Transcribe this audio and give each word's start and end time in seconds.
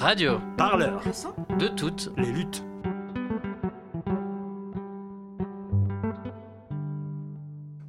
Radio. 0.00 0.40
Parleur. 0.56 1.02
De 1.58 1.68
toutes 1.68 2.10
les 2.16 2.32
luttes. 2.32 2.64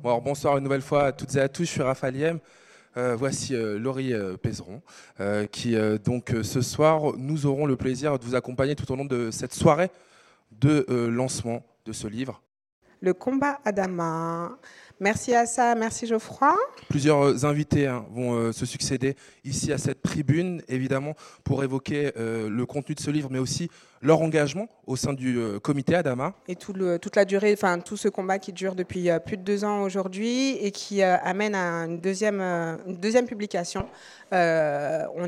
Bon, 0.03 0.09
alors 0.09 0.21
bonsoir 0.21 0.57
une 0.57 0.65
nouvelle 0.65 0.81
fois 0.81 1.05
à 1.05 1.11
toutes 1.13 1.33
et 1.37 1.39
à 1.39 1.47
tous, 1.47 1.63
je 1.63 1.69
suis 1.69 1.81
Raphaël 1.81 2.17
Yem. 2.17 2.39
Euh, 2.97 3.15
voici 3.15 3.55
euh, 3.55 3.79
Laurie 3.79 4.13
euh, 4.13 4.35
Pézeron, 4.35 4.81
euh, 5.21 5.47
qui 5.47 5.77
euh, 5.77 5.97
donc 5.97 6.33
euh, 6.33 6.43
ce 6.43 6.59
soir, 6.59 7.13
nous 7.17 7.45
aurons 7.45 7.65
le 7.65 7.77
plaisir 7.77 8.19
de 8.19 8.25
vous 8.25 8.35
accompagner 8.35 8.75
tout 8.75 8.91
au 8.91 8.97
long 8.97 9.05
de 9.05 9.31
cette 9.31 9.53
soirée 9.53 9.89
de 10.51 10.85
euh, 10.89 11.09
lancement 11.09 11.63
de 11.85 11.93
ce 11.93 12.09
livre. 12.09 12.41
Le 13.03 13.13
combat 13.15 13.59
Adama. 13.65 14.57
Merci 14.99 15.33
à 15.33 15.47
ça, 15.47 15.73
merci 15.73 16.05
Geoffroy. 16.05 16.53
Plusieurs 16.87 17.23
euh, 17.23 17.45
invités 17.45 17.87
hein, 17.87 18.05
vont 18.11 18.35
euh, 18.35 18.51
se 18.51 18.67
succéder 18.67 19.15
ici 19.43 19.73
à 19.73 19.79
cette 19.79 20.03
tribune, 20.03 20.61
évidemment, 20.67 21.15
pour 21.43 21.63
évoquer 21.63 22.11
euh, 22.17 22.47
le 22.47 22.65
contenu 22.67 22.93
de 22.93 22.99
ce 22.99 23.09
livre, 23.09 23.29
mais 23.31 23.39
aussi 23.39 23.71
leur 24.03 24.21
engagement 24.21 24.67
au 24.85 24.95
sein 24.95 25.13
du 25.13 25.39
euh, 25.39 25.57
comité 25.59 25.95
Adama. 25.95 26.35
Et 26.47 26.55
tout 26.55 26.73
le- 26.73 26.99
toute 26.99 27.15
la 27.15 27.25
durée, 27.25 27.53
enfin 27.53 27.79
tout 27.79 27.97
ce 27.97 28.07
combat 28.09 28.37
qui 28.37 28.53
dure 28.53 28.75
depuis 28.75 29.09
plus 29.25 29.37
de 29.37 29.41
deux 29.41 29.63
ans 29.63 29.81
aujourd'hui 29.81 30.57
et 30.57 30.69
qui 30.69 31.01
amène 31.01 31.55
à 31.55 31.85
une 31.85 31.99
deuxième, 31.99 32.39
une 32.39 32.97
deuxième 32.97 33.25
publication. 33.25 33.87
On 34.31 34.35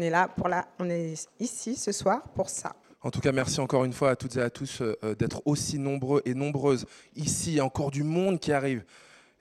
est 0.02 0.12
là 0.12 0.28
pour 0.28 0.48
la, 0.50 0.66
on 0.78 0.88
est 0.92 1.28
ici 1.40 1.76
ce 1.76 1.92
soir 1.92 2.22
pour 2.36 2.50
ça. 2.52 2.74
En 3.04 3.12
tout 3.12 3.20
cas, 3.20 3.34
merci 3.34 3.60
encore 3.60 3.84
une 3.84 3.92
fois 3.92 4.12
à 4.12 4.16
toutes 4.16 4.38
et 4.38 4.42
à 4.42 4.50
tous 4.50 4.82
euh, 4.82 4.96
euh, 5.04 5.14
d'être 5.14 5.42
aussi 5.46 5.78
nombreux 5.78 6.22
et 6.24 6.34
nombreuses 6.34 6.86
ici. 7.18 7.52
Il 7.52 7.56
y 7.56 7.60
a 7.60 7.66
encore 7.66 7.92
du 7.92 8.02
monde 8.02 8.40
qui 8.40 8.54
arrive. 8.54 8.86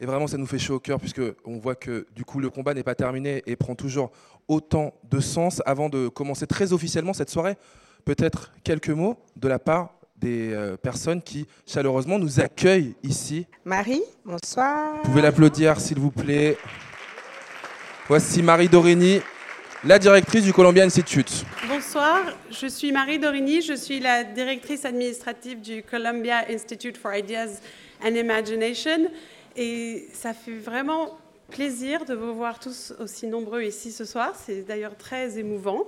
Et 0.00 0.06
vraiment, 0.06 0.26
ça 0.26 0.36
nous 0.36 0.46
fait 0.46 0.58
chaud 0.58 0.74
au 0.74 0.80
cœur 0.80 0.98
puisque 0.98 1.22
on 1.44 1.58
voit 1.58 1.76
que 1.76 2.08
du 2.12 2.24
coup, 2.24 2.40
le 2.40 2.50
combat 2.50 2.74
n'est 2.74 2.82
pas 2.82 2.96
terminé 2.96 3.40
et 3.46 3.54
prend 3.54 3.76
toujours 3.76 4.10
autant 4.48 4.94
de 5.08 5.20
sens. 5.20 5.62
Avant 5.64 5.88
de 5.88 6.08
commencer 6.08 6.44
très 6.48 6.72
officiellement 6.72 7.12
cette 7.12 7.30
soirée, 7.30 7.56
peut-être 8.04 8.50
quelques 8.64 8.90
mots 8.90 9.16
de 9.36 9.46
la 9.46 9.60
part 9.60 9.94
des 10.16 10.52
euh, 10.52 10.76
personnes 10.76 11.22
qui 11.22 11.46
chaleureusement 11.64 12.18
nous 12.18 12.40
accueillent 12.40 12.96
ici. 13.04 13.46
Marie, 13.64 14.02
bonsoir. 14.24 14.96
Vous 14.96 15.10
pouvez 15.10 15.22
l'applaudir, 15.22 15.78
s'il 15.80 16.00
vous 16.00 16.10
plaît. 16.10 16.58
Voici 18.08 18.42
Marie 18.42 18.68
Dorini, 18.68 19.20
la 19.84 19.98
directrice 19.98 20.44
du 20.44 20.52
Columbia 20.52 20.84
Institute. 20.84 21.44
Bonsoir, 21.68 22.20
je 22.50 22.66
suis 22.68 22.92
Marie 22.92 23.18
Dorini, 23.18 23.62
je 23.62 23.74
suis 23.74 23.98
la 23.98 24.22
directrice 24.22 24.84
administrative 24.84 25.60
du 25.60 25.82
Columbia 25.82 26.44
Institute 26.48 26.96
for 26.96 27.12
Ideas 27.12 27.60
and 28.04 28.14
Imagination 28.14 29.10
et 29.56 30.08
ça 30.12 30.34
fait 30.34 30.52
vraiment 30.52 31.18
plaisir 31.52 32.06
de 32.06 32.14
vous 32.14 32.34
voir 32.34 32.58
tous 32.58 32.94
aussi 32.98 33.26
nombreux 33.26 33.62
ici 33.62 33.92
ce 33.92 34.04
soir, 34.04 34.32
c'est 34.46 34.62
d'ailleurs 34.62 34.96
très 34.96 35.38
émouvant 35.38 35.86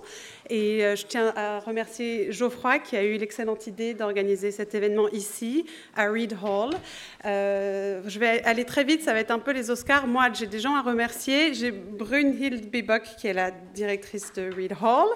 et 0.50 0.84
euh, 0.84 0.94
je 0.94 1.06
tiens 1.06 1.32
à 1.36 1.60
remercier 1.60 2.30
Geoffroy 2.32 2.80
qui 2.80 2.96
a 2.96 3.02
eu 3.02 3.16
l'excellente 3.16 3.66
idée 3.66 3.94
d'organiser 3.94 4.50
cet 4.50 4.74
événement 4.74 5.08
ici 5.08 5.64
à 5.96 6.10
Reed 6.10 6.36
Hall. 6.42 6.74
Euh, 7.24 8.02
je 8.06 8.18
vais 8.18 8.42
aller 8.44 8.64
très 8.64 8.84
vite, 8.84 9.02
ça 9.02 9.14
va 9.14 9.20
être 9.20 9.30
un 9.30 9.38
peu 9.38 9.52
les 9.52 9.70
Oscars. 9.70 10.06
Moi, 10.06 10.28
j'ai 10.34 10.46
des 10.46 10.60
gens 10.60 10.74
à 10.74 10.82
remercier. 10.82 11.54
J'ai 11.54 11.70
Brunhild 11.70 12.70
Bibok, 12.70 13.02
qui 13.18 13.28
est 13.28 13.32
la 13.32 13.50
directrice 13.50 14.32
de 14.34 14.52
Reed 14.54 14.74
Hall. 14.82 15.08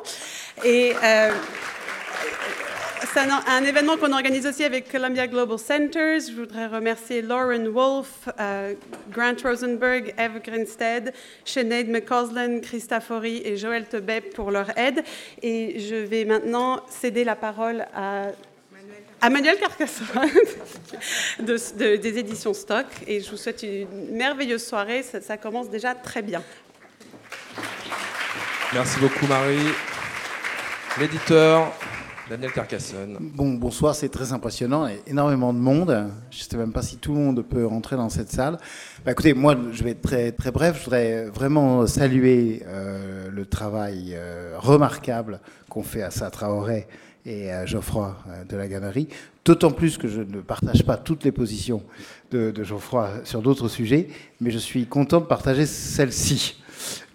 Et 0.65 0.95
euh, 1.05 1.31
c'est 3.13 3.21
un, 3.21 3.65
événement 3.65 3.97
qu'on 3.97 4.13
organise 4.13 4.47
aussi 4.47 4.65
avec 4.65 4.91
Columbia 4.91 5.27
Global 5.27 5.59
Centers. 5.59 6.21
Je 6.29 6.33
voudrais 6.35 6.67
remercier 6.67 7.23
Lauren 7.23 7.69
Wolf, 7.69 8.29
euh, 8.41 8.75
Grant 9.11 9.35
Rosenberg, 9.43 10.15
Eve 10.19 10.41
Grinstead, 10.45 11.13
Sinead 11.45 11.89
McCausland, 11.89 12.61
Christa 12.63 13.01
Fori 13.01 13.43
et 13.45 13.57
Joël 13.57 13.87
Tebet 13.87 14.21
pour 14.21 14.51
leur 14.51 14.77
aide. 14.79 15.03
Et 15.43 15.79
je 15.81 15.95
vais 15.97 16.25
maintenant 16.25 16.81
céder 16.89 17.25
la 17.25 17.37
parole 17.37 17.87
à 17.95 19.31
Manuel 19.31 19.59
Carcassonne 19.59 20.07
de- 21.41 21.77
de- 21.79 21.97
des 21.97 22.19
éditions 22.19 22.55
Stock. 22.55 22.87
Et 23.07 23.21
je 23.21 23.31
vous 23.31 23.37
souhaite 23.37 23.63
une 23.63 24.17
merveilleuse 24.17 24.65
soirée. 24.65 25.03
Ça 25.03 25.37
commence 25.37 25.69
déjà 25.71 25.95
très 25.95 26.23
bien. 26.23 26.43
Merci 28.73 28.99
beaucoup, 29.01 29.27
Marie. 29.27 29.59
L'éditeur, 30.99 31.73
Daniel 32.29 32.53
Carcassonne. 32.53 33.17
Bon, 33.21 33.55
bonsoir, 33.55 33.95
c'est 33.95 34.11
très 34.11 34.33
impressionnant, 34.33 34.87
et 34.87 35.01
énormément 35.07 35.55
de 35.55 35.59
monde. 35.59 36.11
Je 36.31 36.39
ne 36.39 36.43
sais 36.43 36.57
même 36.59 36.73
pas 36.73 36.83
si 36.83 36.99
tout 36.99 37.13
le 37.15 37.19
monde 37.19 37.43
peut 37.43 37.65
rentrer 37.65 37.97
dans 37.97 38.11
cette 38.11 38.31
salle. 38.31 38.59
Bah, 39.05 39.13
écoutez, 39.13 39.33
moi, 39.33 39.57
je 39.73 39.83
vais 39.83 39.91
être 39.93 40.03
très, 40.03 40.33
très 40.33 40.51
bref. 40.51 40.77
Je 40.79 40.85
voudrais 40.85 41.25
vraiment 41.27 41.87
saluer 41.87 42.63
euh, 42.67 43.31
le 43.31 43.47
travail 43.47 44.13
euh, 44.15 44.57
remarquable 44.59 45.41
qu'ont 45.71 45.83
fait 45.83 46.03
Assa 46.03 46.31
Traoré 46.31 46.87
et 47.25 47.53
euh, 47.53 47.67
Geoffroy 47.67 48.17
euh, 48.29 48.45
de 48.45 48.57
la 48.57 48.69
Galerie. 48.69 49.09
D'autant 49.45 49.71
plus 49.71 49.97
que 49.97 50.09
je 50.09 50.21
ne 50.21 50.41
partage 50.41 50.85
pas 50.85 50.99
toutes 50.99 51.25
les 51.25 51.33
positions 51.33 51.83
de, 52.31 52.53
Geoffroy 52.63 53.11
sur 53.25 53.41
d'autres 53.41 53.69
sujets, 53.69 54.09
mais 54.41 54.51
je 54.51 54.59
suis 54.59 54.87
content 54.87 55.21
de 55.21 55.27
partager 55.27 55.65
celle-ci 55.65 56.63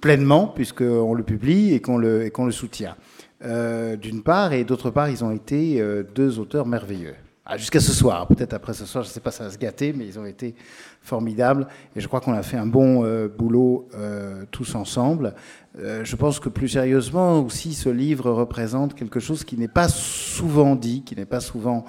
pleinement, 0.01 0.47
puisqu'on 0.47 1.13
le 1.13 1.23
publie 1.23 1.79
qu'on 1.81 2.01
et 2.01 2.31
qu'on 2.31 2.45
le 2.45 2.51
soutient. 2.51 2.95
Euh, 3.43 3.95
d'une 3.97 4.23
part, 4.23 4.53
et 4.53 4.63
d'autre 4.63 4.89
part, 4.89 5.09
ils 5.09 5.23
ont 5.23 5.31
été 5.31 5.81
euh, 5.81 6.03
deux 6.15 6.39
auteurs 6.39 6.65
merveilleux. 6.65 7.15
Ah, 7.45 7.57
Jusqu'à 7.57 7.81
ce 7.81 7.91
soir, 7.91 8.25
peut-être 8.27 8.53
après 8.53 8.73
ce 8.73 8.85
soir, 8.85 9.03
je 9.03 9.09
ne 9.09 9.13
sais 9.13 9.19
pas, 9.19 9.31
ça 9.31 9.43
va 9.43 9.49
se 9.49 9.57
gâter, 9.57 9.91
mais 9.91 10.05
ils 10.05 10.17
ont 10.17 10.25
été 10.25 10.55
formidables. 11.01 11.67
Et 11.93 11.99
je 11.99 12.07
crois 12.07 12.21
qu'on 12.21 12.33
a 12.33 12.43
fait 12.43 12.55
un 12.55 12.65
bon 12.65 13.03
euh, 13.03 13.27
boulot 13.27 13.89
tous 14.51 14.75
ensemble. 14.75 15.33
Je 15.75 16.15
pense 16.15 16.39
que 16.39 16.49
plus 16.49 16.69
sérieusement 16.69 17.41
aussi, 17.41 17.73
ce 17.73 17.89
livre 17.89 18.31
représente 18.31 18.93
quelque 18.93 19.19
chose 19.19 19.43
qui 19.43 19.57
n'est 19.57 19.67
pas 19.67 19.89
souvent 19.89 20.75
dit, 20.75 21.03
qui 21.03 21.15
n'est 21.15 21.25
pas 21.25 21.41
souvent 21.41 21.83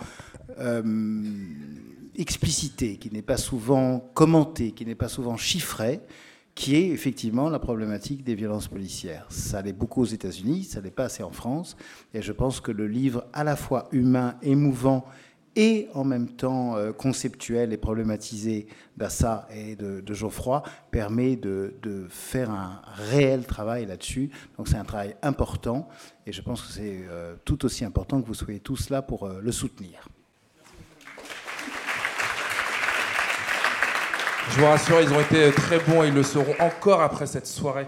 explicité, 2.16 2.96
qui 2.96 3.12
n'est 3.12 3.22
pas 3.22 3.36
souvent 3.36 4.10
commenté, 4.14 4.72
qui 4.72 4.86
n'est 4.86 4.94
pas 4.94 5.08
souvent 5.08 5.36
chiffré, 5.36 6.00
qui 6.54 6.76
est 6.76 6.88
effectivement 6.88 7.48
la 7.48 7.58
problématique 7.58 8.22
des 8.22 8.34
violences 8.34 8.68
policières. 8.68 9.26
Ça 9.28 9.60
l'est 9.60 9.72
beaucoup 9.72 10.02
aux 10.02 10.06
États-Unis, 10.06 10.64
ça 10.64 10.80
l'est 10.80 10.90
pas 10.90 11.04
assez 11.04 11.22
en 11.22 11.32
France, 11.32 11.76
et 12.12 12.22
je 12.22 12.32
pense 12.32 12.60
que 12.60 12.70
le 12.70 12.86
livre, 12.86 13.26
à 13.32 13.42
la 13.44 13.56
fois 13.56 13.88
humain, 13.92 14.36
émouvant, 14.42 15.04
et 15.56 15.88
en 15.94 16.02
même 16.02 16.28
temps 16.28 16.76
euh, 16.76 16.92
conceptuel 16.92 17.72
et 17.72 17.76
problématisé 17.76 18.66
d'Assa 18.96 19.46
et 19.54 19.76
de, 19.76 20.00
de 20.00 20.14
Geoffroy, 20.14 20.64
permet 20.90 21.36
de, 21.36 21.74
de 21.82 22.06
faire 22.08 22.50
un 22.50 22.82
réel 22.86 23.46
travail 23.46 23.86
là-dessus. 23.86 24.30
Donc 24.56 24.66
c'est 24.66 24.76
un 24.76 24.84
travail 24.84 25.14
important, 25.22 25.88
et 26.26 26.32
je 26.32 26.42
pense 26.42 26.62
que 26.62 26.72
c'est 26.72 27.04
euh, 27.08 27.36
tout 27.44 27.64
aussi 27.64 27.84
important 27.84 28.20
que 28.20 28.26
vous 28.26 28.34
soyez 28.34 28.60
tous 28.60 28.90
là 28.90 29.02
pour 29.02 29.26
euh, 29.26 29.40
le 29.40 29.52
soutenir. 29.52 30.08
Je 34.50 34.60
vous 34.60 34.66
rassure, 34.66 35.00
ils 35.00 35.12
ont 35.12 35.20
été 35.20 35.50
très 35.52 35.78
bons 35.80 36.02
et 36.04 36.08
ils 36.08 36.14
le 36.14 36.22
seront 36.22 36.54
encore 36.60 37.00
après 37.02 37.26
cette 37.26 37.46
soirée. 37.46 37.86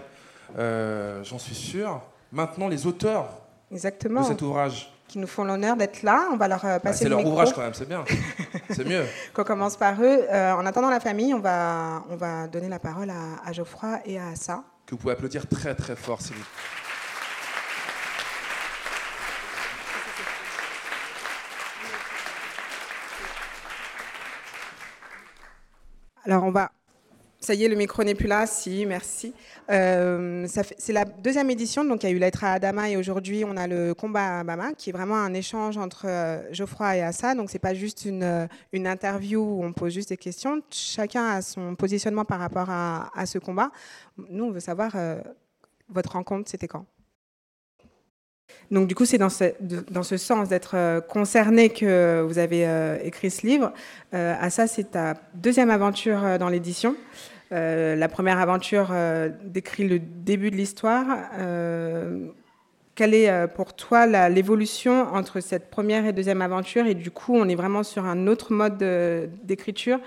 Euh, 0.57 1.23
J'en 1.23 1.39
suis 1.39 1.55
sûr. 1.55 2.01
Maintenant, 2.31 2.67
les 2.67 2.85
auteurs 2.87 3.29
Exactement. 3.71 4.21
de 4.21 4.25
cet 4.27 4.41
ouvrage. 4.41 4.91
Qui 5.07 5.19
nous 5.19 5.27
font 5.27 5.45
l'honneur 5.45 5.77
d'être 5.77 6.03
là. 6.03 6.27
On 6.33 6.35
va 6.37 6.47
leur 6.49 6.65
euh, 6.65 6.73
Bah, 6.75 6.79
passer 6.79 6.99
c'est 6.99 7.03
le 7.05 7.11
leur 7.11 7.19
micro. 7.19 7.31
ouvrage 7.33 7.53
quand 7.53 7.61
même, 7.61 7.73
c'est 7.73 7.87
bien. 7.87 8.03
C'est 8.71 8.85
mieux. 8.85 9.05
Qu'on 9.33 9.45
commence 9.45 9.77
par 9.77 9.93
eux. 10.01 10.19
Euh, 10.29 10.51
en 10.53 10.65
attendant 10.65 10.89
la 10.89 10.99
famille, 10.99 11.33
on 11.33 11.39
va, 11.39 12.03
on 12.09 12.17
va 12.17 12.47
donner 12.47 12.67
la 12.67 12.79
parole 12.79 13.09
à, 13.09 13.47
à 13.47 13.53
Geoffroy 13.53 13.99
et 14.05 14.19
à 14.19 14.27
Assa. 14.29 14.63
Que 14.85 14.91
vous 14.91 14.97
pouvez 14.97 15.13
applaudir 15.13 15.47
très 15.47 15.75
très 15.75 15.95
fort, 15.95 16.21
s'il 16.21 16.35
Alors 26.27 26.43
on 26.43 26.51
va. 26.51 26.71
Ça 27.39 27.53
y 27.53 27.63
est, 27.63 27.69
le 27.69 27.77
micro 27.77 28.03
n'est 28.03 28.15
plus 28.15 28.27
là. 28.27 28.45
Si, 28.47 28.85
merci. 28.85 29.33
Euh, 29.69 30.45
c'est 30.45 30.91
la 30.91 31.05
deuxième 31.05 31.49
édition, 31.49 31.85
donc 31.85 32.03
il 32.03 32.09
y 32.09 32.11
a 32.11 32.15
eu 32.15 32.19
Lettre 32.19 32.43
à 32.43 32.53
Adama 32.53 32.89
et 32.89 32.97
aujourd'hui 32.97 33.45
on 33.45 33.55
a 33.55 33.65
le 33.65 33.93
combat 33.93 34.39
à 34.39 34.43
Bama, 34.43 34.73
qui 34.73 34.89
est 34.89 34.93
vraiment 34.93 35.15
un 35.15 35.33
échange 35.33 35.77
entre 35.77 36.05
euh, 36.05 36.41
Geoffroy 36.51 36.97
et 36.97 37.01
Assa. 37.01 37.33
Donc 37.33 37.49
c'est 37.49 37.59
pas 37.59 37.73
juste 37.73 38.03
une, 38.03 38.23
euh, 38.23 38.47
une 38.73 38.87
interview 38.87 39.39
où 39.39 39.63
on 39.63 39.71
pose 39.71 39.93
juste 39.93 40.09
des 40.09 40.17
questions. 40.17 40.61
Chacun 40.69 41.27
a 41.27 41.41
son 41.41 41.75
positionnement 41.75 42.25
par 42.25 42.39
rapport 42.39 42.69
à, 42.69 43.25
ce 43.25 43.37
combat. 43.37 43.71
Nous, 44.29 44.43
on 44.43 44.51
veut 44.51 44.59
savoir 44.59 44.97
votre 45.87 46.11
rencontre, 46.11 46.49
c'était 46.49 46.67
quand? 46.67 46.85
Donc 48.71 48.87
du 48.87 48.95
coup, 48.95 49.05
c'est 49.05 49.17
dans 49.17 49.29
ce, 49.29 50.17
sens 50.17 50.49
d'être 50.49 50.75
euh, 50.75 50.99
concerné 50.99 51.69
que 51.69 52.21
vous 52.21 52.37
avez 52.37 52.67
euh, 52.67 52.97
écrit 53.03 53.31
ce 53.31 53.47
livre. 53.47 53.71
Euh, 54.13 54.35
à 54.39 54.49
ça, 54.49 54.67
c'est 54.67 54.91
ta 54.91 55.13
deuxième 55.35 55.69
aventure 55.69 56.23
euh, 56.23 56.37
dans 56.37 56.49
l'édition. 56.49 56.95
La 57.49 58.09
première 58.09 58.39
aventure 58.39 58.93
décrit 59.45 59.87
le 59.87 59.99
début 59.99 60.51
de 60.51 60.57
l'histoire. 60.57 61.05
Quelle 62.93 63.13
est 63.13 63.47
pour 63.55 63.73
toi 63.73 64.05
l'évolution 64.27 65.07
entre 65.13 65.39
cette 65.39 65.69
première 65.69 66.05
et 66.05 66.11
deuxième 66.11 66.41
aventure? 66.41 66.87
Et 66.87 66.93
du 66.93 67.09
coup, 67.09 67.33
on 67.37 67.47
est 67.47 67.55
vraiment 67.55 67.83
sur 67.83 68.03
un 68.03 68.27
autre 68.27 68.51
mode 68.51 68.77
de- 68.77 69.29
d'écriture 69.45 69.99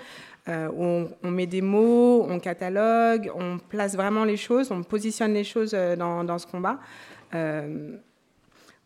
où 0.47 1.07
on, 1.23 1.31
met 1.31 1.47
des 1.47 1.63
mots, 1.63 2.27
on 2.29 2.37
catalogue, 2.37 3.31
on 3.33 3.57
place 3.57 3.95
vraiment 3.95 4.23
les 4.23 4.37
choses, 4.37 4.69
on 4.69 4.83
positionne 4.83 5.33
les 5.33 5.43
choses 5.43 5.71
dans, 5.71 6.37
ce 6.37 6.45
combat. 6.45 6.77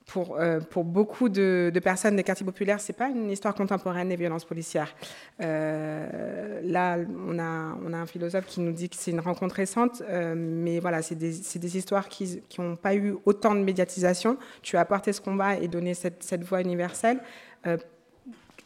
Pour, 0.06 0.38
euh, 0.38 0.60
pour 0.60 0.84
beaucoup 0.84 1.30
de, 1.30 1.72
personnes 1.84 2.16
des 2.16 2.24
quartiers 2.24 2.46
populaires, 2.46 2.80
c'est 2.80 2.94
pas 2.94 3.10
une 3.10 3.32
histoire 3.32 3.56
contemporaine 3.56 4.10
des 4.10 4.16
violences 4.16 4.46
policières. 4.46 4.94
Euh, 5.42 6.62
là, 6.64 6.98
on 7.28 7.40
a, 7.40 7.98
un 7.98 8.06
philosophe 8.06 8.46
qui 8.46 8.60
nous 8.60 8.72
dit 8.72 8.90
que 8.90 8.96
c'est 8.96 9.12
une 9.12 9.20
rencontre 9.20 9.56
récente, 9.56 10.04
euh, 10.08 10.36
mais 10.38 10.80
voilà, 10.80 11.02
c'est 11.02 11.16
des, 11.16 11.78
histoires 11.78 12.08
qui 12.08 12.42
n'ont 12.60 12.76
pas 12.76 12.96
eu 12.96 13.16
autant 13.26 13.56
de 13.56 13.62
médiatisation. 13.62 14.38
Tu 14.62 14.78
as 14.78 14.82
apporté 14.82 15.12
ce 15.12 15.22
combat 15.22 15.58
et 15.58 15.68
donné 15.68 15.94
cette 15.94 16.44
voix 16.44 16.62
universelle. 16.62 17.20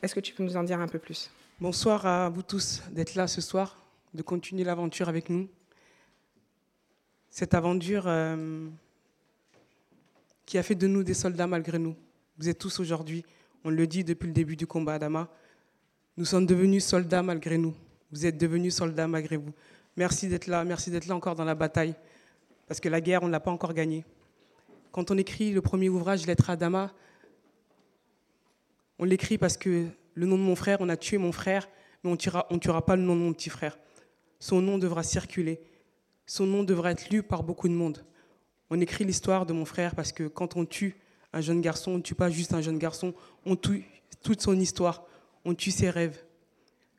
Est-ce 0.02 0.14
que 0.14 0.20
tu 0.20 0.34
peux 0.34 0.44
nous 0.44 0.58
en 0.58 0.64
dire 0.64 0.80
un 0.80 0.88
peu 0.88 1.00
plus? 1.00 1.32
Bonsoir 1.62 2.06
à 2.06 2.30
vous 2.30 2.44
tous 2.44 2.84
d'être 2.92 3.16
là 3.16 3.28
ce 3.28 3.42
soir, 3.42 3.78
de 4.14 4.22
continuer 4.22 4.64
l'aventure 4.66 5.08
avec 5.08 5.30
nous. 5.30 5.48
Cette 7.30 7.54
aventure 7.54 8.08
qui 10.50 10.58
a 10.58 10.64
fait 10.64 10.74
de 10.74 10.88
nous 10.88 11.04
des 11.04 11.14
soldats 11.14 11.46
malgré 11.46 11.78
nous. 11.78 11.96
Vous 12.40 12.50
êtes 12.50 12.58
tous 12.58 12.80
aujourd'hui, 12.80 13.24
on 13.64 13.70
le 13.70 13.86
dit 13.86 14.04
depuis 14.04 14.26
le 14.26 14.34
début 14.34 14.56
du 14.56 14.66
combat 14.66 14.96
Adama, 14.96 15.30
nous 16.18 16.26
sommes 16.26 16.48
devenus 16.48 16.84
soldats 16.84 17.22
malgré 17.22 17.60
nous. 17.60 17.76
Vous 18.12 18.26
êtes 18.26 18.36
devenus 18.36 18.74
soldats 18.74 19.08
malgré 19.08 19.38
vous. 19.38 19.52
Merci 19.96 20.28
d'être 20.28 20.48
là, 20.48 20.64
merci 20.64 20.90
d'être 20.90 21.06
là 21.06 21.16
encore 21.16 21.36
dans 21.36 21.46
la 21.46 21.54
bataille, 21.54 21.94
parce 22.68 22.80
que 22.80 22.90
la 22.90 23.00
guerre, 23.00 23.22
on 23.22 23.28
ne 23.28 23.32
l'a 23.32 23.40
pas 23.40 23.52
encore 23.52 23.76
gagnée. 23.76 24.04
Quand 24.92 25.12
on 25.12 25.20
écrit 25.20 25.52
le 25.52 25.62
premier 25.62 25.88
ouvrage, 25.88 26.26
Lettre 26.26 26.50
à 26.50 26.54
Adama, 26.54 26.92
on 28.98 29.04
l'écrit 29.04 29.38
parce 29.38 29.56
que 29.56 29.86
le 30.16 30.26
nom 30.26 30.36
de 30.36 30.42
mon 30.42 30.56
frère, 30.56 30.78
on 30.82 30.90
a 30.90 30.98
tué 30.98 31.20
mon 31.20 31.32
frère, 31.32 31.70
mais 32.04 32.10
on 32.10 32.14
ne 32.14 32.58
tuera 32.60 32.86
pas 32.88 32.96
le 32.96 33.04
nom 33.04 33.16
de 33.16 33.22
mon 33.22 33.34
petit 33.34 33.52
frère. 33.52 33.78
Son 34.40 34.62
nom 34.62 34.80
devra 34.80 35.04
circuler. 35.04 35.62
Son 36.26 36.48
nom 36.48 36.64
devra 36.64 36.90
être 36.90 37.12
lu 37.12 37.22
par 37.22 37.44
beaucoup 37.44 37.68
de 37.68 37.74
monde. 37.74 38.04
On 38.70 38.80
écrit 38.80 39.06
l'histoire 39.06 39.46
de 39.46 39.54
mon 39.54 39.66
frère 39.66 39.96
parce 39.96 40.12
que 40.12 40.28
quand 40.28 40.56
on 40.56 40.66
tue 40.66 40.96
un 41.34 41.42
jeune 41.42 41.62
garçon, 41.62 41.92
on 41.92 41.98
ne 41.98 42.02
tue 42.02 42.16
pas 42.16 42.30
juste 42.30 42.54
un 42.54 42.62
jeune 42.62 42.78
garçon, 42.78 43.14
on 43.46 43.56
tue 43.56 43.86
toute 44.24 44.42
son 44.42 44.60
histoire, 44.60 45.06
on 45.46 45.54
tue 45.54 45.72
ses 45.72 45.90
rêves. 45.90 46.24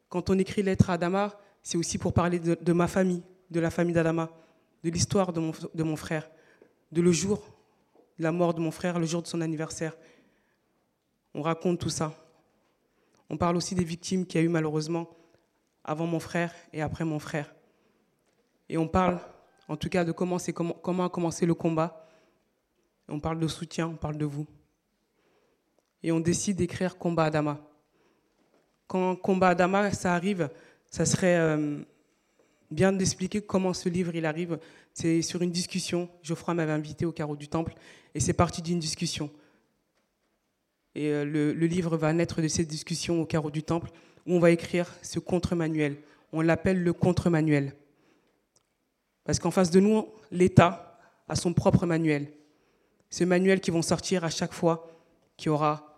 Quand 0.08 0.30
on 0.30 0.38
écrit 0.38 0.62
Lettre 0.62 0.90
à 0.90 0.94
Adama, 0.94 1.38
c'est 1.62 1.78
aussi 1.78 1.98
pour 1.98 2.12
parler 2.12 2.38
de, 2.38 2.72
ma 2.72 2.88
famille, 2.88 3.22
de 3.50 3.60
la 3.60 3.70
famille 3.70 3.94
d'Adama, 3.94 4.30
de 4.82 4.90
l'histoire 4.90 5.32
de 5.32 5.40
mon, 5.40 5.52
de 5.74 5.82
mon 5.82 5.96
frère, 5.96 6.28
de 6.90 7.00
le 7.00 7.12
jour 7.12 7.42
de 8.20 8.24
la 8.24 8.32
mort 8.32 8.52
de 8.52 8.60
mon 8.60 8.70
frère, 8.70 8.98
le 8.98 9.06
jour 9.06 9.22
de 9.22 9.26
son 9.26 9.40
anniversaire. 9.40 9.96
On 11.32 11.40
raconte 11.40 11.80
tout 11.80 11.88
ça. 11.88 12.12
On 13.30 13.38
parle 13.38 13.56
aussi 13.56 13.74
des 13.74 13.82
victimes 13.82 14.26
qu'il 14.26 14.38
y 14.38 14.44
a 14.44 14.46
eu 14.46 14.50
malheureusement 14.50 15.08
avant 15.84 16.06
mon 16.06 16.20
frère 16.20 16.52
et 16.74 16.82
après 16.82 17.06
mon 17.06 17.18
frère. 17.18 17.54
Et 18.68 18.76
on 18.76 18.86
parle 18.86 19.20
en 19.70 19.76
tout 19.76 19.88
cas 19.88 20.04
de 20.04 20.10
comment, 20.10 20.38
comment, 20.52 20.74
comment 20.74 21.04
a 21.04 21.08
commencé 21.08 21.46
le 21.46 21.54
combat. 21.54 22.04
On 23.08 23.20
parle 23.20 23.38
de 23.38 23.46
soutien, 23.46 23.86
on 23.86 23.94
parle 23.94 24.18
de 24.18 24.24
vous. 24.24 24.44
Et 26.02 26.10
on 26.10 26.18
décide 26.18 26.56
d'écrire 26.56 26.98
Combat 26.98 27.26
Adama. 27.26 27.60
Quand 28.88 29.14
Combat 29.14 29.50
Adama, 29.50 29.92
ça 29.92 30.12
arrive, 30.14 30.50
ça 30.90 31.06
serait 31.06 31.36
euh, 31.36 31.78
bien 32.72 32.92
d'expliquer 32.92 33.42
comment 33.42 33.72
ce 33.72 33.88
livre 33.88 34.12
arrive. 34.24 34.58
C'est 34.92 35.22
sur 35.22 35.40
une 35.40 35.52
discussion. 35.52 36.08
Geoffroy 36.24 36.54
m'avait 36.54 36.72
invité 36.72 37.06
au 37.06 37.12
carreau 37.12 37.36
du 37.36 37.46
temple 37.46 37.74
et 38.12 38.18
c'est 38.18 38.32
parti 38.32 38.62
d'une 38.62 38.80
discussion. 38.80 39.30
Et 40.96 41.12
euh, 41.12 41.24
le, 41.24 41.52
livre 41.52 41.96
va 41.96 42.12
naître 42.12 42.42
de 42.42 42.48
cette 42.48 42.66
discussion 42.66 43.22
au 43.22 43.24
carreau 43.24 43.52
du 43.52 43.62
temple 43.62 43.90
où 44.26 44.34
on 44.34 44.40
va 44.40 44.50
écrire 44.50 44.92
ce 45.02 45.20
contre-manuel. 45.20 45.96
On 46.32 46.40
l'appelle 46.40 46.82
le 46.82 46.92
contre-manuel. 46.92 47.76
Parce 49.24 49.38
qu'en 49.38 49.50
face 49.50 49.70
de 49.70 49.80
nous, 49.80 50.06
l'État 50.30 50.98
a 51.28 51.36
son 51.36 51.52
propre 51.52 51.86
manuel. 51.86 52.32
Ce 53.10 53.24
manuel 53.24 53.60
qui 53.60 53.70
vont 53.70 53.82
sortir 53.82 54.24
à 54.24 54.30
chaque 54.30 54.52
fois 54.52 54.88
qu'il 55.36 55.46
y 55.46 55.50
aura 55.50 55.96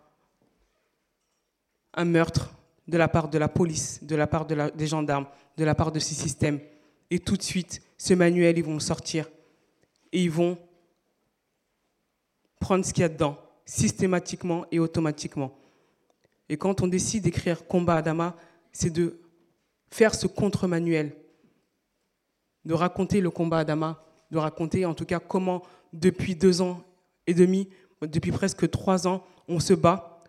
un 1.94 2.04
meurtre 2.04 2.54
de 2.88 2.98
la 2.98 3.08
part 3.08 3.28
de 3.28 3.38
la 3.38 3.48
police, 3.48 4.02
de 4.02 4.16
la 4.16 4.26
part 4.26 4.46
des 4.46 4.86
gendarmes, 4.86 5.26
de 5.56 5.64
la 5.64 5.74
part 5.74 5.92
de 5.92 5.98
ces 5.98 6.14
systèmes. 6.14 6.60
Et 7.10 7.19
tout 7.19 7.36
de 7.36 7.42
suite, 7.42 7.82
ce 7.98 8.14
manuel, 8.14 8.58
ils 8.58 8.64
vont 8.64 8.80
sortir. 8.80 9.28
Et 10.12 10.22
ils 10.22 10.30
vont 10.30 10.58
prendre 12.60 12.84
ce 12.84 12.92
qu'il 12.92 13.02
y 13.02 13.04
a 13.04 13.08
dedans, 13.08 13.38
systématiquement 13.64 14.64
et 14.70 14.78
automatiquement. 14.78 15.58
Et 16.48 16.56
quand 16.56 16.82
on 16.82 16.86
décide 16.86 17.24
d'écrire 17.24 17.66
Combat 17.66 17.96
Adama, 17.96 18.36
c'est 18.72 18.90
de 18.90 19.19
faire 19.90 20.14
ce 20.14 20.26
contre-manuel 20.26 21.14
de 22.64 22.75
raconter 22.75 23.20
le 23.20 23.31
combat 23.31 23.59
Adama, 23.59 24.03
de 24.31 24.38
raconter 24.38 24.87
en 24.87 24.94
tout 24.94 25.05
cas 25.05 25.20
comment 25.20 25.62
depuis 25.93 26.35
deux 26.35 26.62
ans 26.62 26.82
et 27.26 27.35
demi, 27.35 27.69
depuis 28.00 28.32
presque 28.32 28.69
trois 28.70 29.06
ans, 29.06 29.23
on 29.49 29.61
se 29.61 29.75
bat, 29.75 30.23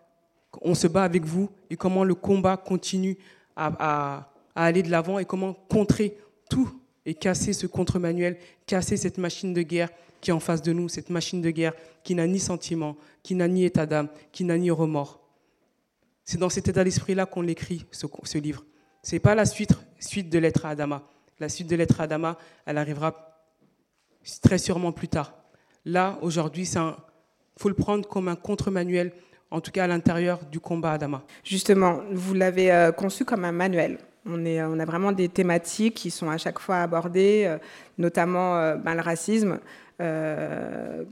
on 0.62 0.76
se 0.76 0.88
bat 0.88 1.04
avec 1.04 1.26
vous 1.26 1.50
et 1.70 1.76
comment 1.76 2.04
le 2.04 2.16
combat 2.16 2.58
continue 2.58 3.18
à, 3.56 4.30
aller 4.56 4.84
de 4.84 4.92
l'avant 4.92 5.20
et 5.20 5.26
comment 5.26 5.54
contrer 5.54 6.18
tout 6.50 6.70
et 7.06 7.14
casser 7.14 7.54
ce 7.54 7.68
contre-manuel, 7.68 8.38
casser 8.66 8.98
cette 8.98 9.18
machine 9.18 9.54
de 9.54 9.62
guerre 9.62 9.90
qui 10.22 10.30
est 10.30 10.34
en 10.34 10.40
face 10.40 10.62
de 10.62 10.72
nous, 10.72 10.88
cette 10.88 11.10
machine 11.10 11.42
de 11.42 11.50
guerre 11.50 11.74
qui 12.04 12.16
n'a 12.16 12.28
ni 12.28 12.40
sentiment, 12.40 12.96
qui 13.24 13.36
n'a 13.36 13.48
ni 13.48 13.66
état 13.66 13.86
d'âme, 13.86 14.08
qui 14.32 14.44
n'a 14.44 14.58
ni 14.58 14.72
remords. 14.72 15.20
C'est 16.24 16.38
dans 16.38 16.50
cet 16.50 16.70
état 16.70 16.84
d'esprit-là 16.84 17.26
qu'on 17.26 17.42
l'écrit, 17.42 17.86
ce, 17.92 18.38
livre. 18.38 18.64
Ce 19.02 19.16
n'est 19.16 19.20
pas 19.20 19.36
la 19.36 19.46
suite, 19.46 19.76
de 20.16 20.40
lettres 20.40 20.66
à 20.66 20.70
Adama. 20.70 21.04
La 21.40 21.50
suite 21.50 21.68
de 21.68 21.76
lettre 21.76 22.00
Adama, 22.02 22.38
elle 22.66 22.78
arrivera 22.78 23.34
très 24.42 24.58
sûrement 24.58 24.92
plus 24.92 25.08
tard. 25.08 25.34
Là, 25.86 26.18
aujourd'hui, 26.22 26.64
il 26.64 26.94
faut 27.58 27.70
le 27.70 27.76
prendre 27.76 28.08
comme 28.08 28.28
un 28.28 28.36
contre-manuel, 28.36 29.12
en 29.52 29.60
tout 29.60 29.72
cas 29.72 29.84
à 29.84 29.88
l'intérieur 29.88 30.40
du 30.52 30.60
combat 30.60 30.94
Adama. 30.94 31.24
Justement, 31.44 32.02
vous 32.12 32.34
l'avez 32.34 32.72
euh, 32.72 32.92
conçu 32.92 33.26
comme 33.26 33.46
un 33.46 33.52
manuel. 33.52 33.98
On, 34.26 34.46
est, 34.46 34.64
on, 34.64 34.80
a 34.80 34.86
vraiment 34.86 35.12
des 35.12 35.28
thématiques 35.28 35.96
qui 35.96 36.10
sont 36.10 36.30
à 36.30 36.38
chaque 36.38 36.60
fois 36.60 36.78
abordées, 36.78 37.44
euh, 37.46 37.58
notamment 37.98 38.58
euh, 38.58 38.76
ben, 38.76 38.96
le 38.96 39.02
racisme, 39.02 39.60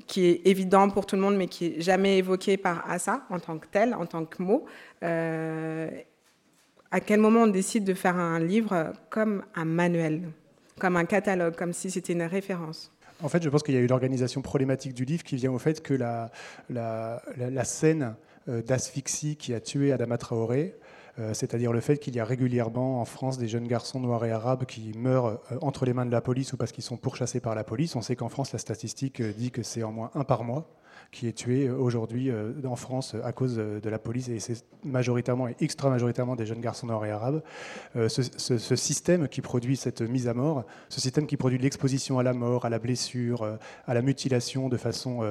qui 0.05 0.25
est 0.25 0.41
évident 0.43 0.89
pour 0.89 1.05
tout 1.05 1.15
le 1.15 1.21
monde, 1.21 1.37
mais 1.37 1.47
qui 1.47 1.69
n'est 1.69 1.81
jamais 1.81 2.17
évoqué 2.17 2.57
par 2.57 2.83
Assa 2.89 3.21
en 3.29 3.39
tant 3.39 3.57
que 3.57 3.67
tel, 3.71 3.93
en 3.93 4.05
tant 4.05 4.25
que 4.25 4.43
mot 4.43 4.65
à 6.91 6.99
quel 6.99 7.19
moment 7.19 7.43
on 7.43 7.47
décide 7.47 7.85
de 7.85 7.93
faire 7.93 8.17
un 8.17 8.39
livre 8.39 8.93
comme 9.09 9.43
un 9.55 9.65
manuel, 9.65 10.29
comme 10.77 10.97
un 10.97 11.05
catalogue, 11.05 11.55
comme 11.55 11.73
si 11.73 11.89
c'était 11.89 12.13
une 12.13 12.23
référence? 12.23 12.91
En 13.23 13.29
fait, 13.29 13.41
je 13.43 13.49
pense 13.49 13.63
qu'il 13.63 13.75
y 13.75 13.77
a 13.77 13.81
eu 13.81 13.87
l'organisation 13.87 14.41
problématique 14.41 14.93
du 14.93 15.05
livre 15.05 15.23
qui 15.23 15.35
vient 15.35 15.51
au 15.51 15.59
fait 15.59 15.81
que 15.81 15.93
la, 15.93 16.31
scène 17.63 18.15
euh, 18.49 18.61
d'asphyxie 18.61 19.35
qui 19.35 19.53
a 19.53 19.59
tué 19.59 19.91
Adama 19.91 20.17
Traoré, 20.17 20.75
euh, 21.19 21.33
c'est-à-dire 21.33 21.71
le 21.71 21.81
fait 21.81 21.97
qu'il 21.97 22.15
y 22.15 22.19
a 22.19 22.25
régulièrement 22.25 22.99
en 22.99 23.05
France 23.05 23.37
des 23.37 23.47
jeunes 23.47 23.67
garçons 23.67 23.99
noirs 23.99 24.25
et 24.25 24.31
arabes 24.31 24.65
qui 24.65 24.93
meurent 24.97 25.39
euh, 25.51 25.57
entre 25.61 25.85
les 25.85 25.93
mains 25.93 26.05
de 26.05 26.11
la 26.11 26.21
police 26.21 26.53
ou 26.53 26.57
parce 26.57 26.71
qu'ils 26.71 26.83
sont 26.83 26.97
pourchassés 26.97 27.39
par 27.39 27.53
la 27.53 27.63
police. 27.63 27.95
On 27.95 28.01
sait 28.01 28.15
qu'en 28.15 28.29
France, 28.29 28.53
la 28.53 28.59
statistique 28.59 29.21
dit 29.21 29.51
que 29.51 29.61
c'est 29.61 29.83
en 29.83 29.91
moins 29.91 30.09
un 30.15 30.23
par 30.23 30.43
mois 30.43 30.67
qui 31.11 31.27
est 31.27 31.33
tué 31.33 31.67
euh, 31.67 31.75
aujourd'hui 31.75 32.29
euh, 32.29 32.53
en 32.65 32.77
France 32.77 33.15
à 33.23 33.33
cause 33.33 33.57
de 33.57 33.89
la 33.89 33.99
police, 33.99 34.29
et 34.29 34.39
c'est 34.39 34.63
majoritairement 34.83 35.49
et 35.49 35.55
extra 35.59 35.89
majoritairement 35.89 36.35
des 36.35 36.45
jeunes 36.45 36.61
garçons 36.61 36.87
noirs 36.87 37.05
et 37.05 37.11
arabes. 37.11 37.43
Euh, 37.97 38.07
ce, 38.07 38.75
système 38.75 39.27
qui 39.27 39.41
produit 39.41 39.75
cette 39.75 40.01
mise 40.01 40.27
à 40.27 40.33
mort, 40.33 40.63
ce 40.89 41.01
système 41.01 41.27
qui 41.27 41.35
produit 41.35 41.57
l'exposition 41.57 42.17
à 42.19 42.23
la 42.23 42.33
mort, 42.33 42.65
à 42.65 42.69
la 42.69 42.79
blessure, 42.79 43.57
à 43.85 43.93
la 43.93 44.01
mutilation 44.01 44.69
de 44.69 44.77
façon 44.77 45.21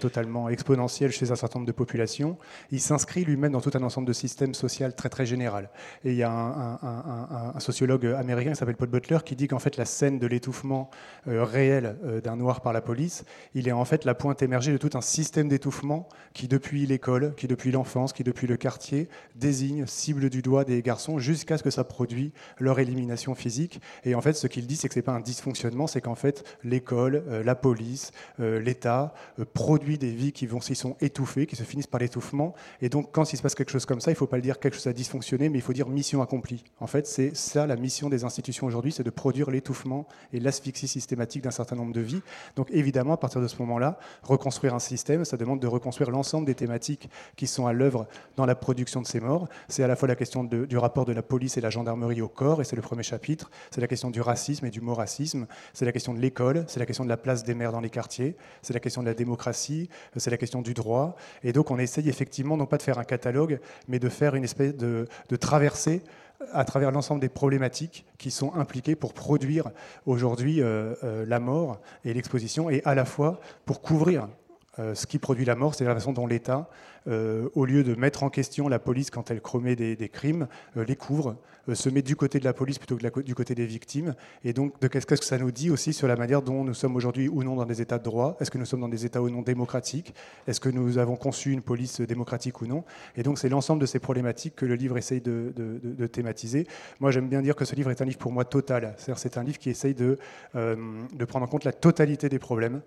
totalement 0.00 0.48
exponentielle 0.48 1.12
chez 1.12 1.30
un 1.30 1.36
certain 1.36 1.58
nombre 1.58 1.68
de 1.68 1.72
populations, 1.72 2.38
il 2.70 2.80
s'inscrit 2.80 3.24
lui-même 3.24 3.52
dans 3.52 3.60
tout 3.60 3.70
un 3.74 3.82
ensemble 3.82 4.08
de 4.08 4.12
systèmes 4.12 4.54
sociaux 4.54 4.90
très 4.96 5.08
très 5.08 5.26
général. 5.26 5.70
Et 6.04 6.10
il 6.10 6.16
y 6.16 6.22
a 6.22 6.30
un, 6.32 7.60
sociologue 7.60 8.06
américain 8.06 8.50
qui 8.50 8.56
s'appelle 8.56 8.76
Paul 8.76 8.88
Butler 8.88 9.18
qui 9.24 9.36
dit 9.36 9.48
qu'en 9.48 9.58
fait 9.58 9.76
la 9.76 9.84
scène 9.84 10.18
de 10.18 10.26
l'étouffement 10.26 10.90
réel 11.26 11.96
d'un 12.24 12.36
noir 12.36 12.62
par 12.62 12.72
la 12.72 12.80
police, 12.80 13.24
il 13.54 13.68
est 13.68 13.72
en 13.72 13.84
fait 13.84 14.04
la 14.04 14.14
pointe 14.14 14.42
émergée 14.42 14.72
de 14.72 14.78
tout 14.78 14.90
un 14.94 15.01
système 15.02 15.48
d'étouffement 15.48 16.08
qui, 16.32 16.48
depuis 16.48 16.86
l'école, 16.86 17.34
qui 17.36 17.46
depuis 17.46 17.72
l'enfance, 17.72 18.12
qui 18.12 18.24
depuis 18.24 18.46
le 18.46 18.56
quartier, 18.56 19.08
désigne, 19.34 19.86
cible 19.86 20.30
du 20.30 20.42
doigt 20.42 20.64
des 20.64 20.82
garçons 20.82 21.18
jusqu'à 21.18 21.58
ce 21.58 21.62
que 21.62 21.70
ça 21.70 21.84
produise 21.84 22.30
leur 22.58 22.78
élimination 22.78 23.34
physique. 23.34 23.80
Et 24.04 24.14
en 24.14 24.20
fait, 24.20 24.34
ce 24.34 24.46
qu'il 24.46 24.66
dit, 24.66 24.76
c'est 24.76 24.88
que 24.88 24.94
ce 24.94 24.98
n'est 25.00 25.04
pas 25.04 25.12
un 25.12 25.20
dysfonctionnement, 25.20 25.86
c'est 25.86 26.00
qu'en 26.00 26.14
fait, 26.14 26.44
l'école, 26.64 27.24
euh, 27.28 27.42
la 27.42 27.54
police, 27.54 28.12
euh, 28.40 28.60
l'État 28.60 29.14
euh, 29.38 29.44
produit 29.44 29.98
des 29.98 30.10
vies 30.10 30.32
qui 30.32 30.46
vont 30.46 30.60
s'y 30.60 30.74
sont 30.74 30.96
étouffées, 31.00 31.46
qui 31.46 31.56
se 31.56 31.64
finissent 31.64 31.86
par 31.86 32.00
l'étouffement. 32.00 32.54
Et 32.80 32.88
donc, 32.88 33.10
quand 33.12 33.32
il 33.32 33.36
se 33.36 33.42
passe 33.42 33.54
quelque 33.54 33.72
chose 33.72 33.86
comme 33.86 34.00
ça, 34.00 34.10
il 34.10 34.14
ne 34.14 34.18
faut 34.18 34.26
pas 34.26 34.36
le 34.36 34.42
dire 34.42 34.60
quelque 34.60 34.74
chose 34.74 34.86
a 34.86 34.92
dysfonctionné, 34.92 35.48
mais 35.48 35.58
il 35.58 35.62
faut 35.62 35.72
dire 35.72 35.88
mission 35.88 36.22
accomplie. 36.22 36.64
En 36.80 36.86
fait, 36.86 37.06
c'est 37.06 37.36
ça 37.36 37.66
la 37.66 37.76
mission 37.76 38.08
des 38.08 38.24
institutions 38.24 38.66
aujourd'hui, 38.66 38.92
c'est 38.92 39.02
de 39.02 39.10
produire 39.10 39.50
l'étouffement 39.50 40.06
et 40.32 40.40
l'asphyxie 40.40 40.88
systématique 40.88 41.42
d'un 41.42 41.50
certain 41.50 41.76
nombre 41.76 41.92
de 41.92 42.00
vies. 42.00 42.22
Donc, 42.56 42.68
évidemment, 42.70 43.14
à 43.14 43.16
partir 43.16 43.40
de 43.40 43.48
ce 43.48 43.56
moment-là, 43.58 43.98
reconstruire 44.22 44.52
reconstruire 44.52 44.74
un 44.74 44.78
système, 44.78 44.91
ça 44.96 45.36
demande 45.36 45.60
de 45.60 45.66
reconstruire 45.66 46.10
l'ensemble 46.10 46.46
des 46.46 46.54
thématiques 46.54 47.08
qui 47.36 47.46
sont 47.46 47.66
à 47.66 47.72
l'œuvre 47.72 48.06
dans 48.36 48.46
la 48.46 48.54
production 48.54 49.00
de 49.00 49.06
ces 49.06 49.20
morts. 49.20 49.48
C'est 49.68 49.82
à 49.82 49.86
la 49.86 49.96
fois 49.96 50.08
la 50.08 50.16
question 50.16 50.44
du 50.44 50.76
rapport 50.76 51.04
de 51.04 51.12
la 51.12 51.22
police 51.22 51.56
et 51.56 51.60
la 51.60 51.70
gendarmerie 51.70 52.22
au 52.22 52.28
corps, 52.28 52.60
et 52.60 52.64
c'est 52.64 52.76
le 52.76 52.82
premier 52.82 53.02
chapitre. 53.02 53.50
C'est 53.70 53.80
la 53.80 53.86
question 53.86 54.10
du 54.10 54.20
racisme 54.20 54.66
et 54.66 54.70
du 54.70 54.80
mot 54.80 54.94
racisme. 54.94 55.46
C'est 55.72 55.84
la 55.84 55.92
question 55.92 56.14
de 56.14 56.20
l'école, 56.20 56.64
c'est 56.68 56.80
la 56.80 56.86
question 56.86 57.04
de 57.04 57.08
la 57.08 57.16
place 57.16 57.44
des 57.44 57.54
maires 57.54 57.72
dans 57.72 57.80
les 57.80 57.90
quartiers, 57.90 58.36
c'est 58.62 58.74
la 58.74 58.80
question 58.80 59.02
de 59.02 59.06
la 59.08 59.14
démocratie, 59.14 59.88
c'est 60.16 60.30
la 60.30 60.36
question 60.36 60.62
du 60.62 60.74
droit. 60.74 61.16
Et 61.42 61.52
donc 61.52 61.70
on 61.70 61.78
essaye 61.78 62.08
effectivement 62.08 62.56
non 62.56 62.66
pas 62.66 62.78
de 62.78 62.82
faire 62.82 62.98
un 62.98 63.04
catalogue, 63.04 63.60
mais 63.88 63.98
de 63.98 64.08
faire 64.08 64.34
une 64.34 64.44
espèce 64.44 64.76
de, 64.76 65.08
de 65.28 65.36
traversée 65.36 66.02
à 66.52 66.64
travers 66.64 66.90
l'ensemble 66.90 67.20
des 67.20 67.28
problématiques 67.28 68.04
qui 68.18 68.30
sont 68.30 68.54
impliquées 68.54 68.96
pour 68.96 69.14
produire 69.14 69.70
aujourd'hui 70.06 70.60
euh, 70.60 70.94
euh, 71.04 71.24
la 71.26 71.40
mort 71.40 71.80
et 72.04 72.12
l'exposition, 72.14 72.70
et 72.70 72.82
à 72.84 72.94
la 72.94 73.04
fois 73.04 73.40
pour 73.64 73.80
couvrir 73.80 74.28
euh, 74.78 74.94
ce 74.94 75.06
qui 75.06 75.18
produit 75.18 75.44
la 75.44 75.54
mort, 75.54 75.74
c'est 75.74 75.84
la 75.84 75.94
façon 75.94 76.12
dont 76.12 76.26
l'État, 76.26 76.68
au 77.54 77.64
lieu 77.64 77.82
de 77.82 77.96
mettre 77.96 78.22
en 78.22 78.30
question 78.30 78.68
la 78.68 78.78
police 78.78 79.10
quand 79.10 79.32
elle 79.32 79.40
commet 79.40 79.74
des, 79.74 80.08
crimes, 80.08 80.46
les 80.76 80.94
couvre, 80.94 81.36
se 81.72 81.88
met 81.88 82.02
du 82.02 82.14
côté 82.14 82.38
de 82.38 82.44
la 82.44 82.52
police 82.52 82.78
plutôt 82.78 82.96
que 82.96 83.20
du 83.20 83.34
côté 83.34 83.54
des 83.54 83.66
victimes. 83.66 84.14
Et 84.44 84.52
donc, 84.52 84.78
qu'est-ce 84.88 85.06
que 85.06 85.24
ça 85.24 85.38
nous 85.38 85.50
dit 85.50 85.70
aussi 85.70 85.92
sur 85.92 86.06
la 86.06 86.14
manière 86.14 86.42
dont 86.42 86.62
nous 86.62 86.74
sommes 86.74 86.94
aujourd'hui 86.94 87.28
ou 87.28 87.42
non 87.42 87.56
dans 87.56 87.64
des 87.64 87.80
États 87.80 87.98
de 87.98 88.04
droit? 88.04 88.36
Est-ce 88.40 88.52
que 88.52 88.58
nous 88.58 88.66
sommes 88.66 88.80
dans 88.80 88.88
des 88.88 89.04
États 89.04 89.20
ou 89.20 89.30
non 89.30 89.42
démocratiques? 89.42 90.14
Est-ce 90.46 90.60
que 90.60 90.68
nous 90.68 90.98
avons 90.98 91.16
conçu 91.16 91.50
une 91.50 91.62
police 91.62 92.00
démocratique 92.00 92.60
ou 92.62 92.66
non? 92.66 92.84
Et 93.16 93.22
donc, 93.22 93.38
c'est 93.38 93.48
l'ensemble 93.48 93.80
de 93.80 93.86
ces 93.86 93.98
problématiques 93.98 94.54
que 94.56 94.66
le 94.66 94.74
livre 94.74 94.96
essaye 94.96 95.20
de, 95.20 95.52
de 95.56 96.06
thématiser. 96.06 96.66
Moi, 97.00 97.10
j'aime 97.10 97.28
bien 97.28 97.42
dire 97.42 97.56
que 97.56 97.64
ce 97.64 97.74
livre 97.74 97.90
est 97.90 98.00
un 98.00 98.04
livre 98.04 98.18
pour 98.18 98.32
moi 98.32 98.44
total. 98.44 98.94
C'est-à-dire, 98.96 99.18
c'est 99.18 99.38
un 99.38 99.42
livre 99.42 99.58
qui 99.58 99.70
essaye 99.70 99.94
de, 99.94 100.18
de 100.54 101.24
prendre 101.24 101.44
en 101.44 101.48
compte 101.48 101.64
la 101.64 101.72
totalité 101.72 102.28
des 102.28 102.38
problèmes 102.38 102.80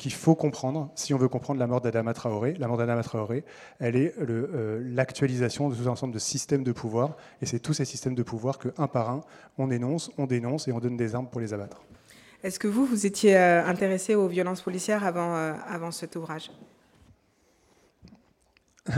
qu'il 0.00 0.12
faut 0.14 0.34
comprendre 0.34 0.90
si 0.94 1.12
on 1.12 1.18
veut 1.18 1.28
comprendre 1.28 1.60
la 1.60 1.66
mort 1.66 1.82
d'Adama 1.82 2.14
Traoré. 2.14 2.54
La 2.54 2.68
mort 2.68 2.78
d'Adama 2.78 3.02
Traoré, 3.02 3.44
elle 3.80 3.96
est 3.96 4.14
euh, 4.18 4.80
l'actualisation 4.82 5.68
de 5.68 5.74
tout 5.74 5.86
un 5.86 5.92
ensemble 5.92 6.14
de 6.14 6.18
systèmes 6.18 6.64
de 6.64 6.72
pouvoir, 6.72 7.18
et 7.42 7.46
c'est 7.46 7.58
tous 7.58 7.74
ces 7.74 7.84
systèmes 7.84 8.14
de 8.14 8.22
pouvoir 8.22 8.58
que, 8.58 8.70
un 8.78 8.86
par 8.86 9.10
un, 9.10 9.20
on 9.58 9.70
énonce, 9.70 10.10
on 10.16 10.24
dénonce 10.24 10.68
et 10.68 10.72
on 10.72 10.80
donne 10.80 10.96
des 10.96 11.14
armes 11.14 11.28
pour 11.28 11.38
les 11.42 11.52
abattre. 11.52 11.82
Est-ce 12.42 12.58
que 12.58 12.66
vous, 12.66 12.86
vous 12.86 13.04
étiez 13.04 13.36
euh, 13.36 13.62
intéressé 13.66 14.14
aux 14.14 14.26
violences 14.26 14.62
policières 14.62 15.04
avant, 15.04 15.36
euh, 15.36 15.52
avant 15.68 15.90
cet 15.90 16.16
ouvrage? 16.16 16.50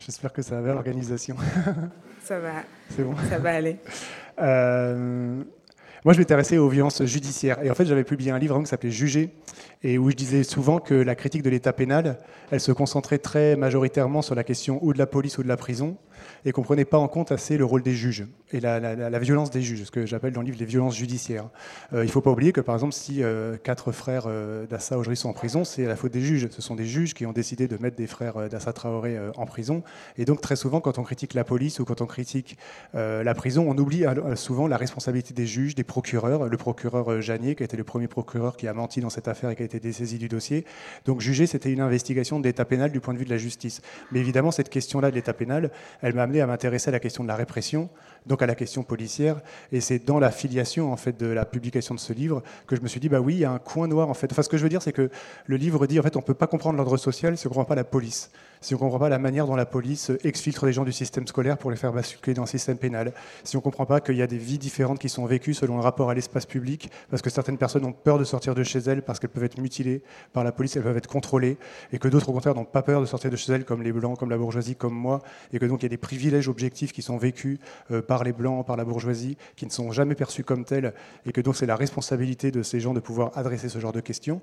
J'espère 0.00 0.34
que 0.34 0.42
ça 0.42 0.60
va, 0.60 0.74
l'organisation. 0.74 1.34
ça 2.22 2.38
va. 2.38 2.56
C'est 2.90 3.04
bon 3.04 3.14
Ça 3.30 3.38
va 3.38 3.54
aller. 3.54 3.78
Moi, 6.06 6.12
je 6.12 6.20
m'intéressais 6.20 6.56
aux 6.56 6.68
violences 6.68 7.04
judiciaires. 7.04 7.60
Et 7.64 7.68
en 7.68 7.74
fait, 7.74 7.84
j'avais 7.84 8.04
publié 8.04 8.30
un 8.30 8.38
livre 8.38 8.56
qui 8.60 8.66
s'appelait 8.66 8.92
Juger, 8.92 9.30
et 9.82 9.98
où 9.98 10.08
je 10.08 10.14
disais 10.14 10.44
souvent 10.44 10.78
que 10.78 10.94
la 10.94 11.16
critique 11.16 11.42
de 11.42 11.50
l'État 11.50 11.72
pénal, 11.72 12.20
elle 12.52 12.60
se 12.60 12.70
concentrait 12.70 13.18
très 13.18 13.56
majoritairement 13.56 14.22
sur 14.22 14.36
la 14.36 14.44
question 14.44 14.78
ou 14.82 14.92
de 14.92 14.98
la 14.98 15.08
police 15.08 15.36
ou 15.38 15.42
de 15.42 15.48
la 15.48 15.56
prison, 15.56 15.96
et 16.46 16.52
qu'on 16.52 16.60
ne 16.60 16.66
prenait 16.66 16.84
pas 16.84 16.96
en 16.96 17.08
compte 17.08 17.32
assez 17.32 17.58
le 17.58 17.64
rôle 17.64 17.82
des 17.82 17.92
juges 17.92 18.24
et 18.52 18.60
la, 18.60 19.18
violence 19.18 19.50
des 19.50 19.62
juges, 19.62 19.82
ce 19.82 19.90
que 19.90 20.06
j'appelle 20.06 20.32
dans 20.32 20.40
le 20.40 20.46
livre 20.46 20.58
les 20.60 20.64
violences 20.64 20.96
judiciaires. 20.96 21.48
Euh, 21.92 22.04
il 22.04 22.06
ne 22.06 22.12
faut 22.12 22.20
pas 22.20 22.30
oublier 22.30 22.52
que, 22.52 22.60
par 22.60 22.76
exemple, 22.76 22.92
si 22.92 23.22
euh, 23.22 23.56
quatre 23.56 23.90
frères 23.90 24.24
euh, 24.28 24.66
d'Assa 24.66 24.96
aujourd'hui 24.96 25.16
sont 25.16 25.28
en 25.28 25.32
prison, 25.32 25.64
c'est 25.64 25.84
la 25.84 25.96
faute 25.96 26.12
des 26.12 26.20
juges. 26.20 26.48
Ce 26.50 26.62
sont 26.62 26.76
des 26.76 26.86
juges 26.86 27.14
qui 27.14 27.26
ont 27.26 27.32
décidé 27.32 27.66
de 27.66 27.76
mettre 27.78 27.96
des 27.96 28.06
frères 28.06 28.48
d'Assa 28.48 28.72
Traoré 28.72 29.18
en 29.36 29.46
prison. 29.46 29.82
Et 30.16 30.24
donc, 30.24 30.40
très 30.40 30.54
souvent, 30.54 30.80
quand 30.80 30.98
on 30.98 31.02
critique 31.02 31.34
la 31.34 31.42
police 31.42 31.80
ou 31.80 31.84
quand 31.84 32.00
on 32.00 32.06
critique 32.06 32.56
la 32.94 33.34
prison, 33.34 33.66
on 33.68 33.76
oublie 33.76 34.04
souvent 34.36 34.68
la 34.68 34.76
responsabilité 34.76 35.34
des 35.34 35.46
juges, 35.46 35.74
des 35.74 35.84
procureurs. 35.84 36.48
Le 36.48 36.56
procureur 36.56 37.20
Janier, 37.20 37.56
qui 37.56 37.62
a 37.62 37.64
été 37.64 37.76
le 37.76 37.84
premier 37.84 38.06
procureur 38.06 38.56
qui 38.56 38.68
a 38.68 38.74
menti 38.74 39.00
dans 39.00 39.10
cette 39.10 39.28
affaire 39.28 39.50
et 39.50 39.56
qui 39.56 39.62
a 39.62 39.66
été 39.66 39.80
dessaisi 39.80 40.18
du 40.18 40.28
dossier. 40.28 40.64
Donc, 41.04 41.20
juger, 41.20 41.46
c'était 41.46 41.72
une 41.72 41.80
investigation 41.80 42.38
de 42.38 42.44
l'état 42.44 42.64
pénal 42.64 42.92
du 42.92 43.00
point 43.00 43.14
de 43.14 43.18
vue 43.18 43.24
de 43.24 43.30
la 43.30 43.38
justice. 43.38 43.82
Mais 44.12 44.20
évidemment, 44.20 44.52
cette 44.52 44.68
question-là 44.68 45.10
de 45.10 45.16
l'état 45.16 45.32
pénal, 45.32 45.70
elle 46.02 46.14
m'a 46.14 46.22
amené 46.22 46.35
à 46.40 46.46
m'intéresser 46.46 46.88
à 46.88 46.92
la 46.92 47.00
question 47.00 47.22
de 47.22 47.28
la 47.28 47.36
répression, 47.36 47.88
donc 48.26 48.42
à 48.42 48.46
la 48.46 48.54
question 48.54 48.82
policière. 48.82 49.40
Et 49.72 49.80
c'est 49.80 50.04
dans 50.04 50.18
la 50.18 50.30
filiation 50.30 50.92
en 50.92 50.96
fait 50.96 51.18
de 51.18 51.26
la 51.26 51.44
publication 51.44 51.94
de 51.94 52.00
ce 52.00 52.12
livre 52.12 52.42
que 52.66 52.76
je 52.76 52.80
me 52.80 52.88
suis 52.88 53.00
dit 53.00 53.08
bah 53.08 53.20
oui, 53.20 53.34
il 53.34 53.40
y 53.40 53.44
a 53.44 53.50
un 53.50 53.58
coin 53.58 53.88
noir 53.88 54.08
en 54.08 54.14
fait. 54.14 54.30
Enfin, 54.32 54.42
ce 54.42 54.48
que 54.48 54.56
je 54.56 54.62
veux 54.62 54.68
dire, 54.68 54.82
c'est 54.82 54.92
que 54.92 55.10
le 55.46 55.56
livre 55.56 55.86
dit 55.86 55.98
en 55.98 56.02
fait 56.02 56.16
on 56.16 56.22
peut 56.22 56.34
pas 56.34 56.46
comprendre 56.46 56.76
l'ordre 56.76 56.96
social 56.96 57.36
si 57.36 57.46
on 57.46 57.50
comprend 57.50 57.64
pas 57.64 57.74
la 57.74 57.84
police 57.84 58.30
si 58.60 58.74
on 58.74 58.78
comprend 58.78 58.98
pas 58.98 59.08
la 59.08 59.18
manière 59.18 59.46
dont 59.46 59.56
la 59.56 59.66
police 59.66 60.10
exfiltre 60.24 60.66
les 60.66 60.72
gens 60.72 60.84
du 60.84 60.92
système 60.92 61.26
scolaire 61.26 61.58
pour 61.58 61.70
les 61.70 61.76
faire 61.76 61.92
basculer 61.92 62.34
dans 62.34 62.42
le 62.42 62.48
système 62.48 62.78
pénal, 62.78 63.12
si 63.44 63.56
on 63.56 63.60
comprend 63.60 63.86
pas 63.86 64.00
qu'il 64.00 64.16
y 64.16 64.22
a 64.22 64.26
des 64.26 64.38
vies 64.38 64.58
différentes 64.58 64.98
qui 64.98 65.08
sont 65.08 65.26
vécues 65.26 65.54
selon 65.54 65.76
le 65.76 65.82
rapport 65.82 66.10
à 66.10 66.14
l'espace 66.14 66.46
public, 66.46 66.90
parce 67.10 67.22
que 67.22 67.30
certaines 67.30 67.58
personnes 67.58 67.84
ont 67.84 67.92
peur 67.92 68.18
de 68.18 68.24
sortir 68.24 68.54
de 68.54 68.62
chez 68.62 68.78
elles 68.80 69.02
parce 69.02 69.18
qu'elles 69.18 69.30
peuvent 69.30 69.44
être 69.44 69.60
mutilées 69.60 70.02
par 70.32 70.44
la 70.44 70.52
police, 70.52 70.76
elles 70.76 70.82
peuvent 70.82 70.96
être 70.96 71.08
contrôlées, 71.08 71.58
et 71.92 71.98
que 71.98 72.08
d'autres 72.08 72.28
au 72.28 72.32
contraire 72.32 72.54
n'ont 72.54 72.64
pas 72.64 72.82
peur 72.82 73.00
de 73.00 73.06
sortir 73.06 73.30
de 73.30 73.36
chez 73.36 73.52
elles, 73.52 73.64
comme 73.64 73.82
les 73.82 73.92
blancs, 73.92 74.18
comme 74.18 74.30
la 74.30 74.38
bourgeoisie, 74.38 74.74
comme 74.74 74.94
moi, 74.94 75.22
et 75.52 75.58
que 75.58 75.66
donc 75.66 75.82
il 75.82 75.84
y 75.84 75.86
a 75.86 75.90
des 75.90 75.96
privilèges 75.96 76.48
objectifs 76.48 76.92
qui 76.92 77.02
sont 77.02 77.18
vécus 77.18 77.58
euh, 77.90 78.02
par 78.02 78.15
les 78.24 78.32
blancs, 78.32 78.66
par 78.66 78.76
la 78.76 78.84
bourgeoisie, 78.84 79.36
qui 79.56 79.66
ne 79.66 79.70
sont 79.70 79.92
jamais 79.92 80.14
perçus 80.14 80.44
comme 80.44 80.64
tels, 80.64 80.94
et 81.24 81.32
que 81.32 81.40
donc 81.40 81.56
c'est 81.56 81.66
la 81.66 81.76
responsabilité 81.76 82.50
de 82.50 82.62
ces 82.62 82.80
gens 82.80 82.94
de 82.94 83.00
pouvoir 83.00 83.32
adresser 83.36 83.68
ce 83.68 83.78
genre 83.78 83.92
de 83.92 84.00
questions. 84.00 84.40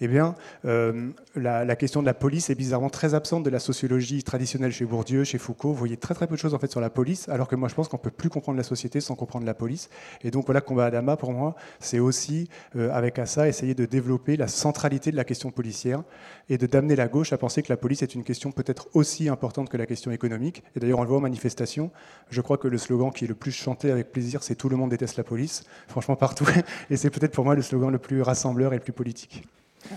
Eh 0.00 0.08
bien, 0.08 0.34
euh, 0.64 1.10
la, 1.34 1.76
question 1.76 2.00
de 2.00 2.06
la 2.06 2.14
police 2.14 2.50
est 2.50 2.54
bizarrement 2.54 2.90
très 2.90 3.14
absente 3.14 3.42
de 3.42 3.50
la 3.50 3.58
sociologie 3.58 4.22
traditionnelle 4.22 4.72
chez 4.72 4.84
Bourdieu, 4.84 5.24
chez 5.24 5.38
Foucault, 5.38 5.70
vous 5.70 5.74
voyez 5.74 5.96
très 5.96 6.14
très 6.14 6.26
peu 6.26 6.34
de 6.34 6.40
choses 6.40 6.54
en 6.54 6.58
fait 6.58 6.70
sur 6.70 6.80
la 6.80 6.90
police, 6.90 7.28
alors 7.28 7.48
que 7.48 7.56
moi 7.56 7.68
je 7.68 7.74
pense 7.74 7.88
qu'on 7.88 7.98
peut 7.98 8.10
plus 8.10 8.30
comprendre 8.30 8.56
la 8.56 8.64
société 8.64 9.00
sans 9.00 9.14
comprendre 9.14 9.46
la 9.46 9.54
police. 9.54 9.90
Et 10.22 10.30
donc 10.30 10.46
voilà, 10.46 10.60
combat 10.60 10.86
Adama 10.86 11.16
pour 11.16 11.32
moi, 11.32 11.54
c'est 11.80 11.98
aussi 11.98 12.48
euh, 12.76 12.90
avec 12.92 13.20
ça 13.24 13.48
essayer 13.48 13.74
de 13.74 13.86
développer 13.86 14.36
la 14.36 14.48
centralité 14.48 15.10
de 15.10 15.16
la 15.16 15.24
question 15.24 15.50
policière 15.50 16.02
et 16.48 16.58
de 16.58 16.66
d'amener 16.66 16.96
la 16.96 17.08
gauche 17.08 17.32
à 17.32 17.38
penser 17.38 17.62
que 17.62 17.72
la 17.72 17.76
police 17.76 18.02
est 18.02 18.14
une 18.14 18.24
question 18.24 18.52
peut-être 18.52 18.88
aussi 18.94 19.28
importante 19.28 19.68
que 19.68 19.76
la 19.76 19.86
question 19.86 20.10
économique. 20.10 20.62
Et 20.74 20.80
d'ailleurs 20.80 20.98
on 20.98 21.02
le 21.02 21.08
voit 21.08 21.18
en 21.18 21.22
manifestation. 21.22 21.90
Je 22.30 22.40
crois 22.40 22.58
que 22.58 22.68
le 22.68 22.78
slogan 22.78 23.10
qui 23.16 23.24
est 23.24 23.28
le 23.28 23.34
plus 23.34 23.50
chanté 23.50 23.90
avec 23.90 24.12
plaisir, 24.12 24.42
c'est 24.42 24.54
tout 24.54 24.68
le 24.68 24.76
monde 24.76 24.90
déteste 24.90 25.16
la 25.16 25.24
police. 25.24 25.64
Franchement 25.88 26.14
partout. 26.14 26.46
Et 26.90 26.96
c'est 26.96 27.10
peut-être 27.10 27.32
pour 27.32 27.44
moi 27.44 27.54
le 27.56 27.62
slogan 27.62 27.90
le 27.90 27.98
plus 27.98 28.22
rassembleur 28.22 28.72
et 28.72 28.76
le 28.76 28.82
plus 28.82 28.92
politique. 28.92 29.42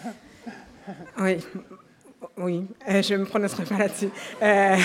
Oui, 1.20 1.38
oui, 2.38 2.66
euh, 2.90 3.02
je 3.04 3.14
ne 3.14 3.20
me 3.20 3.26
prononcerai 3.26 3.64
pas 3.64 3.78
là-dessus. 3.78 4.10
Euh, 4.42 4.76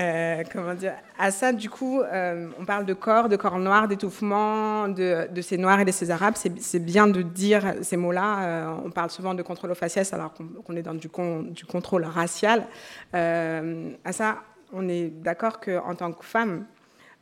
euh, 0.00 0.42
comment 0.52 0.74
dire? 0.74 0.94
À 1.16 1.30
ça, 1.30 1.52
du 1.52 1.70
coup, 1.70 2.00
on 2.02 2.64
parle 2.64 2.84
de 2.86 2.94
corps, 2.94 3.28
de 3.28 3.36
corps 3.36 3.58
noirs, 3.58 3.86
d'étouffement, 3.86 4.88
de, 4.88 5.28
ces 5.42 5.58
noirs 5.58 5.78
et 5.78 5.84
de 5.84 5.92
ces 5.92 6.10
arabes. 6.10 6.34
C'est 6.36 6.78
bien 6.78 7.06
de 7.06 7.22
dire 7.22 7.74
ces 7.82 7.96
mots-là. 7.96 8.74
on 8.84 8.90
parle 8.90 9.10
souvent 9.10 9.34
de 9.34 9.42
contrôle 9.42 9.70
aux 9.70 9.76
faciès 9.76 10.12
alors 10.12 10.34
qu'on 10.34 10.76
est 10.76 10.82
dans 10.82 10.94
du, 10.94 11.08
du, 11.50 11.64
contrôle 11.66 12.04
racial. 12.04 12.64
à 13.12 14.12
ça, 14.12 14.38
on 14.72 14.88
est 14.88 15.08
d'accord 15.08 15.60
qu'en 15.60 15.94
tant 15.94 16.12
que 16.12 16.24
femme, 16.24 16.66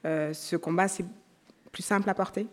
ce 0.05 0.57
combat, 0.57 0.89
c'est 0.89 1.05
plus 1.73 1.83
simple 1.83 2.09
à 2.09 2.15
porter? 2.15 2.47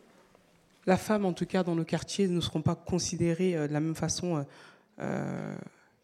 La 0.86 0.98
femme, 0.98 1.25
en 1.25 1.34
tout 1.34 1.46
cas, 1.46 1.63
dans 1.63 1.75
nos 1.75 1.84
quartiers, 1.84 2.27
ne 2.27 2.42
seront 2.42 2.62
pas 2.62 2.75
considérées 2.75 3.54
de 3.68 3.74
la 3.74 3.80
même 3.80 3.96
façon 3.96 4.46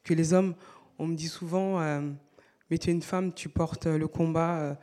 que 0.03 0.13
les 0.13 0.33
hommes. 0.33 0.55
On 0.99 1.07
me 1.07 1.15
dit 1.15 1.27
souvent, 1.27 1.81
euh, 1.81 2.01
mais 2.69 2.77
tu 2.77 2.89
es 2.89 2.93
une 2.93 3.01
femme, 3.01 3.33
tu 3.33 3.49
portes 3.49 3.87
le 3.87 4.07
combat. 4.07 4.57
Euh, 4.57 4.73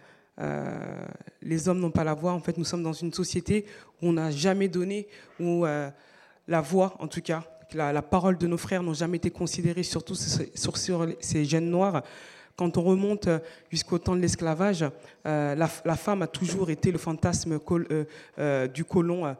euh, 0.40 1.06
les 1.42 1.68
hommes 1.68 1.80
n'ont 1.80 1.90
pas 1.90 2.04
la 2.04 2.14
voix. 2.14 2.32
En 2.32 2.40
fait, 2.40 2.56
nous 2.58 2.64
sommes 2.64 2.82
dans 2.82 2.92
une 2.92 3.12
société 3.12 3.66
où 4.00 4.08
on 4.08 4.12
n'a 4.14 4.30
jamais 4.30 4.68
donné, 4.68 5.06
où 5.38 5.64
la 5.64 6.60
voix, 6.60 6.96
en 6.98 7.06
tout 7.06 7.20
cas, 7.20 7.44
la, 7.74 8.02
parole 8.02 8.38
de 8.38 8.46
nos 8.46 8.56
frères 8.56 8.82
n'ont 8.82 8.94
jamais 8.94 9.18
été 9.18 9.30
considérées, 9.30 9.82
surtout 9.82 10.14
sur, 10.14 11.06
ces 11.20 11.44
jeunes 11.44 11.70
noirs. 11.70 12.02
Quand 12.60 12.76
on 12.76 12.82
remonte 12.82 13.26
jusqu'au 13.70 13.98
temps 13.98 14.14
de 14.14 14.20
l'esclavage, 14.20 14.84
la, 15.24 15.96
femme 15.96 16.20
a 16.20 16.26
toujours 16.26 16.68
été 16.68 16.92
le 16.92 16.98
fantasme 16.98 17.58
du 18.74 18.84
colon, 18.84 19.34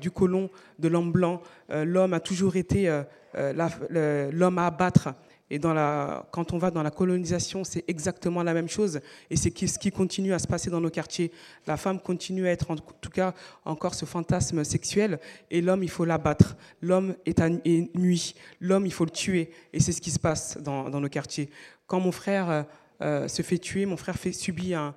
du 0.00 0.10
colon, 0.10 0.48
de 0.78 0.88
l'homme 0.88 1.12
blanc. 1.12 1.42
L'homme 1.68 2.14
a 2.14 2.20
toujours 2.20 2.56
été 2.56 2.88
euh, 3.36 4.30
l'homme 4.32 4.56
à 4.56 4.66
abattre. 4.66 5.10
Et 5.50 5.58
quand 5.58 6.52
on 6.52 6.58
va 6.58 6.70
dans 6.70 6.82
la 6.82 6.90
colonisation, 6.90 7.64
c'est 7.64 7.84
exactement 7.88 8.42
la 8.42 8.52
même 8.52 8.68
chose. 8.68 9.00
Et 9.30 9.36
c'est 9.36 9.66
ce 9.66 9.78
qui 9.78 9.90
continue 9.90 10.34
à 10.34 10.38
se 10.38 10.46
passer 10.46 10.68
dans 10.68 10.80
nos 10.80 10.90
quartiers. 10.90 11.32
La 11.66 11.78
femme 11.78 12.00
continue 12.00 12.46
à 12.46 12.50
être, 12.50 12.70
en 12.70 12.76
tout 12.76 13.10
cas, 13.10 13.32
encore 13.64 13.94
ce 13.94 14.04
fantasme 14.04 14.62
sexuel. 14.62 15.18
Et 15.50 15.62
l'homme, 15.62 15.82
il 15.82 15.88
faut 15.88 16.04
l'abattre. 16.04 16.56
L'homme 16.82 17.14
est, 17.24 17.40
à, 17.40 17.48
nuit. 17.48 18.34
L'homme, 18.60 18.84
il 18.84 18.92
faut 18.92 19.06
le 19.06 19.10
tuer. 19.10 19.50
Et 19.72 19.80
c'est 19.80 19.92
ce 19.92 20.02
qui 20.02 20.10
se 20.10 20.18
passe 20.18 20.58
dans, 20.58 20.88
nos 20.90 21.08
quartiers. 21.08 21.48
Quand 21.88 22.00
mon 22.00 22.12
frère 22.12 22.50
euh, 22.50 22.62
euh, 23.00 23.28
se 23.28 23.42
fait 23.42 23.58
tuer, 23.58 23.86
mon 23.86 23.96
frère 23.96 24.16
subit 24.32 24.74
un, 24.74 24.94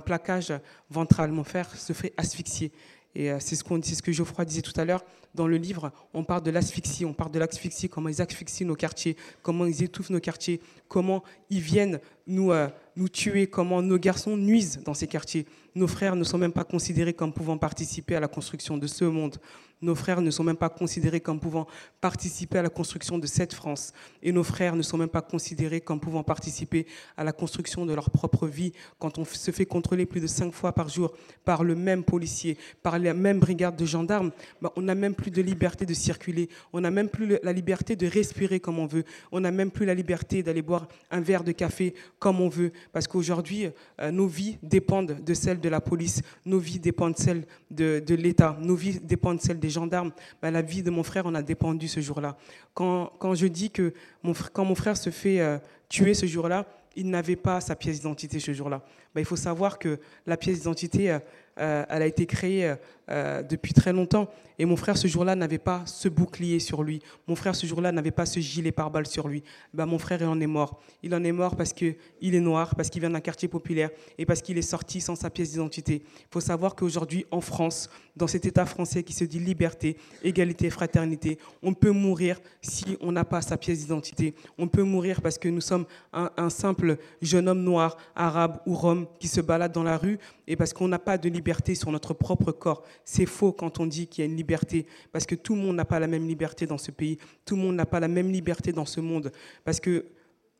plaquage 0.00 0.52
ventral. 0.88 1.32
Mon 1.32 1.44
frère 1.44 1.68
se 1.76 1.92
fait 1.92 2.14
asphyxier. 2.16 2.72
Et 3.14 3.30
euh, 3.30 3.38
c'est 3.40 3.56
ce, 3.56 4.02
que 4.02 4.12
Geoffroy 4.12 4.44
disait 4.44 4.62
tout 4.62 4.78
à 4.78 4.84
l'heure. 4.84 5.04
Dans 5.34 5.48
le 5.48 5.56
livre, 5.56 5.90
on 6.14 6.22
parle 6.22 6.42
de 6.42 6.50
l'asphyxie, 6.50 7.04
on 7.04 7.12
parle 7.12 7.32
de 7.32 7.38
l'asphyxie, 7.38 7.88
comment 7.88 8.08
ils 8.08 8.22
asphyxient 8.22 8.66
nos 8.66 8.76
quartiers, 8.76 9.16
comment 9.42 9.66
ils 9.66 9.82
étouffent 9.82 10.10
nos 10.10 10.20
quartiers, 10.20 10.60
comment 10.88 11.22
ils 11.50 11.60
viennent 11.60 12.00
nous, 12.26 12.52
nous 12.94 13.08
tuer, 13.08 13.46
comment 13.46 13.82
nos 13.82 13.98
garçons 13.98 14.36
nuisent 14.36 14.82
dans 14.84 14.94
ces 14.94 15.06
quartiers. 15.06 15.44
Nos 15.74 15.88
frères 15.88 16.16
ne 16.16 16.24
sont 16.24 16.38
même 16.38 16.52
pas 16.52 16.64
considérés 16.64 17.12
comme 17.12 17.34
pouvant 17.34 17.58
participer 17.58 18.16
à 18.16 18.20
la 18.20 18.28
construction 18.28 18.78
de 18.78 18.86
ce 18.86 19.04
monde. 19.04 19.36
Nos 19.82 19.94
frères 19.94 20.22
ne 20.22 20.30
sont 20.30 20.42
même 20.42 20.56
pas 20.56 20.70
considérés 20.70 21.20
comme 21.20 21.38
pouvant 21.38 21.66
participer 22.00 22.58
à 22.58 22.62
la 22.62 22.70
construction 22.70 23.18
de 23.18 23.26
cette 23.26 23.52
France. 23.52 23.92
Et 24.22 24.32
nos 24.32 24.42
frères 24.42 24.74
ne 24.74 24.80
sont 24.80 24.96
même 24.96 25.10
pas 25.10 25.20
considérés 25.20 25.82
comme 25.82 26.00
pouvant 26.00 26.22
participer 26.22 26.86
à 27.14 27.24
la 27.24 27.32
construction 27.32 27.84
de 27.84 27.92
leur 27.92 28.10
propre 28.10 28.46
vie. 28.46 28.72
Quand 28.98 29.18
on 29.18 29.24
se 29.26 29.50
fait 29.50 29.66
contrôler 29.66 30.06
plus 30.06 30.20
de 30.20 30.26
cinq 30.26 30.54
fois 30.54 30.72
par 30.72 30.88
jour 30.88 31.12
par 31.44 31.62
le 31.62 31.74
même 31.74 32.04
policier, 32.04 32.56
par 32.82 32.98
la 32.98 33.12
même 33.12 33.38
brigade 33.38 33.76
de 33.76 33.84
gendarmes, 33.84 34.30
bah, 34.62 34.72
on 34.76 34.82
n'a 34.82 34.94
même 34.94 35.14
plus 35.14 35.30
de 35.30 35.42
liberté 35.42 35.84
de 35.84 35.92
circuler. 35.92 36.48
On 36.72 36.80
n'a 36.80 36.90
même 36.90 37.10
plus 37.10 37.38
la 37.42 37.52
liberté 37.52 37.96
de 37.96 38.06
respirer 38.06 38.60
comme 38.60 38.78
on 38.78 38.86
veut. 38.86 39.04
On 39.30 39.40
n'a 39.40 39.50
même 39.50 39.70
plus 39.70 39.84
la 39.84 39.94
liberté 39.94 40.42
d'aller 40.42 40.62
boire 40.62 40.88
un 41.10 41.20
verre 41.20 41.44
de 41.44 41.52
café 41.52 41.94
comme 42.18 42.40
on 42.40 42.48
veut. 42.48 42.72
Parce 42.94 43.06
qu'aujourd'hui, 43.06 43.68
euh, 44.00 44.10
nos 44.10 44.26
vies 44.26 44.56
dépendent 44.62 45.22
de 45.22 45.34
celles 45.34 45.60
de 45.60 45.68
la 45.68 45.82
police. 45.82 46.22
Nos 46.46 46.58
vies 46.58 46.78
dépendent 46.78 47.14
de 47.14 47.20
celles 47.20 47.46
de, 47.70 48.02
de 48.04 48.14
l'État. 48.14 48.56
Nos 48.62 48.74
vies 48.74 49.00
dépendent 49.00 49.36
de 49.36 49.42
celles 49.42 49.60
des 49.60 49.65
gendarmes, 49.70 50.12
bah, 50.40 50.50
la 50.50 50.62
vie 50.62 50.82
de 50.82 50.90
mon 50.90 51.02
frère 51.02 51.26
en 51.26 51.34
a 51.34 51.42
dépendu 51.42 51.88
ce 51.88 52.00
jour-là. 52.00 52.36
Quand, 52.74 53.12
quand, 53.18 53.34
je 53.34 53.46
dis 53.46 53.70
que 53.70 53.94
mon, 54.22 54.32
quand 54.52 54.64
mon 54.64 54.74
frère 54.74 54.96
se 54.96 55.10
fait 55.10 55.40
euh, 55.40 55.58
tuer 55.88 56.14
ce 56.14 56.26
jour-là, 56.26 56.66
il 56.96 57.10
n'avait 57.10 57.36
pas 57.36 57.60
sa 57.60 57.76
pièce 57.76 57.96
d'identité 57.98 58.40
ce 58.40 58.52
jour-là. 58.52 58.82
Bah, 59.14 59.20
il 59.20 59.26
faut 59.26 59.36
savoir 59.36 59.78
que 59.78 59.98
la 60.26 60.36
pièce 60.36 60.58
d'identité, 60.58 61.18
euh, 61.58 61.84
elle 61.88 62.02
a 62.02 62.06
été 62.06 62.26
créée 62.26 62.74
euh, 63.08 63.42
depuis 63.42 63.72
très 63.72 63.92
longtemps. 63.92 64.28
Et 64.58 64.64
mon 64.64 64.76
frère, 64.76 64.96
ce 64.96 65.06
jour-là, 65.06 65.36
n'avait 65.36 65.58
pas 65.58 65.82
ce 65.86 66.08
bouclier 66.08 66.58
sur 66.58 66.82
lui. 66.82 67.02
Mon 67.26 67.36
frère, 67.36 67.54
ce 67.54 67.66
jour-là, 67.66 67.92
n'avait 67.92 68.10
pas 68.10 68.26
ce 68.26 68.40
gilet 68.40 68.72
pare-balles 68.72 69.06
sur 69.06 69.28
lui. 69.28 69.42
Ben, 69.74 69.86
mon 69.86 69.98
frère, 69.98 70.20
il 70.22 70.26
en 70.26 70.40
est 70.40 70.46
mort. 70.46 70.80
Il 71.02 71.14
en 71.14 71.22
est 71.22 71.32
mort 71.32 71.56
parce 71.56 71.72
qu'il 71.72 71.94
est 72.20 72.40
noir, 72.40 72.74
parce 72.74 72.88
qu'il 72.88 73.00
vient 73.00 73.10
d'un 73.10 73.20
quartier 73.20 73.48
populaire 73.48 73.90
et 74.18 74.26
parce 74.26 74.42
qu'il 74.42 74.58
est 74.58 74.62
sorti 74.62 75.00
sans 75.00 75.14
sa 75.14 75.30
pièce 75.30 75.52
d'identité. 75.52 76.02
Il 76.04 76.26
faut 76.32 76.40
savoir 76.40 76.74
qu'aujourd'hui, 76.74 77.26
en 77.30 77.40
France, 77.40 77.90
dans 78.16 78.26
cet 78.26 78.46
État 78.46 78.64
français 78.64 79.02
qui 79.02 79.12
se 79.12 79.24
dit 79.24 79.38
liberté, 79.38 79.98
égalité, 80.24 80.70
fraternité, 80.70 81.38
on 81.62 81.74
peut 81.74 81.90
mourir 81.90 82.40
si 82.62 82.96
on 83.00 83.12
n'a 83.12 83.24
pas 83.24 83.42
sa 83.42 83.58
pièce 83.58 83.80
d'identité. 83.80 84.34
On 84.56 84.68
peut 84.68 84.82
mourir 84.82 85.20
parce 85.20 85.36
que 85.36 85.50
nous 85.50 85.60
sommes 85.60 85.84
un, 86.14 86.30
un 86.38 86.48
simple 86.48 86.96
jeune 87.20 87.48
homme 87.48 87.62
noir, 87.62 87.98
arabe 88.16 88.58
ou 88.66 88.74
rome 88.74 89.06
qui 89.20 89.28
se 89.28 89.42
balade 89.42 89.72
dans 89.72 89.82
la 89.82 89.98
rue 89.98 90.18
et 90.48 90.56
parce 90.56 90.72
qu'on 90.72 90.88
n'a 90.88 90.98
pas 90.98 91.18
de 91.18 91.28
liberté 91.28 91.45
sur 91.74 91.92
notre 91.92 92.14
propre 92.14 92.52
corps. 92.52 92.82
C'est 93.04 93.26
faux 93.26 93.52
quand 93.52 93.80
on 93.80 93.86
dit 93.86 94.06
qu'il 94.06 94.24
y 94.24 94.26
a 94.26 94.30
une 94.30 94.36
liberté, 94.36 94.86
parce 95.12 95.26
que 95.26 95.34
tout 95.34 95.54
le 95.54 95.62
monde 95.62 95.76
n'a 95.76 95.84
pas 95.84 96.00
la 96.00 96.06
même 96.06 96.26
liberté 96.26 96.66
dans 96.66 96.78
ce 96.78 96.90
pays, 96.90 97.18
tout 97.44 97.56
le 97.56 97.62
monde 97.62 97.76
n'a 97.76 97.86
pas 97.86 98.00
la 98.00 98.08
même 98.08 98.30
liberté 98.30 98.72
dans 98.72 98.86
ce 98.86 99.00
monde, 99.00 99.32
parce 99.64 99.80
que 99.80 100.06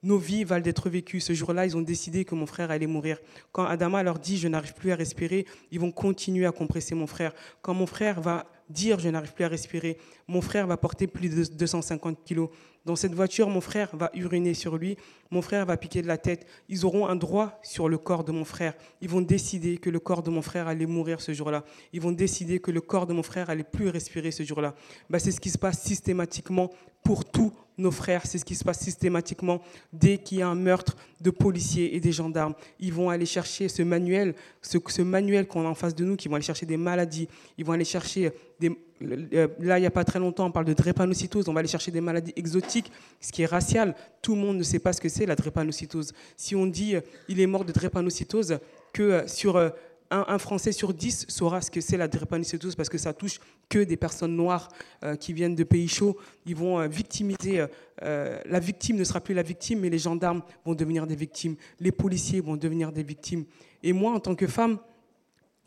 nos 0.02 0.18
vies 0.18 0.44
valent 0.44 0.62
d'être 0.62 0.88
vécues. 0.88 1.20
Ce 1.20 1.32
jour-là, 1.32 1.66
ils 1.66 1.76
ont 1.76 1.82
décidé 1.82 2.24
que 2.24 2.34
mon 2.34 2.46
frère 2.46 2.70
allait 2.70 2.86
mourir. 2.86 3.18
Quand 3.50 3.64
Adama 3.64 4.02
leur 4.02 4.18
dit 4.18 4.38
je 4.38 4.46
n'arrive 4.46 4.74
plus 4.74 4.92
à 4.92 4.96
respirer, 4.96 5.46
ils 5.72 5.80
vont 5.80 5.90
continuer 5.90 6.46
à 6.46 6.52
compresser 6.52 6.94
mon 6.94 7.06
frère. 7.06 7.32
Quand 7.62 7.74
mon 7.74 7.86
frère 7.86 8.20
va 8.20 8.46
dire 8.68 8.98
je 9.00 9.08
n'arrive 9.08 9.32
plus 9.32 9.44
à 9.44 9.48
respirer, 9.48 9.98
mon 10.28 10.40
frère 10.40 10.66
va 10.66 10.76
porter 10.76 11.06
plus 11.06 11.28
de 11.28 11.44
250 11.56 12.22
kilos. 12.24 12.50
Dans 12.86 12.94
cette 12.94 13.14
voiture, 13.14 13.48
mon 13.48 13.60
frère 13.60 13.90
va 13.94 14.12
uriner 14.14 14.54
sur 14.54 14.78
lui, 14.78 14.96
mon 15.32 15.42
frère 15.42 15.66
va 15.66 15.76
piquer 15.76 16.02
de 16.02 16.06
la 16.06 16.18
tête. 16.18 16.46
Ils 16.68 16.86
auront 16.86 17.08
un 17.08 17.16
droit 17.16 17.58
sur 17.64 17.88
le 17.88 17.98
corps 17.98 18.22
de 18.22 18.30
mon 18.30 18.44
frère. 18.44 18.74
Ils 19.00 19.08
vont 19.08 19.20
décider 19.20 19.78
que 19.78 19.90
le 19.90 19.98
corps 19.98 20.22
de 20.22 20.30
mon 20.30 20.40
frère 20.40 20.68
allait 20.68 20.86
mourir 20.86 21.20
ce 21.20 21.32
jour-là. 21.34 21.64
Ils 21.92 22.00
vont 22.00 22.12
décider 22.12 22.60
que 22.60 22.70
le 22.70 22.80
corps 22.80 23.08
de 23.08 23.12
mon 23.12 23.24
frère 23.24 23.50
allait 23.50 23.64
plus 23.64 23.88
respirer 23.88 24.30
ce 24.30 24.44
jour-là. 24.44 24.76
Bah, 25.10 25.18
c'est 25.18 25.32
ce 25.32 25.40
qui 25.40 25.50
se 25.50 25.58
passe 25.58 25.82
systématiquement 25.82 26.70
pour 27.02 27.24
tous 27.24 27.52
nos 27.78 27.90
frères. 27.90 28.26
C'est 28.26 28.38
ce 28.38 28.44
qui 28.44 28.54
se 28.54 28.64
passe 28.64 28.80
systématiquement 28.80 29.60
dès 29.92 30.18
qu'il 30.18 30.38
y 30.38 30.42
a 30.42 30.48
un 30.48 30.54
meurtre 30.54 30.96
de 31.20 31.30
policiers 31.30 31.94
et 31.94 32.00
des 32.00 32.12
gendarmes. 32.12 32.54
Ils 32.80 32.92
vont 32.92 33.10
aller 33.10 33.26
chercher 33.26 33.68
ce 33.68 33.82
manuel, 33.82 34.34
ce, 34.62 35.02
manuel 35.02 35.46
qu'on 35.46 35.66
a 35.66 35.68
en 35.68 35.74
face 35.74 35.94
de 35.94 36.04
nous, 36.04 36.16
qui 36.16 36.28
vont 36.28 36.36
aller 36.36 36.44
chercher 36.44 36.66
des 36.66 36.76
maladies. 36.76 37.28
Ils 37.58 37.64
vont 37.64 37.72
aller 37.72 37.84
chercher 37.84 38.32
là, 38.60 39.78
il 39.78 39.80
n'y 39.80 39.86
a 39.86 39.90
pas 39.90 40.04
très 40.04 40.18
longtemps, 40.18 40.46
on 40.46 40.50
parle 40.50 40.64
de 40.64 40.72
drépanocytose, 40.72 41.48
on 41.48 41.52
va 41.52 41.60
aller 41.60 41.68
chercher 41.68 41.90
des 41.90 42.00
maladies 42.00 42.32
exotiques, 42.36 42.90
ce 43.20 43.30
qui 43.30 43.42
est 43.42 43.46
racial. 43.46 43.94
Tout 44.22 44.34
le 44.34 44.40
monde 44.40 44.56
ne 44.56 44.62
sait 44.62 44.78
pas 44.78 44.94
ce 44.94 45.00
que 45.00 45.10
c'est 45.10 45.26
la 45.26 45.36
drépanocytose. 45.36 46.12
Si 46.36 46.56
on 46.56 46.66
dit 46.66 46.94
il 47.28 47.40
est 47.40 47.46
mort 47.46 47.64
de 47.64 47.72
drépanocytose, 47.72 48.58
que 48.92 49.24
sur 49.26 49.72
un, 50.10 50.38
Français 50.38 50.72
sur 50.72 50.94
dix 50.94 51.26
saura 51.28 51.60
ce 51.60 51.70
que 51.70 51.80
c'est 51.80 51.96
la 51.96 52.08
drépanocytose 52.08 52.74
parce 52.74 52.88
que 52.88 52.98
ça 52.98 53.12
touche 53.12 53.40
que 53.68 53.78
des 53.78 53.96
personnes 53.96 54.36
noires 54.36 54.68
euh, 55.02 55.16
qui 55.16 55.32
viennent 55.32 55.54
de 55.54 55.64
pays 55.64 55.88
chauds. 55.88 56.16
Ils 56.44 56.56
vont 56.56 56.78
euh, 56.78 56.86
victimiser. 56.86 57.66
Euh, 58.02 58.38
la 58.44 58.60
victime 58.60 58.96
ne 58.96 59.04
sera 59.04 59.20
plus 59.20 59.34
la 59.34 59.42
victime, 59.42 59.80
mais 59.80 59.90
les 59.90 59.98
gendarmes 59.98 60.42
vont 60.64 60.74
devenir 60.74 61.06
des 61.06 61.16
victimes. 61.16 61.56
Les 61.80 61.92
policiers 61.92 62.40
vont 62.40 62.56
devenir 62.56 62.92
des 62.92 63.02
victimes. 63.02 63.44
Et 63.82 63.92
moi, 63.92 64.12
en 64.12 64.20
tant 64.20 64.34
que 64.34 64.46
femme, 64.46 64.78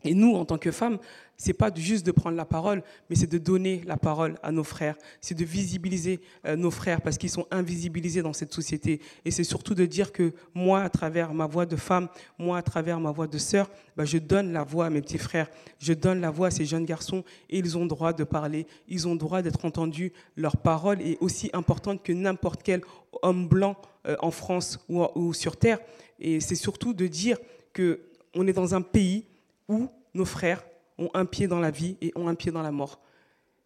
et 0.04 0.14
nous, 0.14 0.34
en 0.34 0.44
tant 0.44 0.58
que 0.58 0.70
femmes, 0.70 0.98
c'est 1.40 1.54
pas 1.54 1.70
juste 1.74 2.04
de 2.04 2.12
prendre 2.12 2.36
la 2.36 2.44
parole, 2.44 2.82
mais 3.08 3.16
c'est 3.16 3.26
de 3.26 3.38
donner 3.38 3.80
la 3.86 3.96
parole 3.96 4.36
à 4.42 4.52
nos 4.52 4.62
frères. 4.62 4.94
C'est 5.22 5.34
de 5.34 5.42
visibiliser 5.42 6.20
euh, 6.44 6.54
nos 6.54 6.70
frères 6.70 7.00
parce 7.00 7.16
qu'ils 7.16 7.30
sont 7.30 7.46
invisibilisés 7.50 8.20
dans 8.20 8.34
cette 8.34 8.52
société. 8.52 9.00
Et 9.24 9.30
c'est 9.30 9.42
surtout 9.42 9.74
de 9.74 9.86
dire 9.86 10.12
que 10.12 10.34
moi, 10.52 10.82
à 10.82 10.90
travers 10.90 11.32
ma 11.32 11.46
voix 11.46 11.64
de 11.64 11.76
femme, 11.76 12.08
moi, 12.38 12.58
à 12.58 12.62
travers 12.62 13.00
ma 13.00 13.10
voix 13.10 13.26
de 13.26 13.38
sœur, 13.38 13.70
bah, 13.96 14.04
je 14.04 14.18
donne 14.18 14.52
la 14.52 14.64
voix 14.64 14.84
à 14.84 14.90
mes 14.90 15.00
petits 15.00 15.16
frères. 15.16 15.48
Je 15.78 15.94
donne 15.94 16.20
la 16.20 16.30
voix 16.30 16.48
à 16.48 16.50
ces 16.50 16.66
jeunes 16.66 16.84
garçons 16.84 17.24
et 17.48 17.56
ils 17.56 17.78
ont 17.78 17.86
droit 17.86 18.12
de 18.12 18.24
parler. 18.24 18.66
Ils 18.86 19.08
ont 19.08 19.16
droit 19.16 19.40
d'être 19.40 19.64
entendus. 19.64 20.12
Leur 20.36 20.58
parole 20.58 21.00
est 21.00 21.16
aussi 21.22 21.48
importante 21.54 22.02
que 22.02 22.12
n'importe 22.12 22.62
quel 22.62 22.82
homme 23.22 23.48
blanc 23.48 23.76
euh, 24.06 24.14
en 24.20 24.30
France 24.30 24.78
ou, 24.90 25.32
sur 25.32 25.56
Terre. 25.56 25.78
Et 26.18 26.40
c'est 26.40 26.54
surtout 26.54 26.92
de 26.92 27.06
dire 27.06 27.38
que 27.72 28.00
on 28.34 28.46
est 28.46 28.52
dans 28.52 28.74
un 28.74 28.82
pays 28.82 29.24
où 29.68 29.88
nos 30.12 30.26
frères 30.26 30.62
ont 31.00 31.10
un 31.14 31.24
pied 31.24 31.48
dans 31.48 31.58
la 31.58 31.72
vie 31.72 31.96
et 32.00 32.12
ont 32.14 32.28
un 32.28 32.36
pied 32.36 32.52
dans 32.52 32.62
la 32.62 32.70
mort. 32.70 33.00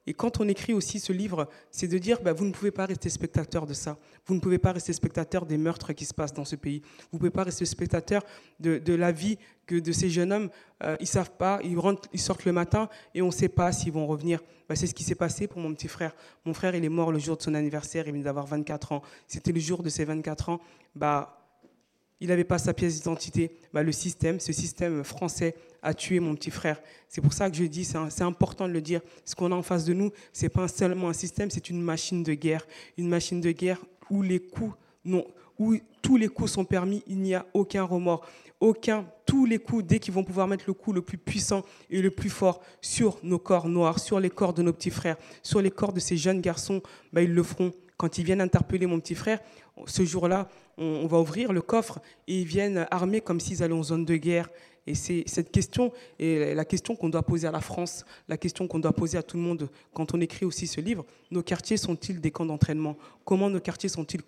Et 0.06 0.12
quand 0.12 0.38
on 0.40 0.48
écrit 0.48 0.74
aussi 0.74 1.00
ce 1.00 1.12
livre, 1.12 1.48
c'est 1.70 1.88
de 1.88 1.96
dire, 1.96 2.20
bah, 2.20 2.34
vous 2.34 2.44
ne 2.44 2.52
pouvez 2.52 2.70
pas 2.70 2.84
rester 2.84 3.08
spectateur 3.08 3.66
de 3.66 3.72
ça. 3.72 3.96
Vous 4.26 4.34
ne 4.34 4.40
pouvez 4.40 4.58
pas 4.58 4.72
rester 4.72 4.92
spectateur 4.92 5.46
des 5.46 5.56
meurtres 5.56 5.94
qui 5.94 6.04
se 6.04 6.12
passent 6.12 6.34
dans 6.34 6.44
ce 6.44 6.56
pays. 6.56 6.82
Vous 7.10 7.16
ne 7.16 7.18
pouvez 7.18 7.30
pas 7.30 7.44
rester 7.44 7.64
spectateur 7.64 8.22
de, 8.60 8.94
la 8.94 9.12
vie 9.12 9.38
que 9.66 9.76
de 9.76 9.92
ces 9.92 10.10
jeunes 10.10 10.32
hommes. 10.32 10.50
Euh, 10.82 10.96
ils 11.00 11.06
savent 11.06 11.32
pas, 11.38 11.58
ils, 11.64 11.78
rentrent, 11.78 12.08
ils 12.12 12.20
sortent 12.20 12.44
le 12.44 12.52
matin 12.52 12.90
et 13.14 13.22
on 13.22 13.28
ne 13.28 13.32
sait 13.32 13.48
pas 13.48 13.72
s'ils 13.72 13.92
vont 13.92 14.06
revenir. 14.06 14.42
Bah, 14.68 14.76
c'est 14.76 14.86
ce 14.86 14.94
qui 14.94 15.04
s'est 15.04 15.14
passé 15.14 15.46
pour 15.46 15.60
mon 15.60 15.72
petit 15.72 15.88
frère. 15.88 16.14
Mon 16.44 16.52
frère, 16.52 16.74
il 16.74 16.84
est 16.84 16.90
mort 16.90 17.10
le 17.10 17.18
jour 17.18 17.38
de 17.38 17.42
son 17.42 17.54
anniversaire, 17.54 18.06
il 18.06 18.12
vient 18.12 18.22
d'avoir 18.22 18.46
24 18.46 18.92
ans. 18.92 19.02
C'était 19.26 19.52
le 19.52 19.60
jour 19.60 19.82
de 19.82 19.88
ses 19.88 20.04
24 20.04 20.50
ans. 20.50 20.60
Bah, 20.94 21.43
il 22.20 22.28
n'avait 22.28 22.44
pas 22.44 22.58
sa 22.58 22.72
pièce 22.72 22.96
d'identité. 22.96 23.56
Bah, 23.72 23.82
le 23.82 23.92
système, 23.92 24.40
ce 24.40 24.52
système 24.52 25.04
français 25.04 25.54
a 25.82 25.94
tué 25.94 26.20
mon 26.20 26.34
petit 26.34 26.50
frère. 26.50 26.80
C'est 27.08 27.20
pour 27.20 27.32
ça 27.32 27.50
que 27.50 27.56
je 27.56 27.64
dis, 27.64 27.84
c'est 27.84 28.22
important 28.22 28.66
de 28.68 28.72
le 28.72 28.80
dire. 28.80 29.00
Ce 29.24 29.34
qu'on 29.34 29.52
a 29.52 29.54
en 29.54 29.62
face 29.62 29.84
de 29.84 29.92
nous, 29.92 30.10
c'est 30.32 30.48
pas 30.48 30.68
seulement 30.68 31.08
un 31.08 31.12
système, 31.12 31.50
c'est 31.50 31.68
une 31.70 31.82
machine 31.82 32.22
de 32.22 32.34
guerre. 32.34 32.66
Une 32.96 33.08
machine 33.08 33.40
de 33.40 33.50
guerre 33.50 33.80
où 34.10 34.22
les 34.22 34.40
coups, 34.40 34.74
non, 35.04 35.26
où 35.58 35.76
tous 36.02 36.16
les 36.16 36.28
coups 36.28 36.52
sont 36.52 36.64
permis, 36.64 37.02
il 37.06 37.18
n'y 37.18 37.34
a 37.34 37.46
aucun 37.54 37.84
remords. 37.84 38.26
Aucun, 38.60 39.06
tous 39.26 39.44
les 39.44 39.58
coups, 39.58 39.84
dès 39.84 39.98
qu'ils 39.98 40.14
vont 40.14 40.24
pouvoir 40.24 40.48
mettre 40.48 40.64
le 40.66 40.72
coup 40.72 40.92
le 40.92 41.02
plus 41.02 41.18
puissant 41.18 41.62
et 41.90 42.00
le 42.00 42.10
plus 42.10 42.30
fort 42.30 42.62
sur 42.80 43.18
nos 43.22 43.38
corps 43.38 43.68
noirs, 43.68 43.98
sur 43.98 44.20
les 44.20 44.30
corps 44.30 44.54
de 44.54 44.62
nos 44.62 44.72
petits 44.72 44.90
frères, 44.90 45.16
sur 45.42 45.60
les 45.60 45.70
corps 45.70 45.92
de 45.92 46.00
ces 46.00 46.16
jeunes 46.16 46.40
garçons, 46.40 46.80
bah, 47.12 47.20
ils 47.22 47.34
le 47.34 47.42
feront. 47.42 47.72
Quand 47.96 48.18
ils 48.18 48.24
viennent 48.24 48.40
interpeller 48.40 48.86
mon 48.86 48.98
petit 48.98 49.14
frère, 49.14 49.40
ce 49.86 50.04
jour-là, 50.04 50.48
on, 50.78 51.06
va 51.06 51.20
ouvrir 51.20 51.52
le 51.52 51.62
coffre 51.62 52.00
et 52.26 52.40
ils 52.40 52.46
viennent 52.46 52.86
armés 52.90 53.20
comme 53.20 53.40
s'ils 53.40 53.62
allaient 53.62 53.74
en 53.74 53.82
zone 53.82 54.04
de 54.04 54.16
guerre. 54.16 54.48
Et 54.86 54.94
c'est 54.94 55.24
cette 55.26 55.50
question, 55.50 55.92
et 56.18 56.54
la 56.54 56.66
question 56.66 56.94
qu'on 56.94 57.08
doit 57.08 57.22
poser 57.22 57.46
à 57.46 57.50
la 57.50 57.62
France, 57.62 58.04
la 58.28 58.36
question 58.36 58.68
qu'on 58.68 58.78
doit 58.78 58.92
poser 58.92 59.16
à 59.16 59.22
tout 59.22 59.38
le 59.38 59.42
monde 59.42 59.70
quand 59.94 60.12
on 60.12 60.20
écrit 60.20 60.44
aussi 60.44 60.66
ce 60.66 60.80
livre, 60.82 61.06
nos 61.30 61.42
quartiers 61.42 61.78
sont-ils 61.78 62.20
des 62.20 62.30
camps 62.30 62.44
d'entraînement? 62.44 62.98
Comment 63.24 63.48
nos 63.48 63.60
quartiers 63.60 63.88
sont-ils 63.88 64.20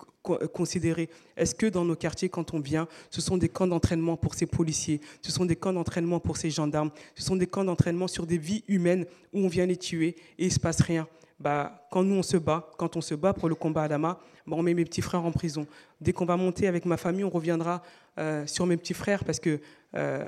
considérés? 0.55 1.11
Est-ce 1.37 1.55
que 1.55 1.67
dans 1.67 1.85
nos 1.85 1.95
quartiers, 1.95 2.31
quand 2.31 2.55
on 2.55 2.61
vient, 2.61 2.89
ce 3.11 3.21
sont 3.21 3.37
des 3.37 3.51
camps 3.51 3.67
d'entraînement 3.67 4.17
pour 4.17 4.35
ces 4.35 4.47
policiers, 4.47 5.03
ce 5.21 5.31
sont 5.31 5.45
des 5.45 5.57
camps 5.57 5.75
d'entraînement 5.75 6.21
pour 6.21 6.39
ces 6.39 6.49
gendarmes, 6.49 6.91
ce 7.15 7.23
sont 7.23 7.37
des 7.37 7.47
camps 7.47 7.65
d'entraînement 7.65 8.09
sur 8.09 8.27
des 8.27 8.39
vies 8.39 8.65
humaines 8.67 9.05
où 9.35 9.41
on 9.41 9.49
vient 9.49 9.67
les 9.67 9.77
tuer 9.77 10.17
et 10.39 10.47
il 10.47 10.53
se 10.53 10.59
passe 10.59 10.81
rien? 10.81 11.07
Bah, 11.39 11.87
quand 11.91 12.03
nous 12.03 12.17
on 12.17 12.23
se 12.23 12.37
bat, 12.37 12.69
quand 12.79 12.97
on 12.97 13.01
se 13.01 13.15
bat 13.15 13.33
pour 13.33 13.49
le 13.49 13.55
combat 13.55 13.85
à 13.85 13.89
Dama, 13.89 14.19
bah, 14.47 14.57
on 14.57 14.63
met 14.63 14.75
mes 14.75 14.85
petits 14.85 15.03
frères 15.03 15.25
en 15.25 15.33
prison. 15.33 15.67
Dès 16.01 16.13
qu'on 16.13 16.25
va 16.25 16.37
monter 16.37 16.67
avec 16.67 16.87
ma 16.87 16.97
famille, 16.97 17.25
on 17.25 17.31
reviendra 17.31 17.83
euh, 18.19 18.47
sur 18.47 18.67
mes 18.67 18.77
petits 18.77 18.95
frères 18.95 19.25
parce 19.25 19.41
que 19.41 19.61
euh, 19.95 20.25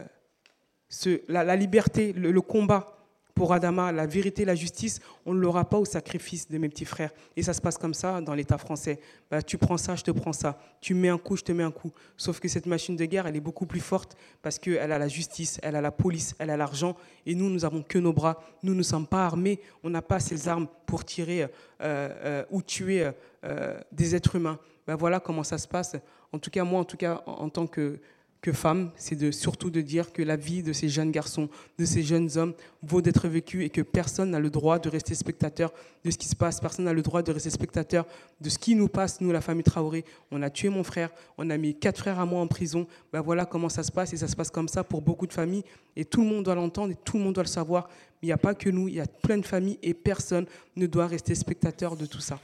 la, 1.29 1.57
liberté, 1.57 2.13
le, 2.13 2.41
combat 2.41 2.98
pour 3.39 3.53
Adama, 3.53 3.93
la 3.93 4.05
vérité, 4.05 4.45
la 4.45 4.57
justice, 4.57 4.99
on 5.25 5.33
ne 5.33 5.39
l'aura 5.39 5.65
pas 5.65 5.79
au 5.79 5.85
sacrifice 5.85 6.49
de 6.49 6.59
mes 6.59 6.69
petits 6.69 6.85
frères. 6.85 7.13
Et 7.37 7.45
ça 7.45 7.53
se 7.53 7.61
passe 7.61 7.79
comme 7.79 7.95
ça 7.95 8.21
dans 8.21 8.35
l'État 8.35 8.59
français. 8.59 8.99
Bah, 9.31 9.43
tu 9.43 9.59
prends 9.59 9.77
ça, 9.77 9.95
je 9.95 10.03
te 10.03 10.11
prends 10.11 10.33
ça. 10.33 10.59
Tu 10.81 10.93
mets 10.93 11.09
un 11.09 11.19
coup, 11.19 11.37
je 11.37 11.45
te 11.45 11.53
mets 11.53 11.63
un 11.63 11.71
coup. 11.71 11.93
Sauf 12.17 12.41
que 12.41 12.49
cette 12.49 12.67
machine 12.67 12.97
de 12.97 13.05
guerre, 13.05 13.29
elle 13.29 13.37
est 13.37 13.41
beaucoup 13.41 13.65
plus 13.65 13.79
forte 13.79 14.17
parce 14.43 14.59
qu'elle 14.59 14.91
a 14.91 14.99
la 14.99 15.07
justice, 15.07 15.61
elle 15.63 15.77
a 15.77 15.81
la 15.81 15.93
police, 15.93 16.35
elle 16.41 16.51
a 16.51 16.57
l'argent. 16.57 16.97
Et 17.27 17.37
nous, 17.37 17.49
nous 17.49 17.61
n'avons 17.61 17.85
que 17.85 17.99
nos 17.99 18.13
bras. 18.13 18.43
Nous 18.65 18.75
ne 18.75 18.83
sommes 18.83 19.07
pas 19.07 19.25
armés. 19.25 19.61
On 19.85 19.91
n'a 19.91 20.03
pas 20.03 20.19
ces 20.19 20.49
armes 20.49 20.67
pour 20.87 21.05
tirer 21.05 21.45
euh, 21.45 21.49
euh, 21.81 22.45
ou 22.51 22.61
tuer 22.61 23.09
euh, 23.45 23.79
des 23.93 24.17
êtres 24.17 24.35
humains. 24.35 24.59
Bah, 24.85 24.97
voilà 24.97 25.21
comment 25.21 25.45
ça 25.45 25.59
se 25.59 25.69
passe. 25.69 25.95
En 26.33 26.41
tout 26.41 26.51
cas, 26.51 26.65
moi, 26.65 26.81
en 26.81 26.85
tout 26.85 26.97
cas, 26.97 27.23
en 27.27 27.49
tant 27.51 27.69
que 27.69 28.01
que 28.41 28.53
femme, 28.53 28.91
c'est 28.97 29.33
surtout 29.33 29.71
de 29.71 29.81
dire 29.81 30.13
que 30.13 30.23
la 30.23 30.37
vie 30.37 30.63
de 30.63 30.73
ces 30.73 30.89
jeunes 30.89 31.11
garçons, 31.11 31.49
de 31.79 31.85
ces 31.85 32.03
jeunes 32.03 32.31
hommes, 32.37 32.55
vaut 32.83 33.03
d'être 33.03 33.27
vécue 33.27 33.65
et 33.65 33.71
que 33.71 33.81
personne 33.81 34.31
n'a 34.31 34.39
le 34.39 34.51
droit 34.51 34.79
de 34.79 34.89
rester 34.89 35.15
spectateur 35.15 35.73
de 36.05 36.11
ce 36.11 36.19
qui 36.19 36.29
se 36.29 36.37
passe, 36.37 36.61
personne 36.61 36.85
n'a 36.85 36.93
le 36.93 37.03
droit 37.03 37.23
de 37.23 37.33
rester 37.33 37.51
spectateur 37.51 38.07
de 38.41 38.49
ce 38.49 38.59
qui 38.59 38.77
nous 38.77 38.87
passe, 38.87 39.21
nous, 39.21 39.33
la 39.33 39.41
famille 39.41 39.65
Traoré. 39.65 40.05
On 40.31 40.41
a 40.43 40.51
tué 40.51 40.69
mon 40.69 40.85
frère, 40.85 41.11
on 41.37 41.51
a 41.51 41.57
mis 41.57 41.75
quatre 41.75 41.99
frères 41.99 42.21
à 42.21 42.27
moi 42.27 42.41
en 42.41 42.47
prison. 42.47 42.87
Ben 43.13 43.21
voilà 43.21 43.45
comment 43.45 43.69
ça 43.69 43.83
se 43.83 43.91
passe 43.91 44.13
et 44.13 44.17
ça 44.17 44.29
se 44.29 44.37
passe 44.37 44.51
comme 44.51 44.69
ça 44.69 44.85
pour 44.85 45.03
beaucoup 45.03 45.27
de 45.27 45.33
familles 45.33 45.65
et 45.97 46.05
tout 46.05 46.23
le 46.23 46.29
monde 46.29 46.45
doit 46.45 46.55
l'entendre 46.55 46.93
et 46.93 46.97
tout 47.05 47.19
le 47.19 47.25
monde 47.25 47.35
doit 47.35 47.45
le 47.45 47.49
savoir. 47.49 47.89
Il 48.23 48.27
n'y 48.27 48.33
a 48.33 48.39
pas 48.39 48.55
que 48.55 48.71
nous, 48.71 48.87
il 48.87 48.95
y 48.95 49.01
a 49.01 49.07
plein 49.07 49.39
de 49.39 49.47
familles 49.47 49.79
et 49.83 49.95
personne 49.95 50.47
ne 50.77 50.87
doit 50.87 51.09
rester 51.09 51.35
spectateur 51.35 51.97
de 51.97 52.07
tout 52.07 52.21
ça. 52.21 52.39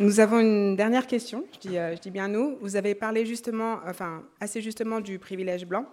Nous 0.00 0.18
avons 0.18 0.40
une 0.40 0.76
dernière 0.76 1.06
question, 1.06 1.44
je 1.52 1.68
dis, 1.68 1.76
euh, 1.76 1.94
je 1.94 2.00
dis, 2.00 2.10
bien 2.10 2.26
nous. 2.26 2.56
Vous 2.62 2.76
avez 2.76 2.94
parlé 2.94 3.26
justement, 3.26 3.80
enfin, 3.86 4.22
assez 4.40 4.62
justement 4.62 4.98
du 4.98 5.18
privilège 5.18 5.66
blanc. 5.66 5.84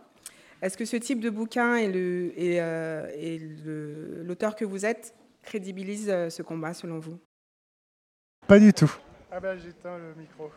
Est-ce 0.61 0.77
que 0.77 0.85
ce 0.85 0.95
type 0.95 1.19
de 1.19 1.29
bouquin 1.29 1.75
et, 1.75 1.91
euh, 1.93 4.23
l'auteur 4.23 4.55
que 4.55 4.63
vous 4.63 4.85
êtes 4.85 5.13
crédibilise 5.43 6.09
euh, 6.09 6.29
ce 6.29 6.41
combat 6.41 6.73
selon 6.73 6.99
vous? 6.99 7.19
Pas 8.47 8.59
du 8.59 8.71
tout. 8.71 8.95
Ah 9.29 9.41
ben 9.41 9.57
j'éteins 9.57 9.97
le 9.97 10.15
micro. 10.17 10.51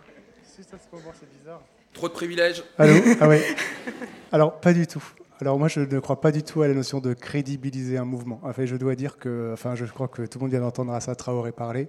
Si 0.44 0.62
ça 0.62 0.78
se 0.78 0.86
voir, 0.92 1.12
c'est 1.18 1.28
bizarre. 1.36 1.64
Trop 1.92 2.06
de 2.06 2.12
privilèges. 2.12 2.62
Allô? 2.78 2.94
Ah 3.20 3.28
ouais. 3.28 3.42
Alors 4.32 4.60
pas 4.60 4.72
du 4.72 4.86
tout. 4.86 5.02
Alors 5.40 5.58
moi 5.58 5.66
je 5.66 5.80
ne 5.80 5.98
crois 5.98 6.20
pas 6.20 6.30
du 6.30 6.44
tout 6.44 6.62
à 6.62 6.68
la 6.68 6.74
notion 6.74 7.00
de 7.00 7.14
crédibiliser 7.14 7.98
un 7.98 8.04
mouvement. 8.04 8.38
Enfin 8.44 8.64
je 8.64 8.76
dois 8.76 8.94
dire 8.94 9.18
que, 9.18 9.50
enfin 9.52 9.74
je 9.74 9.86
crois 9.86 10.06
que 10.06 10.22
tout 10.22 10.38
le 10.38 10.44
monde 10.44 10.52
vient 10.52 10.60
d'entendre 10.60 10.92
Assa 10.92 11.16
Traoré 11.16 11.50
parler. 11.50 11.88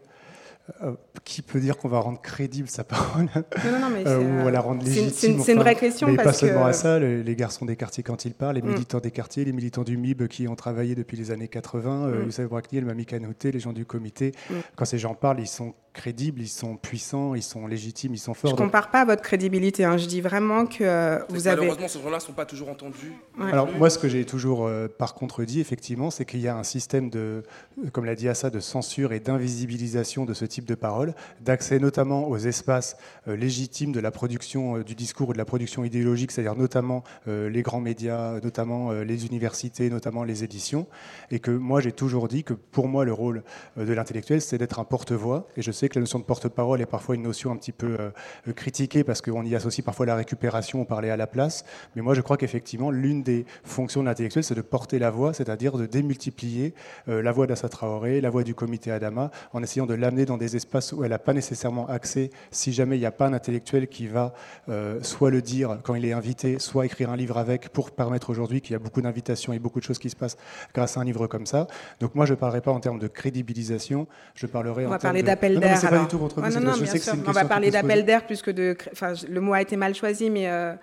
Euh, 0.83 0.93
qui 1.23 1.41
peut 1.41 1.59
dire 1.59 1.77
qu'on 1.77 1.87
va 1.87 1.99
rendre 1.99 2.19
crédible 2.19 2.67
sa 2.67 2.83
parole 2.83 3.27
non, 3.35 3.79
non, 3.79 3.89
mais 3.89 4.07
euh, 4.07 4.45
ou 4.45 4.49
la 4.49 4.59
rendre 4.59 4.83
légitime 4.83 5.39
C'est 5.39 5.53
une, 5.53 5.59
vraie 5.59 5.75
question. 5.75 6.07
Mais 6.07 6.15
parce 6.15 6.27
pas 6.27 6.33
seulement 6.33 6.65
à 6.65 6.73
ça, 6.73 6.99
les, 6.99 7.35
garçons 7.35 7.65
des 7.65 7.75
quartiers 7.75 8.03
quand 8.03 8.25
ils 8.25 8.33
parlent, 8.33 8.55
les 8.55 8.61
mm. 8.61 8.71
militants 8.71 8.99
des 8.99 9.11
quartiers, 9.11 9.45
les 9.45 9.51
militants 9.51 9.83
du 9.83 9.97
MIB 9.97 10.27
qui 10.27 10.47
ont 10.47 10.55
travaillé 10.55 10.95
depuis 10.95 11.17
les 11.17 11.31
années 11.31 11.47
80, 11.47 12.07
euh, 12.07 12.21
mm. 12.21 12.25
Youssef 12.25 12.49
Brakni, 12.49 12.81
Mami 12.81 13.05
Kanouté, 13.05 13.51
les 13.51 13.59
gens 13.59 13.73
du 13.73 13.85
comité, 13.85 14.31
mm. 14.49 14.53
quand 14.75 14.85
ces 14.85 14.97
gens 14.97 15.13
parlent, 15.13 15.39
ils 15.39 15.47
sont 15.47 15.73
crédibles, 15.93 16.41
ils 16.41 16.47
sont 16.47 16.77
puissants, 16.77 17.35
ils 17.35 17.43
sont 17.43 17.67
légitimes, 17.67 18.13
ils 18.13 18.19
sont 18.19 18.33
forts. 18.33 18.51
Je 18.51 18.55
ne 18.55 18.61
compare 18.61 18.91
pas 18.91 19.03
votre 19.05 19.21
crédibilité, 19.21 19.83
hein. 19.83 19.97
je 19.97 20.05
dis 20.05 20.21
vraiment 20.21 20.65
que 20.65 20.83
euh, 20.83 21.19
vous 21.29 21.47
avez... 21.47 21.57
Malheureusement, 21.57 21.87
ces 21.87 22.01
gens-là 22.01 22.17
ne 22.17 22.21
sont 22.21 22.33
pas 22.33 22.45
toujours 22.45 22.69
entendus. 22.69 23.13
Alors 23.39 23.67
moi, 23.77 23.89
ce 23.89 23.99
que 23.99 24.07
j'ai 24.07 24.25
toujours 24.25 24.65
euh, 24.65 24.87
par 24.87 25.13
contre 25.13 25.43
dit, 25.43 25.59
effectivement, 25.59 26.09
c'est 26.09 26.25
qu'il 26.25 26.39
y 26.39 26.47
a 26.47 26.55
un 26.55 26.63
système 26.63 27.09
de, 27.09 27.43
comme 27.91 28.05
l'a 28.05 28.15
dit 28.15 28.29
Assa, 28.29 28.49
de 28.49 28.59
censure 28.59 29.11
et 29.11 29.19
d'invisibilisation 29.19 30.25
de 30.25 30.33
ce 30.33 30.45
type 30.45 30.65
de 30.65 30.75
paroles, 30.75 31.13
d'accès 31.41 31.79
notamment 31.79 32.29
aux 32.29 32.37
espaces 32.37 32.95
euh, 33.27 33.35
légitimes 33.35 33.91
de 33.91 33.99
la 33.99 34.11
production 34.11 34.79
du 34.79 34.95
discours 34.95 35.29
ou 35.29 35.33
de 35.33 35.37
la 35.37 35.45
production 35.45 35.83
idéologique, 35.83 36.31
c'est-à-dire 36.31 36.55
notamment 36.55 37.03
les 37.27 37.61
grands 37.61 37.81
médias, 37.81 38.39
notamment 38.41 38.91
les 38.91 39.25
universités, 39.25 39.89
notamment 39.89 40.23
les 40.23 40.43
éditions, 40.43 40.87
et 41.29 41.39
que 41.39 41.51
moi 41.51 41.81
j'ai 41.81 41.91
toujours 41.91 42.27
dit 42.27 42.43
que 42.43 42.53
pour 42.53 42.87
moi 42.87 43.05
le 43.05 43.13
rôle 43.13 43.43
de 43.77 43.93
l'intellectuel, 43.93 44.41
c'est 44.41 44.57
d'être 44.57 44.79
un 44.79 44.83
porte-voix, 44.83 45.47
et 45.57 45.61
je 45.61 45.71
sais 45.81 45.89
que 45.89 45.95
la 45.95 46.01
notion 46.01 46.19
de 46.19 46.23
porte-parole 46.23 46.81
est 46.81 46.85
parfois 46.85 47.15
une 47.15 47.23
notion 47.23 47.51
un 47.51 47.57
petit 47.57 47.71
peu 47.71 47.97
euh, 47.99 48.53
critiquée 48.53 49.03
parce 49.03 49.21
qu'on 49.21 49.43
y 49.43 49.55
associe 49.55 49.83
parfois 49.83 50.05
la 50.05 50.15
récupération, 50.15 50.81
on 50.81 50.85
parlait 50.85 51.09
à 51.09 51.17
la 51.17 51.27
place. 51.27 51.65
Mais 51.95 52.01
moi, 52.01 52.13
je 52.13 52.21
crois 52.21 52.37
qu'effectivement, 52.37 52.91
l'une 52.91 53.23
des 53.23 53.45
fonctions 53.63 54.01
de 54.01 54.05
l'intellectuel, 54.05 54.43
c'est 54.43 54.55
de 54.55 54.61
porter 54.61 54.99
la 54.99 55.09
voix, 55.09 55.33
c'est-à-dire 55.33 55.77
de 55.77 55.85
démultiplier 55.85 56.73
euh, 57.09 57.23
la 57.23 57.31
voix 57.31 57.47
d'Assa 57.47 57.67
Traoré, 57.67 58.21
la 58.21 58.29
voix 58.29 58.43
du 58.43 58.53
comité 58.53 58.91
Adama, 58.91 59.31
en 59.53 59.63
essayant 59.63 59.87
de 59.87 59.95
l'amener 59.95 60.25
dans 60.25 60.37
des 60.37 60.55
espaces 60.55 60.93
où 60.93 61.03
elle 61.03 61.09
n'a 61.09 61.19
pas 61.19 61.33
nécessairement 61.33 61.87
accès, 61.87 62.29
si 62.51 62.73
jamais 62.73 62.97
il 62.97 62.99
n'y 62.99 63.05
a 63.05 63.11
pas 63.11 63.25
un 63.25 63.33
intellectuel 63.33 63.87
qui 63.87 64.07
va 64.07 64.33
euh, 64.69 65.01
soit 65.01 65.31
le 65.31 65.41
dire 65.41 65.79
quand 65.83 65.95
il 65.95 66.05
est 66.05 66.13
invité, 66.13 66.59
soit 66.59 66.85
écrire 66.85 67.09
un 67.09 67.17
livre 67.17 67.37
avec, 67.37 67.69
pour 67.69 67.91
permettre 67.91 68.29
aujourd'hui 68.29 68.61
qu'il 68.61 68.73
y 68.73 68.75
a 68.75 68.79
beaucoup 68.79 69.01
d'invitations 69.01 69.51
et 69.53 69.59
beaucoup 69.59 69.79
de 69.79 69.85
choses 69.85 69.99
qui 69.99 70.09
se 70.09 70.15
passent 70.15 70.37
grâce 70.73 70.97
à 70.97 71.01
un 71.01 71.05
livre 71.05 71.25
comme 71.25 71.47
ça. 71.47 71.65
Donc 71.99 72.13
moi, 72.13 72.25
je 72.25 72.33
ne 72.33 72.37
parlerai 72.37 72.61
pas 72.61 72.71
en 72.71 72.79
termes 72.79 72.99
de 72.99 73.07
crédibilisation, 73.07 74.07
je 74.35 74.45
parlerai 74.45 74.85
on 74.85 74.89
en 74.89 74.91
va 74.91 74.99
parler 74.99 75.23
d'appel 75.23 75.59
d'air 75.71 75.81
c'est 75.81 75.89
pas 75.89 75.99
du 75.99 76.07
tout 76.07 76.17
votre 76.17 76.39
non, 76.41 76.59
non, 76.59 76.77
bien 76.77 76.85
sûr. 76.85 77.13
On 77.27 77.31
va 77.31 77.45
parler 77.45 77.71
d'appel 77.71 78.05
d'air 78.05 78.25
plus 78.25 78.41
que 78.41 78.51
de. 78.51 78.77
Enfin, 78.91 79.13
le 79.27 79.41
mot 79.41 79.53
a 79.53 79.61
été 79.61 79.75
mal 79.75 79.95
choisi, 79.95 80.29
mais. 80.29 80.47
Euh, 80.49 80.73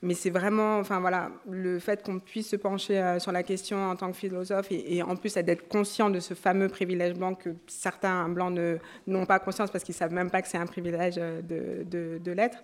mais 0.00 0.14
c'est 0.14 0.30
vraiment, 0.30 0.78
enfin 0.78 1.00
voilà, 1.00 1.30
le 1.50 1.80
fait 1.80 2.04
qu'on 2.04 2.20
puisse 2.20 2.50
se 2.50 2.56
pencher 2.56 2.98
euh, 2.98 3.18
sur 3.18 3.32
la 3.32 3.42
question 3.42 3.90
en 3.90 3.96
tant 3.96 4.12
que 4.12 4.16
philosophe 4.16 4.68
et, 4.70 5.02
en 5.02 5.16
plus 5.16 5.34
d'être 5.34 5.66
conscient 5.68 6.08
de 6.08 6.20
ce 6.20 6.34
fameux 6.34 6.68
privilège 6.68 7.14
blanc 7.14 7.34
que 7.34 7.50
certains 7.66 8.28
blancs 8.28 8.56
n'ont 9.08 9.26
pas 9.26 9.40
conscience 9.40 9.72
parce 9.72 9.82
qu'ils 9.82 9.96
savent 9.96 10.12
même 10.12 10.30
pas 10.30 10.40
que 10.40 10.46
c'est 10.48 10.58
un 10.58 10.66
privilège 10.66 11.16
euh, 11.18 11.42
de, 11.42 11.82
de, 11.84 12.18
de 12.18 12.32
l'être. 12.32 12.58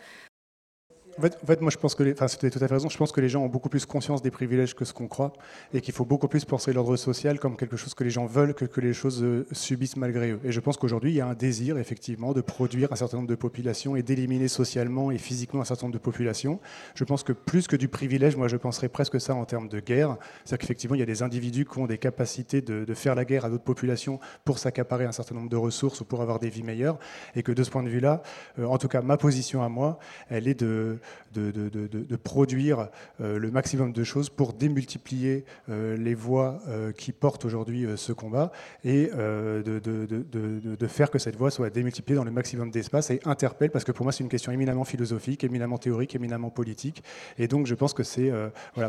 En 1.18 1.46
fait, 1.46 1.60
moi, 1.60 1.70
je 1.70 1.76
pense 1.76 1.94
que, 1.94 2.02
les, 2.02 2.12
enfin, 2.12 2.26
tout 2.26 2.46
à 2.46 2.50
fait 2.50 2.66
raison. 2.66 2.88
Je 2.88 2.96
pense 2.96 3.12
que 3.12 3.20
les 3.20 3.28
gens 3.28 3.42
ont 3.42 3.48
beaucoup 3.48 3.68
plus 3.68 3.86
conscience 3.86 4.22
des 4.22 4.30
privilèges 4.30 4.74
que 4.74 4.84
ce 4.84 4.92
qu'on 4.92 5.08
croit, 5.08 5.32
et 5.72 5.80
qu'il 5.80 5.94
faut 5.94 6.04
beaucoup 6.04 6.28
plus 6.28 6.44
penser 6.44 6.72
l'ordre 6.72 6.96
social 6.96 7.38
comme 7.38 7.56
quelque 7.56 7.76
chose 7.76 7.94
que 7.94 8.04
les 8.04 8.10
gens 8.10 8.26
veulent 8.26 8.54
que, 8.54 8.80
les 8.80 8.92
choses 8.92 9.22
euh, 9.22 9.46
subissent 9.52 9.96
malgré 9.96 10.32
eux. 10.32 10.40
Et 10.44 10.52
je 10.52 10.60
pense 10.60 10.76
qu'aujourd'hui, 10.76 11.12
il 11.12 11.16
y 11.16 11.20
a 11.20 11.26
un 11.26 11.34
désir, 11.34 11.78
effectivement, 11.78 12.32
de 12.32 12.40
produire 12.40 12.92
un 12.92 12.96
certain 12.96 13.18
nombre 13.18 13.28
de 13.28 13.34
populations 13.34 13.96
et 13.96 14.02
d'éliminer 14.02 14.48
socialement 14.48 15.10
et 15.10 15.18
physiquement 15.18 15.60
un 15.60 15.64
certain 15.64 15.86
nombre 15.86 15.94
de 15.94 16.02
populations. 16.02 16.60
Je 16.94 17.04
pense 17.04 17.22
que 17.22 17.32
plus 17.32 17.66
que 17.66 17.76
du 17.76 17.88
privilège, 17.88 18.36
moi, 18.36 18.48
je 18.48 18.56
penserais 18.56 18.88
presque 18.88 19.20
ça 19.20 19.34
en 19.34 19.44
termes 19.44 19.68
de 19.68 19.80
guerre. 19.80 20.16
C'est-à-dire 20.44 20.58
qu'effectivement, 20.58 20.96
il 20.96 21.00
y 21.00 21.02
a 21.02 21.06
des 21.06 21.22
individus 21.22 21.64
qui 21.64 21.78
ont 21.78 21.86
des 21.86 21.98
capacités 21.98 22.60
de, 22.60 22.84
de 22.84 22.94
faire 22.94 23.14
la 23.14 23.24
guerre 23.24 23.44
à 23.44 23.50
d'autres 23.50 23.64
populations 23.64 24.18
pour 24.44 24.58
s'accaparer 24.58 25.04
un 25.04 25.12
certain 25.12 25.34
nombre 25.34 25.50
de 25.50 25.56
ressources 25.56 26.00
ou 26.00 26.04
pour 26.04 26.22
avoir 26.22 26.38
des 26.38 26.50
vies 26.50 26.62
meilleures, 26.62 26.98
et 27.34 27.42
que 27.42 27.52
de 27.52 27.62
ce 27.62 27.70
point 27.70 27.82
de 27.82 27.88
vue-là, 27.88 28.22
euh, 28.58 28.66
en 28.66 28.78
tout 28.78 28.88
cas, 28.88 29.02
ma 29.02 29.16
position 29.16 29.62
à 29.62 29.68
moi, 29.68 29.98
elle 30.28 30.48
est 30.48 30.60
de 30.60 30.98
de, 31.34 32.16
produire 32.16 32.88
euh, 33.20 33.38
le 33.38 33.50
maximum 33.50 33.92
de 33.92 34.04
choses 34.04 34.30
pour 34.30 34.52
démultiplier 34.52 35.44
euh, 35.68 35.96
les 35.96 36.14
voix 36.14 36.60
euh, 36.68 36.92
qui 36.92 37.12
portent 37.12 37.44
aujourd'hui 37.44 37.86
ce 37.96 38.12
combat 38.12 38.52
et 38.84 39.10
de, 39.14 40.86
faire 40.86 41.10
que 41.10 41.18
cette 41.18 41.36
voix 41.36 41.50
soit 41.50 41.70
démultipliée 41.70 42.16
dans 42.16 42.24
le 42.24 42.30
maximum 42.30 42.70
d'espace 42.70 43.10
et 43.10 43.20
interpelle, 43.24 43.70
parce 43.70 43.84
que 43.84 43.92
pour 43.92 44.04
moi 44.04 44.12
c'est 44.12 44.22
une 44.22 44.28
question 44.28 44.52
éminemment 44.52 44.84
philosophique, 44.84 45.42
éminemment 45.44 45.78
théorique, 45.78 46.14
éminemment 46.14 46.50
politique. 46.50 47.02
Et 47.38 47.48
donc 47.48 47.66
je 47.66 47.74
pense 47.74 47.94
que 47.94 48.02
c'est 48.02 48.30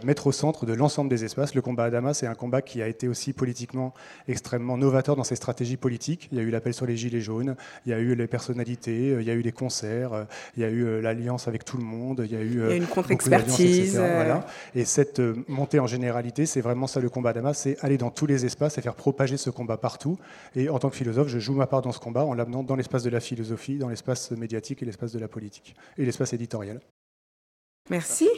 mettre 0.04 0.28
au 0.28 0.32
centre 0.32 0.66
de 0.66 0.74
l'ensemble 0.74 1.10
des 1.10 1.24
espaces. 1.24 1.56
Le 1.56 1.62
combat 1.62 1.86
à 1.86 1.90
Damas, 1.90 2.20
c'est 2.20 2.28
un 2.28 2.36
combat 2.36 2.62
qui 2.62 2.82
a 2.82 2.88
été 2.88 3.08
aussi 3.08 3.34
politiquement 3.34 3.94
extrêmement 4.28 4.78
novateur 4.78 5.16
dans 5.16 5.24
ses 5.24 5.36
stratégies 5.36 5.78
politiques. 5.78 6.28
Il 6.32 6.38
y 6.38 6.42
a 6.42 6.44
eu 6.44 6.50
l'appel 6.50 6.74
sur 6.74 6.86
les 6.86 6.98
gilets 6.98 7.22
jaunes, 7.22 7.56
il 7.86 7.92
y 7.92 7.94
a 7.94 8.00
eu 8.00 8.14
les 8.14 8.28
personnalités, 8.28 9.16
il 9.20 9.24
y 9.24 9.32
a 9.32 9.34
eu 9.34 9.42
les 9.42 9.52
concerts, 9.52 10.28
il 10.58 10.62
y 10.62 10.66
a 10.66 10.70
eu 10.70 11.02
l'alliance 11.02 11.48
avec 11.48 11.66
tout 11.66 11.78
le 11.78 11.84
monde, 11.84 11.96
il 12.14 12.32
y 12.32 12.36
a 12.36 12.42
eu 12.42 12.62
euh, 12.62 12.76
une 12.76 12.88
contre-expertise. 12.88 13.98
Euh. 14.00 14.40
Et 14.76 14.86
cette 14.86 15.20
euh, 15.20 15.36
montée 15.48 15.80
en 15.80 15.88
généralité, 15.88 16.46
c'est 16.46 16.62
vraiment 16.62 16.88
ça 16.88 17.00
le 17.00 17.10
combat 17.10 17.34
d'Amas, 17.34 17.54
c'est 17.54 17.78
aller 17.84 17.98
dans 17.98 18.12
tous 18.12 18.26
les 18.26 18.46
espaces 18.46 18.78
et 18.78 18.82
faire 18.82 18.96
propager 18.96 19.38
ce 19.38 19.50
combat 19.50 19.78
partout. 19.78 20.18
Et 20.56 20.70
en 20.70 20.80
tant 20.80 20.90
que 20.90 20.96
philosophe, 20.96 21.28
je 21.28 21.40
joue 21.40 21.54
ma 21.54 21.68
part 21.68 21.82
dans 21.82 21.92
ce 21.92 22.00
combat 22.00 22.24
en 22.26 22.34
l'amenant 22.34 22.64
dans 22.64 22.76
l'espace 22.76 23.04
de 23.04 23.10
la 23.10 23.20
philosophie, 23.20 23.78
dans 23.78 23.90
l'espace 23.90 24.32
médiatique 24.32 24.84
et 24.84 24.86
l'espace 24.86 25.12
de 25.12 25.20
la 25.20 25.28
politique, 25.28 25.76
et 25.98 26.06
l'espace 26.06 26.34
éditorial. 26.34 26.80
Merci. 27.90 28.30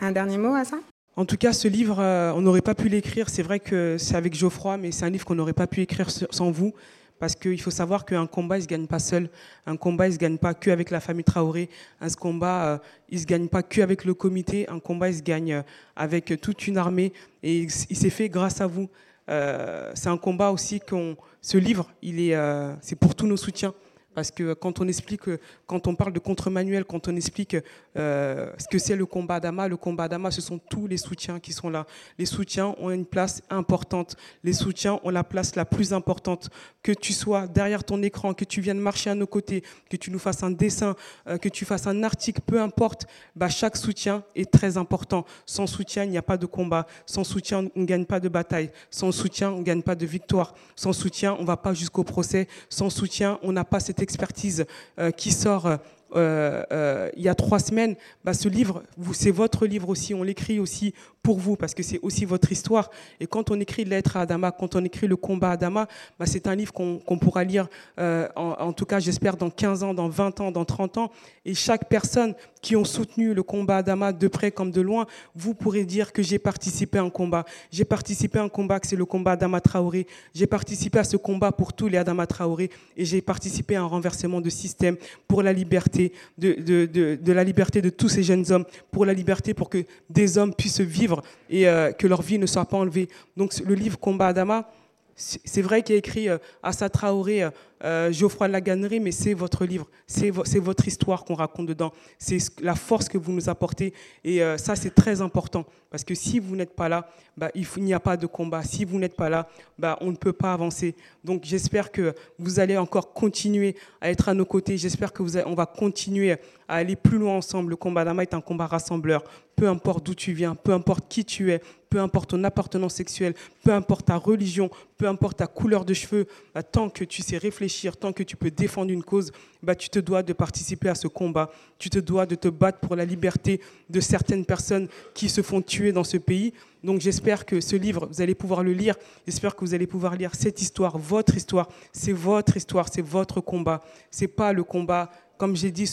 Un 0.00 0.12
dernier 0.12 0.38
mot 0.38 0.54
à 0.54 0.64
ça 0.64 0.78
en 1.18 1.24
tout 1.24 1.38
cas, 1.38 1.54
ce 1.54 1.66
livre, 1.66 1.98
on 2.36 2.42
n'aurait 2.42 2.60
pas 2.60 2.74
pu 2.74 2.90
l'écrire. 2.90 3.30
C'est 3.30 3.42
vrai 3.42 3.58
que 3.58 3.96
c'est 3.98 4.16
avec 4.16 4.34
Geoffroy, 4.34 4.76
mais 4.76 4.92
c'est 4.92 5.06
un 5.06 5.08
livre 5.08 5.24
qu'on 5.24 5.34
n'aurait 5.34 5.54
pas 5.54 5.66
pu 5.66 5.80
écrire 5.80 6.10
sans 6.10 6.50
vous. 6.50 6.74
Parce 7.18 7.34
qu'il 7.34 7.60
faut 7.60 7.70
savoir 7.70 8.04
qu'un 8.04 8.26
combat, 8.26 8.56
il 8.56 8.60
ne 8.60 8.64
se 8.64 8.68
gagne 8.68 8.86
pas 8.86 8.98
seul. 8.98 9.30
Un 9.64 9.76
combat, 9.76 10.06
il 10.06 10.10
ne 10.10 10.14
se 10.14 10.18
gagne 10.18 10.38
pas 10.38 10.54
qu'avec 10.54 10.90
la 10.90 11.00
famille 11.00 11.24
Traoré. 11.24 11.70
Un 12.00 12.10
combat, 12.10 12.66
euh, 12.66 12.78
il 13.08 13.16
ne 13.16 13.20
se 13.20 13.26
gagne 13.26 13.48
pas 13.48 13.62
qu'avec 13.62 14.04
le 14.04 14.14
comité. 14.14 14.68
Un 14.68 14.80
combat, 14.80 15.08
il 15.08 15.16
se 15.16 15.22
gagne 15.22 15.52
euh, 15.54 15.62
avec 15.94 16.40
toute 16.40 16.66
une 16.66 16.76
armée. 16.76 17.12
Et 17.42 17.60
il 17.60 17.96
s'est 17.96 18.10
fait 18.10 18.28
grâce 18.28 18.60
à 18.60 18.66
vous. 18.66 18.88
Euh, 19.28 19.90
c'est 19.94 20.08
un 20.08 20.18
combat 20.18 20.50
aussi 20.50 20.80
qu'on. 20.80 21.16
Ce 21.40 21.56
livre, 21.56 21.88
il 22.02 22.18
est, 22.18 22.36
c'est 22.80 22.96
pour 22.96 23.14
tous 23.14 23.26
nos 23.28 23.36
soutiens. 23.36 23.72
Parce 24.16 24.30
que 24.30 24.54
quand 24.54 24.80
on 24.80 24.88
explique, 24.88 25.24
quand 25.66 25.86
on 25.86 25.94
parle 25.94 26.14
de 26.14 26.18
contre-manuel, 26.18 26.86
quand 26.86 27.06
on 27.06 27.14
explique 27.14 27.54
euh, 27.98 28.50
ce 28.56 28.66
que 28.66 28.78
c'est 28.78 28.96
le 28.96 29.04
combat 29.04 29.40
d'Ama, 29.40 29.68
le 29.68 29.76
combat 29.76 30.08
d'Ama, 30.08 30.30
ce 30.30 30.40
sont 30.40 30.58
tous 30.58 30.86
les 30.86 30.96
soutiens 30.96 31.38
qui 31.38 31.52
sont 31.52 31.68
là. 31.68 31.84
Les 32.18 32.24
soutiens 32.24 32.74
ont 32.78 32.90
une 32.90 33.04
place 33.04 33.42
importante. 33.50 34.16
Les 34.42 34.54
soutiens 34.54 35.00
ont 35.04 35.10
la 35.10 35.22
place 35.22 35.54
la 35.54 35.66
plus 35.66 35.92
importante. 35.92 36.48
Que 36.82 36.92
tu 36.92 37.12
sois 37.12 37.46
derrière 37.46 37.84
ton 37.84 38.02
écran, 38.02 38.32
que 38.32 38.46
tu 38.46 38.62
viennes 38.62 38.78
marcher 38.78 39.10
à 39.10 39.14
nos 39.14 39.26
côtés, 39.26 39.62
que 39.90 39.98
tu 39.98 40.10
nous 40.10 40.18
fasses 40.18 40.42
un 40.42 40.50
dessin, 40.50 40.96
euh, 41.28 41.36
que 41.36 41.50
tu 41.50 41.66
fasses 41.66 41.86
un 41.86 42.02
article, 42.02 42.40
peu 42.40 42.58
importe, 42.58 43.04
bah, 43.34 43.50
chaque 43.50 43.76
soutien 43.76 44.24
est 44.34 44.50
très 44.50 44.78
important. 44.78 45.26
Sans 45.44 45.66
soutien, 45.66 46.04
il 46.04 46.10
n'y 46.10 46.16
a 46.16 46.22
pas 46.22 46.38
de 46.38 46.46
combat. 46.46 46.86
Sans 47.04 47.24
soutien, 47.24 47.68
on 47.76 47.80
ne 47.80 47.84
gagne 47.84 48.06
pas 48.06 48.20
de 48.20 48.30
bataille. 48.30 48.70
Sans 48.90 49.12
soutien, 49.12 49.50
on 49.50 49.58
ne 49.58 49.62
gagne 49.62 49.82
pas 49.82 49.94
de 49.94 50.06
victoire. 50.06 50.54
Sans 50.74 50.94
soutien, 50.94 51.36
on 51.38 51.42
ne 51.42 51.46
va 51.46 51.58
pas 51.58 51.74
jusqu'au 51.74 52.02
procès. 52.02 52.48
Sans 52.70 52.88
soutien, 52.88 53.38
on 53.42 53.52
n'a 53.52 53.64
pas 53.66 53.78
cette 53.78 54.05
expertise 54.06 54.66
euh, 55.00 55.10
qui 55.10 55.32
sort 55.32 55.78
euh, 56.14 56.62
euh, 56.72 57.10
il 57.16 57.22
y 57.22 57.28
a 57.28 57.34
trois 57.34 57.58
semaines, 57.58 57.96
bah, 58.24 58.34
ce 58.34 58.48
livre, 58.48 58.82
c'est 59.12 59.30
votre 59.30 59.66
livre 59.66 59.88
aussi, 59.88 60.14
on 60.14 60.22
l'écrit 60.22 60.58
aussi 60.58 60.94
pour 61.22 61.38
vous, 61.38 61.56
parce 61.56 61.74
que 61.74 61.82
c'est 61.82 61.98
aussi 62.02 62.24
votre 62.24 62.52
histoire. 62.52 62.90
Et 63.18 63.26
quand 63.26 63.50
on 63.50 63.58
écrit 63.58 63.84
Lettre 63.84 64.16
à 64.16 64.20
Adama, 64.22 64.52
quand 64.52 64.76
on 64.76 64.84
écrit 64.84 65.08
Le 65.08 65.16
combat 65.16 65.50
à 65.50 65.52
Adama, 65.52 65.88
bah, 66.18 66.26
c'est 66.26 66.46
un 66.46 66.54
livre 66.54 66.72
qu'on 66.72 67.18
pourra 67.18 67.44
lire, 67.44 67.68
en, 67.98 68.30
en, 68.36 68.72
tout 68.72 68.86
cas 68.86 69.00
j'espère, 69.00 69.36
dans 69.36 69.50
15 69.50 69.82
ans, 69.82 69.94
dans 69.94 70.08
20 70.08 70.40
ans, 70.40 70.50
dans 70.52 70.64
30 70.64 70.98
ans. 70.98 71.10
Et 71.44 71.54
chaque 71.54 71.88
personne 71.88 72.34
qui 72.66 72.74
ont 72.74 72.84
soutenu 72.84 73.32
le 73.32 73.44
combat 73.44 73.76
Adama 73.76 74.12
de 74.12 74.26
près 74.26 74.50
comme 74.50 74.72
de 74.72 74.80
loin, 74.80 75.06
vous 75.36 75.54
pourrez 75.54 75.84
dire 75.84 76.12
que 76.12 76.20
j'ai 76.20 76.40
participé 76.40 76.98
à 76.98 77.02
un 77.02 77.10
combat. 77.10 77.44
J'ai 77.70 77.84
participé 77.84 78.40
à 78.40 78.42
un 78.42 78.48
combat 78.48 78.80
que 78.80 78.88
c'est 78.88 78.96
le 78.96 79.04
combat 79.04 79.32
Adama 79.32 79.60
Traoré. 79.60 80.08
J'ai 80.34 80.48
participé 80.48 80.98
à 80.98 81.04
ce 81.04 81.16
combat 81.16 81.52
pour 81.52 81.72
tous 81.72 81.86
les 81.86 81.96
Adama 81.96 82.26
Traoré 82.26 82.70
et 82.96 83.04
j'ai 83.04 83.20
participé 83.20 83.76
à 83.76 83.82
un 83.82 83.86
renversement 83.86 84.40
de 84.40 84.50
système 84.50 84.96
pour 85.28 85.44
la 85.44 85.52
liberté, 85.52 85.95
de, 86.38 86.54
de, 86.86 87.16
de, 87.16 87.32
la 87.32 87.44
liberté 87.44 87.82
de 87.82 87.90
tous 87.90 88.08
ces 88.08 88.22
jeunes 88.22 88.44
hommes, 88.50 88.64
pour 88.90 89.04
la 89.04 89.12
liberté 89.12 89.54
pour 89.54 89.68
que 89.68 89.84
des 90.10 90.38
hommes 90.38 90.54
puissent 90.54 90.80
vivre 90.80 91.22
et 91.50 91.68
euh, 91.68 91.92
que 91.92 92.06
leur 92.06 92.22
vie 92.22 92.38
ne 92.38 92.46
soit 92.46 92.64
pas 92.64 92.76
enlevée. 92.76 93.08
Donc 93.36 93.52
le 93.64 93.74
livre 93.74 93.98
Combat 93.98 94.28
Adama, 94.28 94.70
c'est 95.14 95.62
vrai 95.62 95.82
qu'il 95.82 95.94
a 95.94 95.98
écrit 95.98 96.28
euh, 96.28 96.38
Assa 96.62 96.88
Traoré, 96.88 97.48
euh, 97.84 98.10
Geoffroy 98.12 98.48
Laganerie, 98.48 99.00
mais 99.00 99.12
c'est 99.12 99.34
votre 99.34 99.64
livre, 99.64 99.86
c'est 100.06 100.30
votre 100.30 100.88
histoire 100.88 101.24
qu'on 101.24 101.34
raconte 101.34 101.66
dedans, 101.66 101.92
c'est 102.18 102.38
la 102.60 102.74
force 102.74 103.08
que 103.08 103.18
vous 103.18 103.32
nous 103.32 103.48
apportez, 103.48 103.92
et 104.24 104.42
euh, 104.42 104.56
ça 104.56 104.76
c'est 104.76 104.94
très 104.94 105.20
important, 105.20 105.64
parce 105.90 106.04
que 106.04 106.14
si 106.14 106.38
vous 106.38 106.56
n'êtes 106.56 106.74
pas 106.74 106.88
là, 106.88 107.08
bah, 107.36 107.50
il 107.54 107.66
n'y 107.82 107.92
a 107.92 108.00
pas 108.00 108.16
de 108.16 108.26
combat, 108.26 108.62
si 108.62 108.84
vous 108.84 108.98
n'êtes 108.98 109.14
pas 109.14 109.28
là, 109.28 109.48
bah, 109.78 109.98
on 110.00 110.10
ne 110.10 110.16
peut 110.16 110.32
pas 110.32 110.52
avancer. 110.54 110.94
Donc 111.22 111.42
j'espère 111.44 111.92
que 111.92 112.14
vous 112.38 112.60
allez 112.60 112.78
encore 112.78 113.12
continuer 113.12 113.76
à 114.00 114.10
être 114.10 114.28
à 114.28 114.34
nos 114.34 114.46
côtés, 114.46 114.78
j'espère 114.78 115.12
que 115.12 115.22
va 115.22 115.66
continuer 115.66 116.32
à 116.32 116.76
aller 116.76 116.96
plus 116.96 117.18
loin 117.18 117.36
ensemble. 117.36 117.70
Le 117.70 117.76
combat 117.76 118.04
d'Ama 118.04 118.22
est 118.22 118.34
un 118.34 118.40
combat 118.40 118.66
rassembleur, 118.66 119.22
peu 119.54 119.68
importe 119.68 120.04
d'où 120.04 120.14
tu 120.14 120.32
viens, 120.32 120.54
peu 120.54 120.72
importe 120.72 121.08
qui 121.08 121.24
tu 121.24 121.52
es, 121.52 121.60
peu 121.88 122.00
importe 122.00 122.30
ton 122.30 122.44
appartenance 122.44 122.94
sexuelle, 122.94 123.34
peu 123.64 123.72
importe 123.72 124.06
ta 124.06 124.16
religion, 124.16 124.70
peu 124.98 125.08
importe 125.08 125.38
ta 125.38 125.46
couleur 125.46 125.84
de 125.84 125.94
cheveux, 125.94 126.26
bah, 126.54 126.62
tant 126.62 126.90
que 126.90 127.04
tu 127.04 127.22
sais 127.22 127.38
réfléchir 127.38 127.65
tant 127.98 128.12
que 128.12 128.22
tu 128.22 128.36
peux 128.36 128.50
défendre 128.50 128.90
une 128.90 129.02
cause, 129.02 129.32
bah, 129.62 129.74
tu 129.74 129.88
te 129.88 129.98
dois 129.98 130.22
de 130.22 130.32
participer 130.32 130.88
à 130.88 130.94
ce 130.94 131.08
combat. 131.08 131.50
Tu 131.78 131.90
te 131.90 131.98
dois 131.98 132.26
de 132.26 132.34
te 132.34 132.48
battre 132.48 132.80
pour 132.80 132.96
la 132.96 133.04
liberté 133.04 133.60
de 133.90 134.00
certaines 134.00 134.44
personnes 134.44 134.88
qui 135.14 135.28
se 135.28 135.42
font 135.42 135.62
tuer 135.62 135.92
dans 135.92 136.04
ce 136.04 136.16
pays. 136.16 136.52
Donc 136.82 137.00
j'espère 137.00 137.44
que 137.44 137.60
ce 137.60 137.76
livre, 137.76 138.08
vous 138.10 138.20
allez 138.20 138.34
pouvoir 138.34 138.62
le 138.62 138.72
lire. 138.72 138.94
J'espère 139.26 139.56
que 139.56 139.64
vous 139.64 139.74
allez 139.74 139.86
pouvoir 139.86 140.16
lire 140.16 140.34
cette 140.34 140.60
histoire, 140.62 140.98
votre 140.98 141.36
histoire. 141.36 141.68
C'est 141.92 142.12
votre 142.12 142.56
histoire, 142.56 142.88
c'est 142.92 143.02
votre 143.02 143.40
combat. 143.40 143.82
C'est 144.10 144.28
pas 144.28 144.52
le 144.52 144.64
combat, 144.64 145.10
comme 145.36 145.56
j'ai 145.56 145.70
dit, 145.70 145.90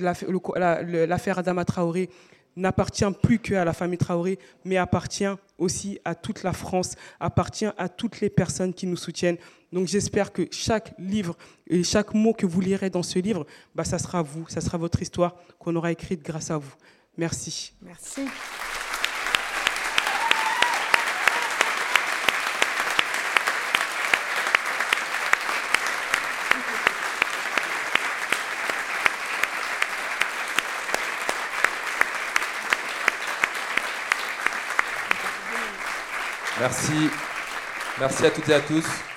l'affaire 0.00 1.38
Adama 1.38 1.64
Traoré 1.64 2.08
n'appartient 2.56 3.04
plus 3.22 3.38
qu'à 3.38 3.64
la 3.64 3.72
famille 3.72 3.98
Traoré, 3.98 4.38
mais 4.64 4.76
appartient 4.78 5.24
aussi 5.58 5.98
à 6.04 6.14
toute 6.14 6.42
la 6.42 6.52
France, 6.52 6.94
appartient 7.20 7.68
à 7.76 7.88
toutes 7.88 8.20
les 8.20 8.30
personnes 8.30 8.72
qui 8.72 8.86
nous 8.86 8.96
soutiennent. 8.96 9.36
Donc 9.72 9.88
j'espère 9.88 10.32
que 10.32 10.48
chaque 10.50 10.94
livre 10.98 11.36
et 11.66 11.82
chaque 11.82 12.14
mot 12.14 12.32
que 12.32 12.46
vous 12.46 12.60
lirez 12.60 12.90
dans 12.90 13.02
ce 13.02 13.18
livre, 13.18 13.46
bah, 13.74 13.84
ça 13.84 13.98
sera 13.98 14.22
vous, 14.22 14.46
ça 14.48 14.60
sera 14.60 14.78
votre 14.78 15.02
histoire 15.02 15.34
qu'on 15.58 15.74
aura 15.76 15.92
écrite 15.92 16.22
grâce 16.22 16.50
à 16.50 16.58
vous. 16.58 16.74
Merci. 17.16 17.72
Merci. 17.82 18.22
Merci. 36.58 37.10
Merci 37.98 38.26
à 38.26 38.30
toutes 38.30 38.48
et 38.48 38.54
à 38.54 38.60
tous. 38.60 39.15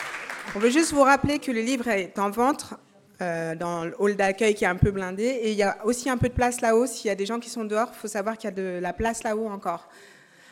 On 0.56 0.60
veut 0.60 0.72
juste 0.72 0.94
vous 0.94 1.04
rappeler 1.04 1.38
que 1.38 1.52
le 1.52 1.62
livre 1.62 1.88
est 1.90 2.18
en 2.18 2.32
vente 2.32 2.74
euh, 3.22 3.54
dans 3.54 3.86
le 3.86 3.94
hall 4.00 4.16
d'accueil 4.16 4.56
qui 4.56 4.64
est 4.64 4.68
un 4.68 4.76
peu 4.76 4.90
blindé. 4.90 5.24
Et 5.24 5.52
il 5.52 5.58
y 5.58 5.62
a 5.62 5.78
aussi 5.86 6.10
un 6.10 6.18
peu 6.18 6.28
de 6.28 6.34
place 6.34 6.62
là-haut. 6.62 6.88
S'il 6.88 7.08
y 7.08 7.12
a 7.12 7.16
des 7.16 7.28
gens 7.28 7.40
qui 7.40 7.50
sont 7.52 7.66
dehors, 7.66 7.90
il 7.94 7.98
faut 7.98 8.08
savoir 8.08 8.36
qu'il 8.36 8.50
y 8.50 8.54
a 8.54 8.56
de 8.56 8.80
la 8.82 8.92
place 8.92 9.22
là-haut 9.24 9.48
encore. 9.48 9.88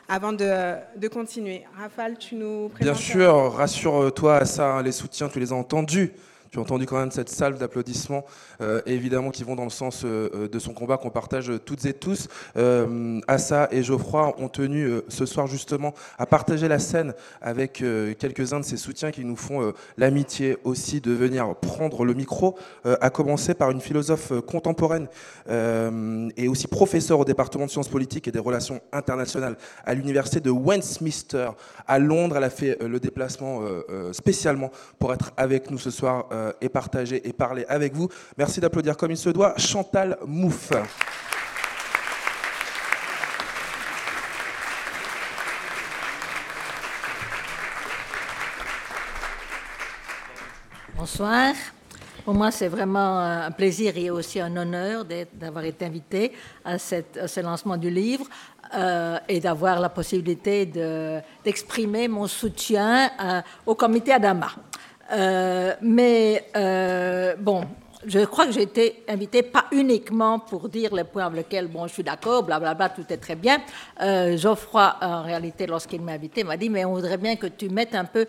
Avant 0.07 0.33
de, 0.33 0.75
de, 0.95 1.07
continuer. 1.07 1.65
Rafale, 1.77 2.17
tu 2.17 2.35
nous 2.35 2.69
présentes 2.69 2.95
Bien 2.95 3.03
sûr, 3.03 3.53
rassure-toi 3.53 4.37
à 4.37 4.45
ça, 4.45 4.81
les 4.81 4.91
soutiens, 4.91 5.29
tu 5.29 5.39
les 5.39 5.51
as 5.51 5.55
entendus. 5.55 6.13
As 6.55 6.59
entendu 6.59 6.85
quand 6.85 6.97
même 6.97 7.11
cette 7.11 7.29
salve 7.29 7.57
d'applaudissements, 7.57 8.25
euh, 8.61 8.81
évidemment, 8.85 9.31
qui 9.31 9.43
vont 9.43 9.55
dans 9.55 9.63
le 9.63 9.69
sens 9.69 10.03
euh, 10.05 10.29
euh, 10.33 10.47
de 10.47 10.59
son 10.59 10.73
combat 10.73 10.97
qu'on 10.97 11.09
partage 11.09 11.51
toutes 11.65 11.85
et 11.85 11.93
tous. 11.93 12.27
Assa 13.27 13.67
et 13.71 13.83
Geoffroy 13.83 14.35
ont 14.39 14.49
tenu 14.49 14.89
ce 15.07 15.25
soir 15.25 15.47
justement 15.47 15.93
à 16.17 16.25
partager 16.25 16.67
la 16.67 16.79
scène 16.79 17.13
avec 17.41 17.83
quelques-uns 18.19 18.59
de 18.59 18.65
ces 18.65 18.77
soutiens 18.77 19.11
qui 19.11 19.23
nous 19.23 19.35
font 19.35 19.73
l'amitié 19.97 20.57
aussi 20.63 21.01
de 21.01 21.11
venir 21.11 21.55
prendre 21.55 22.05
le 22.05 22.13
micro, 22.13 22.57
à 22.83 23.09
commencer 23.09 23.53
par 23.53 23.71
une 23.71 23.81
philosophe 23.81 24.33
contemporaine 24.45 25.07
et 25.49 26.47
aussi 26.47 26.67
professeure 26.67 27.19
au 27.19 27.25
département 27.25 27.65
de 27.65 27.71
sciences 27.71 27.89
politiques 27.89 28.27
et 28.27 28.31
des 28.31 28.39
relations 28.39 28.81
internationales 28.91 29.57
à 29.85 29.93
l'université 29.93 30.39
de 30.39 30.51
Westminster 30.51 31.49
à 31.87 31.99
Londres. 31.99 32.37
Elle 32.37 32.43
a 32.43 32.49
fait 32.49 32.77
le 32.81 32.99
déplacement 32.99 33.61
spécialement 34.11 34.71
pour 34.99 35.13
être 35.13 35.31
avec 35.37 35.69
nous 35.71 35.77
ce 35.79 35.91
soir 35.91 36.27
euh, 36.37 36.51
et 36.61 36.69
partager 36.69 37.27
et 37.27 37.33
parler 37.33 37.65
avec 37.67 37.93
vous. 37.93 38.09
Merci 38.37 38.59
d'applaudir 38.59 38.95
comme 38.95 39.11
il 39.11 39.17
se 39.17 39.29
doit 39.29 39.55
Chantal 39.57 40.17
Mouffe. 40.25 40.71
Bonsoir. 50.95 51.53
Pour 52.23 52.33
moi, 52.35 52.51
c'est 52.51 52.67
vraiment 52.67 53.19
un 53.19 53.51
plaisir 53.51 53.97
et 53.97 54.09
aussi 54.09 54.39
un 54.39 54.55
honneur 54.57 55.05
d'avoir 55.33 55.63
été 55.63 55.85
invité 55.85 56.33
à, 56.65 56.77
ce 56.77 57.39
lancement 57.39 57.77
du 57.77 57.89
livre 57.89 58.25
euh, 58.75 59.17
et 59.29 59.39
d'avoir 59.39 59.79
la 59.79 59.89
possibilité 59.89 60.65
d'exprimer 60.65 62.07
mon 62.07 62.27
soutien 62.27 63.09
euh, 63.23 63.41
au 63.65 63.75
comité 63.75 64.11
Adama. 64.11 64.49
Euh, 65.11 65.73
mais 65.81 66.45
euh, 66.55 67.35
bon, 67.37 67.63
je 68.05 68.19
crois 68.25 68.45
que 68.45 68.51
j'ai 68.51 68.63
été 68.63 69.03
invitée 69.07 69.43
pas 69.43 69.65
uniquement 69.71 70.39
pour 70.39 70.69
dire 70.69 70.93
les 70.93 71.03
points 71.03 71.25
avec 71.25 71.37
lesquels 71.37 71.67
bon, 71.67 71.87
je 71.87 71.93
suis 71.93 72.03
d'accord, 72.03 72.43
blablabla, 72.43 72.89
tout 72.89 73.05
est 73.09 73.17
très 73.17 73.35
bien. 73.35 73.59
Euh, 74.01 74.37
Geoffroy, 74.37 74.95
en 75.01 75.23
réalité, 75.23 75.67
lorsqu'il 75.67 76.01
m'a 76.01 76.13
invité, 76.13 76.43
m'a 76.43 76.57
dit 76.57 76.69
mais 76.69 76.85
on 76.85 76.93
voudrait 76.93 77.17
bien 77.17 77.35
que 77.35 77.47
tu 77.47 77.69
mettes 77.69 77.95
un 77.95 78.05
peu 78.05 78.25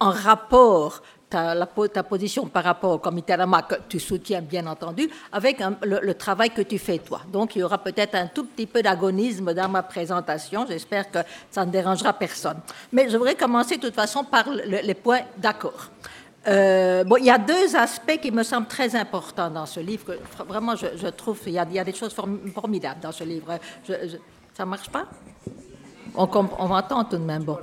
en 0.00 0.10
rapport 0.10 1.02
ta, 1.30 2.02
position 2.02 2.46
par 2.46 2.64
rapport 2.64 2.92
au 2.92 2.98
comité 2.98 3.32
Adama, 3.32 3.62
que 3.62 3.76
tu 3.88 4.00
soutiens 4.00 4.42
bien 4.42 4.66
entendu, 4.66 5.08
avec 5.32 5.62
le, 5.82 6.12
travail 6.14 6.50
que 6.50 6.62
tu 6.62 6.78
fais 6.78 6.98
toi. 6.98 7.22
Donc 7.32 7.56
il 7.56 7.60
y 7.60 7.62
aura 7.62 7.78
peut-être 7.78 8.16
un 8.16 8.26
tout 8.26 8.44
petit 8.44 8.66
peu 8.66 8.82
d'agonisme 8.82 9.54
dans 9.54 9.68
ma 9.68 9.82
présentation. 9.82 10.66
J'espère 10.68 11.10
que 11.10 11.18
ça 11.50 11.64
ne 11.64 11.70
dérangera 11.70 12.12
personne. 12.12 12.58
Mais 12.92 13.08
je 13.08 13.16
voudrais 13.16 13.36
commencer 13.36 13.76
de 13.76 13.82
toute 13.82 13.94
façon 13.94 14.24
par 14.24 14.44
les 14.50 14.94
points 14.94 15.20
d'accord. 15.38 15.90
Euh, 16.48 17.04
bon, 17.04 17.16
il 17.16 17.26
y 17.26 17.30
a 17.30 17.38
deux 17.38 17.76
aspects 17.76 18.18
qui 18.20 18.30
me 18.30 18.42
semblent 18.42 18.66
très 18.66 18.96
importants 18.96 19.50
dans 19.50 19.66
ce 19.66 19.80
livre. 19.80 20.16
Vraiment, 20.48 20.74
je, 20.74 21.08
trouve 21.08 21.38
qu'il 21.38 21.52
y, 21.52 21.58
a 21.58 21.84
des 21.84 21.92
choses 21.92 22.14
formidables 22.54 23.00
dans 23.00 23.12
ce 23.12 23.24
livre. 23.24 23.58
Ça 24.54 24.64
marche 24.64 24.88
pas? 24.88 25.06
On, 26.14 26.28
on 26.58 26.68
m'entend 26.68 27.04
tout 27.04 27.18
de 27.18 27.22
même. 27.22 27.44
Bon. 27.44 27.58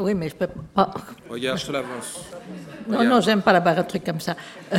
Oui, 0.00 0.14
mais 0.14 0.28
je 0.28 0.36
peux 0.36 0.48
pas. 0.74 0.90
Regarde, 1.28 1.58
je 1.58 1.66
te 1.66 1.72
l'avance. 1.72 2.24
Non, 2.88 3.04
non, 3.04 3.20
j'aime 3.20 3.42
pas 3.42 3.52
la 3.52 3.60
barre, 3.60 3.78
un 3.78 3.84
truc 3.84 4.04
comme 4.04 4.20
ça. 4.20 4.34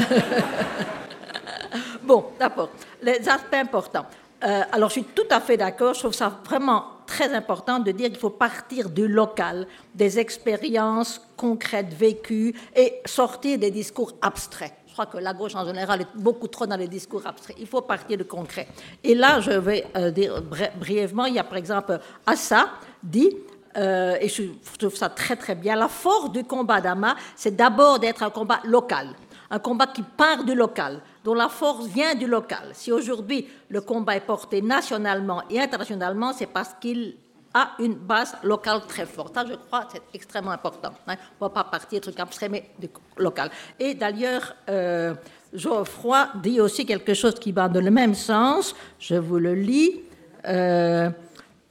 bon, 2.04 2.26
d'abord, 2.40 2.70
les 3.02 3.28
aspects 3.28 3.54
importants. 3.54 4.06
Euh, 4.44 4.62
alors, 4.72 4.90
je 4.90 4.94
suis 4.94 5.04
tout 5.04 5.28
à 5.30 5.40
fait 5.40 5.58
d'accord. 5.58 5.94
Je 5.94 6.00
trouve 6.00 6.14
ça 6.14 6.40
vraiment 6.46 6.86
très 7.06 7.34
important 7.34 7.80
de 7.80 7.92
dire 7.92 8.08
qu'il 8.10 8.18
faut 8.18 8.30
partir 8.30 8.90
du 8.90 9.08
local, 9.08 9.68
des 9.94 10.20
expériences 10.20 11.22
concrètes 11.36 11.94
vécues 11.94 12.56
et 12.76 13.02
sortir 13.06 13.58
des 13.58 13.72
discours 13.72 14.14
abstraits. 14.22 14.74
crois 14.94 15.06
que 15.08 15.18
la 15.18 15.34
gauche 15.34 15.56
en 15.56 15.66
général 15.66 16.02
est 16.02 16.08
beaucoup 16.16 16.48
trop 16.48 16.68
dans 16.68 16.76
les 16.76 16.88
discours 16.88 17.26
abstraits. 17.26 17.58
Il 17.60 17.68
faut 17.68 17.82
partir 17.82 18.18
de 18.18 18.24
concret. 18.24 18.68
Et 19.04 19.16
là, 19.16 19.40
je 19.40 19.52
vais 19.52 19.86
euh, 19.96 20.12
dire 20.12 20.42
brièvement, 20.78 21.26
il 21.26 21.36
y 21.36 21.40
a 21.40 21.44
par 21.44 21.58
exemple 21.58 22.00
Assa 22.26 22.70
dit 23.02 23.36
euh, 23.78 24.18
et 24.20 24.28
je 24.28 24.44
trouve 24.78 24.96
ça 24.96 25.10
très 25.10 25.36
très 25.36 25.56
bien. 25.56 25.76
La 25.76 25.88
force 25.88 26.32
du 26.32 26.44
combat 26.44 26.82
d'Ama, 26.82 27.16
c'est 27.36 27.56
d'abord 27.56 28.00
d'être 28.00 28.24
un 28.24 28.30
combat 28.30 28.60
local, 28.66 29.10
un 29.50 29.60
combat 29.60 29.88
qui 29.88 30.02
part 30.02 30.44
du 30.44 30.56
local, 30.56 31.02
dont 31.24 31.34
la 31.34 31.50
force 31.50 31.88
vient 31.88 32.16
du 32.16 32.28
local. 32.28 32.70
Si 32.74 32.92
aujourd'hui 32.92 33.48
le 33.70 33.82
combat 33.82 34.16
est 34.16 34.26
porté 34.26 34.62
nationalement 34.62 35.44
et 35.50 35.60
internationalement, 35.60 36.34
c'est 36.34 36.48
parce 36.48 36.74
qu'il 36.80 37.16
a 37.54 37.72
une 37.80 37.96
base 37.96 38.36
locale 38.44 38.82
très 38.88 39.06
forte. 39.06 39.34
Ça, 39.34 39.44
je 39.48 39.56
crois, 39.56 39.88
c'est 39.92 40.02
extrêmement 40.14 40.52
important. 40.52 40.92
Hein. 41.08 41.16
On 41.40 41.46
ne 41.46 41.50
va 41.50 41.54
pas 41.54 41.64
partir 41.64 42.00
de 42.00 42.04
trucs 42.04 42.20
abstraits, 42.20 42.52
mais 42.52 42.70
du 42.78 42.90
local. 43.18 43.50
Et 43.80 43.96
d'ailleurs, 43.96 44.56
euh, 44.70 45.16
Geoffroy 45.54 46.30
dit 46.36 46.62
aussi 46.62 46.86
quelque 46.86 47.14
chose 47.14 47.36
qui 47.36 47.52
va 47.52 47.68
dans 47.68 47.84
le 47.84 47.90
même 47.90 48.14
sens. 48.14 48.76
Je 49.00 49.16
vous 49.16 49.40
le 49.40 49.56
lis. 49.56 50.02
Euh, 50.48 51.10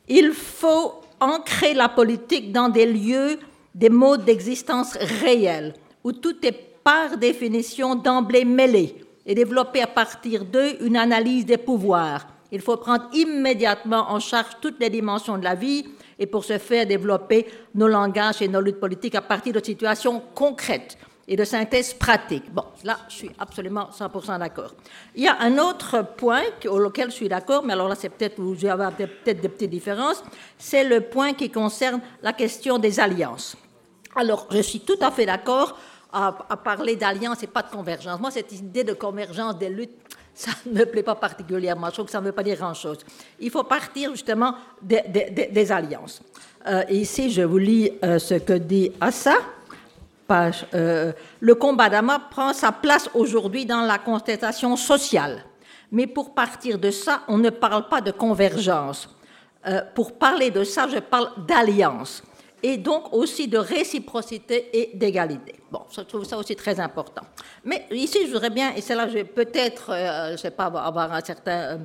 il 0.08 0.32
faut 0.32 1.00
ancrer 1.20 1.74
la 1.74 1.88
politique 1.88 2.52
dans 2.52 2.68
des 2.68 2.86
lieux, 2.86 3.38
des 3.74 3.90
modes 3.90 4.24
d'existence 4.24 4.96
réels, 4.96 5.74
où 6.04 6.12
tout 6.12 6.36
est 6.44 6.68
par 6.82 7.16
définition 7.18 7.94
d'emblée 7.94 8.44
mêlé 8.44 8.96
et 9.26 9.34
développer 9.34 9.82
à 9.82 9.86
partir 9.86 10.44
d'eux 10.44 10.82
une 10.82 10.96
analyse 10.96 11.44
des 11.44 11.58
pouvoirs. 11.58 12.26
Il 12.50 12.62
faut 12.62 12.78
prendre 12.78 13.08
immédiatement 13.12 14.10
en 14.10 14.20
charge 14.20 14.56
toutes 14.60 14.80
les 14.80 14.88
dimensions 14.88 15.36
de 15.36 15.44
la 15.44 15.54
vie 15.54 15.84
et 16.18 16.26
pour 16.26 16.44
ce 16.44 16.56
faire 16.58 16.86
développer 16.86 17.46
nos 17.74 17.88
langages 17.88 18.40
et 18.40 18.48
nos 18.48 18.60
luttes 18.60 18.80
politiques 18.80 19.14
à 19.14 19.20
partir 19.20 19.52
de 19.52 19.62
situations 19.62 20.22
concrètes 20.34 20.96
et 21.28 21.36
de 21.36 21.44
synthèse 21.44 21.92
pratique. 21.92 22.50
Bon, 22.52 22.64
là, 22.84 22.98
je 23.08 23.14
suis 23.14 23.30
absolument 23.38 23.90
100% 23.96 24.38
d'accord. 24.38 24.74
Il 25.14 25.22
y 25.22 25.28
a 25.28 25.36
un 25.40 25.58
autre 25.58 26.02
point 26.16 26.42
auquel 26.66 27.10
je 27.10 27.16
suis 27.16 27.28
d'accord, 27.28 27.62
mais 27.62 27.74
alors 27.74 27.86
là, 27.86 27.94
c'est 27.94 28.08
peut-être 28.08 28.38
où 28.38 28.54
j'ai 28.54 28.68
peut-être 28.68 29.40
des 29.42 29.48
petites 29.50 29.70
différences, 29.70 30.24
c'est 30.56 30.84
le 30.84 31.02
point 31.02 31.34
qui 31.34 31.50
concerne 31.50 32.00
la 32.22 32.32
question 32.32 32.78
des 32.78 32.98
alliances. 32.98 33.56
Alors, 34.16 34.46
je 34.50 34.62
suis 34.62 34.80
tout 34.80 34.96
à 35.02 35.10
fait 35.10 35.26
d'accord 35.26 35.78
à, 36.10 36.32
parler 36.64 36.96
d'alliance 36.96 37.42
et 37.42 37.46
pas 37.46 37.62
de 37.62 37.70
convergence. 37.70 38.18
Moi, 38.18 38.30
cette 38.30 38.50
idée 38.52 38.82
de 38.82 38.94
convergence 38.94 39.58
des 39.58 39.68
luttes, 39.68 39.90
ça 40.32 40.52
ne 40.64 40.78
me 40.78 40.84
plaît 40.86 41.02
pas 41.02 41.14
particulièrement. 41.14 41.88
Je 41.88 41.92
trouve 41.92 42.06
que 42.06 42.12
ça 42.12 42.20
ne 42.20 42.26
veut 42.26 42.32
pas 42.32 42.42
dire 42.42 42.56
grand-chose. 42.56 42.98
Il 43.38 43.50
faut 43.50 43.64
partir 43.64 44.12
justement 44.12 44.54
des, 44.80 45.72
alliances. 45.72 46.22
Euh, 46.66 46.84
ici, 46.88 47.30
je 47.30 47.42
vous 47.42 47.58
lis 47.58 47.92
euh, 48.02 48.18
ce 48.18 48.34
que 48.34 48.54
dit 48.54 48.92
Assa. 48.98 49.34
Euh, 50.30 51.12
le 51.40 51.54
combat 51.54 51.88
d'Ama 51.88 52.20
prend 52.30 52.52
sa 52.52 52.72
place 52.72 53.08
aujourd'hui 53.14 53.64
dans 53.64 53.82
la 53.82 53.98
contestation 53.98 54.76
sociale. 54.76 55.44
Mais 55.90 56.06
pour 56.06 56.34
partir 56.34 56.78
de 56.78 56.90
ça, 56.90 57.22
on 57.28 57.38
ne 57.38 57.50
parle 57.50 57.88
pas 57.88 58.00
de 58.00 58.10
convergence. 58.10 59.08
Euh, 59.66 59.80
pour 59.94 60.18
parler 60.18 60.50
de 60.50 60.64
ça, 60.64 60.86
je 60.88 60.98
parle 60.98 61.30
d'alliance. 61.46 62.22
Et 62.62 62.76
donc 62.76 63.12
aussi 63.14 63.48
de 63.48 63.56
réciprocité 63.56 64.68
et 64.72 64.96
d'égalité. 64.96 65.54
Bon, 65.70 65.82
je 65.90 66.00
trouve 66.02 66.24
ça 66.24 66.36
aussi 66.36 66.56
très 66.56 66.78
important. 66.78 67.22
Mais 67.64 67.86
ici, 67.92 68.18
je 68.26 68.32
voudrais 68.32 68.50
bien, 68.50 68.74
et 68.74 68.80
c'est 68.80 68.94
là 68.94 69.04
que 69.04 69.10
je 69.10 69.18
vais 69.18 69.24
peut-être, 69.24 69.90
euh, 69.90 70.26
je 70.28 70.32
ne 70.32 70.36
sais 70.36 70.50
pas, 70.50 70.64
avoir 70.66 71.12
un 71.12 71.20
certain 71.20 71.80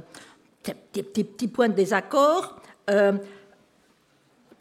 petit, 0.62 1.04
petit, 1.04 1.24
petit, 1.24 1.48
point 1.48 1.70
de 1.70 1.74
désaccord. 1.74 2.58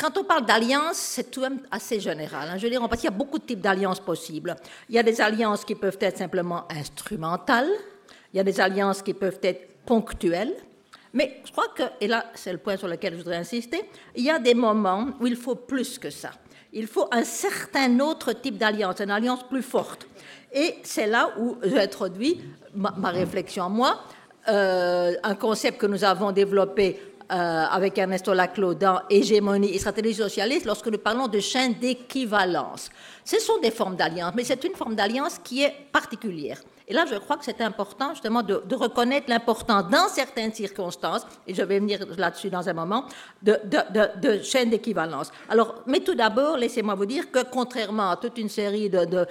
Quand 0.03 0.19
on 0.19 0.25
parle 0.25 0.45
d'alliance, 0.45 0.97
c'est 0.97 1.31
tout 1.31 1.43
même 1.43 1.61
assez 1.71 2.01
général. 2.01 2.49
Hein. 2.51 2.59
Je 2.59 2.65
veux 2.65 2.71
dire, 2.71 2.81
qu'il 2.89 3.05
y 3.05 3.07
a 3.07 3.13
beaucoup 3.13 3.39
de 3.39 3.45
types 3.45 3.61
d'alliances 3.61 4.01
possibles. 4.01 4.57
Il 4.89 4.97
y 4.97 4.99
a 4.99 5.03
des 5.05 5.21
alliances 5.21 5.65
qui 5.65 5.77
peuvent 5.77 5.97
être 6.01 6.19
simplement 6.19 6.67
instrumentales, 6.69 7.71
il 8.35 8.39
y 8.39 8.41
a 8.41 8.43
des 8.43 8.61
alliances 8.61 9.01
qui 9.01 9.15
peuvent 9.15 9.39
être 9.45 9.85
ponctuelles, 9.87 10.55
mais 11.15 11.41
je 11.45 11.53
crois 11.53 11.69
que, 11.73 11.85
et 12.01 12.09
là 12.09 12.25
c'est 12.35 12.51
le 12.51 12.59
point 12.59 12.77
sur 12.77 12.89
lequel 12.89 13.13
je 13.13 13.19
voudrais 13.19 13.37
insister, 13.37 13.81
il 14.17 14.25
y 14.25 14.31
a 14.31 14.41
des 14.41 14.55
moments 14.55 15.11
où 15.21 15.27
il 15.29 15.37
faut 15.37 15.55
plus 15.55 16.01
que 16.01 16.11
ça. 16.11 16.33
Il 16.73 16.89
faut 16.89 17.07
un 17.13 17.23
certain 17.23 18.01
autre 18.01 18.33
type 18.33 18.59
d'alliance, 18.59 19.01
une 19.01 19.11
alliance 19.11 19.45
plus 19.45 19.63
forte. 19.63 20.09
Et 20.53 20.79
c'est 20.83 21.07
là 21.07 21.31
où 21.39 21.59
j'introduis 21.63 22.43
ma, 22.75 22.93
ma 22.97 23.11
réflexion 23.11 23.67
à 23.67 23.69
moi, 23.69 24.01
euh, 24.49 25.15
un 25.23 25.37
concept 25.37 25.79
que 25.79 25.87
nous 25.87 26.03
avons 26.03 26.33
développé 26.33 27.01
euh, 27.33 27.65
avec 27.71 27.97
Ernesto 27.97 28.35
Laclau 28.35 28.75
dans 28.75 29.01
Hégémonie 29.09 29.75
et 29.75 29.79
stratégie 29.79 30.15
socialiste 30.15 30.67
lorsque 30.67 30.89
nous 30.89 30.99
parlons 30.99 31.29
de 31.29 31.41
chaînes 31.41 31.75
d'équivalence. 31.75 32.91
Ce 33.25 33.39
sont 33.41 33.59
des 33.59 33.71
formes 33.71 33.97
d'alliance, 33.97 34.33
mais 34.37 34.45
c'est 34.45 34.63
une 34.65 34.75
forme 34.75 34.95
d'alliance 34.95 35.39
qui 35.43 35.63
est 35.63 35.75
particulière. 35.91 36.59
Et 36.89 36.95
là, 36.95 37.05
je 37.11 37.15
crois 37.15 37.37
que 37.39 37.45
c'est 37.45 37.61
important 37.61 38.11
justement 38.11 38.43
de, 38.43 38.75
reconnaître 38.75 39.31
l'importance 39.31 39.89
dans 39.89 40.09
certaines 40.09 40.53
circonstances, 40.53 41.27
et 41.47 41.55
je 41.55 41.63
vais 41.63 41.79
venir 41.79 42.01
là-dessus 42.19 42.51
dans 42.51 42.69
un 42.69 42.73
moment, 42.75 43.07
de, 43.43 43.59
de, 43.65 44.21
de 44.21 44.43
chaînes 44.43 44.69
d'équivalence. 44.69 45.31
Alors, 45.49 45.77
mais 45.87 46.01
tout 46.01 46.15
d'abord, 46.15 46.59
laissez-moi 46.59 46.95
vous 46.95 47.07
dire 47.07 47.31
que 47.31 47.45
contrairement 47.51 48.11
à 48.11 48.17
toute 48.17 48.37
une 48.37 48.51
série 48.51 48.91
de, 48.91 49.27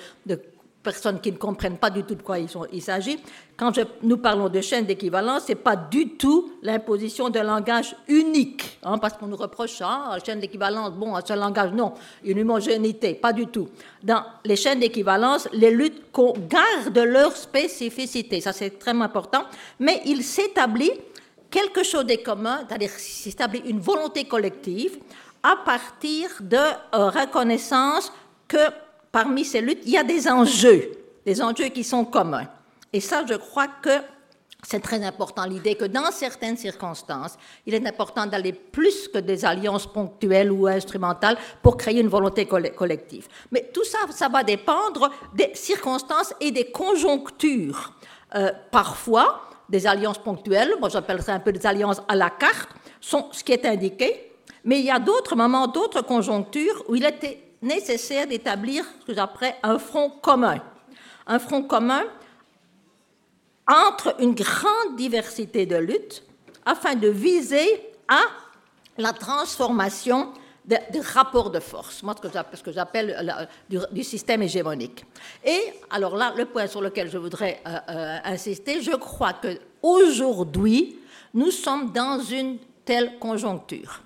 personnes 0.81 1.19
qui 1.19 1.31
ne 1.31 1.37
comprennent 1.37 1.77
pas 1.77 1.89
du 1.89 2.03
tout 2.03 2.15
de 2.15 2.21
quoi 2.21 2.37
il 2.39 2.81
s'agit. 2.81 3.19
Quand 3.57 3.71
nous 4.01 4.17
parlons 4.17 4.49
de 4.49 4.61
chaîne 4.61 4.85
d'équivalence, 4.85 5.43
ce 5.43 5.49
n'est 5.49 5.55
pas 5.55 5.75
du 5.75 6.09
tout 6.15 6.53
l'imposition 6.63 7.29
d'un 7.29 7.43
langage 7.43 7.95
unique, 8.07 8.79
hein, 8.83 8.97
parce 8.97 9.13
qu'on 9.13 9.27
nous 9.27 9.37
reproche 9.37 9.77
ça, 9.77 10.05
ah, 10.09 10.17
chaîne 10.25 10.39
d'équivalence, 10.39 10.91
bon, 10.93 11.15
un 11.15 11.23
seul 11.23 11.39
langage, 11.39 11.71
non, 11.73 11.93
une 12.23 12.39
homogénéité, 12.39 13.13
pas 13.13 13.33
du 13.33 13.47
tout. 13.47 13.69
Dans 14.03 14.23
les 14.45 14.55
chaînes 14.55 14.79
d'équivalence, 14.79 15.47
les 15.53 15.71
luttes 15.71 16.01
gardent 16.15 16.97
leur 16.97 17.35
spécificité, 17.35 18.41
ça 18.41 18.53
c'est 18.53 18.67
extrêmement 18.67 19.05
important, 19.05 19.43
mais 19.79 20.01
il 20.05 20.23
s'établit 20.23 20.91
quelque 21.51 21.83
chose 21.83 22.05
de 22.05 22.15
commun, 22.15 22.61
c'est-à-dire 22.67 22.89
s'établit 22.89 23.61
une 23.65 23.79
volonté 23.79 24.23
collective 24.23 24.97
à 25.43 25.55
partir 25.57 26.29
de 26.39 26.57
euh, 26.57 27.09
reconnaissance 27.09 28.11
que 28.47 28.57
parmi 29.11 29.45
ces 29.45 29.61
luttes, 29.61 29.81
il 29.85 29.91
y 29.91 29.97
a 29.97 30.03
des 30.03 30.27
enjeux, 30.27 30.91
des 31.25 31.41
enjeux 31.41 31.69
qui 31.69 31.83
sont 31.83 32.05
communs. 32.05 32.47
Et 32.93 32.99
ça, 32.99 33.23
je 33.27 33.35
crois 33.35 33.67
que 33.67 33.89
c'est 34.63 34.79
très 34.79 35.03
important, 35.03 35.45
l'idée 35.45 35.75
que 35.75 35.85
dans 35.85 36.11
certaines 36.11 36.57
circonstances, 36.57 37.35
il 37.65 37.73
est 37.73 37.87
important 37.87 38.27
d'aller 38.27 38.53
plus 38.53 39.07
que 39.07 39.17
des 39.17 39.43
alliances 39.43 39.87
ponctuelles 39.87 40.51
ou 40.51 40.67
instrumentales 40.67 41.37
pour 41.63 41.77
créer 41.77 41.99
une 41.99 42.07
volonté 42.07 42.45
collective. 42.45 43.27
Mais 43.51 43.69
tout 43.73 43.83
ça, 43.83 43.97
ça 44.11 44.29
va 44.29 44.43
dépendre 44.43 45.09
des 45.33 45.51
circonstances 45.55 46.33
et 46.39 46.51
des 46.51 46.69
conjonctures. 46.71 47.93
Euh, 48.35 48.51
parfois, 48.69 49.49
des 49.67 49.87
alliances 49.87 50.19
ponctuelles, 50.19 50.73
moi 50.79 50.89
j'appelle 50.89 51.23
ça 51.23 51.33
un 51.33 51.39
peu 51.39 51.51
des 51.51 51.65
alliances 51.65 52.01
à 52.07 52.15
la 52.15 52.29
carte, 52.29 52.69
sont 52.99 53.29
ce 53.31 53.43
qui 53.43 53.53
est 53.53 53.65
indiqué, 53.65 54.31
mais 54.63 54.79
il 54.79 54.85
y 54.85 54.91
a 54.91 54.99
d'autres 54.99 55.35
moments, 55.35 55.67
d'autres 55.67 56.03
conjonctures 56.03 56.83
où 56.87 56.95
il 56.95 57.05
était 57.05 57.50
nécessaire 57.61 58.27
d'établir 58.27 58.85
ce 59.01 59.05
que 59.05 59.13
j'appelle 59.13 59.55
un 59.63 59.77
front 59.77 60.09
commun. 60.09 60.57
Un 61.27 61.39
front 61.39 61.63
commun 61.63 62.03
entre 63.67 64.15
une 64.19 64.33
grande 64.33 64.95
diversité 64.97 65.65
de 65.65 65.77
luttes 65.77 66.23
afin 66.65 66.95
de 66.95 67.07
viser 67.07 67.67
à 68.07 68.21
la 68.97 69.13
transformation 69.13 70.33
des 70.65 70.99
rapports 70.99 71.49
de 71.49 71.59
force, 71.59 72.03
moi 72.03 72.15
ce 72.53 72.61
que 72.61 72.71
j'appelle 72.71 73.49
du, 73.69 74.03
système 74.03 74.43
hégémonique. 74.43 75.03
Et 75.43 75.59
alors 75.89 76.15
là, 76.15 76.33
le 76.37 76.45
point 76.45 76.67
sur 76.67 76.81
lequel 76.81 77.09
je 77.09 77.17
voudrais 77.17 77.61
euh, 77.65 77.77
euh, 77.89 78.17
insister, 78.25 78.81
je 78.81 78.91
crois 78.91 79.33
que 79.33 79.59
aujourd'hui, 79.81 80.99
nous 81.33 81.51
sommes 81.51 81.91
dans 81.91 82.19
une 82.19 82.57
telle 82.85 83.17
conjoncture. 83.17 84.01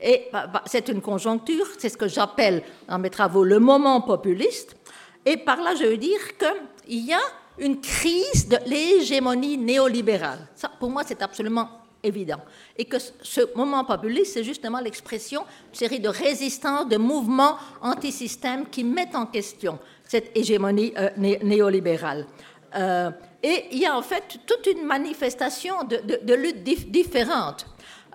Et 0.00 0.28
bah, 0.32 0.46
bah, 0.46 0.62
c'est 0.66 0.88
une 0.88 1.00
conjoncture, 1.00 1.66
c'est 1.78 1.88
ce 1.88 1.96
que 1.96 2.08
j'appelle 2.08 2.62
dans 2.88 2.98
mes 2.98 3.10
travaux 3.10 3.44
le 3.44 3.58
moment 3.58 4.00
populiste. 4.00 4.76
Et 5.24 5.36
par 5.36 5.60
là, 5.62 5.74
je 5.74 5.84
veux 5.84 5.96
dire 5.96 6.20
qu'il 6.38 7.06
y 7.06 7.12
a 7.12 7.20
une 7.58 7.80
crise 7.80 8.48
de 8.48 8.58
l'hégémonie 8.66 9.58
néolibérale. 9.58 10.46
Ça, 10.54 10.70
pour 10.78 10.90
moi, 10.90 11.02
c'est 11.06 11.22
absolument 11.22 11.68
évident. 12.02 12.40
Et 12.76 12.84
que 12.84 12.98
ce 12.98 13.56
moment 13.56 13.84
populiste, 13.84 14.34
c'est 14.34 14.44
justement 14.44 14.80
l'expression 14.80 15.40
d'une 15.40 15.74
série 15.74 16.00
de 16.00 16.08
résistances, 16.08 16.88
de 16.88 16.96
mouvements 16.96 17.56
antisystèmes 17.82 18.66
qui 18.66 18.84
mettent 18.84 19.14
en 19.14 19.26
question 19.26 19.78
cette 20.04 20.36
hégémonie 20.36 20.92
euh, 20.96 21.10
néolibérale. 21.42 22.26
Euh, 22.74 23.10
et 23.42 23.66
il 23.72 23.78
y 23.78 23.86
a 23.86 23.96
en 23.96 24.02
fait 24.02 24.38
toute 24.46 24.66
une 24.66 24.84
manifestation 24.84 25.76
de, 25.84 26.34
luttes 26.34 26.62
différentes. 26.62 27.66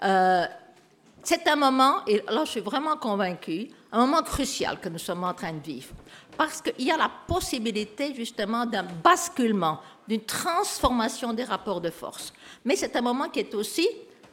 Euh, 0.03 0.45
c'est 1.23 1.47
un 1.47 1.55
moment, 1.55 2.05
et 2.07 2.23
là 2.29 2.43
je 2.45 2.51
suis 2.51 2.59
vraiment 2.61 2.97
convaincue, 2.97 3.69
un 3.91 4.05
moment 4.05 4.23
crucial 4.23 4.79
que 4.79 4.89
nous 4.89 4.97
sommes 4.97 5.23
en 5.23 5.33
train 5.33 5.53
de 5.53 5.61
vivre. 5.61 5.93
Parce 6.37 6.61
qu'il 6.61 6.85
y 6.85 6.91
a 6.91 6.97
la 6.97 7.11
possibilité 7.27 8.13
justement 8.15 8.65
d'un 8.65 8.83
basculement, 9.03 9.79
d'une 10.07 10.23
transformation 10.23 11.33
des 11.33 11.43
rapports 11.43 11.81
de 11.81 11.89
force. 11.89 12.33
Mais 12.65 12.75
c'est 12.75 12.95
un 12.95 13.01
moment 13.01 13.29
qui 13.29 13.39
est 13.39 13.53
aussi 13.53 13.87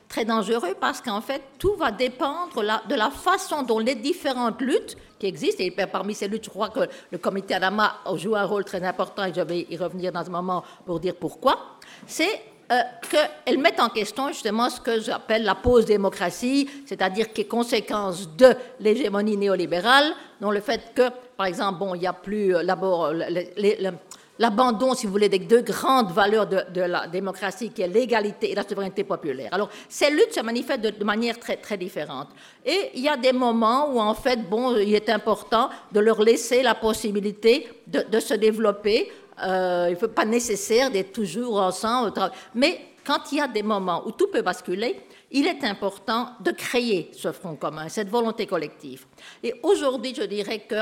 très 0.08 0.24
dangereux 0.24 0.74
parce 0.80 1.02
qu'en 1.02 1.20
fait, 1.20 1.42
tout 1.58 1.74
va 1.74 1.90
dépendre 1.90 2.62
de 2.88 2.94
la 2.94 3.10
façon 3.10 3.62
dont 3.62 3.78
les 3.78 3.94
différentes 3.94 4.60
luttes 4.60 4.96
qui 5.18 5.26
existent, 5.26 5.62
et 5.62 5.70
parmi 5.70 6.14
ces 6.14 6.28
luttes, 6.28 6.44
je 6.44 6.50
crois 6.50 6.70
que 6.70 6.88
le 7.10 7.18
comité 7.18 7.54
Adama 7.54 7.96
joue 8.14 8.36
un 8.36 8.44
rôle 8.44 8.64
très 8.64 8.82
important, 8.84 9.24
et 9.24 9.34
je 9.34 9.40
vais 9.40 9.66
y 9.68 9.76
revenir 9.76 10.12
dans 10.12 10.20
un 10.20 10.30
moment 10.30 10.64
pour 10.86 11.00
dire 11.00 11.16
pourquoi, 11.16 11.58
c'est 12.06 12.40
euh, 12.70 12.80
qu'elles 13.10 13.58
mettent 13.58 13.80
en 13.80 13.88
question 13.88 14.28
justement 14.28 14.68
ce 14.68 14.78
que 14.80 15.00
j'appelle 15.00 15.42
la 15.44 15.54
pause 15.54 15.86
démocratie, 15.86 16.68
c'est-à-dire 16.84 17.32
qui 17.32 17.42
est 17.42 17.46
conséquence 17.46 18.28
de 18.36 18.54
l'hégémonie 18.80 19.38
néolibérale, 19.38 20.12
dont 20.40 20.50
le 20.50 20.60
fait 20.60 20.92
que, 20.94 21.08
par 21.36 21.46
exemple, 21.46 21.78
bon, 21.78 21.94
il 21.94 22.00
n'y 22.00 22.06
a 22.06 22.12
plus 22.12 22.54
euh, 22.54 22.62
l'abandon, 24.38 24.94
si 24.94 25.06
vous 25.06 25.12
voulez, 25.12 25.30
des 25.30 25.38
deux 25.38 25.62
grandes 25.62 26.12
valeurs 26.12 26.46
de, 26.46 26.80
la 26.80 27.06
démocratie, 27.06 27.70
qui 27.70 27.82
est 27.82 27.88
l'égalité 27.88 28.52
et 28.52 28.54
la 28.54 28.68
souveraineté 28.68 29.02
populaire. 29.02 29.48
Alors, 29.52 29.70
ces 29.88 30.10
luttes 30.10 30.34
se 30.34 30.40
manifestent 30.40 30.82
de, 30.82 31.04
manière 31.04 31.38
très, 31.38 31.56
très 31.56 31.78
différente. 31.78 32.28
Et 32.66 32.90
il 32.94 33.00
y 33.00 33.08
a 33.08 33.16
des 33.16 33.32
moments 33.32 33.90
où, 33.92 33.98
en 33.98 34.14
fait, 34.14 34.48
bon, 34.48 34.76
il 34.76 34.94
est 34.94 35.08
important 35.08 35.70
de 35.90 36.00
leur 36.00 36.20
laisser 36.22 36.62
la 36.62 36.74
possibilité 36.74 37.66
de, 37.86 38.20
se 38.20 38.34
développer. 38.34 39.10
Euh, 39.42 39.86
il 39.88 39.92
ne 39.92 39.98
faut 39.98 40.08
pas 40.08 40.24
nécessaire 40.24 40.90
d'être 40.90 41.12
toujours 41.12 41.60
ensemble. 41.60 42.12
Mais 42.54 42.80
quand 43.04 43.32
il 43.32 43.38
y 43.38 43.40
a 43.40 43.48
des 43.48 43.62
moments 43.62 44.02
où 44.06 44.12
tout 44.12 44.28
peut 44.28 44.42
basculer, 44.42 45.00
il 45.30 45.46
est 45.46 45.62
important 45.64 46.30
de 46.40 46.50
créer 46.52 47.10
ce 47.12 47.32
front 47.32 47.56
commun, 47.56 47.88
cette 47.88 48.08
volonté 48.08 48.46
collective. 48.46 49.06
Et 49.42 49.54
aujourd'hui, 49.62 50.14
je 50.14 50.22
dirais 50.22 50.60
que 50.60 50.76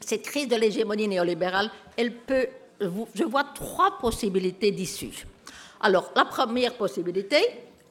cette 0.00 0.22
crise 0.22 0.48
de 0.48 0.56
l'hégémonie 0.56 1.08
néolibérale, 1.08 1.70
elle 1.96 2.14
peut 2.14 2.46
je 3.14 3.24
vois 3.24 3.44
trois 3.54 3.98
possibilités 3.98 4.70
d'issue. 4.70 5.26
Alors, 5.80 6.12
la 6.16 6.24
première 6.24 6.74
possibilité 6.74 7.36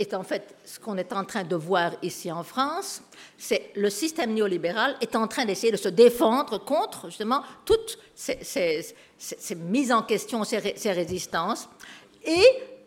est 0.02 0.14
en 0.14 0.24
fait 0.24 0.56
ce 0.66 0.80
qu'on 0.80 0.98
est 0.98 1.14
en 1.14 1.24
train 1.24 1.44
de 1.44 1.56
voir 1.56 1.92
ici 2.02 2.32
en 2.32 2.44
France, 2.44 3.02
c'est 3.38 3.72
le 3.76 3.90
système 3.90 4.34
néolibéral 4.34 4.96
est 5.02 5.16
en 5.16 5.28
train 5.28 5.46
d'essayer 5.46 5.72
de 5.72 5.78
se 5.78 5.90
défendre 5.90 6.58
contre 6.64 7.06
justement 7.08 7.44
toutes 7.66 7.98
ces, 8.16 8.36
mises 9.56 9.92
en 9.92 10.02
question, 10.02 10.44
ces, 10.44 10.92
résistances. 10.92 11.70
Et 12.26 12.44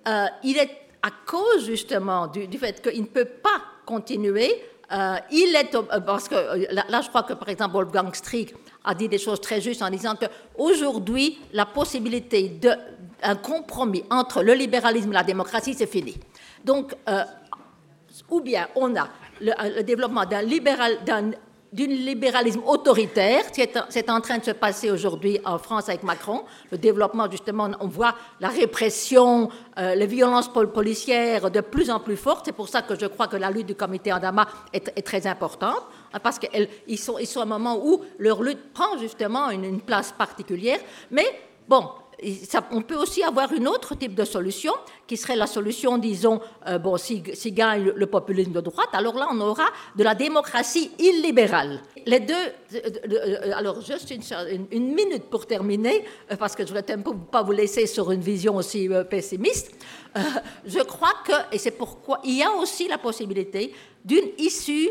euh, 0.06 0.26
il 0.42 0.58
est 0.58 0.70
à 1.02 1.10
cause 1.26 1.66
justement 1.66 2.26
du, 2.26 2.58
fait 2.58 2.82
qu'il 2.82 3.02
ne 3.02 3.06
peut 3.06 3.24
pas 3.24 3.62
continuer, 3.84 4.62
euh, 4.92 5.16
il 5.30 5.54
est, 5.54 5.74
euh, 5.74 6.00
parce 6.00 6.28
que 6.28 6.34
là, 6.72 7.00
je 7.00 7.08
crois 7.08 7.22
que 7.22 7.32
par 7.32 7.48
exemple 7.48 7.74
Wolfgang 7.74 8.14
Strick 8.14 8.54
a 8.84 8.94
dit 8.94 9.08
des 9.08 9.18
choses 9.18 9.40
très 9.40 9.60
justes 9.60 9.82
en 9.82 9.90
disant 9.90 10.14
qu'aujourd'hui, 10.14 11.38
la 11.52 11.66
possibilité 11.66 12.48
d'un 12.60 13.36
compromis 13.36 14.04
entre 14.10 14.42
le 14.42 14.52
libéralisme 14.52 15.10
et 15.10 15.14
la 15.14 15.24
démocratie, 15.24 15.74
c'est 15.74 15.86
fini. 15.86 16.14
Donc, 16.64 16.94
euh, 17.08 17.24
ou 18.30 18.40
bien 18.40 18.68
on 18.74 18.96
a 18.96 19.08
le, 19.40 19.82
développement 19.82 20.24
d'un 20.24 20.42
libéral, 20.42 20.98
libéralisme 21.72 22.62
autoritaire, 22.64 23.42
c'est 23.88 24.10
en 24.10 24.20
train 24.20 24.38
de 24.38 24.44
se 24.44 24.52
passer 24.52 24.90
aujourd'hui 24.90 25.40
en 25.44 25.58
France 25.58 25.88
avec 25.88 26.04
Macron. 26.04 26.44
Le 26.70 26.78
développement, 26.78 27.28
justement, 27.30 27.68
on 27.80 27.88
voit 27.88 28.14
la 28.40 28.48
répression, 28.48 29.50
euh, 29.78 29.94
les 29.94 30.06
violences 30.06 30.48
policières 30.52 31.50
de 31.50 31.60
plus 31.60 31.90
en 31.90 32.00
plus 32.00 32.16
fortes. 32.16 32.46
C'est 32.46 32.52
pour 32.52 32.68
ça 32.68 32.82
que 32.82 32.98
je 32.98 33.06
crois 33.06 33.26
que 33.26 33.36
la 33.36 33.50
lutte 33.50 33.66
du 33.66 33.74
comité 33.74 34.12
Andama 34.12 34.46
est, 34.72 34.92
est 34.96 35.02
très 35.02 35.26
importante, 35.26 35.82
hein, 36.12 36.20
parce 36.22 36.38
qu'ils 36.38 36.98
sont, 36.98 37.18
ils 37.18 37.26
sont 37.26 37.40
à 37.40 37.44
un 37.44 37.46
moment 37.46 37.78
où 37.84 38.02
leur 38.18 38.42
lutte 38.42 38.72
prend 38.72 38.96
justement 38.98 39.50
une, 39.50 39.64
une 39.64 39.80
place 39.80 40.12
particulière. 40.12 40.78
Mais 41.10 41.26
bon, 41.68 41.88
on 42.70 42.82
peut 42.82 42.96
aussi 42.96 43.22
avoir 43.22 43.52
une 43.52 43.68
autre 43.68 43.94
type 43.94 44.14
de 44.14 44.24
solution, 44.24 44.72
qui 45.06 45.16
serait 45.16 45.36
la 45.36 45.46
solution, 45.46 45.98
disons, 45.98 46.40
euh, 46.66 46.78
bon, 46.78 46.96
si, 46.96 47.22
gagne 47.52 47.92
le, 47.94 48.06
populisme 48.06 48.52
de 48.52 48.60
droite, 48.60 48.88
alors 48.92 49.14
là, 49.14 49.28
on 49.30 49.40
aura 49.40 49.66
de 49.96 50.04
la 50.04 50.14
démocratie 50.14 50.90
illibérale. 50.98 51.80
Les 52.06 52.20
deux, 52.20 52.34
euh, 52.74 52.80
euh, 53.10 53.52
alors 53.54 53.80
juste 53.80 54.12
une, 54.70 54.94
minute 54.94 55.24
pour 55.24 55.46
terminer, 55.46 56.04
parce 56.38 56.54
que 56.54 56.66
je 56.66 56.72
ne 56.72 56.80
voudrais 56.80 57.16
pas 57.30 57.42
vous 57.42 57.52
laisser 57.52 57.86
sur 57.86 58.10
une 58.10 58.20
vision 58.20 58.56
aussi 58.56 58.88
pessimiste. 59.10 59.72
je 60.64 60.80
crois 60.80 61.14
que, 61.26 61.54
et 61.54 61.58
c'est 61.58 61.72
pourquoi 61.72 62.20
il 62.24 62.38
y 62.38 62.42
a 62.42 62.50
aussi 62.52 62.88
la 62.88 62.98
possibilité 62.98 63.72
d'une 64.04 64.28
issue 64.38 64.90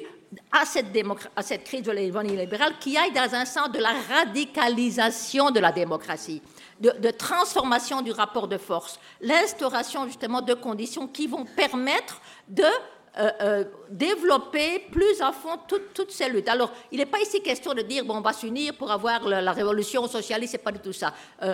à 0.52 0.66
cette, 0.66 0.88
à 1.36 1.42
cette 1.42 1.64
crise 1.64 1.84
de 1.84 1.92
l'économie 1.92 2.36
libérale 2.36 2.74
qui 2.80 2.98
aille 2.98 3.12
dans 3.12 3.34
un 3.34 3.46
sens 3.46 3.72
de 3.72 3.80
la 3.80 3.94
radicalisation 4.10 5.52
de 5.52 5.60
la 5.60 5.72
démocratie 5.72 6.42
de, 6.80 7.12
transformation 7.12 8.02
du 8.02 8.12
rapport 8.12 8.48
de 8.48 8.58
force, 8.58 9.00
l'instauration 9.22 10.06
justement 10.08 10.42
de 10.42 10.54
conditions 10.54 11.08
qui 11.08 11.28
vont 11.28 11.46
permettre 11.46 12.22
de 12.48 12.66
euh, 13.20 13.30
euh, 13.42 13.64
développer 13.92 14.80
plus 14.92 15.22
à 15.22 15.32
fond 15.32 15.60
toutes 15.68 16.10
ces 16.10 16.28
luttes. 16.30 16.50
Alors, 16.50 16.72
il 16.92 16.98
n'est 16.98 17.06
pas 17.06 17.20
ici 17.20 17.44
question 17.44 17.76
de 17.76 17.84
dire, 17.84 18.04
bon, 18.04 18.18
on 18.18 18.22
va 18.22 18.34
s'unir 18.34 18.74
pour 18.74 18.90
avoir 18.90 19.24
la, 19.28 19.52
révolution 19.52 20.08
socialiste, 20.08 20.54
c'est 20.54 20.58
pas 20.58 20.72
du 20.72 20.80
tout 20.80 20.94
ça. 20.94 21.14
Euh, 21.44 21.54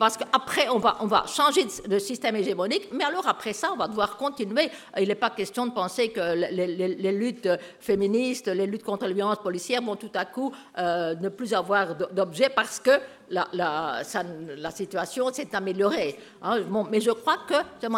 parce 0.00 0.16
qu'après, 0.16 0.68
on 0.68 0.80
va, 0.80 0.96
on 0.98 1.06
va 1.06 1.24
changer 1.28 1.64
de, 1.86 1.98
système 2.00 2.34
hégémonique, 2.34 2.88
mais 2.90 3.04
alors 3.04 3.28
après 3.28 3.52
ça, 3.52 3.70
on 3.72 3.76
va 3.76 3.86
devoir 3.86 4.16
continuer. 4.16 4.68
Il 4.98 5.06
n'est 5.06 5.14
pas 5.14 5.30
question 5.30 5.66
de 5.66 5.70
penser 5.70 6.08
que 6.08 6.34
les, 6.34 7.12
luttes 7.12 7.48
féministes, 7.78 8.48
les 8.48 8.66
luttes 8.66 8.82
contre 8.82 9.06
les 9.06 9.14
violences 9.14 9.38
policières 9.38 9.82
vont 9.82 9.94
tout 9.94 10.10
à 10.12 10.24
coup 10.24 10.52
ne 10.76 11.28
plus 11.28 11.54
avoir 11.54 11.94
d'objet 11.94 12.48
parce 12.48 12.80
que 12.80 12.98
la, 13.30 13.48
la, 13.52 14.70
situation 14.70 15.32
s'est 15.32 15.54
améliorée. 15.54 16.18
Hein. 16.42 16.60
mais 16.90 17.00
je 17.00 17.10
crois 17.10 17.38
que 17.48 17.54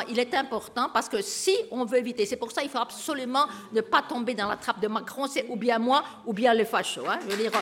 il 0.09 0.18
est 0.18 0.35
important 0.35 0.89
parce 0.93 1.09
que 1.09 1.20
si 1.22 1.57
on 1.70 1.85
veut 1.85 1.99
éviter, 1.99 2.24
c'est 2.26 2.37
pour 2.37 2.51
ça 2.51 2.62
qu'il 2.62 2.70
faut 2.70 2.79
absolument 2.79 3.47
ne 3.72 3.81
pas 3.81 4.03
tomber 4.03 4.35
dans 4.35 4.49
la 4.49 4.57
trappe 4.57 4.81
de 4.81 4.89
Macron, 4.89 5.26
c'est 5.26 5.47
ou 5.49 5.57
bien 5.57 5.79
moi 5.79 6.03
ou 6.26 6.33
bien 6.33 6.55
les 6.55 6.64
fachos. 6.64 7.07
Hein. 7.09 7.18
Je 7.22 7.35
veux 7.35 7.43
dire, 7.43 7.53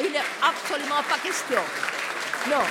il 0.00 0.12
n'est 0.12 0.18
absolument 0.42 1.02
pas 1.08 1.18
question. 1.22 1.60
Non. 2.48 2.64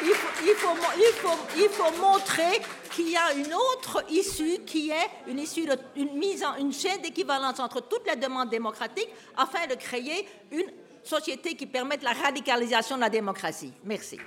Il 0.00 0.14
faut, 0.14 0.28
il 0.42 0.54
faut, 0.54 0.76
il 0.96 1.12
faut, 1.14 1.38
il 1.56 1.68
faut 1.68 2.00
montrer 2.00 2.62
qu'il 2.98 3.10
y 3.10 3.16
a 3.16 3.32
une 3.32 3.54
autre 3.54 4.04
issue 4.10 4.58
qui 4.66 4.90
est 4.90 5.30
une 5.30 5.38
issue, 5.38 5.66
de, 5.66 5.78
une 5.96 6.18
mise 6.18 6.42
en 6.42 6.56
une 6.56 6.72
chaîne 6.72 7.00
d'équivalence 7.00 7.60
entre 7.60 7.80
toutes 7.80 8.06
les 8.06 8.16
demandes 8.16 8.50
démocratiques 8.50 9.08
afin 9.36 9.66
de 9.68 9.74
créer 9.74 10.26
une 10.50 10.66
société 11.04 11.54
qui 11.54 11.66
permette 11.66 12.02
la 12.02 12.12
radicalisation 12.12 12.96
de 12.96 13.02
la 13.02 13.08
démocratie. 13.08 13.72
Merci. 13.84 14.18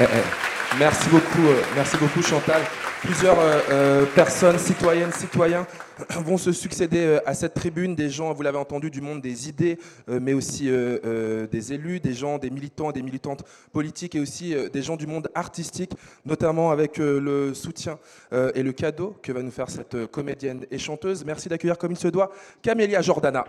Eh, 0.00 0.04
eh. 0.04 0.76
Merci 0.78 1.08
beaucoup, 1.08 1.46
euh, 1.46 1.62
merci 1.74 1.96
beaucoup 1.96 2.22
Chantal. 2.22 2.62
Plusieurs 3.02 3.38
euh, 3.38 3.60
euh, 3.70 4.06
personnes, 4.06 4.58
citoyennes, 4.58 5.12
citoyens, 5.12 5.66
vont 6.24 6.36
se 6.36 6.50
succéder 6.50 7.04
euh, 7.04 7.20
à 7.26 7.34
cette 7.34 7.54
tribune. 7.54 7.94
Des 7.94 8.10
gens, 8.10 8.32
vous 8.32 8.42
l'avez 8.42 8.58
entendu, 8.58 8.90
du 8.90 9.00
monde 9.00 9.20
des 9.20 9.48
idées, 9.48 9.78
mais 10.08 10.32
aussi 10.32 10.68
des 10.68 11.72
élus, 11.72 12.00
des 12.00 12.12
gens, 12.12 12.38
des 12.38 12.50
militants, 12.50 12.90
des 12.90 13.02
militantes 13.02 13.44
politiques 13.72 14.14
et 14.14 14.20
aussi 14.20 14.54
des 14.72 14.82
gens 14.82 14.96
du 14.96 15.06
monde 15.06 15.28
artistique, 15.34 15.92
notamment 16.24 16.70
avec 16.70 16.98
le 16.98 17.54
soutien 17.54 17.98
et 18.32 18.62
le 18.62 18.72
cadeau 18.72 19.16
que 19.22 19.32
va 19.32 19.42
nous 19.42 19.50
faire 19.50 19.70
cette 19.70 20.06
comédienne 20.06 20.64
et 20.70 20.78
chanteuse. 20.78 21.24
Merci 21.24 21.48
d'accueillir 21.48 21.78
comme 21.78 21.92
il 21.92 21.98
se 21.98 22.08
doit 22.08 22.30
Camélia 22.62 23.02
Jordana. 23.02 23.44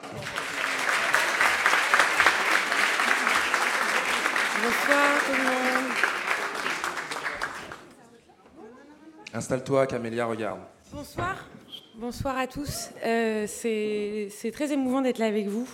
Installe-toi, 9.32 9.86
Camélia, 9.86 10.26
regarde. 10.26 10.60
Bonsoir. 10.92 11.46
Bonsoir 11.94 12.36
à 12.36 12.48
tous. 12.48 12.90
Euh, 13.06 13.46
c'est 13.48 14.52
très 14.52 14.74
émouvant 14.74 15.02
d'être 15.02 15.20
là 15.20 15.28
avec 15.28 15.46
vous. 15.48 15.70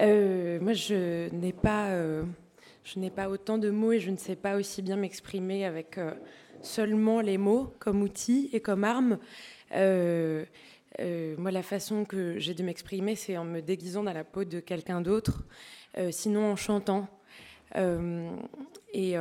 Euh, 0.00 0.60
moi, 0.60 0.74
je 0.74 1.32
n'ai 1.34 1.54
pas, 1.54 1.86
euh, 1.86 2.24
je 2.84 2.98
n'ai 2.98 3.08
pas 3.08 3.30
autant 3.30 3.56
de 3.56 3.70
mots 3.70 3.92
et 3.92 4.00
je 4.00 4.10
ne 4.10 4.18
sais 4.18 4.36
pas 4.36 4.56
aussi 4.56 4.82
bien 4.82 4.96
m'exprimer 4.96 5.64
avec 5.64 5.98
seulement 6.60 7.22
les 7.22 7.38
mots 7.38 7.72
comme 7.78 8.02
outil 8.02 8.50
et 8.52 8.60
comme 8.60 8.84
arme. 8.84 9.18
moi, 9.72 11.50
la 11.50 11.62
façon 11.62 12.04
que 12.04 12.38
j'ai 12.38 12.52
de 12.52 12.62
m'exprimer, 12.62 13.16
c'est 13.16 13.38
en 13.38 13.44
me 13.46 13.62
déguisant 13.62 14.02
dans 14.02 14.12
la 14.12 14.24
peau 14.24 14.44
de 14.44 14.60
quelqu'un 14.60 15.00
d'autre, 15.00 15.42
sinon 16.10 16.52
en 16.52 16.56
chantant. 16.56 17.08
et 17.74 19.16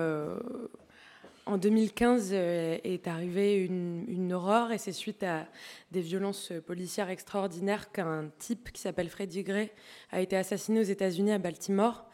en 1.48 1.58
2015 1.58 2.32
euh, 2.34 2.78
est 2.84 3.08
arrivée 3.08 3.64
une, 3.64 4.04
une 4.08 4.34
aurore 4.34 4.72
et 4.72 4.78
c'est 4.78 4.92
suite 4.92 5.24
à 5.24 5.48
des 5.92 6.02
violences 6.02 6.52
policières 6.66 7.10
extraordinaires 7.10 7.92
qu'un 7.92 8.30
type 8.38 8.72
qui 8.72 8.82
s'appelle 8.82 9.10
Freddie 9.10 9.44
Gray 9.44 9.72
a 10.12 10.20
été 10.22 10.36
assassiné 10.36 10.82
aux 10.82 10.84
États-Unis 10.84 11.32
à 11.32 11.38
Baltimore. 11.38 12.06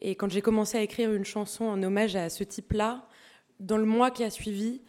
Et 0.00 0.14
quand 0.14 0.30
j'ai 0.30 0.42
commencé 0.42 0.78
à 0.78 0.82
écrire 0.82 1.12
une 1.12 1.24
chanson 1.24 1.64
en 1.64 1.82
hommage 1.82 2.16
à 2.16 2.30
ce 2.30 2.44
type-là, 2.44 3.06
dans 3.60 3.76
le 3.76 3.84
mois 3.84 4.10
qui 4.10 4.24
a 4.24 4.30
suivi, 4.30 4.80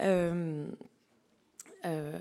euh, 0.00 0.66
euh, 1.86 2.18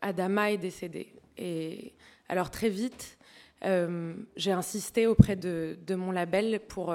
Adama 0.00 0.52
est 0.52 0.58
décédé. 0.58 1.12
Et 1.38 1.92
alors 2.28 2.50
très 2.50 2.68
vite, 2.68 3.18
j'ai 4.36 4.52
insisté 4.52 5.08
auprès 5.08 5.34
de, 5.34 5.76
mon 5.90 6.12
label 6.12 6.60
pour 6.68 6.94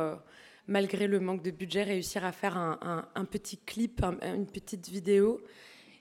malgré 0.68 1.07
le 1.07 1.20
manque 1.20 1.43
de 1.43 1.51
budget, 1.51 1.84
réussir 1.84 2.24
à 2.26 2.32
faire 2.32 2.57
un, 2.57 3.26
petit 3.26 3.57
clip, 3.57 4.03
une 4.22 4.45
petite 4.45 4.89
vidéo. 4.89 5.41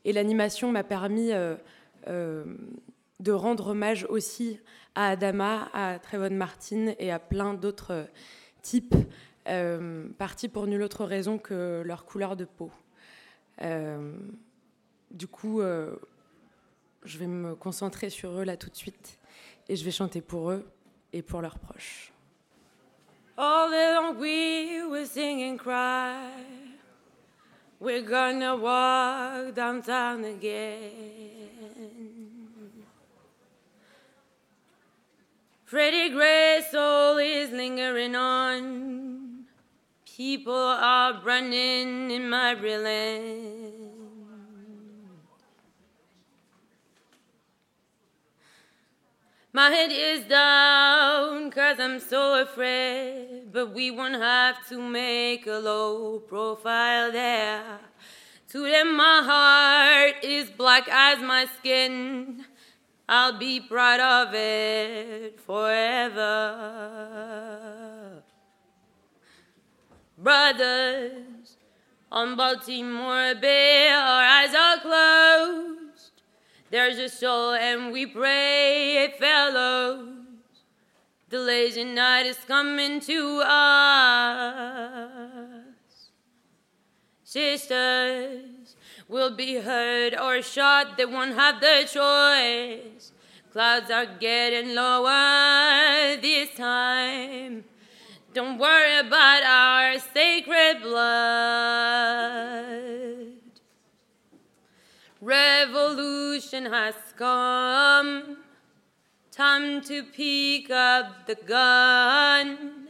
Et 0.04 0.12
l'animation 0.12 0.70
m'a 0.72 0.84
permis 0.84 1.30
de 2.06 3.32
rendre 3.32 3.68
hommage 3.68 4.06
aussi 4.08 4.58
à 4.94 5.10
Adama, 5.10 5.68
à 5.72 5.98
Trayvon 5.98 6.34
Martin 6.34 6.94
et 6.98 7.10
à 7.10 7.18
plein 7.18 7.54
d'autres 7.54 8.06
types 8.62 8.94
euh, 9.48 10.08
partis 10.18 10.48
pour 10.48 10.66
nulle 10.66 10.82
autre 10.82 11.04
raison 11.04 11.38
que 11.38 11.82
leur 11.84 12.04
couleur 12.04 12.36
de 12.36 12.44
peau. 12.44 12.70
Euh, 13.62 14.14
du 15.10 15.26
coup, 15.26 15.60
euh, 15.60 15.96
je 17.04 17.18
vais 17.18 17.26
me 17.26 17.54
concentrer 17.54 18.10
sur 18.10 18.38
eux 18.38 18.44
là 18.44 18.56
tout 18.56 18.70
de 18.70 18.76
suite 18.76 19.18
et 19.68 19.76
je 19.76 19.84
vais 19.84 19.90
chanter 19.90 20.20
pour 20.20 20.50
eux 20.50 20.64
et 21.12 21.22
pour 21.22 21.42
leurs 21.42 21.58
proches. 21.58 22.11
All 23.36 23.70
day 23.70 23.94
long 23.94 24.18
we 24.18 24.84
were 24.86 25.06
sing 25.06 25.42
and 25.42 25.58
cry. 25.58 26.30
We're 27.80 28.02
gonna 28.02 28.56
walk 28.56 29.54
downtown 29.54 30.24
again. 30.24 31.42
Pretty 35.64 36.10
gray 36.10 36.62
soul 36.70 37.16
is 37.16 37.50
lingering 37.50 38.14
on. 38.14 39.46
People 40.04 40.52
are 40.54 41.18
running 41.24 42.10
in 42.10 42.28
my 42.28 42.52
land. 42.52 43.91
My 49.54 49.68
head 49.68 49.92
is 49.92 50.24
down 50.24 51.50
cause 51.50 51.78
I'm 51.78 52.00
so 52.00 52.40
afraid, 52.40 53.52
but 53.52 53.74
we 53.74 53.90
won't 53.90 54.14
have 54.14 54.66
to 54.70 54.80
make 54.80 55.46
a 55.46 55.58
low 55.58 56.20
profile 56.20 57.12
there. 57.12 57.78
To 58.52 58.62
them, 58.62 58.96
my 58.96 59.20
heart 59.22 60.24
is 60.24 60.48
black 60.48 60.88
as 60.88 61.18
my 61.18 61.44
skin. 61.58 62.46
I'll 63.06 63.38
be 63.38 63.60
proud 63.60 64.00
of 64.00 64.32
it 64.34 65.38
forever. 65.38 66.22
Brothers 70.16 71.58
on 72.10 72.36
Baltimore 72.36 73.34
Bay, 73.34 73.88
our 73.90 74.22
eyes 74.22 74.54
are 74.54 74.80
closed. 74.80 75.81
There's 76.72 76.96
a 76.96 77.10
soul, 77.10 77.52
and 77.52 77.92
we 77.92 78.06
pray, 78.06 79.04
it 79.04 79.18
fellows. 79.18 80.08
The 81.28 81.38
lazy 81.38 81.84
night 81.84 82.24
is 82.24 82.38
coming 82.48 82.98
to 83.00 83.42
us. 83.44 84.72
Sisters, 87.24 88.74
will 89.06 89.36
be 89.36 89.56
hurt 89.56 90.18
or 90.18 90.40
shot, 90.40 90.96
they 90.96 91.04
won't 91.04 91.34
have 91.34 91.60
the 91.60 91.86
choice. 91.92 93.12
Clouds 93.52 93.90
are 93.90 94.06
getting 94.18 94.74
lower 94.74 96.16
this 96.22 96.54
time. 96.56 97.64
Don't 98.32 98.56
worry 98.56 98.96
about 98.96 99.42
our 99.42 99.98
sacred 99.98 100.80
blood. 100.80 102.32
Revolution 105.22 106.66
has 106.66 106.96
come. 107.16 108.38
Time 109.30 109.80
to 109.82 110.02
pick 110.02 110.68
up 110.68 111.28
the 111.28 111.36
gun. 111.36 112.88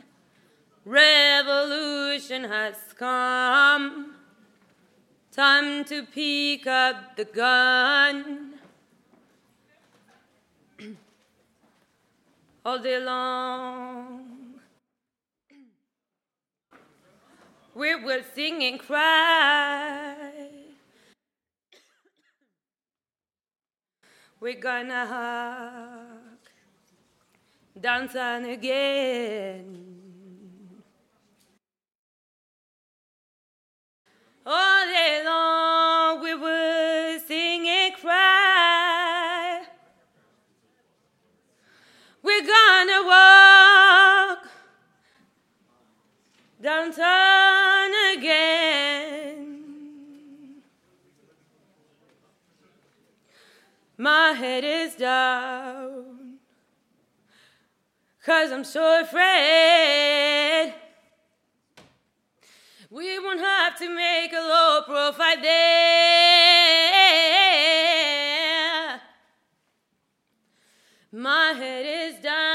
Revolution 0.86 2.44
has 2.44 2.76
come. 2.98 4.14
Time 5.30 5.84
to 5.84 6.06
pick 6.06 6.66
up 6.66 7.16
the 7.18 7.26
gun. 7.26 8.54
All 12.64 12.78
day 12.78 12.98
long. 12.98 14.54
We 17.74 17.94
will 17.96 18.22
sing 18.34 18.64
and 18.64 18.80
cry. 18.80 20.41
We're 24.42 24.60
gonna 24.60 25.06
hug, 25.06 26.40
dance 27.80 28.16
on 28.16 28.44
again. 28.44 29.86
All 34.44 34.86
day 34.86 35.22
long 35.24 36.24
we 36.24 36.34
would 36.34 37.20
sing 37.28 37.68
and 37.68 37.94
cry. 37.94 39.62
We're 42.20 42.44
gonna 42.44 43.06
walk 43.06 44.48
downtown 46.60 47.92
again. 48.18 49.21
My 54.02 54.32
head 54.32 54.64
is 54.64 54.96
down, 54.96 56.38
cause 58.26 58.50
I'm 58.50 58.64
so 58.64 59.00
afraid. 59.00 60.74
We 62.90 63.20
won't 63.20 63.38
have 63.38 63.78
to 63.78 63.88
make 63.94 64.32
a 64.32 64.40
low 64.40 64.82
profile 64.86 65.40
there. 65.40 65.92
My 71.12 71.52
head 71.56 71.86
is 71.86 72.18
down 72.20 72.51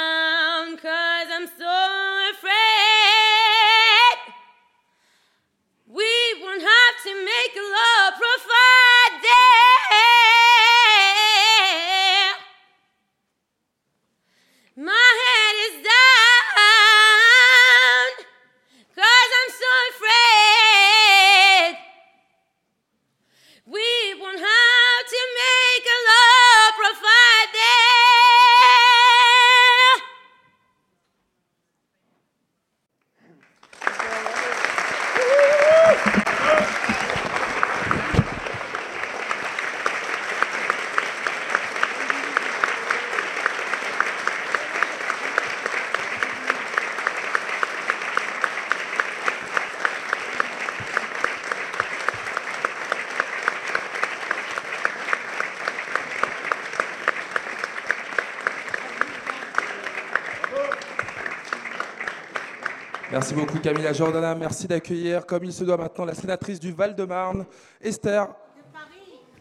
Merci 63.17 63.33
beaucoup 63.33 63.57
Camilla 63.57 63.93
Jordana. 63.93 64.35
Merci 64.35 64.67
d'accueillir, 64.67 65.25
comme 65.25 65.43
il 65.43 65.51
se 65.51 65.63
doit 65.63 65.75
maintenant, 65.75 66.05
la 66.05 66.13
sénatrice 66.13 66.59
du 66.59 66.71
Val-de-Marne, 66.71 67.47
Esther 67.81 68.27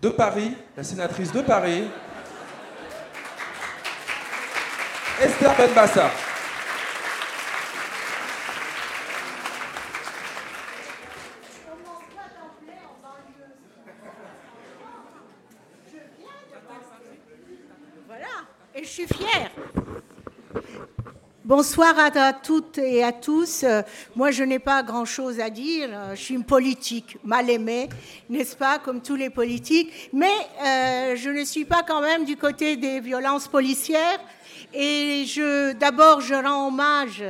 de 0.01 0.09
Paris, 0.09 0.57
la 0.75 0.83
sénatrice 0.83 1.31
de 1.31 1.43
Paris, 1.43 1.85
Esther 5.23 5.55
Benbassa. 5.59 6.11
Voilà, 18.07 18.27
et 18.75 18.85
je 18.85 18.89
suis 18.89 19.07
fière. 19.07 19.51
Bonsoir 21.59 21.99
à, 21.99 22.35
toutes 22.35 22.77
et 22.77 23.03
à 23.03 23.13
tous. 23.13 23.63
Euh, 23.65 23.81
moi, 24.15 24.31
je 24.31 24.45
n'ai 24.45 24.59
pas 24.59 24.83
grand-chose 24.83 25.41
à 25.41 25.49
dire. 25.49 25.89
Euh, 25.91 26.15
Je 26.15 26.21
suis 26.21 26.35
une 26.35 26.45
politique 26.45 27.17
mal 27.25 27.49
aimée, 27.49 27.89
n'est-ce 28.29 28.55
pas, 28.55 28.79
comme 28.79 29.01
tous 29.01 29.15
les 29.17 29.31
politiques. 29.31 30.11
Mais 30.13 30.37
euh, 30.61 31.17
je 31.17 31.31
ne 31.31 31.43
suis 31.47 31.65
pas 31.65 31.83
quand 31.83 32.03
même 32.03 32.27
du 32.27 32.37
côté 32.37 32.77
des 32.77 33.01
violences 33.01 33.49
policières. 33.49 34.21
Et 34.75 35.25
d'abord, 35.81 36.21
je 36.21 36.35
rends 36.35 36.69
hommage 36.69 37.25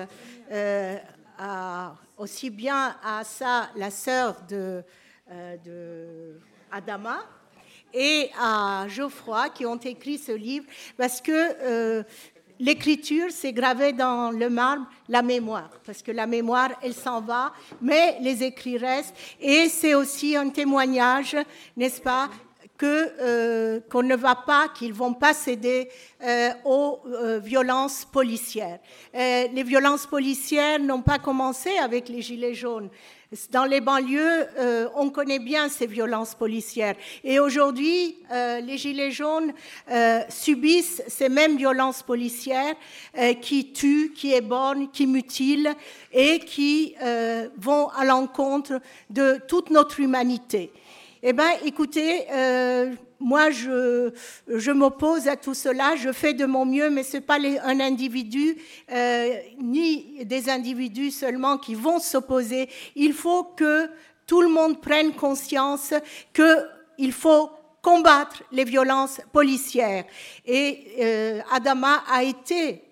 aussi 2.19 2.51
bien 2.51 2.97
à 3.05 3.21
Assa, 3.21 3.71
la 3.77 3.93
sœur 3.93 4.39
de, 4.49 4.83
Adama, 6.73 7.19
et 7.95 8.31
à 8.37 8.87
Geoffroy 8.89 9.51
qui 9.51 9.65
ont 9.67 9.77
écrit 9.77 10.19
ce 10.19 10.33
livre, 10.33 10.67
parce 10.99 11.21
que 11.21 12.05
l'écriture, 12.59 13.27
c'est 13.31 13.53
gravé 13.53 13.93
dans 13.93 14.31
le 14.31 14.49
marbre 14.49 14.87
la 15.09 15.23
mémoire, 15.23 15.71
parce 15.85 16.03
que 16.03 16.13
la 16.13 16.27
mémoire, 16.27 16.71
elle 16.83 16.95
s'en 16.95 17.21
va, 17.21 17.53
mais 17.81 18.19
les 18.21 18.43
écrits 18.43 18.79
restent, 18.79 19.15
et 19.41 19.69
c'est 19.69 19.95
aussi 19.95 20.37
un 20.37 20.49
témoignage, 20.49 21.37
n'est-ce 21.77 22.01
pas, 22.01 22.29
que 22.77 23.13
euh, 23.21 23.81
qu'on 23.91 24.03
ne 24.03 24.17
va 24.17 24.35
pas, 24.35 24.69
qu'ils 24.69 24.93
vont 24.93 25.15
pas 25.15 25.35
céder 25.35 25.89
euh, 26.23 26.51
aux 26.65 27.01
euh, 27.07 27.39
violences 27.39 28.05
policières. 28.05 28.79
les 29.15 29.63
violences 29.63 30.07
policières 30.07 30.79
n'ont 30.79 31.03
pas 31.03 31.19
commencé 31.19 31.71
avec 31.79 32.09
les 32.09 32.23
gilets 32.23 32.55
jaunes. 32.55 32.91
Dans 33.51 33.65
les 33.65 33.81
banlieues, 33.81 34.47
on 34.95 35.11
connaît 35.11 35.41
bien 35.41 35.69
ces 35.69 35.89
violences 35.89 36.37
policières. 36.37 36.95
Et 37.25 37.41
aujourd'hui, 37.41 38.17
les 38.31 38.79
Gilets 38.79 39.11
jaunes 39.11 39.53
subissent 40.29 41.03
ces 41.09 41.29
mêmes 41.29 41.57
violences 41.57 42.05
policières 42.05 42.77
qui 43.43 43.73
tuent, 43.73 44.13
qui 44.15 44.33
éborgnent, 44.33 44.89
qui 44.93 45.09
mutilent 45.09 45.75
et 46.13 46.39
qui 46.39 46.95
vont 47.57 47.89
à 47.89 48.05
l'encontre 48.05 48.81
de 49.11 49.41
toute 49.49 49.71
notre 49.71 49.99
humanité. 49.99 50.71
Eh 51.23 51.33
bien, 51.33 51.49
écoutez, 51.65 52.27
euh, 52.31 52.95
moi, 53.19 53.51
je, 53.51 54.13
je 54.49 54.71
m'oppose 54.71 55.29
à 55.29 55.37
tout 55.37 55.55
cela, 55.55 55.97
je 55.97 56.13
fais 56.13 56.35
de 56.35 56.45
mon 56.45 56.67
mieux, 56.67 56.91
mais 56.91 57.03
ce 57.05 57.17
n'est 57.17 57.23
pas 57.23 57.39
un 57.39 57.81
individu, 57.81 58.57
euh, 58.93 59.35
ni 59.59 60.25
des 60.27 60.51
individus 60.51 61.11
seulement 61.11 61.57
qui 61.57 61.75
vont 61.75 62.01
s'opposer. 62.01 62.69
Il 62.95 63.15
faut 63.15 63.45
que 63.45 63.89
tout 64.27 64.43
le 64.43 64.49
monde 64.49 64.83
prenne 64.83 65.13
conscience 65.15 65.95
qu'il 66.35 67.13
faut 67.13 67.51
combattre 67.81 68.43
les 68.53 68.65
violences 68.65 69.21
policières. 69.33 70.05
Et 70.45 70.87
euh, 71.01 71.41
Adama 71.51 72.05
a 72.11 72.25
été, 72.25 72.83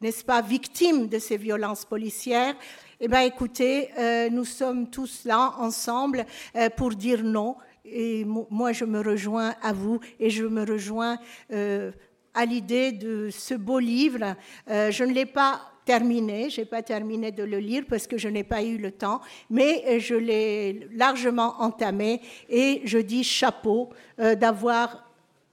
n'est-ce 0.00 0.24
pas, 0.24 0.40
victime 0.40 1.08
de 1.08 1.18
ces 1.18 1.36
violences 1.36 1.84
policières. 1.84 2.54
Eh 3.00 3.08
bien, 3.08 3.22
écoutez, 3.22 3.90
euh, 3.98 4.30
nous 4.30 4.44
sommes 4.44 4.88
tous 4.88 5.24
là 5.24 5.54
ensemble 5.58 6.24
euh, 6.54 6.70
pour 6.70 6.90
dire 6.90 7.24
non. 7.24 7.56
Et 7.84 8.24
moi, 8.24 8.72
je 8.72 8.84
me 8.84 9.00
rejoins 9.00 9.52
à 9.62 9.72
vous 9.72 9.98
et 10.20 10.30
je 10.30 10.44
me 10.44 10.64
rejoins 10.64 11.18
euh, 11.52 11.90
à 12.34 12.44
l'idée 12.44 12.92
de 12.92 13.30
ce 13.30 13.54
beau 13.54 13.80
livre. 13.80 14.36
je 14.68 15.04
ne 15.04 15.12
l'ai 15.12 15.26
pas 15.26 15.60
terminé, 15.84 16.50
je 16.50 16.60
n'ai 16.60 16.66
pas 16.66 16.82
terminé 16.82 17.32
de 17.32 17.42
le 17.42 17.58
lire 17.58 17.82
parce 17.88 18.06
que 18.06 18.16
je 18.16 18.28
n'ai 18.28 18.44
pas 18.44 18.62
eu 18.62 18.78
le 18.78 18.92
temps, 18.92 19.20
mais 19.50 20.00
je 20.00 20.14
l'ai 20.14 20.88
largement 20.94 21.60
entamé 21.60 22.22
et 22.48 22.80
je 22.84 22.98
dis 22.98 23.22
chapeau 23.22 23.90
d'avoir 24.16 25.10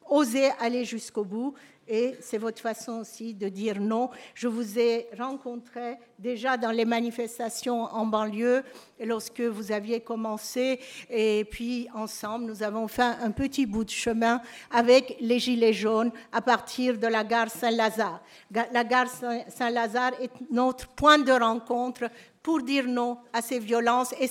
osé 0.10 0.50
aller 0.60 0.86
jusqu'au 0.86 1.26
bout 1.26 1.54
et 1.92 2.16
c'est 2.22 2.38
votre 2.38 2.62
façon 2.62 3.02
aussi 3.02 3.34
de 3.34 3.50
dire 3.50 3.82
non. 3.82 4.10
Je 4.34 4.48
vous 4.48 4.80
ai 4.80 5.10
rencontré 5.20 5.98
déjà 6.18 6.56
dans 6.56 6.72
les 6.72 6.86
manifestations 6.86 7.84
en 7.84 8.06
banlieue 8.06 8.64
lorsque 9.04 9.42
vous 9.42 9.74
aviez 9.74 10.00
commencé 10.00 10.80
et 11.10 11.44
puis 11.52 11.90
ensemble 11.94 12.46
nous 12.46 12.64
avons 12.64 12.88
fait 12.88 13.02
un 13.02 13.32
petit 13.32 13.66
bout 13.66 13.84
de 13.84 13.90
chemin 13.90 14.42
avec 14.72 15.18
les 15.20 15.38
Gilets 15.38 15.74
jaunes 15.74 16.14
à 16.32 16.42
partir 16.42 16.98
de 16.98 17.08
la 17.08 17.26
gare 17.26 17.52
Saint-Lazare. 17.52 18.24
La 18.52 18.84
gare 18.86 19.10
Saint-Lazare 19.50 20.14
est 20.22 20.32
notre 20.50 20.88
point 20.88 21.20
de 21.20 21.34
rencontre 21.34 22.10
pour 22.42 22.62
dire 22.62 22.88
non 22.88 23.18
à 23.34 23.42
ces 23.42 23.60
violences. 23.60 24.14
Et 24.20 24.30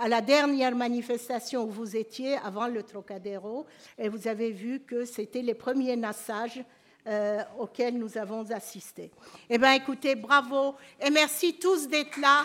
à 0.00 0.08
la 0.08 0.20
dernière 0.20 0.74
manifestation 0.74 1.64
où 1.64 1.70
vous 1.70 1.96
étiez, 1.96 2.36
avant 2.38 2.66
le 2.66 2.82
Trocadéro, 2.82 3.66
vous 3.98 4.28
avez 4.28 4.50
vu 4.50 4.80
que 4.80 5.04
c'était 5.04 5.42
les 5.42 5.54
premiers 5.54 5.96
nassages 5.96 6.64
euh, 7.06 7.42
auxquels 7.58 7.98
nous 7.98 8.16
avons 8.16 8.50
assisté. 8.50 9.10
Eh 9.50 9.58
bien, 9.58 9.72
écoutez, 9.72 10.14
bravo 10.14 10.74
et 11.00 11.10
merci 11.10 11.58
tous 11.58 11.88
d'être 11.88 12.18
là. 12.20 12.44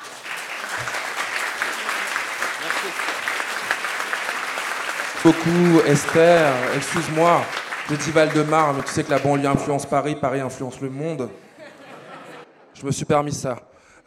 Merci 2.61 3.09
beaucoup, 5.23 5.79
Esther. 5.85 6.53
Excuse-moi, 6.75 7.41
je 7.89 7.95
dis 7.95 8.11
Val-de-Marne, 8.11 8.77
mais 8.77 8.83
tu 8.83 8.89
sais 8.91 9.03
que 9.03 9.11
la 9.11 9.19
banlieue 9.19 9.47
influence 9.47 9.85
Paris, 9.85 10.15
Paris 10.15 10.39
influence 10.39 10.79
le 10.79 10.89
monde. 10.89 11.29
Je 12.73 12.85
me 12.85 12.91
suis 12.91 13.05
permis 13.05 13.33
ça. 13.33 13.57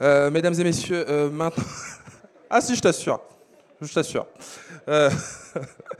Euh, 0.00 0.30
mesdames 0.30 0.54
et 0.54 0.64
messieurs, 0.64 1.04
euh, 1.08 1.30
maintenant. 1.30 1.64
ah, 2.50 2.60
si, 2.60 2.74
je 2.74 2.80
t'assure. 2.80 3.20
Je 3.80 3.92
t'assure. 3.92 4.26
Euh, 4.88 5.10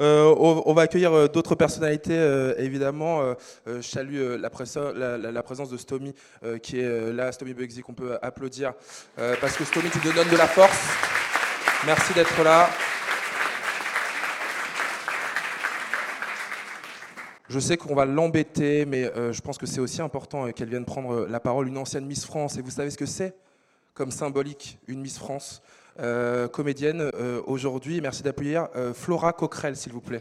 on, 0.00 0.72
va 0.74 0.82
accueillir 0.82 1.12
euh, 1.12 1.28
d'autres 1.28 1.54
personnalités, 1.54 2.16
euh, 2.16 2.54
évidemment. 2.58 3.34
je 3.66 3.80
salue 3.80 4.36
la, 4.38 4.50
présence 4.50 5.70
de 5.70 5.76
Stomy, 5.76 6.14
qui 6.62 6.80
est 6.80 7.12
là, 7.12 7.32
Stomy 7.32 7.54
Bugsy, 7.54 7.80
qu'on 7.80 7.94
peut 7.94 8.18
applaudir. 8.22 8.72
parce 9.16 9.56
que 9.56 9.64
Stomy, 9.64 9.90
tu 9.90 10.00
te 10.00 10.14
donnes 10.14 10.28
de 10.28 10.36
la 10.36 10.46
force. 10.46 10.78
Merci 11.86 12.12
d'être 12.14 12.42
là. 12.42 12.68
Je 17.48 17.58
sais 17.58 17.76
qu'on 17.76 17.94
va 17.94 18.04
l'embêter, 18.04 18.84
mais 18.84 19.10
je 19.32 19.40
pense 19.40 19.58
que 19.58 19.66
c'est 19.66 19.80
aussi 19.80 20.02
important 20.02 20.50
qu'elle 20.52 20.68
vienne 20.68 20.84
prendre 20.84 21.26
la 21.26 21.40
parole, 21.40 21.68
une 21.68 21.78
ancienne 21.78 22.06
Miss 22.06 22.24
France. 22.24 22.58
Et 22.58 22.62
vous 22.62 22.70
savez 22.70 22.90
ce 22.90 22.98
que 22.98 23.06
c'est 23.06 23.34
comme 23.98 24.10
symbolique, 24.12 24.78
une 24.86 25.00
Miss 25.00 25.18
France? 25.18 25.60
Euh, 26.00 26.46
comédienne 26.46 27.10
euh, 27.14 27.40
aujourd'hui. 27.46 28.00
Merci 28.00 28.22
d'appuyer. 28.22 28.62
Euh, 28.76 28.94
Flora 28.94 29.32
Coquerel, 29.32 29.74
s'il 29.74 29.92
vous 29.92 30.00
plaît. 30.00 30.20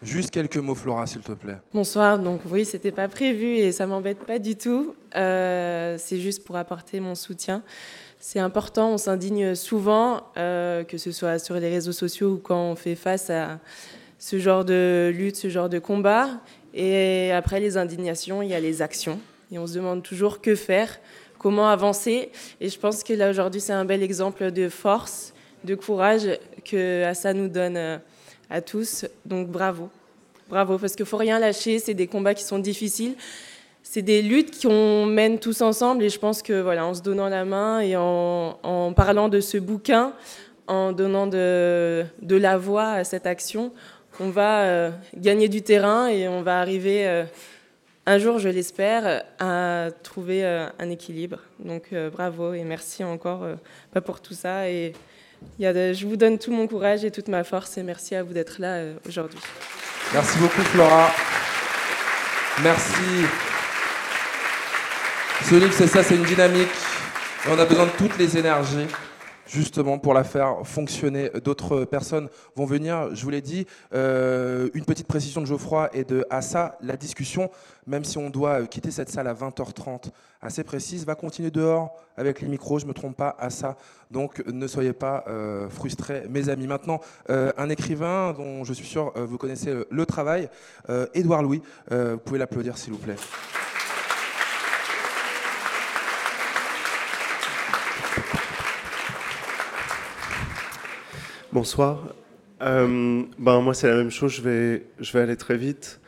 Juste 0.00 0.30
quelques 0.30 0.56
mots, 0.56 0.74
Flora, 0.74 1.06
s'il 1.06 1.20
te 1.20 1.32
plaît. 1.32 1.58
Bonsoir. 1.74 2.18
Donc 2.18 2.40
oui, 2.50 2.64
c'était 2.64 2.90
pas 2.90 3.08
prévu 3.08 3.56
et 3.56 3.70
ça 3.70 3.86
m'embête 3.86 4.24
pas 4.24 4.38
du 4.38 4.56
tout. 4.56 4.94
c'est 5.12 5.98
juste 6.18 6.42
pour 6.44 6.56
apporter 6.56 7.00
mon 7.00 7.14
soutien. 7.14 7.62
C'est 8.18 8.40
important. 8.40 8.92
On 8.92 8.98
s'indigne 8.98 9.54
souvent, 9.54 10.32
que 10.34 10.96
ce 10.96 11.12
soit 11.12 11.38
sur 11.38 11.54
les 11.56 11.68
réseaux 11.68 11.92
sociaux 11.92 12.32
ou 12.32 12.38
quand 12.38 12.62
on 12.62 12.76
fait 12.76 12.94
face 12.94 13.28
à 13.28 13.60
ce 14.18 14.38
genre 14.38 14.64
de 14.64 15.12
lutte, 15.14 15.36
ce 15.36 15.50
genre 15.50 15.68
de 15.68 15.78
combat. 15.78 16.28
Et 16.74 17.32
après 17.32 17.60
les 17.60 17.76
indignations, 17.76 18.42
il 18.42 18.48
y 18.48 18.54
a 18.54 18.60
les 18.60 18.82
actions. 18.82 19.20
Et 19.50 19.58
on 19.58 19.66
se 19.66 19.74
demande 19.74 20.02
toujours 20.02 20.40
que 20.40 20.54
faire, 20.54 20.98
comment 21.38 21.68
avancer. 21.68 22.30
Et 22.60 22.68
je 22.68 22.78
pense 22.78 23.04
que 23.04 23.12
là, 23.12 23.30
aujourd'hui, 23.30 23.60
c'est 23.60 23.72
un 23.72 23.84
bel 23.84 24.02
exemple 24.02 24.50
de 24.50 24.68
force, 24.68 25.34
de 25.64 25.74
courage 25.74 26.28
que 26.64 27.04
Assa 27.04 27.34
nous 27.34 27.48
donne 27.48 27.76
euh, 27.76 27.98
à 28.48 28.62
tous. 28.62 29.04
Donc 29.26 29.48
bravo. 29.48 29.90
Bravo, 30.48 30.78
parce 30.78 30.94
qu'il 30.94 31.04
ne 31.04 31.08
faut 31.08 31.18
rien 31.18 31.38
lâcher. 31.38 31.78
C'est 31.78 31.94
des 31.94 32.06
combats 32.06 32.34
qui 32.34 32.44
sont 32.44 32.58
difficiles. 32.58 33.14
C'est 33.82 34.02
des 34.02 34.22
luttes 34.22 34.62
qu'on 34.62 35.04
mène 35.04 35.38
tous 35.38 35.60
ensemble. 35.60 36.04
Et 36.04 36.08
je 36.08 36.18
pense 36.18 36.42
que, 36.42 36.60
voilà, 36.60 36.86
en 36.86 36.94
se 36.94 37.02
donnant 37.02 37.28
la 37.28 37.44
main 37.44 37.80
et 37.80 37.96
en, 37.96 38.92
parlant 38.96 39.28
de 39.28 39.40
ce 39.40 39.58
bouquin, 39.58 40.14
en 40.66 40.92
donnant 40.92 41.26
de 41.26 42.06
la 42.22 42.56
voix 42.56 42.90
à 42.90 43.04
cette 43.04 43.26
action, 43.26 43.72
on 44.20 44.30
va 44.30 44.62
euh, 44.62 44.90
gagner 45.16 45.48
du 45.48 45.62
terrain 45.62 46.08
et 46.08 46.28
on 46.28 46.42
va 46.42 46.60
arriver 46.60 47.06
euh, 47.06 47.24
un 48.06 48.18
jour, 48.18 48.38
je 48.38 48.48
l'espère, 48.48 49.24
à 49.38 49.88
trouver 50.02 50.44
euh, 50.44 50.66
un 50.78 50.90
équilibre. 50.90 51.38
Donc 51.58 51.94
bravo 52.12 52.52
et 52.54 52.64
merci 52.64 53.04
encore 53.04 53.46
pour 54.04 54.20
tout 54.20 54.34
ça. 54.34 54.68
Et 54.68 54.92
je 55.60 56.06
vous 56.06 56.16
donne 56.16 56.38
tout 56.38 56.52
mon 56.52 56.66
courage 56.66 57.04
et 57.04 57.10
toute 57.10 57.28
ma 57.28 57.44
force 57.44 57.78
et 57.78 57.82
merci 57.82 58.14
à 58.14 58.22
vous 58.22 58.32
d'être 58.32 58.60
là 58.60 58.82
aujourd'hui. 59.06 59.40
Merci 60.12 60.38
beaucoup 60.38 60.62
Flora. 60.62 61.10
Merci. 62.62 63.26
Ce 65.48 65.54
livre, 65.54 65.72
c'est 65.72 65.86
ça, 65.86 66.02
c'est 66.02 66.14
une 66.14 66.24
dynamique. 66.24 66.68
On 67.48 67.58
a 67.58 67.64
besoin 67.64 67.86
de 67.86 67.90
toutes 67.98 68.16
les 68.18 68.36
énergies 68.36 68.86
justement 69.52 69.98
pour 69.98 70.14
la 70.14 70.24
faire 70.24 70.66
fonctionner. 70.66 71.30
D'autres 71.44 71.84
personnes 71.84 72.28
vont 72.56 72.64
venir, 72.64 73.14
je 73.14 73.22
vous 73.22 73.30
l'ai 73.30 73.42
dit. 73.42 73.66
Euh, 73.92 74.70
une 74.74 74.84
petite 74.84 75.06
précision 75.06 75.40
de 75.42 75.46
Geoffroy 75.46 75.90
et 75.92 76.04
de 76.04 76.24
Assa, 76.30 76.78
la 76.80 76.96
discussion, 76.96 77.50
même 77.86 78.04
si 78.04 78.16
on 78.18 78.30
doit 78.30 78.66
quitter 78.66 78.90
cette 78.90 79.10
salle 79.10 79.28
à 79.28 79.34
20h30 79.34 80.10
assez 80.40 80.64
précise, 80.64 81.04
va 81.04 81.14
continuer 81.14 81.50
dehors 81.50 81.94
avec 82.16 82.40
les 82.40 82.48
micros, 82.48 82.78
je 82.78 82.84
ne 82.84 82.88
me 82.88 82.94
trompe 82.94 83.16
pas, 83.16 83.36
Assa. 83.38 83.76
Donc 84.10 84.42
ne 84.46 84.66
soyez 84.66 84.92
pas 84.92 85.24
euh, 85.28 85.68
frustrés, 85.68 86.24
mes 86.30 86.48
amis. 86.48 86.66
Maintenant, 86.66 87.00
euh, 87.30 87.52
un 87.58 87.68
écrivain 87.68 88.32
dont 88.32 88.64
je 88.64 88.72
suis 88.72 88.86
sûr 88.86 89.12
vous 89.14 89.38
connaissez 89.38 89.74
le 89.90 90.06
travail, 90.06 90.48
Édouard 91.14 91.42
Louis, 91.42 91.62
vous 91.90 92.18
pouvez 92.18 92.38
l'applaudir 92.38 92.78
s'il 92.78 92.92
vous 92.92 92.98
plaît. 92.98 93.16
Bonsoir. 101.52 102.14
Euh, 102.62 103.24
ben, 103.38 103.60
moi, 103.60 103.74
c'est 103.74 103.86
la 103.86 103.96
même 103.96 104.10
chose, 104.10 104.32
je 104.32 104.40
vais, 104.40 105.20
aller 105.20 105.36
très 105.36 105.58
vite. 105.58 106.00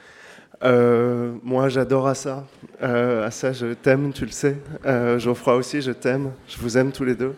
Euh, 0.63 1.35
moi, 1.43 1.69
j'adore 1.69 2.07
Assa. 2.07 2.47
Euh, 2.83 3.27
Assa, 3.27 3.53
je 3.53 3.75
t'aime, 3.75 4.15
tu 4.15 4.25
le 4.25 4.31
sais. 4.31 4.57
Euh, 4.87 5.19
Geoffroy 5.19 5.57
aussi, 5.57 5.83
je 5.83 5.91
t'aime. 5.91 6.33
Je 6.49 6.57
vous 6.57 6.79
aime 6.79 6.93
tous 6.93 7.05
les 7.05 7.15
deux. 7.15 7.35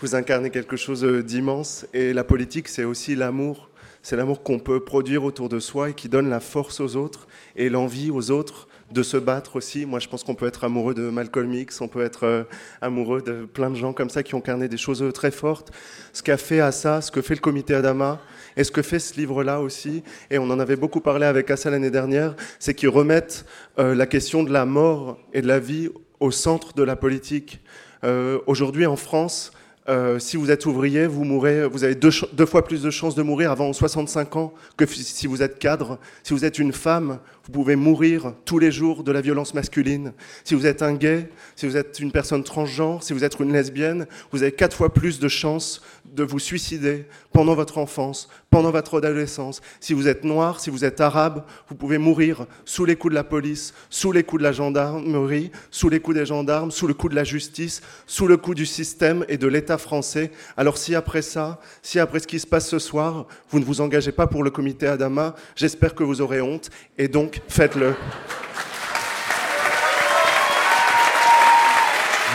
Vous 0.00 0.14
incarnez 0.14 0.48
quelque 0.48 0.76
chose 0.76 1.04
d'immense. 1.04 1.84
Et 1.92 2.14
la 2.14 2.24
politique, 2.24 2.68
c'est 2.68 2.84
aussi 2.84 3.14
l'amour. 3.16 3.68
C'est 4.00 4.16
l'amour 4.16 4.42
qu'on 4.42 4.58
peut 4.58 4.80
produire 4.82 5.22
autour 5.22 5.50
de 5.50 5.60
soi 5.60 5.90
et 5.90 5.92
qui 5.92 6.08
donne 6.08 6.30
la 6.30 6.40
force 6.40 6.80
aux 6.80 6.96
autres 6.96 7.28
et 7.54 7.68
l'envie 7.68 8.10
aux 8.10 8.30
autres 8.30 8.66
de 8.92 9.02
se 9.02 9.16
battre 9.16 9.56
aussi. 9.56 9.86
Moi, 9.86 9.98
je 9.98 10.08
pense 10.08 10.22
qu'on 10.22 10.34
peut 10.34 10.46
être 10.46 10.64
amoureux 10.64 10.94
de 10.94 11.08
Malcolm 11.08 11.52
X, 11.52 11.80
on 11.80 11.88
peut 11.88 12.02
être 12.02 12.24
euh, 12.24 12.44
amoureux 12.80 13.22
de 13.22 13.46
plein 13.46 13.70
de 13.70 13.74
gens 13.74 13.92
comme 13.92 14.10
ça 14.10 14.22
qui 14.22 14.34
ont 14.34 14.38
incarné 14.38 14.68
des 14.68 14.76
choses 14.76 15.04
très 15.14 15.30
fortes. 15.30 15.72
Ce 16.12 16.22
qu'a 16.22 16.36
fait 16.36 16.60
Assa, 16.60 17.00
ce 17.00 17.10
que 17.10 17.22
fait 17.22 17.34
le 17.34 17.40
comité 17.40 17.74
Adama, 17.74 18.20
et 18.56 18.64
ce 18.64 18.70
que 18.70 18.82
fait 18.82 18.98
ce 18.98 19.14
livre-là 19.16 19.60
aussi, 19.60 20.02
et 20.30 20.38
on 20.38 20.50
en 20.50 20.60
avait 20.60 20.76
beaucoup 20.76 21.00
parlé 21.00 21.24
avec 21.24 21.50
Assa 21.50 21.70
l'année 21.70 21.90
dernière, 21.90 22.36
c'est 22.58 22.74
qu'ils 22.74 22.90
remettent 22.90 23.46
euh, 23.78 23.94
la 23.94 24.06
question 24.06 24.42
de 24.42 24.52
la 24.52 24.66
mort 24.66 25.18
et 25.32 25.40
de 25.40 25.48
la 25.48 25.58
vie 25.58 25.88
au 26.20 26.30
centre 26.30 26.74
de 26.74 26.82
la 26.82 26.96
politique. 26.96 27.60
Euh, 28.04 28.38
Aujourd'hui, 28.46 28.86
en 28.86 28.96
France, 28.96 29.52
euh, 29.88 30.20
si 30.20 30.36
vous 30.36 30.52
êtes 30.52 30.64
ouvrier, 30.66 31.06
vous 31.06 31.44
avez 31.44 31.96
deux, 31.96 32.46
fois 32.46 32.64
plus 32.64 32.82
de 32.82 32.90
chances 32.90 33.16
de 33.16 33.22
mourir 33.22 33.50
avant 33.50 33.72
65 33.72 34.36
ans 34.36 34.54
que 34.76 34.86
si 34.86 35.26
vous 35.26 35.42
êtes 35.42 35.58
cadre. 35.58 35.98
Si 36.22 36.32
vous 36.32 36.44
êtes 36.44 36.60
une 36.60 36.72
femme, 36.72 37.18
vous 37.44 37.52
pouvez 37.52 37.74
mourir 37.74 38.32
tous 38.44 38.60
les 38.60 38.70
jours 38.70 39.02
de 39.02 39.10
la 39.10 39.20
violence 39.20 39.54
masculine. 39.54 40.12
Si 40.44 40.54
vous 40.54 40.66
êtes 40.66 40.82
un 40.82 40.94
gay, 40.94 41.28
si 41.56 41.66
vous 41.66 41.76
êtes 41.76 41.98
une 41.98 42.12
personne 42.12 42.44
transgenre, 42.44 43.02
si 43.02 43.12
vous 43.12 43.24
êtes 43.24 43.38
une 43.40 43.52
lesbienne, 43.52 44.06
vous 44.30 44.42
avez 44.42 44.52
quatre 44.52 44.76
fois 44.76 44.92
plus 44.92 45.18
de 45.18 45.26
chances 45.26 45.82
de 46.12 46.22
vous 46.22 46.38
suicider 46.38 47.06
pendant 47.32 47.54
votre 47.54 47.78
enfance, 47.78 48.28
pendant 48.50 48.70
votre 48.70 48.98
adolescence. 48.98 49.60
Si 49.80 49.94
vous 49.94 50.08
êtes 50.08 50.24
noir, 50.24 50.60
si 50.60 50.70
vous 50.70 50.84
êtes 50.84 51.00
arabe, 51.00 51.44
vous 51.68 51.74
pouvez 51.74 51.98
mourir 51.98 52.46
sous 52.64 52.84
les 52.84 52.96
coups 52.96 53.12
de 53.12 53.16
la 53.16 53.24
police, 53.24 53.72
sous 53.88 54.12
les 54.12 54.22
coups 54.22 54.40
de 54.40 54.44
la 54.44 54.52
gendarmerie, 54.52 55.50
sous 55.70 55.88
les 55.88 56.00
coups 56.00 56.18
des 56.18 56.26
gendarmes, 56.26 56.70
sous 56.70 56.86
le 56.86 56.94
coup 56.94 57.08
de 57.08 57.14
la 57.14 57.24
justice, 57.24 57.80
sous 58.06 58.26
le 58.26 58.36
coup 58.36 58.54
du 58.54 58.66
système 58.66 59.24
et 59.28 59.38
de 59.38 59.46
l'État 59.46 59.78
français. 59.78 60.30
Alors 60.56 60.76
si 60.76 60.94
après 60.94 61.22
ça, 61.22 61.60
si 61.80 61.98
après 61.98 62.20
ce 62.20 62.26
qui 62.26 62.38
se 62.38 62.46
passe 62.46 62.68
ce 62.68 62.78
soir, 62.78 63.26
vous 63.50 63.58
ne 63.58 63.64
vous 63.64 63.80
engagez 63.80 64.12
pas 64.12 64.26
pour 64.26 64.44
le 64.44 64.50
comité 64.50 64.86
Adama, 64.86 65.34
j'espère 65.56 65.94
que 65.94 66.04
vous 66.04 66.20
aurez 66.20 66.40
honte 66.40 66.70
et 66.98 67.08
donc 67.08 67.40
faites-le. 67.48 67.94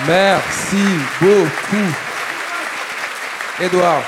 Merci 0.07 0.77
beaucoup. 1.19 2.16
Edouard. 3.59 4.03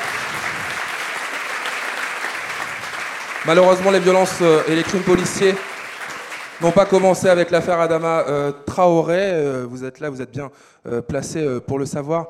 Malheureusement, 3.48 3.90
les 3.90 4.00
violences 4.00 4.38
euh, 4.42 4.62
et 4.68 4.76
les 4.76 4.84
crimes 4.84 5.02
policiers 5.02 5.56
n'ont 6.62 6.72
pas 6.72 6.86
commencé 6.86 7.28
avec 7.28 7.50
l'affaire 7.50 7.80
Adama 7.80 8.26
euh, 8.28 8.52
Traoré. 8.68 9.32
Euh, 9.34 9.66
vous 9.68 9.84
êtes 9.84 10.00
là, 10.02 10.12
vous 10.12 10.22
êtes 10.22 10.30
bien 10.30 10.52
placé 11.08 11.60
pour 11.68 11.78
le 11.78 11.86
savoir. 11.86 12.28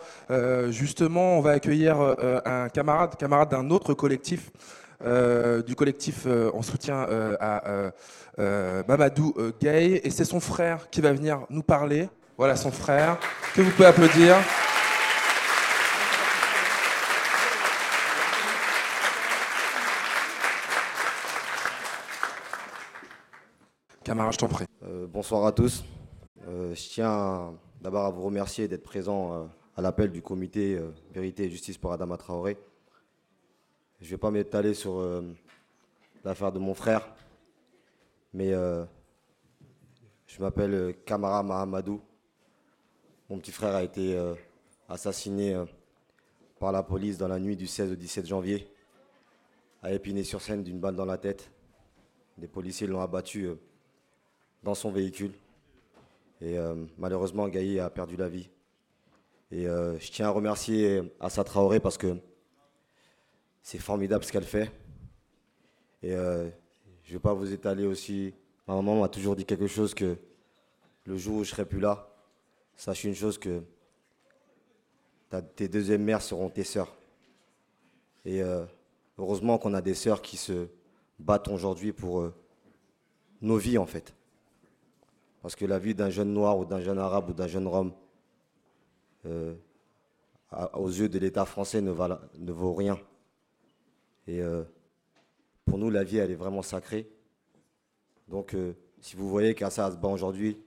Justement, 0.70 1.38
on 1.38 1.41
va 1.41 1.51
accueillir 1.51 1.97
un 2.45 2.67
camarade, 2.70 3.15
camarade 3.15 3.49
d'un 3.49 3.70
autre 3.70 3.93
collectif, 3.93 4.49
du 5.01 5.76
collectif 5.76 6.26
en 6.53 6.61
soutien 6.61 7.05
à 7.39 7.91
Mamadou 8.88 9.34
Gay. 9.61 10.01
Et 10.03 10.09
c'est 10.09 10.26
son 10.26 10.39
frère 10.39 10.89
qui 10.89 10.99
va 10.99 11.13
venir 11.13 11.41
nous 11.49 11.63
parler. 11.63 12.09
Voilà 12.38 12.55
son 12.55 12.72
frère, 12.72 13.17
que 13.55 13.61
vous 13.61 13.70
pouvez 13.72 13.88
applaudir. 13.88 14.36
Je 24.10 24.38
t'en 24.38 24.47
prie. 24.47 24.66
Euh, 24.82 25.05
bonsoir 25.05 25.45
à 25.45 25.51
tous. 25.51 25.84
Euh, 26.47 26.74
je 26.74 26.89
tiens 26.89 27.53
d'abord 27.80 28.05
à 28.05 28.10
vous 28.10 28.24
remercier 28.24 28.68
d'être 28.68 28.82
présent 28.82 29.34
euh, 29.34 29.45
à 29.78 29.84
l'appel 29.84 30.12
du 30.12 30.24
comité 30.24 30.82
Vérité 31.14 31.43
et 31.43 31.49
Justice 31.51 31.78
pour 31.78 31.93
Adama 31.93 32.18
Traoré. 32.18 32.57
Je 34.01 34.05
ne 34.05 34.10
vais 34.10 34.18
pas 34.18 34.32
m'étaler 34.32 34.74
sur 34.74 34.99
l'affaire 36.24 36.51
de 36.51 36.57
mon 36.57 36.74
frère, 36.74 37.07
mais 38.34 38.51
je 38.51 40.41
m'appelle 40.41 40.95
Kamara 41.05 41.43
Mahamadou. 41.43 42.01
Mon 43.30 43.38
petit 43.38 43.51
frère 43.51 43.76
a 43.76 43.84
été 43.84 44.20
assassiné 44.89 45.55
par 46.60 46.72
la 46.72 46.82
police 46.82 47.20
dans 47.20 47.28
la 47.28 47.39
nuit 47.39 47.55
du 47.55 47.68
16 47.68 47.91
au 47.91 47.95
17 47.95 48.26
janvier, 48.26 48.68
à 49.84 49.93
Épinay-sur-Seine 49.93 50.64
d'une 50.64 50.80
balle 50.80 50.95
dans 50.95 51.05
la 51.05 51.20
tête. 51.20 51.51
Des 52.39 52.47
policiers 52.47 52.88
l'ont 52.88 53.01
abattu 53.01 53.49
dans 54.64 54.76
son 54.76 54.91
véhicule. 54.91 55.32
Et 56.41 56.57
euh, 56.57 56.76
malheureusement, 56.97 57.47
Gaï 57.47 57.80
a 57.80 57.89
perdu 57.89 58.16
la 58.16 58.30
vie. 58.30 58.49
Et 59.51 59.68
euh, 59.68 59.99
je 59.99 60.12
tiens 60.12 60.28
à 60.28 60.32
remercier 60.32 61.01
Assa 61.20 61.43
Traoré 61.43 61.80
parce 61.80 61.97
que 61.97 62.18
c'est 63.62 63.80
formidable 63.80 64.24
ce 64.24 64.32
qu'elle 64.32 64.43
fait. 64.43 64.72
Et 66.01 66.14
euh, 66.14 66.49
je 67.03 67.10
ne 67.10 67.14
vais 67.14 67.20
pas 67.20 67.34
vous 67.34 67.51
étaler 67.51 67.86
aussi. 67.86 68.34
Ma 68.68 68.76
maman 68.76 69.01
m'a 69.01 69.10
toujours 69.10 69.36
dit 69.36 69.45
quelque 69.45 69.68
chose 69.68 69.93
que 69.93 70.18
le 71.05 71.18
jour 71.18 71.38
où 71.38 71.43
je 71.43 71.49
serai 71.49 71.66
plus 71.66 71.80
là, 71.80 72.07
sache 72.76 73.03
une 73.03 73.16
chose 73.16 73.38
que 73.38 73.64
tes 75.55 75.68
deuxièmes 75.68 76.03
mères 76.03 76.22
seront 76.22 76.49
tes 76.49 76.64
sœurs. 76.64 76.95
Et 78.26 78.41
heureusement 79.18 79.57
qu'on 79.57 79.74
a 79.74 79.82
des 79.82 79.95
sœurs 79.95 80.22
qui 80.22 80.38
se 80.38 80.68
battent 81.18 81.47
aujourd'hui 81.47 81.91
pour 81.91 82.32
nos 83.41 83.57
vies 83.57 83.78
en 83.78 83.86
fait. 83.88 84.14
Parce 85.41 85.55
que 85.55 85.65
la 85.65 85.79
vie 85.79 85.95
d'un 85.95 86.09
jeune 86.09 86.33
noir 86.33 86.57
ou 86.57 86.65
d'un 86.65 86.81
jeune 86.81 86.99
arabe 86.99 87.29
ou 87.29 87.33
d'un 87.33 87.47
jeune 87.47 87.67
rome, 87.67 87.93
euh, 89.25 89.55
aux 90.73 90.89
yeux 90.89 91.09
de 91.09 91.19
l'État 91.19 91.45
français, 91.45 91.81
ne 91.81 91.91
vaut 92.51 92.73
rien. 92.73 92.99
Et 94.27 94.41
euh, 94.41 94.63
pour 95.65 95.77
nous, 95.77 95.89
la 95.89 96.03
vie, 96.03 96.17
elle 96.17 96.31
est 96.31 96.35
vraiment 96.35 96.61
sacrée. 96.61 97.09
Donc, 98.27 98.53
euh, 98.53 98.73
si 98.99 99.15
vous 99.15 99.29
voyez 99.29 99.55
qu'Assa 99.55 99.91
se 99.91 99.97
bat 99.97 100.09
aujourd'hui, 100.09 100.57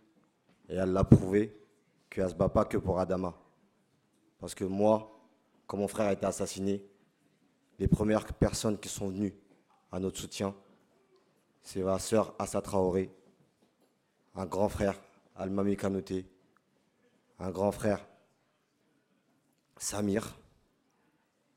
et 0.69 0.75
elle 0.75 0.93
l'a 0.93 1.05
prouvé, 1.05 1.57
qu'elle 2.09 2.25
ne 2.25 2.31
se 2.31 2.35
bat 2.35 2.49
pas 2.49 2.65
que 2.65 2.77
pour 2.79 2.99
Adama. 2.99 3.35
Parce 4.39 4.55
que 4.55 4.65
moi, 4.65 5.21
quand 5.67 5.77
mon 5.77 5.89
frère 5.89 6.09
a 6.09 6.13
été 6.13 6.27
assassiné, 6.27 6.85
les 7.79 7.89
premières 7.89 8.27
personnes 8.33 8.79
qui 8.79 8.89
sont 8.89 9.09
venues 9.09 9.35
à 9.91 10.01
notre 10.01 10.19
soutien, 10.19 10.55
c'est 11.63 11.83
ma 11.83 11.99
sœur 11.99 12.35
Assa 12.39 12.61
Traoré, 12.61 13.11
un 14.35 14.47
grand 14.47 14.69
frère, 14.69 15.01
Almami 15.37 15.77
Kanouté, 15.77 16.27
un 17.39 17.51
grand 17.51 17.73
frère, 17.73 18.07
Samir, 19.77 20.39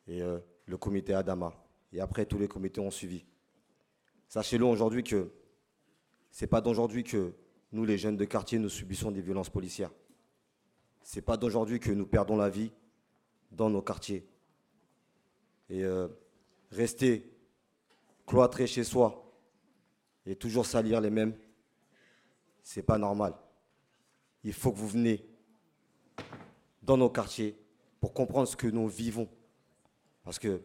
et 0.08 0.22
euh, 0.22 0.40
le 0.66 0.78
comité 0.78 1.14
Adama. 1.14 1.54
Et 1.94 2.00
après, 2.00 2.26
tous 2.26 2.38
les 2.38 2.48
comités 2.48 2.82
ont 2.82 2.92
suivi. 2.92 3.26
Sachez-le 4.28 4.66
aujourd'hui 4.66 5.04
que 5.04 5.32
c'est 6.32 6.48
pas 6.48 6.62
d'aujourd'hui 6.62 7.04
que 7.04 7.34
nous, 7.72 7.86
les 7.86 7.98
jeunes 7.98 8.18
de 8.18 8.26
quartier, 8.26 8.60
nous 8.60 8.70
subissons 8.70 9.12
des 9.12 9.22
violences 9.22 9.50
policières. 9.50 9.92
C'est 11.02 11.22
pas 11.22 11.38
d'aujourd'hui 11.38 11.80
que 11.80 11.92
nous 11.92 12.06
perdons 12.06 12.36
la 12.36 12.50
vie 12.50 12.72
dans 13.52 13.70
nos 13.70 13.82
quartiers. 13.82 14.28
Et 15.70 15.84
euh, 15.84 16.08
rester 16.72 17.32
cloîtré 18.26 18.68
chez 18.68 18.84
soi 18.84 19.32
et 20.26 20.36
toujours 20.36 20.66
salir 20.66 21.00
les 21.00 21.10
mêmes, 21.10 21.36
c'est 22.66 22.82
pas 22.82 22.98
normal. 22.98 23.36
Il 24.44 24.52
faut 24.52 24.72
que 24.72 24.78
vous 24.78 24.88
venez 24.88 25.24
dans 26.82 26.98
nos 26.98 27.10
quartiers 27.10 27.56
pour 28.02 28.12
comprendre 28.12 28.48
ce 28.48 28.56
que 28.56 28.66
nous 28.68 28.88
vivons. 28.88 29.30
Parce 30.24 30.40
que 30.40 30.62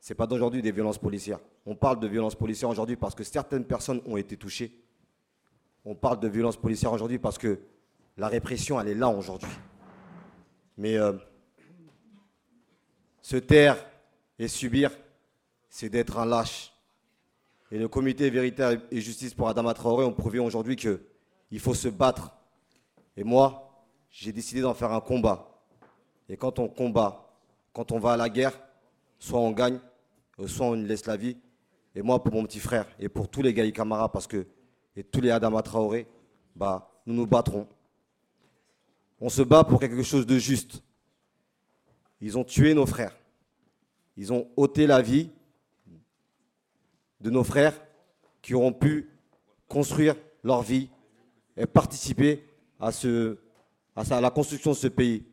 c'est 0.00 0.14
pas 0.14 0.26
d'aujourd'hui 0.26 0.62
des 0.62 0.72
violences 0.72 0.98
policières. 0.98 1.38
On 1.66 1.76
parle 1.76 2.00
de 2.00 2.08
violences 2.08 2.34
policières 2.34 2.70
aujourd'hui 2.70 2.96
parce 2.96 3.14
que 3.14 3.22
certaines 3.22 3.66
personnes 3.66 4.00
ont 4.06 4.16
été 4.16 4.38
touchées. 4.38 4.82
On 5.84 5.94
parle 5.94 6.20
de 6.20 6.28
violences 6.28 6.56
policières 6.56 6.92
aujourd'hui 6.94 7.18
parce 7.18 7.36
que 7.36 7.60
la 8.16 8.28
répression, 8.28 8.80
elle 8.80 8.88
est 8.88 8.94
là 8.94 9.10
aujourd'hui. 9.10 9.50
Mais 10.78 10.96
euh, 10.96 11.12
se 13.20 13.36
taire 13.36 13.76
et 14.38 14.48
subir, 14.48 14.90
c'est 15.68 15.90
d'être 15.90 16.18
un 16.18 16.24
lâche. 16.24 16.72
Et 17.70 17.78
le 17.78 17.88
comité 17.88 18.30
Vérité 18.30 18.78
et 18.90 19.02
Justice 19.02 19.34
pour 19.34 19.48
Adama 19.48 19.74
Traoré 19.74 20.06
ont 20.06 20.14
prouvé 20.14 20.38
aujourd'hui 20.38 20.76
qu'il 21.48 21.60
faut 21.60 21.74
se 21.74 21.88
battre. 21.88 22.32
Et 23.16 23.24
moi, 23.24 23.84
j'ai 24.10 24.32
décidé 24.32 24.60
d'en 24.60 24.74
faire 24.74 24.92
un 24.92 25.00
combat. 25.00 25.62
Et 26.28 26.36
quand 26.36 26.58
on 26.58 26.68
combat, 26.68 27.30
quand 27.72 27.92
on 27.92 27.98
va 27.98 28.12
à 28.12 28.16
la 28.16 28.28
guerre, 28.28 28.58
soit 29.18 29.38
on 29.38 29.52
gagne, 29.52 29.78
soit 30.46 30.66
on 30.66 30.72
laisse 30.72 31.06
la 31.06 31.16
vie. 31.16 31.36
Et 31.94 32.02
moi, 32.02 32.22
pour 32.22 32.32
mon 32.32 32.44
petit 32.44 32.60
frère 32.60 32.86
et 32.98 33.08
pour 33.08 33.28
tous 33.28 33.42
les 33.42 33.54
Gaï 33.54 33.72
Camara, 33.72 34.10
parce 34.10 34.26
que, 34.26 34.46
et 34.94 35.04
tous 35.04 35.20
les 35.20 35.30
Adama 35.30 35.62
Traoré, 35.62 36.06
bah, 36.54 36.90
nous 37.06 37.14
nous 37.14 37.26
battrons. 37.26 37.66
On 39.20 39.28
se 39.28 39.42
bat 39.42 39.64
pour 39.64 39.80
quelque 39.80 40.02
chose 40.02 40.26
de 40.26 40.38
juste. 40.38 40.82
Ils 42.20 42.36
ont 42.36 42.44
tué 42.44 42.74
nos 42.74 42.86
frères. 42.86 43.16
Ils 44.16 44.32
ont 44.32 44.48
ôté 44.56 44.86
la 44.86 45.02
vie 45.02 45.30
de 47.20 47.30
nos 47.30 47.44
frères 47.44 47.78
qui 48.42 48.54
auront 48.54 48.72
pu 48.72 49.10
construire 49.68 50.16
leur 50.42 50.62
vie 50.62 50.88
et 51.56 51.66
participer 51.66 52.44
à, 52.78 52.92
ce, 52.92 53.38
à, 53.94 54.20
la 54.20 54.30
construction 54.30 54.72
de 54.72 54.76
ce 54.76 54.88
pays. 54.88 55.24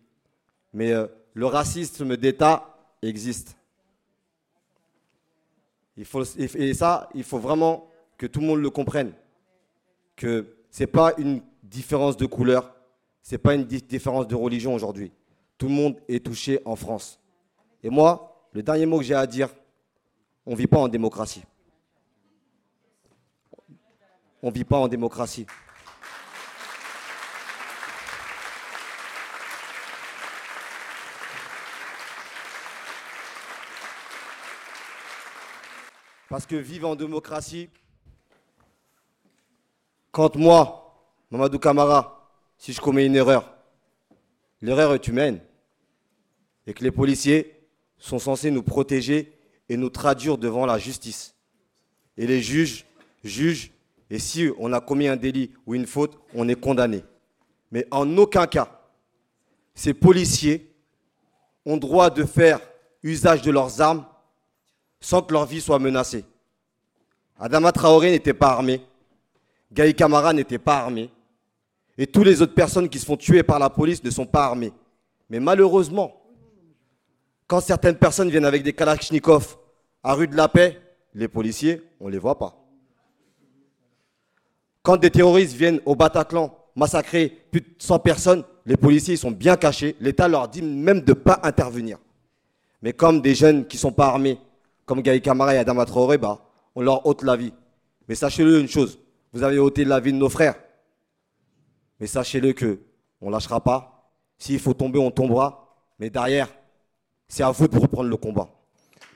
Mais 0.73 0.91
euh, 0.91 1.07
le 1.33 1.45
racisme 1.45 2.15
d'État 2.15 2.77
existe. 3.01 3.55
Il 5.97 6.05
faut, 6.05 6.23
et 6.23 6.73
ça, 6.73 7.09
il 7.13 7.23
faut 7.23 7.37
vraiment 7.37 7.87
que 8.17 8.25
tout 8.25 8.39
le 8.39 8.47
monde 8.47 8.61
le 8.61 8.69
comprenne. 8.69 9.13
Que 10.15 10.45
ce 10.71 10.83
n'est 10.83 10.87
pas 10.87 11.13
une 11.17 11.41
différence 11.61 12.17
de 12.17 12.25
couleur, 12.25 12.73
ce 13.21 13.35
n'est 13.35 13.39
pas 13.39 13.53
une 13.53 13.65
différence 13.65 14.27
de 14.27 14.35
religion 14.35 14.73
aujourd'hui. 14.73 15.11
Tout 15.57 15.67
le 15.67 15.73
monde 15.73 15.99
est 16.07 16.25
touché 16.25 16.61
en 16.65 16.75
France. 16.75 17.19
Et 17.83 17.89
moi, 17.89 18.47
le 18.53 18.63
dernier 18.63 18.85
mot 18.85 18.97
que 18.99 19.03
j'ai 19.03 19.13
à 19.13 19.27
dire, 19.27 19.49
on 20.45 20.51
ne 20.51 20.55
vit 20.55 20.67
pas 20.67 20.79
en 20.79 20.87
démocratie. 20.87 21.43
On 24.41 24.49
ne 24.49 24.53
vit 24.53 24.65
pas 24.65 24.77
en 24.77 24.87
démocratie. 24.87 25.45
Parce 36.33 36.47
que 36.47 36.55
vivre 36.55 36.89
en 36.89 36.95
démocratie, 36.95 37.69
quand 40.09 40.35
moi, 40.35 41.07
Mamadou 41.29 41.59
Kamara, 41.59 42.27
si 42.57 42.73
je 42.73 42.81
commets 42.81 43.05
une 43.05 43.15
erreur, 43.15 43.55
l'erreur 44.59 44.95
est 44.95 45.07
humaine, 45.07 45.39
et 46.65 46.73
que 46.73 46.83
les 46.83 46.89
policiers 46.89 47.67
sont 47.99 48.17
censés 48.17 48.49
nous 48.49 48.63
protéger 48.63 49.37
et 49.69 49.77
nous 49.77 49.91
traduire 49.91 50.39
devant 50.39 50.65
la 50.65 50.79
justice. 50.79 51.35
Et 52.17 52.25
les 52.25 52.41
juges 52.41 52.87
jugent, 53.23 53.71
et 54.09 54.17
si 54.17 54.49
on 54.57 54.73
a 54.73 54.81
commis 54.81 55.07
un 55.07 55.17
délit 55.17 55.51
ou 55.67 55.75
une 55.75 55.85
faute, 55.85 56.17
on 56.33 56.49
est 56.49 56.59
condamné. 56.59 57.03
Mais 57.71 57.85
en 57.91 58.17
aucun 58.17 58.47
cas, 58.47 58.81
ces 59.75 59.93
policiers 59.93 60.73
ont 61.63 61.77
droit 61.77 62.09
de 62.09 62.23
faire 62.23 62.59
usage 63.03 63.43
de 63.43 63.51
leurs 63.51 63.81
armes 63.81 64.07
sans 65.03 65.21
que 65.21 65.33
leur 65.33 65.45
vie 65.45 65.59
soit 65.59 65.79
menacée. 65.79 66.23
Adama 67.37 67.73
Traoré 67.73 68.11
n'était 68.11 68.33
pas 68.33 68.51
armé. 68.51 68.81
Gaï 69.71 69.93
Kamara 69.93 70.31
n'était 70.31 70.57
pas 70.57 70.77
armé. 70.77 71.09
Et 71.97 72.07
toutes 72.07 72.25
les 72.25 72.41
autres 72.41 72.53
personnes 72.53 72.87
qui 72.87 72.99
se 72.99 73.05
font 73.05 73.17
tuer 73.17 73.43
par 73.43 73.59
la 73.59 73.69
police 73.69 74.01
ne 74.01 74.09
sont 74.09 74.25
pas 74.25 74.45
armées. 74.45 74.71
Mais 75.29 75.41
malheureusement, 75.41 76.15
quand 77.47 77.59
certaines 77.59 77.97
personnes 77.97 78.29
viennent 78.29 78.45
avec 78.45 78.63
des 78.63 78.71
Kalachnikov 78.71 79.57
à 80.03 80.13
rue 80.13 80.27
de 80.27 80.37
la 80.37 80.47
Paix, 80.47 80.79
les 81.13 81.27
policiers, 81.27 81.81
on 81.99 82.07
ne 82.07 82.11
les 82.11 82.17
voit 82.17 82.39
pas. 82.39 82.55
Quand 84.81 84.95
des 84.95 85.11
terroristes 85.11 85.53
viennent 85.55 85.81
au 85.85 85.95
Bataclan 85.95 86.57
massacrer 86.75 87.27
plus 87.51 87.61
de 87.61 87.67
100 87.77 87.99
personnes, 87.99 88.43
les 88.65 88.77
policiers 88.77 89.17
sont 89.17 89.31
bien 89.31 89.57
cachés. 89.57 89.97
L'État 89.99 90.29
leur 90.29 90.47
dit 90.47 90.61
même 90.61 91.01
de 91.01 91.11
ne 91.11 91.17
pas 91.17 91.41
intervenir. 91.43 91.97
Mais 92.81 92.93
comme 92.93 93.21
des 93.21 93.35
jeunes 93.35 93.67
qui 93.67 93.75
ne 93.75 93.81
sont 93.81 93.91
pas 93.91 94.07
armés 94.07 94.39
comme 94.85 95.01
Gaï 95.01 95.21
Kamara 95.21 95.55
et 95.55 95.57
Adama 95.57 95.85
Traoré, 95.85 96.17
bah, 96.17 96.39
on 96.75 96.81
leur 96.81 97.05
ôte 97.05 97.23
la 97.23 97.35
vie. 97.35 97.53
Mais 98.07 98.15
sachez-le 98.15 98.59
une 98.59 98.67
chose, 98.67 98.99
vous 99.31 99.43
avez 99.43 99.59
ôté 99.59 99.85
la 99.85 99.99
vie 99.99 100.13
de 100.13 100.17
nos 100.17 100.29
frères. 100.29 100.55
Mais 101.99 102.07
sachez-le 102.07 102.53
que 102.53 102.79
on 103.21 103.27
ne 103.27 103.31
lâchera 103.31 103.61
pas. 103.61 104.11
S'il 104.37 104.59
faut 104.59 104.73
tomber, 104.73 104.99
on 104.99 105.11
tombera. 105.11 105.77
Mais 105.99 106.09
derrière, 106.09 106.49
c'est 107.27 107.43
à 107.43 107.51
vous 107.51 107.67
de 107.67 107.79
reprendre 107.79 108.09
le 108.09 108.17
combat. 108.17 108.49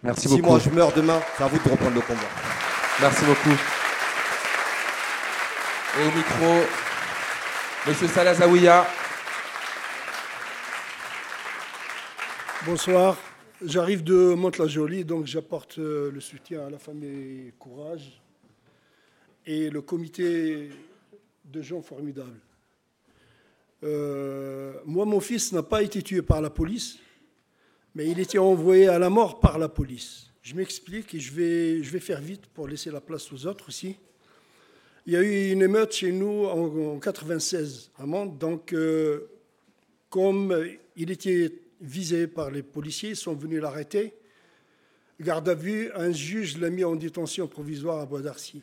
Merci 0.02 0.28
beaucoup. 0.28 0.42
Si 0.42 0.48
moi 0.48 0.60
je 0.60 0.70
meurs 0.70 0.94
demain, 0.94 1.20
c'est 1.38 1.44
à 1.44 1.48
vous 1.48 1.58
de 1.58 1.70
reprendre 1.70 1.96
le 1.96 2.02
combat. 2.02 2.22
Merci 3.02 3.26
beaucoup. 3.26 3.58
au 6.00 6.16
micro, 6.16 6.66
Monsieur 7.88 8.08
Salah 8.08 8.34
Zawiya. 8.36 8.86
Bonsoir. 12.66 13.16
J'arrive 13.66 14.04
de 14.04 14.36
Mantes-la-Jolie, 14.36 15.04
donc 15.04 15.26
j'apporte 15.26 15.80
euh, 15.80 16.12
le 16.12 16.20
soutien 16.20 16.68
à 16.68 16.70
la 16.70 16.78
famille 16.78 17.52
Courage 17.58 18.22
et 19.48 19.72
le 19.72 19.82
comité 19.82 20.70
de 21.44 21.62
gens 21.64 21.82
formidables. 21.82 22.40
Euh, 23.84 24.74
moi, 24.86 25.06
mon 25.06 25.20
fils 25.20 25.54
n'a 25.54 25.64
pas 25.64 25.82
été 25.82 26.04
tué 26.04 26.22
par 26.22 26.40
la 26.40 26.52
police, 26.52 27.00
mais 27.96 28.08
il 28.08 28.20
était 28.20 28.38
envoyé 28.38 28.90
à 28.90 29.00
la 29.00 29.10
mort 29.10 29.40
par 29.40 29.58
la 29.58 29.70
police. 29.70 30.28
Je 30.44 30.54
m'explique 30.54 31.16
et 31.16 31.20
je 31.20 31.34
vais, 31.34 31.82
je 31.82 31.90
vais 31.90 32.00
faire 32.00 32.22
vite 32.22 32.46
pour 32.54 32.68
laisser 32.68 32.92
la 32.92 33.02
place 33.02 33.34
aux 33.34 33.48
autres 33.48 33.70
aussi. 33.70 33.96
Il 35.08 35.14
y 35.14 35.16
a 35.16 35.22
eu 35.24 35.52
une 35.52 35.64
émeute 35.64 35.94
chez 35.94 36.12
nous 36.12 36.46
en, 36.46 37.00
96 37.00 37.90
à 37.98 38.06
Mantes, 38.06 38.38
donc 38.38 38.72
euh, 38.74 39.32
comme 40.12 40.56
il 40.96 41.10
était 41.10 41.52
visé 41.82 42.28
par 42.28 42.52
les 42.52 42.64
policiers, 42.64 43.16
sont 43.16 43.34
venus 43.34 43.62
l'arrêter. 43.62 44.14
Garde 45.20 45.50
à 45.50 45.56
vue, 45.56 45.92
un 45.96 46.12
juge 46.12 46.58
l'a 46.58 46.70
mis 46.70 46.84
en 46.84 46.96
détention 46.96 47.48
provisoire 47.48 48.00
à 48.00 48.06
Bois 48.06 48.22
d'Arcy. 48.22 48.62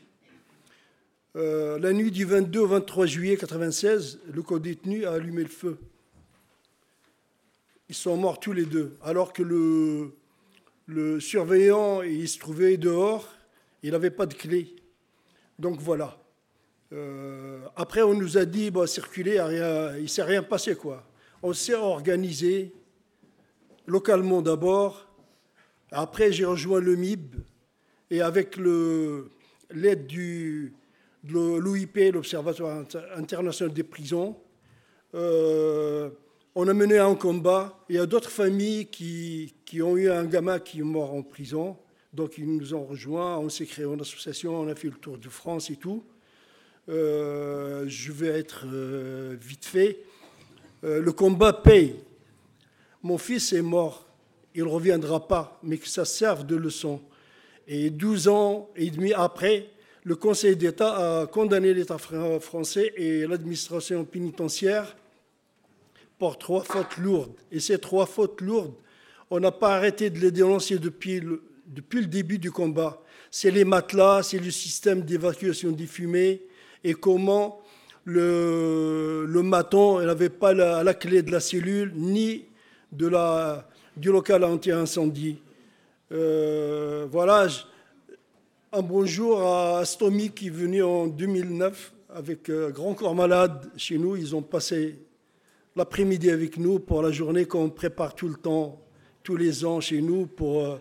Euh, 1.36 1.80
la 1.80 1.92
nuit 1.92 2.12
du 2.12 2.24
22 2.24 2.60
au 2.60 2.66
23 2.68 3.06
juillet 3.06 3.32
1996, 3.32 4.20
le 4.32 4.42
co-détenu 4.42 5.04
a 5.04 5.12
allumé 5.12 5.42
le 5.42 5.48
feu. 5.48 5.78
Ils 7.88 7.94
sont 7.94 8.16
morts 8.16 8.38
tous 8.38 8.52
les 8.52 8.66
deux, 8.66 8.96
alors 9.02 9.32
que 9.32 9.42
le, 9.42 11.20
surveillant 11.20 12.02
il 12.02 12.28
se 12.28 12.38
trouvait 12.38 12.76
dehors, 12.76 13.28
il 13.82 13.90
n'avait 13.90 14.10
pas 14.10 14.26
de 14.26 14.34
clé. 14.34 14.76
Donc 15.58 15.80
voilà. 15.80 16.22
Euh, 16.92 17.58
après, 17.74 18.02
on 18.02 18.14
nous 18.14 18.38
a 18.38 18.44
dit, 18.44 18.70
circuler, 18.86 19.42
il 19.96 20.02
ne 20.02 20.06
s'est 20.06 20.22
rien 20.22 20.44
passé. 20.44 20.76
quoi. 20.76 21.04
On 21.42 21.52
s'est 21.52 21.74
organisé, 21.74 22.72
localement 23.86 24.42
d'abord. 24.42 25.08
Après, 25.90 26.32
j'ai 26.32 26.44
rejoint 26.44 26.80
le 26.80 26.96
MIB 26.96 27.36
et 28.10 28.20
avec 28.20 28.56
l'aide 28.56 30.06
de 30.06 30.70
l'OIP, 31.28 32.12
l'Observatoire 32.12 32.84
international 33.16 33.72
des 33.72 33.82
prisons, 33.82 34.36
euh, 35.14 36.10
on 36.54 36.68
a 36.68 36.74
mené 36.74 36.98
un 36.98 37.14
combat. 37.14 37.78
Il 37.88 37.96
y 37.96 37.98
a 37.98 38.06
d'autres 38.06 38.30
familles 38.30 38.86
qui, 38.86 39.52
ont 39.82 39.96
eu 39.96 40.10
un 40.10 40.24
gamin 40.24 40.58
qui 40.58 40.80
est 40.80 40.84
mort 40.84 41.12
en 41.12 41.22
prison. 41.22 41.76
Donc 42.12 42.38
ils 42.38 42.46
nous 42.46 42.74
ont 42.74 42.84
rejoints, 42.84 43.38
on 43.38 43.48
s'est 43.48 43.66
créé 43.66 43.84
une 43.84 44.00
association, 44.00 44.56
on 44.56 44.68
a 44.68 44.74
fait 44.76 44.88
le 44.88 44.94
tour 44.94 45.18
de 45.18 45.28
France 45.28 45.70
et 45.70 45.76
tout. 45.76 46.04
Euh, 46.88 47.84
je 47.88 48.12
vais 48.12 48.28
être 48.28 48.66
euh, 48.66 49.36
vite 49.40 49.64
fait. 49.64 49.98
le 50.82 51.10
combat 51.12 51.52
paye. 51.52 51.96
Mon 53.04 53.18
fils 53.18 53.52
est 53.52 53.60
mort, 53.60 54.06
il 54.54 54.64
ne 54.64 54.68
reviendra 54.68 55.28
pas, 55.28 55.60
mais 55.62 55.76
que 55.76 55.86
ça 55.86 56.06
serve 56.06 56.46
de 56.46 56.56
leçon. 56.56 57.02
Et 57.68 57.90
12 57.90 58.28
ans 58.28 58.70
et 58.76 58.90
demi 58.90 59.12
après, 59.12 59.68
le 60.04 60.16
Conseil 60.16 60.56
d'État 60.56 61.20
a 61.20 61.26
condamné 61.26 61.74
l'État 61.74 61.98
français 61.98 62.94
et 62.96 63.26
l'administration 63.26 64.06
pénitentiaire 64.06 64.96
pour 66.18 66.38
trois 66.38 66.64
fautes 66.64 66.96
lourdes. 66.96 67.34
Et 67.52 67.60
ces 67.60 67.76
trois 67.76 68.06
fautes 68.06 68.40
lourdes, 68.40 68.72
on 69.28 69.38
n'a 69.38 69.52
pas 69.52 69.76
arrêté 69.76 70.08
de 70.08 70.18
les 70.18 70.30
dénoncer 70.30 70.78
depuis 70.78 71.20
le, 71.20 71.42
début 72.06 72.38
du 72.38 72.50
combat. 72.50 73.02
C'est 73.30 73.50
les 73.50 73.66
matelas, 73.66 74.22
c'est 74.22 74.38
le 74.38 74.50
système 74.50 75.02
d'évacuation 75.02 75.72
des 75.72 75.86
fumées 75.86 76.40
et 76.82 76.94
comment 76.94 77.60
le, 78.06 79.26
le 79.28 79.42
maton 79.42 80.00
n'avait 80.00 80.30
pas 80.30 80.54
la, 80.54 80.82
la, 80.82 80.94
clé 80.94 81.22
de 81.22 81.30
la 81.30 81.40
cellule 81.40 81.92
ni 81.94 82.46
de 82.94 83.08
la, 83.08 83.66
du 83.96 84.10
local 84.10 84.44
anti-incendie. 84.44 85.38
Euh, 86.12 87.06
voilà, 87.10 87.46
un 88.72 88.82
bonjour 88.82 89.46
à 89.46 89.84
Stomy 89.84 90.30
qui 90.30 90.48
est 90.48 90.50
venu 90.50 90.82
en 90.82 91.06
2009 91.06 91.92
avec 92.14 92.48
euh, 92.48 92.70
Grand 92.70 92.94
Corps 92.94 93.14
Malade 93.14 93.70
chez 93.76 93.98
nous. 93.98 94.16
Ils 94.16 94.34
ont 94.34 94.42
passé 94.42 94.98
l'après-midi 95.76 96.30
avec 96.30 96.56
nous 96.56 96.78
pour 96.78 97.02
la 97.02 97.10
journée 97.10 97.46
qu'on 97.46 97.70
prépare 97.70 98.14
tout 98.14 98.28
le 98.28 98.36
temps, 98.36 98.80
tous 99.22 99.36
les 99.36 99.64
ans 99.64 99.80
chez 99.80 100.00
nous. 100.00 100.26
Pour, 100.26 100.64
euh, 100.64 100.76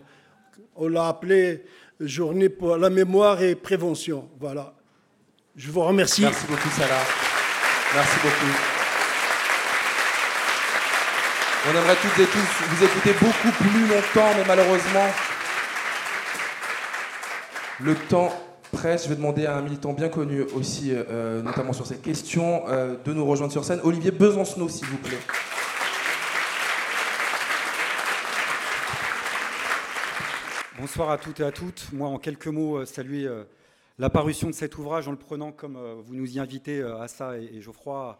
on 0.76 0.88
l'a 0.88 1.08
appelé 1.08 1.64
journée 2.00 2.48
pour 2.48 2.76
la 2.76 2.90
mémoire 2.90 3.42
et 3.42 3.54
prévention. 3.54 4.28
Voilà. 4.38 4.74
Je 5.56 5.70
vous 5.70 5.82
remercie. 5.82 6.22
Merci 6.22 6.46
beaucoup, 6.46 6.70
Salah. 6.70 7.02
Merci 7.94 8.16
beaucoup. 8.22 8.73
On 11.66 11.70
aimerait 11.70 11.96
toutes 11.96 12.18
et 12.18 12.26
tous 12.26 12.64
vous 12.68 12.84
écouter 12.84 13.12
beaucoup 13.12 13.50
plus 13.62 13.86
longtemps, 13.86 14.30
mais 14.36 14.44
malheureusement, 14.46 15.06
le 17.80 17.94
temps 17.94 18.32
presse. 18.72 19.04
Je 19.04 19.08
vais 19.08 19.16
demander 19.16 19.46
à 19.46 19.56
un 19.56 19.62
militant 19.62 19.92
bien 19.92 20.08
connu 20.08 20.42
aussi, 20.42 20.90
euh, 20.92 21.42
notamment 21.42 21.72
sur 21.72 21.86
cette 21.86 22.02
question, 22.02 22.64
euh, 22.68 22.96
de 23.04 23.12
nous 23.12 23.24
rejoindre 23.24 23.52
sur 23.52 23.64
scène. 23.64 23.80
Olivier 23.82 24.10
Besancenot, 24.10 24.68
s'il 24.68 24.86
vous 24.86 24.98
plaît. 24.98 25.20
Bonsoir 30.84 31.10
à 31.10 31.16
toutes 31.16 31.40
et 31.40 31.44
à 31.44 31.50
toutes. 31.50 31.92
Moi, 31.94 32.08
en 32.08 32.18
quelques 32.18 32.48
mots, 32.48 32.76
euh, 32.76 32.84
saluer 32.84 33.24
euh, 33.24 33.44
la 33.98 34.10
parution 34.10 34.48
de 34.48 34.52
cet 34.52 34.76
ouvrage 34.76 35.08
en 35.08 35.12
le 35.12 35.16
prenant 35.16 35.50
comme 35.50 35.76
euh, 35.76 35.94
vous 36.04 36.14
nous 36.14 36.36
y 36.36 36.38
invitez 36.38 36.84
ça 37.06 37.38
et, 37.38 37.62
Geoffroy 37.62 38.18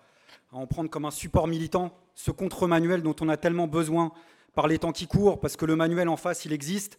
à 0.50 0.56
en 0.56 0.66
prendre 0.66 0.88
comme 0.88 1.04
un 1.04 1.10
support 1.10 1.46
militant, 1.46 1.92
ce 2.14 2.30
contre-manuel 2.30 3.02
dont 3.02 3.16
on 3.20 3.28
a 3.28 3.36
tellement 3.36 3.66
besoin 3.66 4.12
par 4.54 4.68
les 4.68 4.78
temps 4.78 4.92
qui 4.92 5.06
courent, 5.06 5.40
parce 5.40 5.56
que 5.56 5.64
le 5.64 5.76
manuel 5.76 6.08
en 6.08 6.16
face, 6.16 6.44
il 6.44 6.52
existe. 6.52 6.98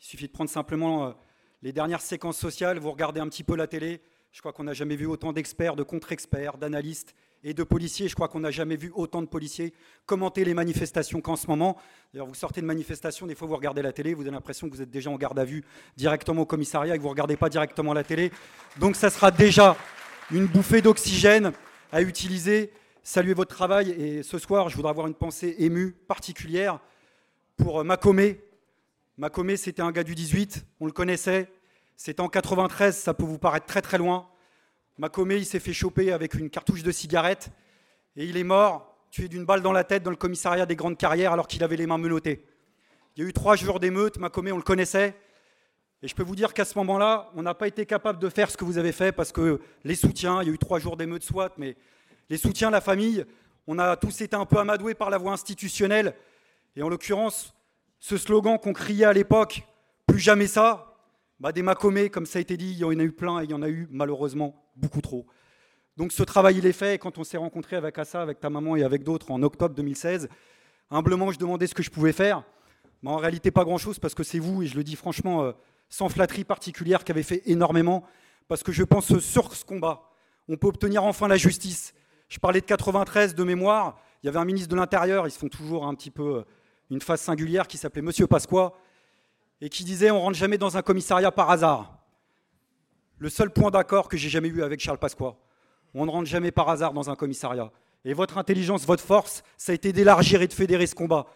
Il 0.00 0.06
suffit 0.06 0.26
de 0.26 0.32
prendre 0.32 0.50
simplement 0.50 1.14
les 1.62 1.72
dernières 1.72 2.00
séquences 2.00 2.38
sociales, 2.38 2.78
vous 2.78 2.90
regardez 2.90 3.20
un 3.20 3.28
petit 3.28 3.44
peu 3.44 3.56
la 3.56 3.66
télé, 3.66 4.02
je 4.32 4.40
crois 4.40 4.52
qu'on 4.52 4.64
n'a 4.64 4.72
jamais 4.72 4.96
vu 4.96 5.06
autant 5.06 5.32
d'experts, 5.32 5.76
de 5.76 5.84
contre-experts, 5.84 6.58
d'analystes 6.58 7.14
et 7.44 7.54
de 7.54 7.62
policiers. 7.62 8.08
Je 8.08 8.16
crois 8.16 8.26
qu'on 8.26 8.40
n'a 8.40 8.50
jamais 8.50 8.74
vu 8.74 8.90
autant 8.92 9.22
de 9.22 9.28
policiers 9.28 9.72
commenter 10.06 10.44
les 10.44 10.54
manifestations 10.54 11.20
qu'en 11.20 11.36
ce 11.36 11.46
moment. 11.46 11.76
D'ailleurs, 12.12 12.26
vous 12.26 12.34
sortez 12.34 12.60
de 12.60 12.66
manifestation, 12.66 13.28
des 13.28 13.36
fois 13.36 13.46
vous 13.46 13.54
regardez 13.54 13.80
la 13.80 13.92
télé, 13.92 14.12
vous 14.12 14.22
avez 14.22 14.32
l'impression 14.32 14.68
que 14.68 14.74
vous 14.74 14.82
êtes 14.82 14.90
déjà 14.90 15.08
en 15.08 15.16
garde 15.16 15.38
à 15.38 15.44
vue 15.44 15.62
directement 15.96 16.42
au 16.42 16.46
commissariat 16.46 16.96
et 16.96 16.98
que 16.98 17.02
vous 17.02 17.08
ne 17.08 17.12
regardez 17.12 17.36
pas 17.36 17.48
directement 17.48 17.92
la 17.92 18.02
télé. 18.02 18.32
Donc 18.80 18.96
ça 18.96 19.08
sera 19.08 19.30
déjà 19.30 19.76
une 20.32 20.46
bouffée 20.46 20.82
d'oxygène 20.82 21.52
à 21.92 22.02
utiliser. 22.02 22.72
Saluez 23.06 23.34
votre 23.34 23.54
travail 23.54 23.90
et 23.90 24.22
ce 24.22 24.38
soir, 24.38 24.70
je 24.70 24.76
voudrais 24.76 24.88
avoir 24.88 25.06
une 25.06 25.14
pensée 25.14 25.56
émue 25.58 25.92
particulière 25.92 26.80
pour 27.58 27.80
euh, 27.80 27.84
Macomé. 27.84 28.40
Macomé, 29.18 29.58
c'était 29.58 29.82
un 29.82 29.92
gars 29.92 30.04
du 30.04 30.14
18, 30.14 30.64
on 30.80 30.86
le 30.86 30.92
connaissait. 30.92 31.52
C'était 31.98 32.22
en 32.22 32.30
93, 32.30 32.96
ça 32.96 33.12
peut 33.12 33.24
vous 33.24 33.36
paraître 33.36 33.66
très 33.66 33.82
très 33.82 33.98
loin. 33.98 34.26
Macomé, 34.96 35.36
il 35.36 35.44
s'est 35.44 35.60
fait 35.60 35.74
choper 35.74 36.12
avec 36.12 36.32
une 36.32 36.48
cartouche 36.48 36.82
de 36.82 36.90
cigarette 36.90 37.50
et 38.16 38.24
il 38.24 38.38
est 38.38 38.42
mort, 38.42 38.96
tué 39.10 39.28
d'une 39.28 39.44
balle 39.44 39.60
dans 39.60 39.72
la 39.72 39.84
tête 39.84 40.02
dans 40.02 40.10
le 40.10 40.16
commissariat 40.16 40.64
des 40.64 40.74
Grandes 40.74 40.96
Carrières 40.96 41.34
alors 41.34 41.46
qu'il 41.46 41.62
avait 41.62 41.76
les 41.76 41.86
mains 41.86 41.98
menottées. 41.98 42.46
Il 43.16 43.22
y 43.22 43.26
a 43.26 43.28
eu 43.28 43.34
trois 43.34 43.54
jours 43.54 43.80
d'émeute, 43.80 44.16
Macomé, 44.16 44.50
on 44.50 44.56
le 44.56 44.62
connaissait. 44.62 45.14
Et 46.00 46.08
je 46.08 46.14
peux 46.14 46.22
vous 46.22 46.36
dire 46.36 46.54
qu'à 46.54 46.64
ce 46.64 46.78
moment-là, 46.78 47.30
on 47.34 47.42
n'a 47.42 47.52
pas 47.52 47.68
été 47.68 47.84
capable 47.84 48.18
de 48.18 48.30
faire 48.30 48.50
ce 48.50 48.56
que 48.56 48.64
vous 48.64 48.78
avez 48.78 48.92
fait 48.92 49.12
parce 49.12 49.30
que 49.30 49.60
les 49.84 49.94
soutiens, 49.94 50.40
il 50.40 50.48
y 50.48 50.50
a 50.50 50.54
eu 50.54 50.58
trois 50.58 50.78
jours 50.78 50.96
d'émeute, 50.96 51.22
soit, 51.22 51.52
mais 51.58 51.76
les 52.30 52.36
soutiens, 52.36 52.70
la 52.70 52.80
famille, 52.80 53.24
on 53.66 53.78
a 53.78 53.96
tous 53.96 54.20
été 54.20 54.36
un 54.36 54.46
peu 54.46 54.58
amadoués 54.58 54.94
par 54.94 55.10
la 55.10 55.18
voie 55.18 55.32
institutionnelle. 55.32 56.14
Et 56.76 56.82
en 56.82 56.88
l'occurrence, 56.88 57.54
ce 57.98 58.16
slogan 58.16 58.58
qu'on 58.58 58.72
criait 58.72 59.04
à 59.04 59.12
l'époque, 59.12 59.62
plus 60.06 60.18
jamais 60.18 60.46
ça, 60.46 60.94
bah 61.40 61.52
des 61.52 61.62
Macomé, 61.62 62.10
comme 62.10 62.26
ça 62.26 62.38
a 62.38 62.42
été 62.42 62.56
dit, 62.56 62.72
il 62.72 62.78
y 62.78 62.84
en 62.84 62.98
a 62.98 63.02
eu 63.02 63.12
plein 63.12 63.40
et 63.40 63.44
il 63.44 63.50
y 63.50 63.54
en 63.54 63.62
a 63.62 63.68
eu 63.68 63.88
malheureusement 63.90 64.64
beaucoup 64.76 65.00
trop. 65.00 65.26
Donc 65.96 66.12
ce 66.12 66.22
travail, 66.22 66.58
il 66.58 66.66
est 66.66 66.72
fait. 66.72 66.94
Et 66.94 66.98
quand 66.98 67.18
on 67.18 67.24
s'est 67.24 67.36
rencontré 67.36 67.76
avec 67.76 67.98
Assa, 67.98 68.22
avec 68.22 68.40
ta 68.40 68.50
maman 68.50 68.76
et 68.76 68.82
avec 68.82 69.02
d'autres 69.02 69.30
en 69.30 69.42
octobre 69.42 69.74
2016, 69.74 70.28
humblement, 70.90 71.30
je 71.30 71.38
demandais 71.38 71.66
ce 71.66 71.74
que 71.74 71.82
je 71.82 71.90
pouvais 71.90 72.12
faire. 72.12 72.42
Mais 73.02 73.10
en 73.10 73.16
réalité, 73.16 73.50
pas 73.50 73.64
grand-chose, 73.64 73.98
parce 73.98 74.14
que 74.14 74.22
c'est 74.22 74.38
vous, 74.38 74.62
et 74.62 74.66
je 74.66 74.76
le 74.76 74.84
dis 74.84 74.96
franchement, 74.96 75.42
euh, 75.42 75.52
sans 75.88 76.08
flatterie 76.08 76.44
particulière, 76.44 77.04
qui 77.04 77.12
avez 77.12 77.22
fait 77.22 77.42
énormément. 77.46 78.04
Parce 78.48 78.62
que 78.62 78.72
je 78.72 78.82
pense 78.82 79.08
que 79.08 79.20
sur 79.20 79.54
ce 79.54 79.64
combat, 79.64 80.10
on 80.48 80.56
peut 80.56 80.66
obtenir 80.66 81.04
enfin 81.04 81.28
la 81.28 81.36
justice. 81.36 81.94
Je 82.34 82.40
parlais 82.40 82.60
de 82.60 82.66
93 82.66 83.36
de 83.36 83.44
mémoire. 83.44 83.96
Il 84.20 84.26
y 84.26 84.28
avait 84.28 84.40
un 84.40 84.44
ministre 84.44 84.68
de 84.68 84.74
l'Intérieur, 84.74 85.28
ils 85.28 85.30
se 85.30 85.38
font 85.38 85.46
toujours 85.46 85.86
un 85.86 85.94
petit 85.94 86.10
peu 86.10 86.38
euh, 86.38 86.42
une 86.90 87.00
phase 87.00 87.20
singulière, 87.20 87.68
qui 87.68 87.78
s'appelait 87.78 88.02
Monsieur 88.02 88.26
Pasqua, 88.26 88.72
et 89.60 89.68
qui 89.68 89.84
disait 89.84 90.10
on 90.10 90.20
rentre 90.20 90.36
jamais 90.36 90.58
dans 90.58 90.76
un 90.76 90.82
commissariat 90.82 91.30
par 91.30 91.48
hasard 91.50 92.00
le 93.18 93.28
seul 93.28 93.50
point 93.50 93.70
d'accord 93.70 94.08
que 94.08 94.16
j'ai 94.16 94.28
jamais 94.28 94.48
eu 94.48 94.64
avec 94.64 94.80
Charles 94.80 94.98
Pasqua. 94.98 95.36
On 95.94 96.06
ne 96.06 96.10
rentre 96.10 96.28
jamais 96.28 96.50
par 96.50 96.68
hasard 96.68 96.92
dans 96.92 97.08
un 97.08 97.14
commissariat. 97.14 97.70
Et 98.04 98.14
votre 98.14 98.36
intelligence, 98.36 98.84
votre 98.84 99.04
force, 99.04 99.44
ça 99.56 99.70
a 99.70 99.76
été 99.76 99.92
d'élargir 99.92 100.42
et 100.42 100.48
de 100.48 100.52
fédérer 100.52 100.88
ce 100.88 100.96
combat, 100.96 101.26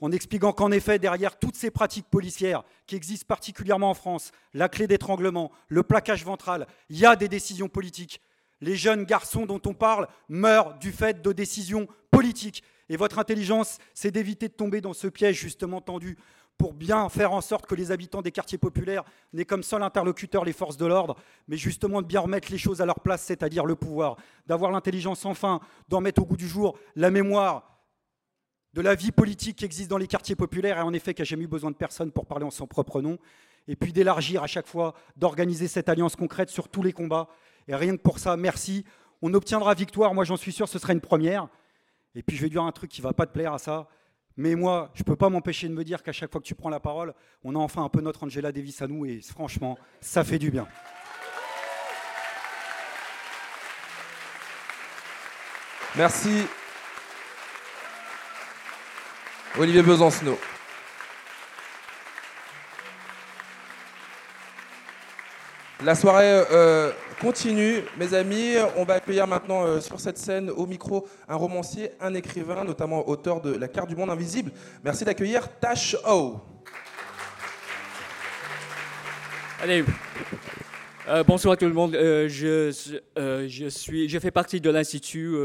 en 0.00 0.10
expliquant 0.10 0.54
qu'en 0.54 0.72
effet, 0.72 0.98
derrière 0.98 1.38
toutes 1.38 1.54
ces 1.56 1.70
pratiques 1.70 2.08
policières 2.08 2.64
qui 2.86 2.96
existent 2.96 3.26
particulièrement 3.28 3.90
en 3.90 3.94
France, 3.94 4.32
la 4.54 4.70
clé 4.70 4.86
d'étranglement, 4.86 5.52
le 5.68 5.82
plaquage 5.82 6.24
ventral, 6.24 6.66
il 6.88 6.98
y 6.98 7.04
a 7.04 7.14
des 7.14 7.28
décisions 7.28 7.68
politiques. 7.68 8.22
Les 8.60 8.76
jeunes 8.76 9.04
garçons 9.04 9.46
dont 9.46 9.60
on 9.66 9.74
parle 9.74 10.08
meurent 10.28 10.78
du 10.78 10.92
fait 10.92 11.22
de 11.22 11.32
décisions 11.32 11.88
politiques. 12.10 12.62
Et 12.88 12.96
votre 12.96 13.18
intelligence, 13.18 13.78
c'est 13.94 14.10
d'éviter 14.10 14.48
de 14.48 14.54
tomber 14.54 14.80
dans 14.80 14.94
ce 14.94 15.08
piège 15.08 15.38
justement 15.38 15.80
tendu 15.80 16.16
pour 16.56 16.72
bien 16.72 17.08
faire 17.08 17.32
en 17.32 17.40
sorte 17.40 17.66
que 17.66 17.74
les 17.74 17.90
habitants 17.90 18.22
des 18.22 18.32
quartiers 18.32 18.58
populaires 18.58 19.04
n'aient 19.32 19.44
comme 19.44 19.62
seul 19.62 19.82
interlocuteur 19.82 20.44
les 20.44 20.52
forces 20.52 20.76
de 20.76 20.86
l'ordre, 20.86 21.16
mais 21.48 21.56
justement 21.56 22.00
de 22.00 22.06
bien 22.06 22.20
remettre 22.20 22.50
les 22.50 22.58
choses 22.58 22.80
à 22.80 22.86
leur 22.86 23.00
place, 23.00 23.22
c'est-à-dire 23.22 23.66
le 23.66 23.76
pouvoir, 23.76 24.16
d'avoir 24.46 24.70
l'intelligence 24.70 25.26
enfin, 25.26 25.60
d'en 25.88 26.00
mettre 26.00 26.22
au 26.22 26.24
goût 26.24 26.36
du 26.36 26.48
jour 26.48 26.78
la 26.94 27.10
mémoire 27.10 27.76
de 28.72 28.80
la 28.80 28.94
vie 28.94 29.12
politique 29.12 29.56
qui 29.56 29.64
existe 29.64 29.90
dans 29.90 29.98
les 29.98 30.06
quartiers 30.06 30.36
populaires, 30.36 30.78
et 30.78 30.82
en 30.82 30.92
effet 30.92 31.14
qui 31.14 31.22
n'a 31.22 31.26
jamais 31.26 31.44
eu 31.44 31.48
besoin 31.48 31.70
de 31.70 31.76
personne 31.76 32.10
pour 32.10 32.26
parler 32.26 32.44
en 32.44 32.50
son 32.50 32.66
propre 32.66 33.00
nom, 33.00 33.18
et 33.68 33.76
puis 33.76 33.92
d'élargir 33.92 34.42
à 34.42 34.46
chaque 34.46 34.66
fois, 34.66 34.94
d'organiser 35.16 35.68
cette 35.68 35.88
alliance 35.88 36.16
concrète 36.16 36.50
sur 36.50 36.68
tous 36.68 36.82
les 36.82 36.92
combats. 36.92 37.28
Et 37.68 37.74
rien 37.74 37.96
que 37.96 38.02
pour 38.02 38.18
ça, 38.18 38.36
merci. 38.36 38.84
On 39.22 39.32
obtiendra 39.34 39.74
victoire, 39.74 40.14
moi 40.14 40.24
j'en 40.24 40.36
suis 40.36 40.52
sûr, 40.52 40.68
ce 40.68 40.78
sera 40.78 40.92
une 40.92 41.00
première. 41.00 41.48
Et 42.14 42.22
puis 42.22 42.36
je 42.36 42.42
vais 42.42 42.48
dire 42.48 42.62
un 42.62 42.72
truc 42.72 42.90
qui 42.90 43.00
ne 43.00 43.06
va 43.06 43.12
pas 43.12 43.26
te 43.26 43.32
plaire 43.32 43.52
à 43.52 43.58
ça, 43.58 43.88
mais 44.36 44.54
moi, 44.54 44.90
je 44.94 45.02
ne 45.02 45.04
peux 45.04 45.16
pas 45.16 45.30
m'empêcher 45.30 45.68
de 45.68 45.72
me 45.72 45.82
dire 45.82 46.02
qu'à 46.02 46.12
chaque 46.12 46.30
fois 46.30 46.40
que 46.40 46.46
tu 46.46 46.54
prends 46.54 46.68
la 46.68 46.80
parole, 46.80 47.14
on 47.42 47.54
a 47.54 47.58
enfin 47.58 47.82
un 47.82 47.88
peu 47.88 48.00
notre 48.00 48.24
Angela 48.24 48.52
Davis 48.52 48.82
à 48.82 48.86
nous 48.86 49.06
et 49.06 49.20
franchement, 49.20 49.78
ça 50.00 50.24
fait 50.24 50.38
du 50.38 50.50
bien. 50.50 50.66
Merci. 55.96 56.46
Olivier 59.58 59.82
Besancenot. 59.82 60.38
La 65.86 65.94
soirée 65.94 66.42
euh, 66.50 66.90
continue, 67.20 67.76
mes 67.96 68.12
amis. 68.12 68.54
On 68.76 68.82
va 68.82 68.94
accueillir 68.94 69.24
maintenant 69.28 69.64
euh, 69.64 69.80
sur 69.80 70.00
cette 70.00 70.18
scène 70.18 70.50
au 70.50 70.66
micro 70.66 71.06
un 71.28 71.36
romancier, 71.36 71.92
un 72.00 72.12
écrivain, 72.14 72.64
notamment 72.64 73.08
auteur 73.08 73.40
de 73.40 73.56
La 73.56 73.68
carte 73.68 73.88
du 73.88 73.94
monde 73.94 74.10
invisible. 74.10 74.50
Merci 74.82 75.04
d'accueillir 75.04 75.46
Tash 75.60 75.96
O. 76.04 76.40
Euh, 79.64 81.22
bonsoir 81.22 81.54
à 81.54 81.56
tout 81.56 81.66
le 81.66 81.72
monde. 81.72 81.92
suis, 83.68 84.08
je 84.08 84.18
fais 84.18 84.32
partie 84.32 84.60
de 84.60 84.70
l'Institut 84.70 85.36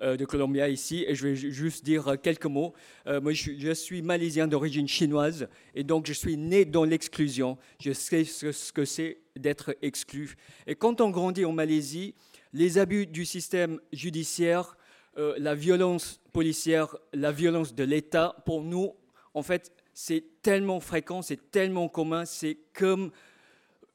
de 0.00 0.24
Columbia 0.24 0.68
ici 0.68 1.04
et 1.06 1.14
je 1.14 1.26
vais 1.26 1.36
juste 1.36 1.84
dire 1.84 2.08
euh, 2.08 2.16
quelques 2.16 2.46
mots. 2.46 2.72
Euh, 3.06 3.20
moi, 3.20 3.32
je, 3.32 3.72
suis 3.72 4.02
malaisien 4.02 4.46
d'origine 4.46 4.88
chinoise 4.88 5.48
et 5.74 5.84
donc 5.84 6.06
je 6.06 6.12
suis 6.12 6.36
né 6.36 6.64
dans 6.64 6.84
l'exclusion. 6.84 7.58
Je 7.80 7.92
sais 7.92 8.24
ce 8.24 8.72
que 8.72 8.84
c'est 8.84 9.18
d'être 9.36 9.76
exclu. 9.82 10.36
Et 10.66 10.74
quand 10.74 11.00
on 11.00 11.10
grandit 11.10 11.44
en 11.44 11.52
Malaisie, 11.52 12.14
les 12.52 12.78
abus 12.78 13.06
du 13.06 13.24
système 13.24 13.80
judiciaire, 13.92 14.76
la 15.16 15.56
violence 15.56 16.20
policière, 16.32 16.96
la 17.12 17.32
violence 17.32 17.74
de 17.74 17.82
l'État, 17.82 18.36
pour 18.46 18.62
nous, 18.62 18.94
en 19.34 19.42
fait, 19.42 19.72
c'est 19.92 20.24
tellement 20.42 20.78
fréquent, 20.78 21.22
c'est 21.22 21.50
tellement 21.50 21.88
commun, 21.88 22.24
c'est 22.24 22.56
comme 22.72 23.10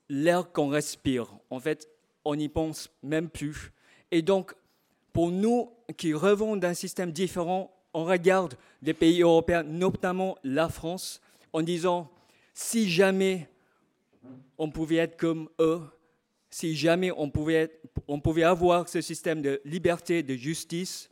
l'air 0.09 0.51
qu'on 0.51 0.67
respire. 0.67 1.33
En 1.49 1.59
fait, 1.59 1.89
on 2.25 2.35
n'y 2.35 2.49
pense 2.49 2.89
même 3.01 3.29
plus. 3.29 3.71
Et 4.11 4.21
donc, 4.21 4.53
pour 5.13 5.31
nous 5.31 5.71
qui 5.95 6.13
revons 6.13 6.57
d'un 6.57 6.73
système 6.73 7.11
différent, 7.11 7.71
on 7.93 8.03
regarde 8.03 8.55
les 8.81 8.95
pays 8.95 9.21
européens, 9.21 9.63
notamment 9.63 10.35
la 10.43 10.67
France, 10.67 11.21
en 11.53 11.61
disant 11.61 12.09
si 12.53 12.89
jamais 12.89 13.47
on 14.57 14.69
pouvait 14.69 14.97
être 14.97 15.17
comme 15.17 15.49
eux, 15.59 15.81
si 16.49 16.75
jamais 16.75 17.11
on 17.11 17.29
pouvait, 17.29 17.79
on 18.07 18.19
pouvait 18.19 18.43
avoir 18.43 18.89
ce 18.89 19.01
système 19.01 19.41
de 19.41 19.61
liberté, 19.65 20.23
de 20.23 20.35
justice, 20.35 21.09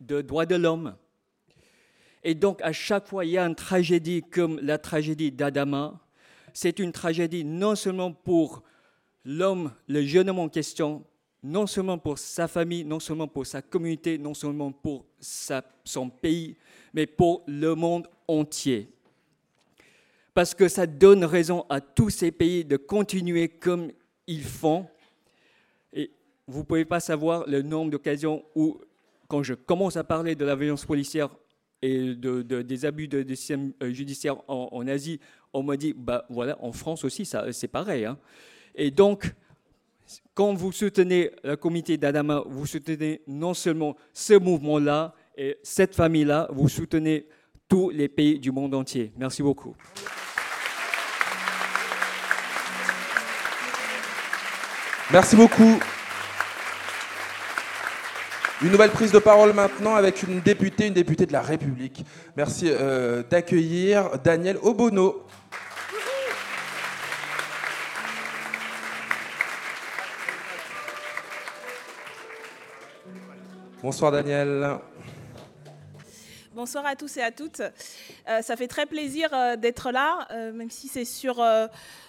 de 0.00 0.20
droits 0.20 0.46
de 0.46 0.56
l'homme. 0.56 0.96
Et 2.24 2.34
donc, 2.34 2.60
à 2.62 2.72
chaque 2.72 3.06
fois, 3.06 3.24
il 3.24 3.32
y 3.32 3.38
a 3.38 3.46
une 3.46 3.54
tragédie 3.54 4.22
comme 4.22 4.58
la 4.60 4.78
tragédie 4.78 5.30
d'Adama. 5.30 6.00
C'est 6.52 6.80
une 6.80 6.90
tragédie 6.90 7.44
non 7.44 7.76
seulement 7.76 8.12
pour 8.12 8.62
l'homme, 9.24 9.72
le 9.86 10.04
jeune 10.04 10.28
homme 10.28 10.40
en 10.40 10.48
question, 10.48 11.04
non 11.46 11.68
seulement 11.68 11.96
pour 11.96 12.18
sa 12.18 12.48
famille, 12.48 12.84
non 12.84 12.98
seulement 12.98 13.28
pour 13.28 13.46
sa 13.46 13.62
communauté, 13.62 14.18
non 14.18 14.34
seulement 14.34 14.72
pour 14.72 15.06
son 15.20 16.10
pays, 16.10 16.56
mais 16.92 17.06
pour 17.06 17.44
le 17.46 17.74
monde 17.76 18.08
entier. 18.26 18.88
Parce 20.34 20.54
que 20.54 20.66
ça 20.66 20.86
donne 20.86 21.24
raison 21.24 21.64
à 21.68 21.80
tous 21.80 22.10
ces 22.10 22.32
pays 22.32 22.64
de 22.64 22.76
continuer 22.76 23.48
comme 23.48 23.92
ils 24.26 24.42
font. 24.42 24.86
Et 25.92 26.10
vous 26.48 26.58
ne 26.58 26.64
pouvez 26.64 26.84
pas 26.84 26.98
savoir 26.98 27.46
le 27.46 27.62
nombre 27.62 27.92
d'occasions 27.92 28.44
où, 28.56 28.80
quand 29.28 29.44
je 29.44 29.54
commence 29.54 29.96
à 29.96 30.02
parler 30.02 30.34
de 30.34 30.44
la 30.44 30.56
violence 30.56 30.84
policière 30.84 31.30
et 31.80 32.16
de, 32.16 32.42
des 32.42 32.84
abus 32.84 33.06
de, 33.06 33.34
système 33.34 33.72
euh, 33.82 33.92
judiciaire 33.92 34.36
en, 34.48 34.86
Asie, 34.88 35.20
on 35.52 35.62
m'a 35.62 35.76
dit, 35.76 35.94
bah 35.96 36.26
voilà, 36.28 36.58
en 36.60 36.72
France 36.72 37.04
aussi, 37.04 37.24
c'est 37.24 37.68
pareil. 37.68 38.04
Hein. 38.04 38.18
Et 38.74 38.90
donc, 38.90 39.32
quand 40.34 40.54
vous 40.54 40.72
soutenez 40.72 41.30
le 41.42 41.56
comité 41.56 41.96
d'Adama, 41.96 42.42
vous 42.46 42.66
soutenez 42.66 43.22
non 43.26 43.54
seulement 43.54 43.96
ce 44.12 44.34
mouvement-là 44.34 45.14
et 45.36 45.58
cette 45.62 45.94
famille-là, 45.94 46.48
vous 46.52 46.68
soutenez 46.68 47.26
tous 47.68 47.90
les 47.90 48.08
pays 48.08 48.38
du 48.38 48.52
monde 48.52 48.74
entier. 48.74 49.12
Merci 49.16 49.42
beaucoup. 49.42 49.74
Merci 55.12 55.36
beaucoup. 55.36 55.78
Une 58.62 58.70
nouvelle 58.70 58.90
prise 58.90 59.12
de 59.12 59.18
parole 59.18 59.52
maintenant 59.52 59.94
avec 59.94 60.22
une 60.22 60.40
députée, 60.40 60.86
une 60.86 60.94
députée 60.94 61.26
de 61.26 61.32
la 61.32 61.42
République. 61.42 62.04
Merci 62.36 62.68
euh, 62.70 63.22
d'accueillir 63.22 64.18
Daniel 64.24 64.56
Obono. 64.62 65.26
Bonsoir 73.86 74.10
Daniel. 74.10 74.80
Bonsoir 76.56 76.84
à 76.86 76.96
tous 76.96 77.18
et 77.18 77.22
à 77.22 77.30
toutes. 77.30 77.60
Euh, 77.60 78.42
ça 78.42 78.56
fait 78.56 78.66
très 78.66 78.84
plaisir 78.84 79.28
euh, 79.32 79.54
d'être 79.54 79.92
là, 79.92 80.26
euh, 80.32 80.52
même 80.52 80.70
si 80.70 80.88
c'est 80.88 81.04
sur 81.04 81.36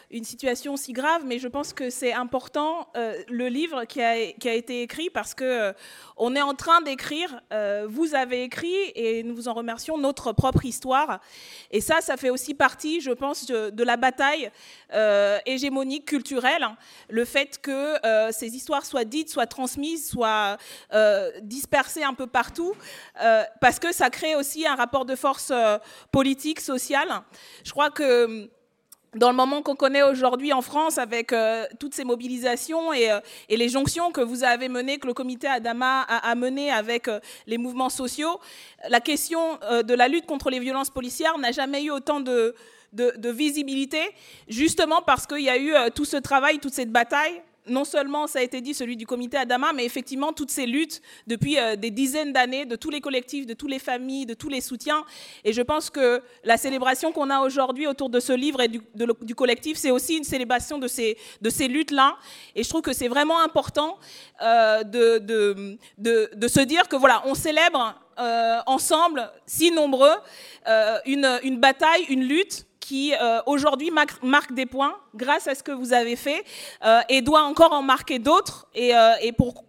une 0.09 0.23
situation 0.23 0.77
si 0.77 0.93
grave, 0.93 1.23
mais 1.25 1.37
je 1.37 1.49
pense 1.49 1.73
que 1.73 1.89
c'est 1.89 2.13
important 2.13 2.87
euh, 2.95 3.21
le 3.27 3.47
livre 3.47 3.83
qui 3.83 4.01
a, 4.01 4.15
été 4.15 4.81
écrit 4.81 5.09
parce 5.09 5.33
que 5.33 5.43
euh, 5.43 5.73
on 6.15 6.33
est 6.33 6.41
en 6.41 6.53
train 6.53 6.79
d'écrire, 6.81 7.41
euh, 7.51 7.85
vous 7.89 8.15
avez 8.15 8.43
écrit 8.43 8.73
et 8.95 9.21
nous 9.23 9.35
vous 9.35 9.49
en 9.49 9.53
remercions 9.53 9.97
notre 9.97 10.31
propre 10.31 10.63
histoire. 10.63 11.19
Et 11.71 11.81
ça, 11.81 11.99
ça 11.99 12.15
fait 12.15 12.29
aussi 12.29 12.53
partie, 12.53 13.01
je 13.01 13.11
pense, 13.11 13.45
de, 13.47 13.83
la 13.83 13.95
bataille 13.95 14.51
hégémonique 15.45 16.05
culturelle, 16.05 16.63
hein. 16.63 16.77
le 17.09 17.23
fait 17.23 17.57
que 17.61 17.95
ces 18.31 18.55
histoires 18.55 18.85
soient 18.85 19.05
dites, 19.05 19.29
soient 19.29 19.47
transmises, 19.47 20.09
soient 20.09 20.57
dispersées 21.41 22.03
un 22.03 22.13
peu 22.13 22.27
partout, 22.27 22.73
parce 23.61 23.79
que 23.79 23.93
ça 23.93 24.09
crée 24.09 24.35
aussi 24.35 24.67
un 24.67 24.75
rapport 24.75 25.05
de 25.05 25.15
force 25.15 25.53
politique, 26.11 26.59
social. 26.59 27.07
Je 27.63 27.71
crois 27.71 27.91
que 27.91 28.49
dans 29.15 29.29
le 29.29 29.35
moment 29.35 29.61
qu'on 29.61 29.75
connaît 29.75 30.03
aujourd'hui 30.03 30.53
en 30.53 30.61
France 30.61 30.97
avec 30.97 31.33
euh, 31.33 31.65
toutes 31.79 31.93
ces 31.93 32.03
mobilisations 32.03 32.93
et, 32.93 33.11
euh, 33.11 33.19
et, 33.49 33.57
les 33.57 33.69
jonctions 33.69 34.11
que 34.11 34.21
vous 34.21 34.43
avez 34.43 34.69
menées, 34.69 34.99
que 34.99 35.07
le 35.07 35.13
comité 35.13 35.47
Adama 35.47 36.01
a, 36.01 36.35
menées 36.35 36.71
avec 36.71 37.07
euh, 37.07 37.19
les 37.45 37.57
mouvements 37.57 37.89
sociaux, 37.89 38.39
la 38.89 38.99
question 38.99 39.59
de 39.83 39.93
la 39.93 40.07
lutte 40.07 40.25
contre 40.25 40.49
les 40.49 40.59
violences 40.59 40.89
policières 40.89 41.37
n'a 41.37 41.51
jamais 41.51 41.83
eu 41.83 41.91
autant 41.91 42.19
de 42.19 42.53
visibilité, 43.31 44.01
justement 44.47 45.01
parce 45.01 45.25
qu'il 45.25 45.41
y 45.41 45.49
a 45.49 45.57
eu 45.57 45.73
tout 45.91 46.05
ce 46.05 46.17
travail, 46.17 46.59
toute 46.59 46.73
cette 46.73 46.91
bataille 46.91 47.41
non 47.69 47.83
seulement, 47.85 48.27
ça 48.27 48.39
a 48.39 48.41
été 48.41 48.61
dit, 48.61 48.73
celui 48.73 48.95
du 48.97 49.05
comité 49.05 49.37
Adama, 49.37 49.73
mais 49.73 49.85
effectivement, 49.85 50.33
toutes 50.33 50.51
ces 50.51 50.65
luttes 50.65 51.01
depuis 51.27 51.57
euh, 51.57 51.75
des 51.75 51.91
dizaines 51.91 52.33
d'années, 52.33 52.65
de 52.65 52.75
tous 52.75 52.89
les 52.89 53.01
collectifs, 53.01 53.45
de 53.45 53.53
toutes 53.53 53.69
les 53.69 53.79
familles, 53.79 54.25
de 54.25 54.33
tous 54.33 54.49
les 54.49 54.61
soutiens. 54.61 55.05
Et 55.43 55.53
je 55.53 55.61
pense 55.61 55.89
que 55.89 56.21
la 56.43 56.57
célébration 56.57 57.11
qu'on 57.11 57.29
a 57.29 57.41
aujourd'hui 57.41 57.87
autour 57.87 58.09
de 58.09 58.19
ce 58.19 58.33
livre 58.33 58.61
et 58.61 58.67
du, 58.67 59.35
collectif, 59.35 59.77
c'est 59.77 59.91
aussi 59.91 60.17
une 60.17 60.23
célébration 60.23 60.77
de 60.77 60.87
ces, 60.87 61.17
luttes-là. 61.67 62.17
Et 62.55 62.63
je 62.63 62.69
trouve 62.69 62.81
que 62.81 62.93
c'est 62.93 63.07
vraiment 63.07 63.39
important 63.41 63.97
euh, 64.41 64.83
de, 64.83 66.47
se 66.47 66.59
dire 66.61 66.87
que 66.87 66.95
voilà, 66.95 67.23
on 67.25 67.35
célèbre 67.35 67.95
euh, 68.19 68.59
ensemble, 68.65 69.29
si 69.45 69.71
nombreux, 69.71 70.15
une 71.05 71.59
bataille, 71.59 72.05
une 72.09 72.23
lutte 72.23 72.67
qui 72.87 73.13
euh, 73.13 73.41
aujourd'hui 73.45 73.91
marque, 73.91 74.53
des 74.53 74.65
points 74.65 74.95
grâce 75.13 75.45
à 75.47 75.55
ce 75.55 75.61
que 75.61 75.73
vous 75.73 75.91
avez 75.91 76.15
fait 76.15 76.45
euh, 76.85 77.01
et 77.09 77.21
doit 77.21 77.41
encore 77.41 77.73
en 77.73 77.81
marquer 77.81 78.17
d'autres. 78.17 78.65
Et, 78.73 78.95
euh, 78.95 79.11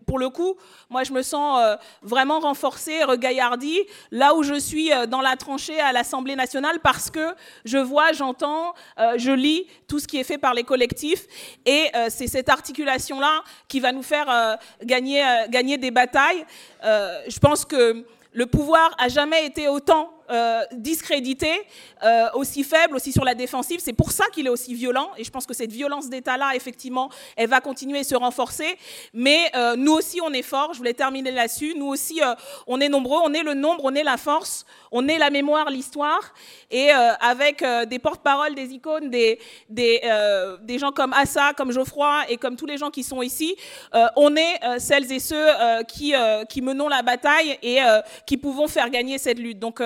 pour, 0.07 0.21
le 0.21 0.29
coup, 0.29 0.55
moi, 0.89 1.03
je 1.03 1.13
me 1.13 1.23
sens 1.23 1.61
vraiment 2.01 2.39
renforcée, 2.39 3.03
regaillardie, 3.03 3.81
là 4.13 4.35
où 4.35 4.43
je 4.43 4.55
suis 4.55 4.91
dans 5.09 5.21
la 5.21 5.37
tranchée 5.37 5.79
à 5.81 5.93
l'Assemblée 5.93 6.37
nationale, 6.37 6.79
parce 6.81 7.11
que 7.11 7.35
je 7.65 7.77
vois, 7.77 8.13
j'entends, 8.13 8.73
je 9.17 9.33
lis 9.33 9.67
tout 9.87 9.99
ce 9.99 10.09
qui 10.09 10.19
est 10.19 10.25
fait 10.25 10.39
par 10.39 10.55
les 10.55 10.65
collectifs. 10.65 11.27
Et 11.67 11.91
c'est 12.09 12.27
cette 12.27 12.49
articulation-là 12.49 13.43
qui 13.69 13.81
va 13.81 13.93
nous 13.93 14.03
faire 14.03 14.59
gagner, 14.83 15.23
gagner 15.51 15.77
des 15.77 15.91
batailles. 15.91 16.47
je 16.83 17.39
pense 17.39 17.67
que 17.67 18.07
le 18.33 18.47
pouvoir 18.47 18.95
a 18.99 19.09
jamais 19.09 19.45
été 19.45 19.69
autant 19.69 20.18
euh, 20.31 20.63
discrédité, 20.73 21.51
euh, 22.05 22.27
aussi 22.35 22.63
faible, 22.63 22.97
aussi 22.97 23.13
sur 23.13 23.25
la 23.25 23.35
défensive. 23.35 23.81
C'est 23.83 23.95
pour 23.95 24.13
ça 24.13 24.27
qu'il 24.33 24.47
est 24.47 24.51
aussi 24.51 24.75
violent. 24.75 25.11
Et 25.17 25.25
je 25.25 25.31
pense 25.31 25.47
que 25.47 25.55
cette 25.55 25.73
violence 25.73 26.11
d'État-là, 26.11 26.55
effectivement, 26.55 27.09
elle 27.35 27.49
va 27.49 27.63
continuer 27.63 28.01
à 28.01 28.05
se 28.05 28.15
renforcer. 28.15 28.77
Mais 29.15 29.51
euh, 29.55 29.75
nous 29.77 29.93
aussi, 29.93 30.21
on 30.21 30.31
est 30.33 30.43
forts. 30.43 30.75
Je 30.75 30.79
voulais 30.79 30.93
terminer 30.93 31.31
là-dessus. 31.31 31.73
Nous 31.77 31.87
aussi, 31.87 32.21
on 32.67 32.79
est 32.81 32.91
nombreux. 32.91 33.21
On 33.25 33.33
est 33.33 33.43
le 33.43 33.55
nombre, 33.55 33.81
on 33.85 33.95
est 33.95 34.03
la 34.03 34.19
force, 34.19 34.67
on 34.93 35.09
est 35.09 35.17
la 35.17 35.31
mémoire, 35.31 35.71
l'histoire. 35.71 36.35
Et 36.71 36.91
avec 36.91 37.65
des 37.89 37.99
porte-paroles, 37.99 38.55
des 38.55 38.73
icônes, 38.73 39.09
des, 39.09 39.39
des, 39.69 40.01
des, 40.63 40.79
gens 40.79 40.93
comme 40.93 41.13
Assa, 41.15 41.53
comme 41.57 41.73
Geoffroy 41.73 42.25
et 42.29 42.37
comme 42.37 42.57
tous 42.57 42.67
les 42.67 42.77
gens 42.77 42.91
qui 42.91 43.03
sont 43.03 43.23
ici, 43.23 43.57
on 44.17 44.37
est 44.37 44.79
celles 44.79 45.11
et 45.11 45.19
ceux 45.19 45.47
qui, 45.89 46.13
qui 46.49 46.61
menons 46.61 46.89
la 46.89 47.03
bataille 47.03 47.59
et 47.63 47.79
qui 48.27 48.37
pouvons 48.37 48.69
faire 48.69 48.91
gagner 48.91 49.19
cette 49.19 49.39
lutte. 49.39 49.59
Donc, 49.59 49.81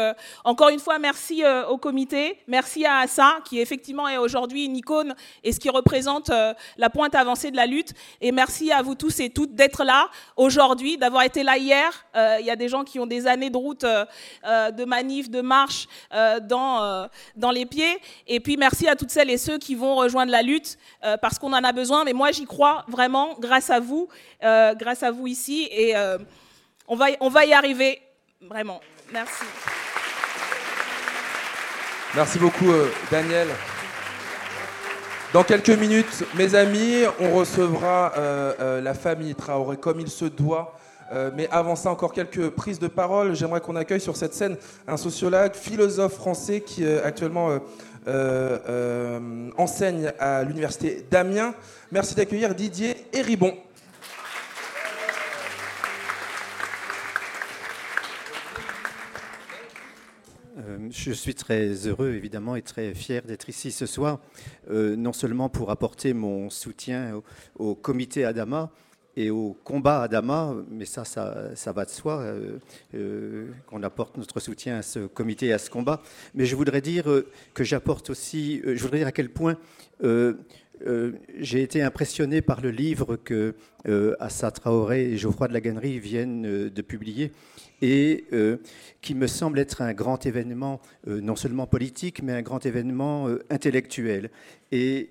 encore 0.44 0.68
une 0.68 0.78
fois, 0.78 0.98
merci 0.98 1.44
euh, 1.44 1.66
au 1.66 1.78
comité, 1.78 2.38
merci 2.46 2.84
à 2.84 2.98
Assa, 2.98 3.38
qui 3.44 3.60
effectivement 3.60 4.08
est 4.08 4.18
aujourd'hui 4.18 4.64
une 4.64 4.76
icône 4.76 5.14
et 5.44 5.52
ce 5.52 5.60
qui 5.60 5.70
représente 5.70 6.30
euh, 6.30 6.54
la 6.76 6.90
pointe 6.90 7.14
avancée 7.14 7.50
de 7.50 7.56
la 7.56 7.66
lutte. 7.66 7.92
Et 8.20 8.32
merci 8.32 8.72
à 8.72 8.82
vous 8.82 8.94
tous 8.94 9.20
et 9.20 9.30
toutes 9.30 9.54
d'être 9.54 9.84
là 9.84 10.08
aujourd'hui, 10.36 10.98
d'avoir 10.98 11.22
été 11.22 11.42
là 11.42 11.56
hier. 11.56 12.04
Euh, 12.16 12.38
il 12.40 12.46
y 12.46 12.50
a 12.50 12.56
des 12.56 12.68
gens 12.68 12.84
qui 12.84 12.98
ont 12.98 13.06
des 13.06 13.26
années 13.26 13.50
de 13.50 13.56
route, 13.56 13.82
de 13.82 14.84
manif, 14.84 15.30
de 15.30 15.40
marche 15.40 15.86
dans, 16.42 17.08
les 17.52 17.66
pieds. 17.66 17.98
Et 18.26 18.40
puis 18.40 18.56
merci 18.56 18.88
à 18.88 18.96
toutes 18.96 19.10
celles 19.10 19.30
et 19.30 19.38
ceux 19.38 19.58
qui 19.58 19.74
vont 19.74 19.96
rejoindre 19.96 20.32
la 20.32 20.42
lutte 20.42 20.78
parce 21.20 21.38
qu'on 21.38 21.52
en 21.52 21.64
a 21.64 21.72
besoin. 21.72 22.04
Mais 22.04 22.12
moi, 22.12 22.32
j'y 22.32 22.44
crois 22.44 22.84
vraiment 22.88 23.34
grâce 23.38 23.70
à 23.70 23.80
vous, 23.80 24.08
grâce 24.40 25.02
à 25.02 25.10
vous 25.10 25.26
ici. 25.26 25.68
Et 25.70 25.94
on 26.88 26.96
va 26.96 27.44
y 27.44 27.52
arriver, 27.52 28.00
vraiment. 28.40 28.80
Merci. 29.12 29.44
Merci 32.14 32.38
beaucoup, 32.38 32.70
euh, 32.70 32.90
Daniel. 33.10 33.48
Dans 35.32 35.44
quelques 35.44 35.70
minutes, 35.70 36.24
mes 36.36 36.54
amis, 36.54 37.04
on 37.18 37.34
recevra 37.34 38.12
euh, 38.18 38.52
euh, 38.60 38.80
la 38.82 38.92
famille 38.92 39.34
Traoré 39.34 39.78
comme 39.78 39.98
il 39.98 40.08
se 40.10 40.26
doit. 40.26 40.76
Mais 41.34 41.46
avant 41.50 41.76
ça, 41.76 41.90
encore 41.90 42.14
quelques 42.14 42.48
prises 42.48 42.78
de 42.78 42.86
parole. 42.86 43.34
J'aimerais 43.34 43.60
qu'on 43.60 43.76
accueille 43.76 44.00
sur 44.00 44.16
cette 44.16 44.32
scène 44.32 44.56
un 44.88 44.96
sociologue, 44.96 45.52
philosophe 45.52 46.14
français 46.14 46.62
qui 46.62 46.86
actuellement 46.86 47.58
enseigne 49.58 50.10
à 50.18 50.42
l'université 50.42 51.04
d'Amiens. 51.10 51.52
Merci 51.90 52.14
d'accueillir 52.14 52.54
Didier 52.54 52.96
Héribon. 53.12 53.54
Je 60.90 61.12
suis 61.12 61.34
très 61.34 61.86
heureux, 61.86 62.12
évidemment, 62.12 62.56
et 62.56 62.62
très 62.62 62.94
fier 62.94 63.22
d'être 63.22 63.48
ici 63.48 63.70
ce 63.72 63.86
soir, 63.86 64.20
euh, 64.70 64.96
non 64.96 65.12
seulement 65.12 65.48
pour 65.48 65.70
apporter 65.70 66.12
mon 66.12 66.50
soutien 66.50 67.20
au, 67.58 67.74
comité 67.74 68.24
Adama 68.24 68.70
et 69.16 69.30
au 69.30 69.56
combat 69.64 70.02
Adama, 70.02 70.54
mais 70.70 70.84
ça, 70.84 71.04
ça, 71.04 71.72
va 71.72 71.84
de 71.84 71.90
soi, 71.90 72.20
euh, 72.20 72.58
euh 72.94 73.50
qu'on 73.66 73.82
apporte 73.82 74.16
notre 74.16 74.40
soutien 74.40 74.78
à 74.78 74.82
ce 74.82 75.06
comité 75.06 75.46
et 75.46 75.52
à 75.52 75.58
ce 75.58 75.70
combat, 75.70 76.02
mais 76.34 76.46
je 76.46 76.56
voudrais 76.56 76.80
dire 76.80 77.04
que 77.54 77.64
j'apporte 77.64 78.10
aussi, 78.10 78.62
je 78.64 78.82
voudrais 78.82 78.98
dire 78.98 79.08
à 79.08 79.12
quel 79.12 79.30
point 79.30 79.56
euh, 80.86 81.12
j'ai 81.38 81.62
été 81.62 81.82
impressionné 81.82 82.42
par 82.42 82.60
le 82.60 82.70
livre 82.70 83.16
que 83.16 83.54
euh, 83.88 84.14
Assa 84.20 84.50
Traoré 84.50 85.12
et 85.12 85.16
Geoffroy 85.16 85.48
de 85.48 85.52
la 85.52 85.60
Gannerie 85.60 85.98
viennent 85.98 86.46
euh, 86.46 86.70
de 86.70 86.82
publier 86.82 87.32
et 87.80 88.26
euh, 88.32 88.58
qui 89.00 89.14
me 89.14 89.26
semble 89.26 89.58
être 89.58 89.82
un 89.82 89.92
grand 89.92 90.24
événement, 90.24 90.80
non 91.04 91.34
seulement 91.34 91.66
politique, 91.66 92.22
mais 92.22 92.32
un 92.32 92.42
grand 92.42 92.64
événement 92.64 93.26
intellectuel. 93.50 94.30
Et 94.70 95.10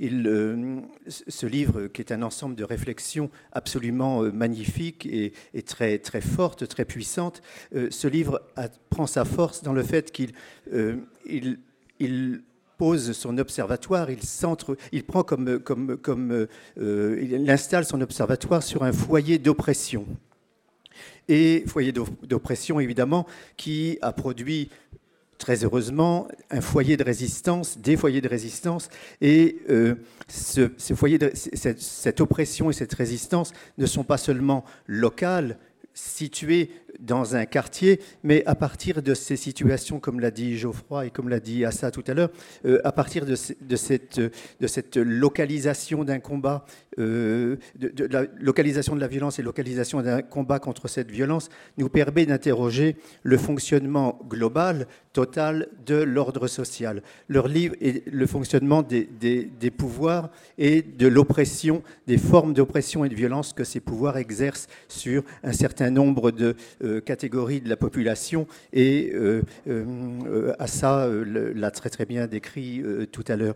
ce 0.00 1.46
livre, 1.46 1.88
qui 1.88 2.00
est 2.00 2.10
un 2.10 2.22
ensemble 2.22 2.54
de 2.54 2.64
réflexions 2.64 3.28
absolument 3.52 4.22
magnifiques 4.32 5.04
et, 5.04 5.34
très, 5.66 5.98
très 5.98 6.22
fortes, 6.22 6.66
très 6.66 6.86
puissantes, 6.86 7.42
ce 7.74 8.08
livre 8.08 8.40
prend 8.88 9.06
sa 9.06 9.26
force 9.26 9.62
dans 9.62 9.74
le 9.74 9.82
fait 9.82 10.12
qu'il 10.12 10.32
il, 11.26 11.58
il 12.00 12.42
pose 12.82 13.12
son 13.12 13.38
observatoire, 13.38 14.10
il, 14.10 14.24
centre, 14.24 14.76
il 14.90 15.04
prend 15.04 15.22
comme, 15.22 15.60
comme, 15.60 15.96
comme 15.98 16.48
euh, 16.80 17.18
il 17.22 17.48
installe 17.48 17.84
son 17.84 18.00
observatoire 18.00 18.60
sur 18.60 18.82
un 18.82 18.90
foyer 18.90 19.38
d'oppression. 19.38 20.04
Et 21.28 21.62
foyer 21.68 21.92
d'oppression, 21.92 22.80
évidemment, 22.80 23.24
qui 23.56 23.98
a 24.02 24.12
produit 24.12 24.68
très 25.38 25.62
heureusement, 25.62 26.26
un 26.50 26.60
foyer 26.60 26.96
de 26.96 27.04
résistance, 27.04 27.78
des 27.78 27.96
foyers 27.96 28.20
de 28.20 28.28
résistance, 28.28 28.88
et 29.20 29.58
euh, 29.70 29.94
ce, 30.26 30.68
foyer 30.96 31.18
de, 31.18 31.30
cette, 31.34 31.80
cette 31.80 32.20
oppression 32.20 32.68
et 32.68 32.72
cette 32.72 32.94
résistance 32.94 33.52
ne 33.78 33.86
sont 33.86 34.02
pas 34.02 34.18
seulement 34.18 34.64
locales, 34.88 35.56
situées 35.94 36.70
dans 37.02 37.36
un 37.36 37.44
quartier, 37.44 38.00
mais 38.22 38.44
à 38.46 38.54
partir 38.54 39.02
de 39.02 39.14
ces 39.14 39.36
situations, 39.36 40.00
comme 40.00 40.20
l'a 40.20 40.30
dit 40.30 40.56
Geoffroy 40.56 41.06
et 41.06 41.10
comme 41.10 41.28
l'a 41.28 41.40
dit 41.40 41.64
Assa 41.64 41.90
tout 41.90 42.04
à 42.06 42.14
l'heure, 42.14 42.30
euh, 42.64 42.80
à 42.84 42.92
partir 42.92 43.26
de, 43.26 43.34
de, 43.60 43.76
cette, 43.76 44.18
de 44.98 45.00
localisation 45.00 46.04
d'un 46.04 46.20
combat, 46.20 46.64
euh, 46.98 47.56
de, 47.76 48.06
la 48.06 48.24
localisation 48.40 48.94
de 48.94 49.00
la 49.00 49.08
violence 49.08 49.38
et 49.38 49.42
localisation 49.42 50.00
d'un 50.02 50.22
combat 50.22 50.58
contre 50.58 50.88
cette 50.88 51.10
violence, 51.10 51.48
nous 51.76 51.88
permet 51.88 52.26
d'interroger 52.26 52.96
le 53.22 53.36
fonctionnement 53.36 54.20
global, 54.28 54.86
total 55.12 55.68
de 55.84 55.96
l'ordre 55.96 56.46
social. 56.46 57.02
Leur 57.28 57.48
livre 57.48 57.74
est 57.80 58.06
le 58.10 58.26
fonctionnement 58.26 58.82
des 58.82 59.70
pouvoirs 59.76 60.30
et 60.58 60.82
de 60.82 61.06
l'oppression, 61.06 61.82
des 62.06 62.18
formes 62.18 62.54
d'oppression 62.54 63.04
et 63.04 63.08
de 63.08 63.14
violence 63.14 63.52
que 63.52 63.64
ces 63.64 63.80
pouvoirs 63.80 64.16
exercent 64.16 64.68
sur 64.88 65.22
un 65.42 65.52
certain 65.52 65.90
nombre 65.90 66.30
de 66.30 66.54
euh, 66.84 66.91
catégories 67.00 67.60
de 67.60 67.68
la 67.68 67.76
population. 67.76 68.46
Et 68.72 69.12
euh, 69.14 69.42
euh, 69.68 70.52
à 70.58 70.66
ça 70.66 71.08
l'a 71.08 71.70
très 71.70 71.90
très 71.90 72.06
bien 72.06 72.26
décrit 72.26 72.82
tout 73.10 73.24
à 73.28 73.36
l'heure. 73.36 73.54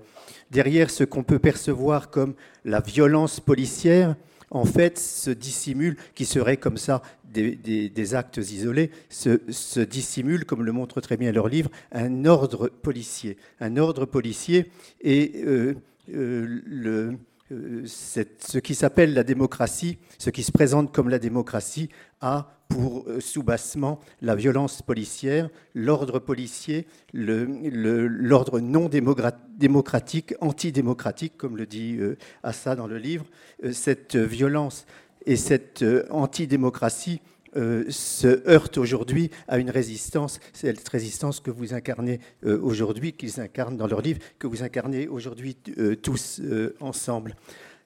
Derrière 0.50 0.90
ce 0.90 1.04
qu'on 1.04 1.22
peut 1.22 1.38
percevoir 1.38 2.10
comme 2.10 2.34
la 2.64 2.80
violence 2.80 3.40
policière, 3.40 4.16
en 4.50 4.64
fait, 4.64 4.98
se 4.98 5.30
dissimule, 5.30 5.96
qui 6.14 6.24
serait 6.24 6.56
comme 6.56 6.76
ça 6.76 7.02
des, 7.24 8.14
actes 8.14 8.38
isolés, 8.38 8.90
se, 9.10 9.40
se, 9.50 9.80
dissimule, 9.80 10.44
comme 10.44 10.64
le 10.64 10.72
montre 10.72 11.00
très 11.00 11.16
bien 11.16 11.32
leur 11.32 11.48
livre, 11.48 11.70
un 11.92 12.24
ordre 12.24 12.68
policier. 12.68 13.36
Un 13.60 13.76
ordre 13.76 14.06
policier 14.06 14.70
et 15.02 15.32
le 15.44 15.76
euh, 16.14 17.12
ce 17.50 18.58
qui 18.58 18.74
s'appelle 18.74 19.14
la 19.14 19.24
démocratie, 19.24 19.98
ce 20.18 20.30
qui 20.30 20.42
se 20.42 20.52
présente 20.52 20.92
comme 20.92 21.08
la 21.08 21.18
démocratie, 21.18 21.88
a 22.20 22.50
pour 22.68 23.04
euh, 23.06 23.20
sous-bassement 23.20 24.00
la 24.20 24.34
violence 24.34 24.82
policière, 24.82 25.48
l'ordre 25.74 26.18
policier, 26.18 26.86
l'ordre 27.12 28.58
non 28.58 28.88
démocratique, 28.88 30.34
antidémocratique, 30.40 31.36
comme 31.36 31.56
le 31.56 31.66
dit 31.66 31.96
euh, 32.00 32.16
Assa 32.42 32.74
dans 32.74 32.88
le 32.88 32.98
livre. 32.98 33.26
Cette 33.72 34.16
violence 34.16 34.86
et 35.26 35.36
cette 35.36 35.84
antidémocratie 36.10 37.20
euh, 37.56 37.84
se 37.88 38.48
heurte 38.48 38.78
aujourd'hui 38.78 39.30
à 39.48 39.58
une 39.58 39.70
résistance, 39.70 40.40
cette 40.52 40.86
résistance 40.88 41.40
que 41.40 41.50
vous 41.50 41.74
incarnez 41.74 42.20
euh, 42.44 42.60
aujourd'hui, 42.60 43.12
qu'ils 43.12 43.40
incarnent 43.40 43.76
dans 43.76 43.86
leur 43.86 44.02
livre, 44.02 44.20
que 44.38 44.46
vous 44.46 44.62
incarnez 44.62 45.08
aujourd'hui 45.08 45.56
euh, 45.78 45.96
tous 45.96 46.42
ensemble. 46.80 47.34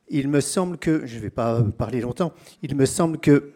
Il 0.09 0.29
me 0.29 0.41
semble 0.41 0.77
que, 0.77 1.07
je 1.07 1.17
ne 1.17 1.21
vais 1.21 1.31
pas 1.31 1.63
parler 1.63 2.01
longtemps, 2.01 2.33
il 2.63 2.75
me 2.75 2.85
semble 2.85 3.19
que 3.19 3.53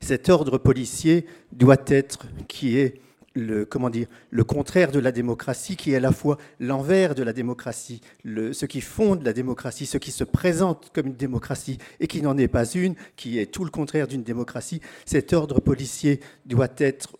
cet 0.00 0.30
ordre 0.30 0.56
policier 0.56 1.26
doit 1.52 1.84
être, 1.86 2.26
qui 2.48 2.78
est 2.78 3.00
le, 3.40 3.64
comment 3.64 3.90
dire, 3.90 4.06
le 4.30 4.44
contraire 4.44 4.92
de 4.92 4.98
la 4.98 5.12
démocratie, 5.12 5.76
qui 5.76 5.92
est 5.92 5.96
à 5.96 6.00
la 6.00 6.12
fois 6.12 6.38
l'envers 6.58 7.14
de 7.14 7.22
la 7.22 7.32
démocratie, 7.32 8.00
ce 8.24 8.64
qui 8.66 8.80
fonde 8.80 9.22
la 9.24 9.32
démocratie, 9.32 9.86
ce 9.86 9.98
qui 9.98 10.10
se 10.10 10.24
présente 10.24 10.90
comme 10.94 11.08
une 11.08 11.16
démocratie 11.16 11.78
et 11.98 12.06
qui 12.06 12.22
n'en 12.22 12.36
est 12.38 12.48
pas 12.48 12.66
une, 12.70 12.94
qui 13.16 13.38
est 13.38 13.46
tout 13.46 13.64
le 13.64 13.70
contraire 13.70 14.06
d'une 14.06 14.22
démocratie. 14.22 14.80
Cet 15.04 15.32
ordre 15.32 15.60
policier 15.60 16.20
doit 16.46 16.68
être 16.78 17.16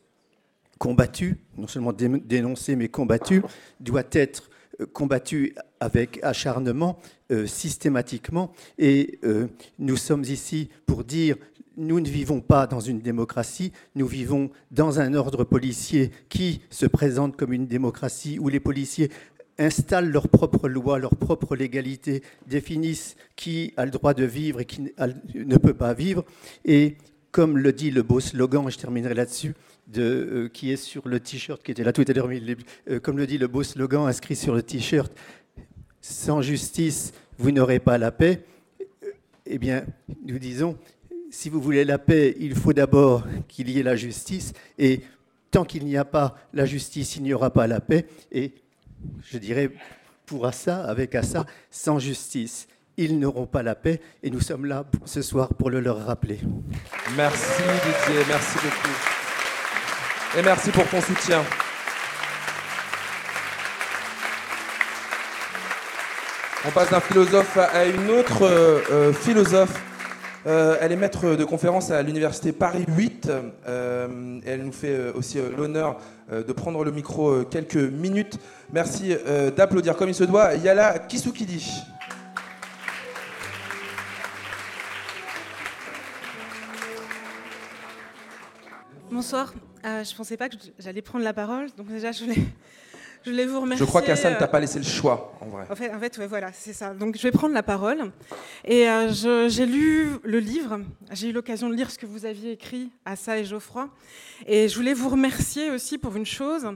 combattu, 0.79 1.37
non 1.59 1.67
seulement 1.67 1.93
dénoncé, 1.93 2.75
mais 2.75 2.89
combattu, 2.89 3.43
doit 3.81 4.03
être 4.13 4.51
euh, 4.81 4.87
combattu 4.87 5.55
avec 5.79 6.19
acharnement, 6.23 6.99
euh, 7.31 7.47
systématiquement. 7.47 8.53
Et 8.79 9.19
euh, 9.25 9.49
nous 9.79 9.97
sommes 9.97 10.25
ici 10.25 10.71
pour 10.87 11.05
dire 11.05 11.37
nous 11.81 11.99
ne 11.99 12.09
vivons 12.09 12.41
pas 12.41 12.67
dans 12.67 12.79
une 12.79 13.01
démocratie, 13.01 13.73
nous 13.95 14.07
vivons 14.07 14.51
dans 14.71 15.01
un 15.01 15.15
ordre 15.15 15.45
policier 15.45 16.11
qui 16.29 16.61
se 16.69 16.85
présente 16.85 17.37
comme 17.37 17.55
une 17.55 17.67
démocratie 17.67 18.39
où 18.39 18.49
les 18.49 18.61
policiers 18.61 19.11
installent 19.59 20.11
leurs 20.11 20.29
propres 20.29 20.69
lois, 20.69 20.99
leurs 20.99 21.17
propres 21.17 21.57
légalités, 21.57 22.23
définissent 22.47 23.17
qui 23.35 23.73
a 23.79 23.87
le 23.87 23.91
droit 23.91 24.13
de 24.13 24.25
vivre 24.25 24.61
et 24.61 24.67
qui 24.67 24.93
ne 25.35 25.57
peut 25.57 25.75
pas 25.75 25.95
vivre. 25.95 26.25
Et 26.67 26.97
comme 27.31 27.57
le 27.57 27.73
dit 27.73 27.91
le 27.91 28.03
beau 28.03 28.21
slogan, 28.21 28.71
je 28.71 28.77
terminerai 28.77 29.15
là-dessus, 29.15 29.55
de, 29.87 30.03
euh, 30.03 30.49
qui 30.49 30.71
est 30.71 30.77
sur 30.77 31.09
le 31.09 31.19
t-shirt 31.19 31.63
qui 31.63 31.73
était 31.73 31.83
là 31.83 31.93
tout 31.93 32.05
à 32.07 32.13
l'heure, 32.13 32.29
euh, 32.29 33.01
comme 33.01 33.17
le 33.17 33.27
dit 33.27 33.39
le 33.39 33.49
beau 33.49 33.63
slogan 33.63 34.07
inscrit 34.07 34.37
sur 34.37 34.55
le 34.55 34.63
t-shirt, 34.63 35.13
sans 36.03 36.43
justice, 36.43 37.13
vous 37.39 37.53
n'aurez 37.53 37.81
pas 37.81 37.97
la 37.97 38.13
paix. 38.13 38.45
Eh 39.47 39.59
bien, 39.59 39.85
nous 40.27 40.39
disons, 40.39 40.77
si 41.31 41.49
vous 41.49 41.61
voulez 41.61 41.85
la 41.85 41.99
paix, 41.99 42.37
il 42.41 42.55
faut 42.55 42.73
d'abord 42.73 43.25
qu'il 43.49 43.71
y 43.71 43.79
ait 43.79 43.83
la 43.83 43.97
justice. 43.97 44.53
Et 44.79 45.01
tant 45.51 45.65
qu'il 45.65 45.85
n'y 45.85 45.97
a 45.97 46.05
pas 46.05 46.37
la 46.53 46.67
justice, 46.67 47.17
il 47.17 47.23
n'y 47.23 47.33
aura 47.33 47.51
pas 47.51 47.67
la 47.67 47.81
paix. 47.81 48.07
Et 48.33 48.53
je 49.31 49.39
dirais 49.39 49.71
pour 50.27 50.47
Assa, 50.47 50.85
avec 50.85 51.15
Assa, 51.15 51.47
sans 51.71 51.99
justice, 51.99 52.69
ils 52.97 53.19
n'auront 53.19 53.47
pas 53.47 53.63
la 53.63 53.75
paix. 53.75 54.01
Et 54.23 54.31
nous 54.31 54.41
sommes 54.41 54.67
là 54.67 54.85
ce 55.05 55.23
soir 55.23 55.55
pour 55.55 55.71
le 55.71 55.81
leur 55.81 56.05
rappeler. 56.05 56.41
Merci 57.17 57.63
Didier, 57.63 58.25
merci 58.29 58.55
beaucoup. 58.57 60.39
Et 60.39 60.43
merci 60.43 60.71
pour 60.71 60.87
ton 60.89 61.01
soutien. 61.01 61.43
On 66.67 66.71
passe 66.73 66.91
d'un 66.91 67.01
philosophe 67.01 67.57
à 67.57 67.87
une 67.87 68.11
autre 68.11 68.43
euh, 68.43 68.83
euh, 68.91 69.13
philosophe 69.15 69.83
euh, 70.47 70.79
elle 70.81 70.93
est 70.93 70.97
maître 70.97 71.37
de 71.37 71.45
conférence 71.45 71.91
à 71.91 72.03
l'université 72.03 72.53
Paris 72.53 72.85
8. 72.89 73.31
Euh, 73.67 74.41
elle 74.47 74.65
nous 74.65 74.73
fait 74.73 74.95
euh, 74.95 75.13
aussi 75.15 75.39
l'honneur 75.57 75.99
de 76.31 76.53
prendre 76.53 76.85
le 76.85 76.93
micro 76.93 77.43
quelques 77.45 77.75
minutes. 77.75 78.39
Merci 78.73 79.17
d'applaudir 79.57 79.97
comme 79.97 80.09
il 80.09 80.15
se 80.15 80.23
doit 80.23 80.55
Yala 80.55 81.01
Kisukidi. 81.01 81.69
Bonsoir. 89.11 89.53
je 89.83 89.89
ne 89.89 90.17
pensais 90.17 90.37
pas 90.37 90.49
que 90.49 90.55
j'allais 90.79 91.03
prendre 91.03 91.25
la 91.25 91.33
parole, 91.33 91.67
donc 91.77 91.89
déjà 91.89 92.13
je 92.13 92.25
voulais 92.25 92.43
je 93.25 93.31
voulais 93.31 93.47
vous 93.47 93.61
remercier. 93.61 93.85
Je 93.85 93.89
crois 93.89 94.03
qu'Assane 94.03 94.35
ne 94.35 94.39
t'a 94.39 94.49
pas 94.49 94.61
laissé 94.61 94.79
le 94.79 94.85
choix, 94.85 95.35
en 95.41 95.47
vrai. 95.47 95.67
En 95.71 95.75
fait, 95.75 95.93
en 95.93 95.99
fait 95.99 96.19
voilà, 96.27 96.53
c'est 96.53 96.73
ça. 96.73 96.95
Donc, 96.95 97.17
je 97.17 97.23
vais 97.23 97.31
prendre 97.31 97.55
la 97.55 97.63
parole. 97.63 98.11
Et 98.65 98.89
euh, 98.89 99.49
j'ai 99.49 99.67
lu 99.67 100.11
le 100.23 100.39
livre. 100.39 100.81
J'ai 101.13 101.29
eu 101.29 101.33
l'occasion 101.33 101.69
de 101.69 101.75
lire 101.75 101.91
ce 101.91 101.99
que 101.99 102.07
vous 102.07 102.25
aviez 102.25 102.53
écrit, 102.53 102.91
Assa 103.05 103.39
et 103.39 103.45
Geoffroy. 103.45 103.89
Et 104.47 104.69
je 104.69 104.77
voulais 104.77 104.95
vous 104.95 105.09
remercier 105.09 105.71
aussi 105.71 105.99
pour 105.99 106.17
une 106.17 106.27
chose. 106.27 106.67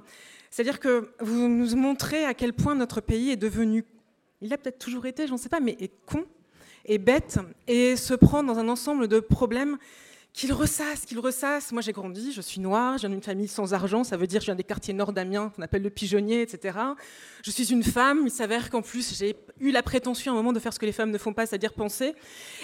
C'est-à-dire 0.55 0.79
que 0.79 1.11
vous 1.19 1.49
nous 1.49 1.75
montrez 1.75 2.25
à 2.25 2.33
quel 2.33 2.53
point 2.53 2.77
notre 2.77 3.01
pays 3.01 3.31
est 3.31 3.37
devenu, 3.37 3.85
il 4.41 4.53
a 4.53 4.57
peut-être 4.57 4.79
toujours 4.79 5.05
été, 5.07 5.27
j'en 5.27 5.37
sais 5.37 5.49
pas, 5.49 5.59
mais 5.59 5.77
est 5.81 5.91
con, 6.07 6.25
est 6.85 6.99
bête, 6.99 7.41
et 7.66 7.97
se 7.97 8.15
prend 8.15 8.45
dans 8.45 8.59
un 8.61 8.69
ensemble 8.69 9.09
de 9.09 9.19
problèmes 9.19 9.79
qu'il 10.35 10.52
ressasse, 10.52 11.06
qu'il 11.06 11.20
ressasse. 11.20 11.70
Moi, 11.70 11.81
j'ai 11.81 11.93
grandi, 11.93 12.32
je 12.32 12.40
suis 12.40 12.61
noire, 12.61 12.98
je 12.98 13.02
viens 13.02 13.11
d'une 13.11 13.23
famille 13.23 13.47
sans 13.47 13.73
argent, 13.73 14.02
ça 14.02 14.16
veut 14.16 14.27
dire 14.27 14.40
que 14.40 14.44
je 14.44 14.48
viens 14.51 14.56
des 14.56 14.65
quartiers 14.65 14.93
nord 14.93 15.12
d'Amiens, 15.12 15.52
qu'on 15.55 15.62
appelle 15.62 15.82
le 15.82 15.90
pigeonnier, 15.90 16.43
etc. 16.43 16.77
Je 17.43 17.51
suis 17.52 17.73
une 17.73 17.85
femme, 17.85 18.23
il 18.24 18.32
s'avère 18.32 18.69
qu'en 18.69 18.82
plus, 18.82 19.16
j'ai 19.16 19.36
eu 19.61 19.70
la 19.70 19.85
prétention 19.85 20.32
à 20.32 20.35
un 20.35 20.39
moment 20.39 20.52
de 20.52 20.59
faire 20.59 20.73
ce 20.73 20.81
que 20.81 20.86
les 20.86 20.93
femmes 20.93 21.12
ne 21.12 21.19
font 21.19 21.32
pas, 21.32 21.47
c'est-à-dire 21.47 21.73
penser. 21.73 22.15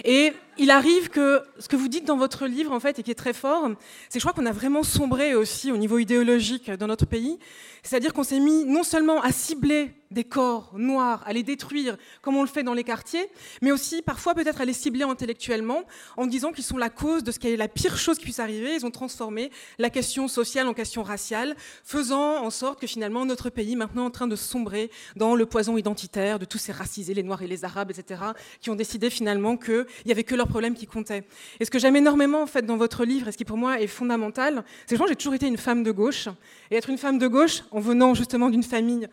Et 0.05 0.32
il 0.60 0.70
arrive 0.70 1.08
que 1.08 1.42
ce 1.58 1.68
que 1.68 1.76
vous 1.76 1.88
dites 1.88 2.04
dans 2.04 2.18
votre 2.18 2.46
livre, 2.46 2.70
en 2.72 2.80
fait, 2.80 2.98
et 2.98 3.02
qui 3.02 3.10
est 3.10 3.14
très 3.14 3.32
fort, 3.32 3.70
c'est 4.10 4.20
je 4.20 4.24
crois 4.24 4.34
qu'on 4.34 4.44
a 4.44 4.52
vraiment 4.52 4.82
sombré 4.82 5.34
aussi 5.34 5.72
au 5.72 5.78
niveau 5.78 5.98
idéologique 5.98 6.70
dans 6.70 6.86
notre 6.86 7.06
pays. 7.06 7.38
C'est-à-dire 7.82 8.12
qu'on 8.12 8.24
s'est 8.24 8.40
mis 8.40 8.66
non 8.66 8.82
seulement 8.82 9.22
à 9.22 9.32
cibler 9.32 9.94
des 10.10 10.24
corps 10.24 10.72
noirs, 10.76 11.22
à 11.24 11.32
les 11.32 11.44
détruire 11.44 11.96
comme 12.20 12.36
on 12.36 12.42
le 12.42 12.48
fait 12.48 12.64
dans 12.64 12.74
les 12.74 12.82
quartiers, 12.82 13.26
mais 13.62 13.70
aussi 13.70 14.02
parfois 14.02 14.34
peut-être 14.34 14.60
à 14.60 14.64
les 14.64 14.72
cibler 14.72 15.04
intellectuellement 15.04 15.84
en 16.16 16.26
disant 16.26 16.50
qu'ils 16.50 16.64
sont 16.64 16.76
la 16.76 16.90
cause 16.90 17.22
de 17.22 17.30
ce 17.30 17.38
qui 17.38 17.48
est 17.48 17.56
la 17.56 17.68
pire 17.68 17.96
chose 17.96 18.18
qui 18.18 18.24
puisse 18.24 18.40
arriver. 18.40 18.74
Ils 18.74 18.84
ont 18.84 18.90
transformé 18.90 19.50
la 19.78 19.88
question 19.88 20.26
sociale 20.26 20.66
en 20.66 20.74
question 20.74 21.04
raciale, 21.04 21.54
faisant 21.84 22.44
en 22.44 22.50
sorte 22.50 22.80
que 22.80 22.88
finalement 22.88 23.24
notre 23.24 23.50
pays 23.50 23.76
maintenant 23.76 24.02
est 24.02 24.06
en 24.06 24.10
train 24.10 24.26
de 24.26 24.36
sombrer 24.36 24.90
dans 25.14 25.36
le 25.36 25.46
poison 25.46 25.76
identitaire 25.76 26.38
de 26.38 26.44
tous 26.44 26.58
ces 26.58 26.72
racisés, 26.72 27.14
les 27.14 27.22
noirs 27.22 27.42
et 27.42 27.46
les 27.46 27.64
arabes, 27.64 27.90
etc., 27.90 28.20
qui 28.60 28.70
ont 28.70 28.74
décidé 28.74 29.10
finalement 29.10 29.56
qu'il 29.56 29.86
n'y 30.06 30.12
avait 30.12 30.24
que 30.24 30.34
leurs 30.34 30.48
problèmes 30.51 30.74
qui 30.74 30.86
comptaient. 30.86 31.24
Et 31.59 31.64
ce 31.64 31.70
que 31.70 31.78
j'aime 31.78 31.97
énormément 31.97 32.43
en 32.43 32.47
fait 32.47 32.66
dans 32.66 32.77
votre 32.77 33.05
livre, 33.05 33.28
et 33.28 33.32
ce 33.32 33.39
qui 33.39 33.47
pour 33.47 33.56
moi 33.56 33.81
est 33.81 33.86
fondamental, 33.86 34.64
c'est 34.86 34.98
que 34.98 35.09
j'ai 35.09 35.16
toujours 35.16 35.35
été 35.35 35.47
une 35.47 35.56
femme 35.56 35.82
de 35.82 35.90
gauche, 35.90 36.28
et 36.70 36.77
être 36.77 36.90
une 36.90 36.98
femme 36.98 37.18
de 37.18 37.27
gauche 37.27 37.62
en 37.70 37.81
venant 37.81 38.14
justement 38.14 38.51
d'une 38.51 38.62
famille 38.62 39.09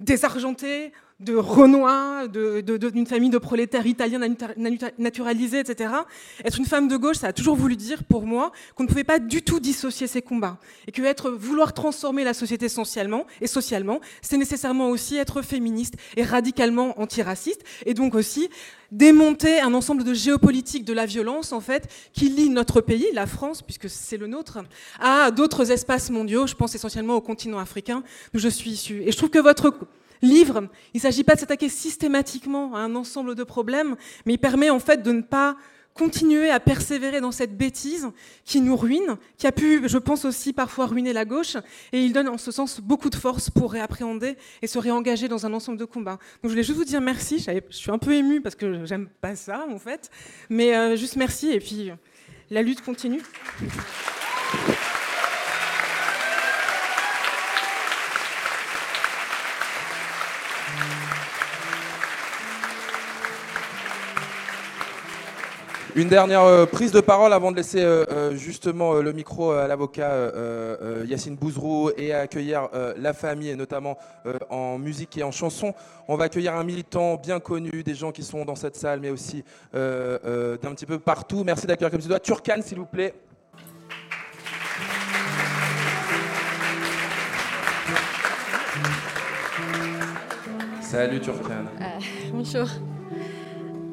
désargentée, 0.00 0.92
de 1.20 1.36
Renoir, 1.36 2.28
d'une 2.28 3.06
famille 3.06 3.30
de 3.30 3.38
prolétaires 3.38 3.86
italiens 3.86 4.20
naturalisés, 4.98 5.60
etc. 5.60 5.92
Être 6.44 6.58
une 6.58 6.64
femme 6.64 6.88
de 6.88 6.96
gauche, 6.96 7.16
ça 7.18 7.28
a 7.28 7.32
toujours 7.32 7.54
voulu 7.54 7.76
dire 7.76 8.02
pour 8.04 8.26
moi 8.26 8.50
qu'on 8.74 8.82
ne 8.82 8.88
pouvait 8.88 9.04
pas 9.04 9.20
du 9.20 9.42
tout 9.42 9.60
dissocier 9.60 10.06
ces 10.06 10.22
combats. 10.22 10.58
Et 10.88 10.92
que 10.92 11.28
vouloir 11.28 11.72
transformer 11.72 12.24
la 12.24 12.34
société 12.34 12.68
socialement, 12.68 13.26
et 13.40 13.46
socialement, 13.46 14.00
c'est 14.22 14.36
nécessairement 14.36 14.90
aussi 14.90 15.16
être 15.16 15.42
féministe 15.42 15.94
et 16.16 16.24
radicalement 16.24 17.00
antiraciste. 17.00 17.62
Et 17.86 17.94
donc 17.94 18.14
aussi 18.14 18.48
démonter 18.90 19.60
un 19.60 19.74
ensemble 19.74 20.04
de 20.04 20.14
géopolitique 20.14 20.84
de 20.84 20.92
la 20.92 21.06
violence, 21.06 21.52
en 21.52 21.60
fait, 21.60 21.88
qui 22.12 22.28
lie 22.28 22.48
notre 22.48 22.80
pays, 22.80 23.06
la 23.12 23.26
France, 23.26 23.62
puisque 23.62 23.88
c'est 23.88 24.16
le 24.16 24.26
nôtre, 24.26 24.58
à 25.00 25.30
d'autres 25.30 25.70
espaces 25.70 26.10
mondiaux. 26.10 26.46
Je 26.46 26.54
pense 26.54 26.74
essentiellement 26.74 27.14
au 27.14 27.20
continent 27.20 27.58
africain, 27.58 28.02
d'où 28.32 28.40
je 28.40 28.48
suis 28.48 28.70
issue. 28.70 29.02
Et 29.02 29.12
je 29.12 29.16
trouve 29.16 29.30
que 29.30 29.38
votre 29.38 29.74
livre, 30.22 30.68
il 30.92 30.98
ne 30.98 31.02
s'agit 31.02 31.24
pas 31.24 31.34
de 31.34 31.40
s'attaquer 31.40 31.68
systématiquement 31.68 32.74
à 32.74 32.80
un 32.80 32.94
ensemble 32.94 33.34
de 33.34 33.44
problèmes, 33.44 33.96
mais 34.26 34.34
il 34.34 34.38
permet 34.38 34.70
en 34.70 34.80
fait 34.80 35.02
de 35.02 35.12
ne 35.12 35.22
pas 35.22 35.56
continuer 35.94 36.50
à 36.50 36.58
persévérer 36.58 37.20
dans 37.20 37.30
cette 37.30 37.56
bêtise 37.56 38.08
qui 38.44 38.60
nous 38.60 38.76
ruine, 38.76 39.16
qui 39.38 39.46
a 39.46 39.52
pu, 39.52 39.82
je 39.88 39.96
pense 39.96 40.24
aussi, 40.24 40.52
parfois 40.52 40.86
ruiner 40.86 41.12
la 41.12 41.24
gauche, 41.24 41.56
et 41.92 42.04
il 42.04 42.12
donne 42.12 42.28
en 42.28 42.36
ce 42.36 42.50
sens 42.50 42.80
beaucoup 42.80 43.10
de 43.10 43.14
force 43.14 43.48
pour 43.48 43.72
réappréhender 43.72 44.36
et 44.60 44.66
se 44.66 44.78
réengager 44.78 45.28
dans 45.28 45.46
un 45.46 45.54
ensemble 45.54 45.78
de 45.78 45.84
combats. 45.84 46.18
Donc 46.42 46.44
je 46.44 46.48
voulais 46.48 46.64
juste 46.64 46.78
vous 46.78 46.84
dire 46.84 47.00
merci, 47.00 47.38
je 47.38 47.76
suis 47.76 47.90
un 47.92 47.98
peu 47.98 48.12
émue 48.12 48.40
parce 48.40 48.56
que 48.56 48.84
j'aime 48.84 49.08
pas 49.20 49.36
ça 49.36 49.66
en 49.70 49.78
fait, 49.78 50.10
mais 50.50 50.74
euh, 50.74 50.96
juste 50.96 51.16
merci, 51.16 51.52
et 51.52 51.60
puis 51.60 51.90
la 52.50 52.62
lutte 52.62 52.82
continue. 52.82 53.22
Une 65.96 66.08
dernière 66.08 66.42
euh, 66.42 66.66
prise 66.66 66.90
de 66.90 67.00
parole 67.00 67.32
avant 67.32 67.52
de 67.52 67.56
laisser 67.56 67.80
euh, 67.80 68.04
euh, 68.10 68.34
justement 68.34 68.94
le 68.94 69.12
micro 69.12 69.52
à 69.52 69.68
l'avocat 69.68 70.32
Yacine 71.06 71.36
Bouzrou 71.36 71.90
et 71.96 72.12
à 72.12 72.20
accueillir 72.20 72.68
la 72.96 73.12
famille, 73.12 73.50
et 73.50 73.56
notamment 73.56 73.96
en 74.50 74.78
musique 74.78 75.16
et 75.16 75.22
en 75.22 75.30
chanson. 75.30 75.72
On 76.08 76.16
va 76.16 76.24
accueillir 76.24 76.54
un 76.54 76.64
militant 76.64 77.14
bien 77.14 77.38
connu, 77.38 77.82
des 77.84 77.94
gens 77.94 78.10
qui 78.10 78.24
sont 78.24 78.44
dans 78.44 78.56
cette 78.56 78.76
salle, 78.76 79.00
mais 79.00 79.10
aussi 79.10 79.44
d'un 79.72 80.74
petit 80.74 80.86
peu 80.86 80.98
partout. 80.98 81.44
Merci 81.44 81.66
d'accueillir 81.66 81.90
comme 81.90 82.00
tu 82.00 82.08
dois. 82.08 82.18
Turkan, 82.18 82.60
s'il 82.60 82.78
vous 82.78 82.86
plaît. 82.86 83.14
Salut 90.80 91.20
Turkan. 91.20 91.64
bonjour. 92.32 92.68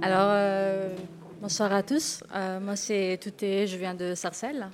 Alors, 0.01 0.91
Bonsoir 1.41 1.73
à 1.73 1.81
tous. 1.81 2.23
Euh, 2.35 2.59
moi, 2.59 2.75
c'est 2.75 3.17
Touté, 3.19 3.65
je 3.65 3.75
viens 3.75 3.95
de 3.95 4.13
Sarcelles. 4.13 4.67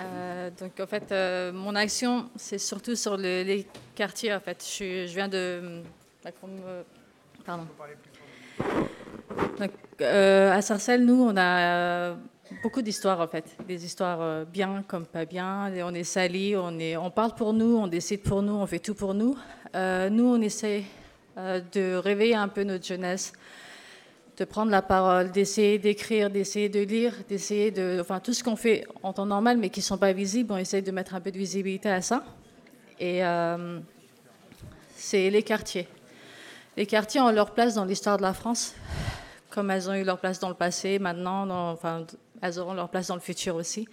Euh, 0.00 0.50
donc, 0.58 0.72
en 0.80 0.86
fait, 0.88 1.12
euh, 1.12 1.52
mon 1.52 1.76
action, 1.76 2.28
c'est 2.34 2.58
surtout 2.58 2.96
sur 2.96 3.16
les 3.16 3.64
quartiers. 3.94 4.34
En 4.34 4.40
fait, 4.40 4.66
je, 4.68 5.06
viens 5.14 5.28
de. 5.28 5.80
Pardon. 7.46 7.68
À 10.00 10.60
Sarcelles, 10.60 11.04
nous, 11.04 11.22
on 11.22 11.36
a 11.36 12.16
beaucoup 12.64 12.82
d'histoires, 12.82 13.20
en 13.20 13.28
fait. 13.28 13.56
Des 13.68 13.84
histoires 13.84 14.44
bien 14.44 14.82
comme 14.88 15.06
pas 15.06 15.24
bien. 15.24 15.72
On 15.84 15.94
est 15.94 16.02
salis, 16.02 16.56
on, 16.56 16.80
est, 16.80 16.96
on 16.96 17.12
parle 17.12 17.36
pour 17.36 17.52
nous, 17.52 17.76
on 17.76 17.86
décide 17.86 18.24
pour 18.24 18.42
nous, 18.42 18.54
on 18.54 18.66
fait 18.66 18.80
tout 18.80 18.96
pour 18.96 19.14
nous. 19.14 19.36
nous, 19.72 20.34
on 20.34 20.40
essaie 20.40 20.82
de 21.36 21.94
réveiller 21.94 22.34
un 22.34 22.48
peu 22.48 22.64
notre 22.64 22.84
jeunesse 22.84 23.32
de 24.38 24.44
prendre 24.44 24.70
la 24.70 24.82
parole, 24.82 25.32
d'essayer 25.32 25.80
d'écrire, 25.80 26.30
d'essayer 26.30 26.68
de 26.68 26.78
lire, 26.78 27.12
d'essayer 27.28 27.72
de... 27.72 27.98
Enfin, 28.00 28.20
tout 28.20 28.32
ce 28.32 28.44
qu'on 28.44 28.54
fait 28.54 28.86
en 29.02 29.12
temps 29.12 29.26
normal, 29.26 29.58
mais 29.58 29.68
qui 29.68 29.80
ne 29.80 29.84
sont 29.84 29.98
pas 29.98 30.12
visibles, 30.12 30.52
on 30.52 30.56
essaye 30.56 30.82
de 30.82 30.92
mettre 30.92 31.16
un 31.16 31.20
peu 31.20 31.32
de 31.32 31.38
visibilité 31.38 31.90
à 31.90 32.00
ça. 32.00 32.24
Et 33.00 33.24
euh, 33.24 33.80
c'est 34.94 35.28
les 35.28 35.42
quartiers. 35.42 35.88
Les 36.76 36.86
quartiers 36.86 37.20
ont 37.20 37.32
leur 37.32 37.50
place 37.50 37.74
dans 37.74 37.84
l'histoire 37.84 38.16
de 38.16 38.22
la 38.22 38.32
France, 38.32 38.74
comme 39.50 39.72
elles 39.72 39.90
ont 39.90 39.94
eu 39.94 40.04
leur 40.04 40.18
place 40.18 40.38
dans 40.38 40.48
le 40.48 40.54
passé, 40.54 41.00
maintenant, 41.00 41.72
enfin, 41.72 42.06
elles 42.40 42.60
auront 42.60 42.74
leur 42.74 42.90
place 42.90 43.08
dans 43.08 43.16
le 43.16 43.20
futur 43.20 43.56
aussi. 43.56 43.88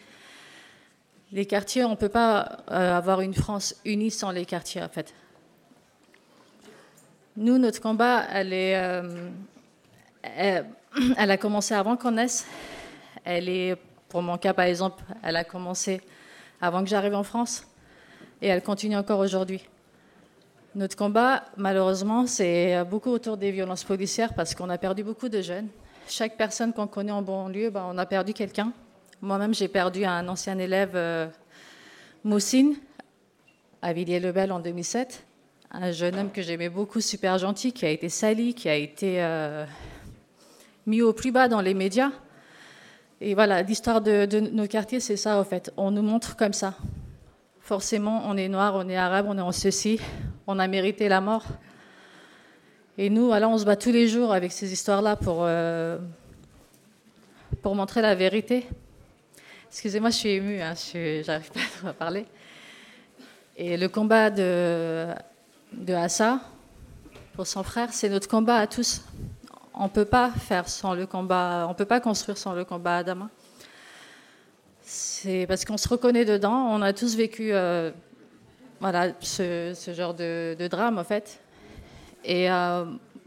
Les 1.31 1.47
quartiers, 1.47 1.83
on 1.83 1.91
ne 1.91 1.95
peut 1.95 2.09
pas 2.09 2.59
euh, 2.69 2.95
avoir 2.95 3.21
une 3.21 3.33
France 3.33 3.81
unie 3.83 4.11
sans 4.11 4.29
les 4.29 4.45
quartiers, 4.45 4.83
en 4.83 4.89
fait. 4.89 5.11
Nous, 7.35 7.57
notre 7.57 7.81
combat, 7.81 8.25
elle 8.31 8.53
est... 8.53 8.75
Euh, 8.77 9.31
euh, 10.25 10.63
elle, 11.17 11.31
a 11.31 11.37
commencé 11.37 11.73
avant 11.73 11.97
qu'on 11.97 12.11
naisse. 12.11 12.45
Elle 13.23 13.49
est, 13.49 13.75
pour 14.09 14.21
mon 14.21 14.37
cas 14.37 14.53
par 14.53 14.65
exemple, 14.65 15.03
elle 15.23 15.35
a 15.35 15.43
commencé 15.43 16.01
avant 16.61 16.83
que 16.83 16.89
j'arrive 16.89 17.15
en 17.15 17.23
France 17.23 17.65
et 18.41 18.47
elle 18.47 18.63
continue 18.63 18.95
encore 18.95 19.19
aujourd'hui. 19.19 19.67
Notre 20.75 20.97
combat, 20.97 21.45
malheureusement, 21.55 22.27
c'est 22.27 22.83
beaucoup 22.83 23.09
autour 23.09 23.37
des 23.37 23.51
violences 23.51 23.83
policières 23.83 24.33
parce 24.33 24.53
qu'on 24.55 24.69
a 24.69 24.77
perdu 24.77 25.03
beaucoup 25.03 25.29
de 25.29 25.41
jeunes. 25.41 25.69
Chaque 26.07 26.37
personne 26.37 26.73
qu'on 26.73 26.87
connaît 26.87 27.11
en 27.11 27.21
banlieue, 27.21 27.69
ben, 27.69 27.85
on 27.89 27.97
a 27.97 28.05
perdu 28.05 28.33
quelqu'un. 28.33 28.71
Moi-même, 29.21 29.53
j'ai 29.53 29.67
perdu 29.67 30.05
un 30.05 30.27
ancien 30.27 30.59
élève, 30.59 30.91
euh, 30.93 31.27
Moussine, 32.23 32.75
à 33.81 33.93
Villiers-le-Bel 33.93 34.51
en 34.51 34.59
2007. 34.59 35.25
Un 35.71 35.91
jeune 35.91 36.15
homme 36.15 36.31
que 36.31 36.41
j'aimais 36.41 36.69
beaucoup, 36.69 37.01
super 37.01 37.37
gentil, 37.37 37.73
qui 37.73 37.85
a 37.85 37.89
été 37.89 38.09
sali, 38.09 38.53
qui 38.53 38.69
a 38.69 38.75
été 38.75 39.23
euh, 39.23 39.65
mis 40.85 41.01
au 41.01 41.13
plus 41.13 41.31
bas 41.31 41.47
dans 41.47 41.61
les 41.61 41.73
médias. 41.73 42.11
Et 43.21 43.33
voilà, 43.33 43.61
l'histoire 43.61 44.01
de, 44.01 44.39
nos 44.39 44.67
quartiers, 44.67 44.99
c'est 44.99 45.17
ça, 45.17 45.39
en 45.39 45.43
fait. 45.43 45.71
On 45.77 45.91
nous 45.91 46.01
montre 46.01 46.35
comme 46.35 46.53
ça. 46.53 46.75
Forcément, 47.61 48.23
on 48.25 48.37
est 48.37 48.49
noir, 48.49 48.75
on 48.75 48.87
est 48.89 48.97
arabe, 48.97 49.25
on 49.29 49.37
est 49.37 49.41
en 49.41 49.51
ceci, 49.51 49.99
on 50.45 50.59
a 50.59 50.67
mérité 50.67 51.09
la 51.09 51.21
mort. 51.21 51.45
Et 52.97 53.09
nous, 53.09 53.25
voilà, 53.27 53.49
on 53.49 53.57
se 53.57 53.65
bat 53.65 53.75
tous 53.75 53.91
les 53.91 54.07
jours 54.07 54.31
avec 54.31 54.51
ces 54.51 54.71
histoires-là 54.71 55.15
pour, 55.15 55.39
euh, 55.41 55.97
pour 57.61 57.75
montrer 57.75 58.01
la 58.01 58.15
vérité. 58.15 58.67
Excusez-moi, 59.69 60.11
je 60.11 60.15
suis 60.15 60.29
émue, 60.29 60.61
hein, 60.61 60.73
j'arrive 61.23 61.51
pas 61.51 61.89
à 61.89 61.93
parler. 61.93 62.25
Et 63.57 63.77
le 63.77 63.89
combat 63.89 64.29
de, 64.29 65.07
de 65.73 65.93
Assa 65.93 66.39
pour 67.33 67.47
son 67.47 67.63
frère, 67.63 67.91
c'est 67.91 68.09
notre 68.09 68.27
combat 68.27 68.57
à 68.57 68.67
tous 68.67 69.01
on 69.77 69.89
peut 69.89 70.05
pas 70.05 70.31
faire 70.31 70.67
sans 70.69 70.93
le 70.93 71.05
combat, 71.05 71.67
on 71.69 71.73
peut 71.73 71.85
pas 71.85 71.99
construire 71.99 72.37
sans 72.37 72.53
le 72.53 72.63
combat 72.63 72.97
Adama. 72.97 73.29
C'est 74.81 75.45
parce 75.47 75.65
qu'on 75.65 75.77
se 75.77 75.87
reconnaît 75.87 76.25
dedans. 76.25 76.67
On 76.71 76.81
a 76.81 76.93
tous 76.93 77.15
vécu, 77.15 77.53
euh, 77.53 77.91
voilà, 78.79 79.09
ce, 79.19 79.73
genre 79.95 80.13
de, 80.13 80.55
drame 80.69 80.97
en 80.97 81.03
fait. 81.03 81.39
Et 82.23 82.49
euh, 82.49 82.85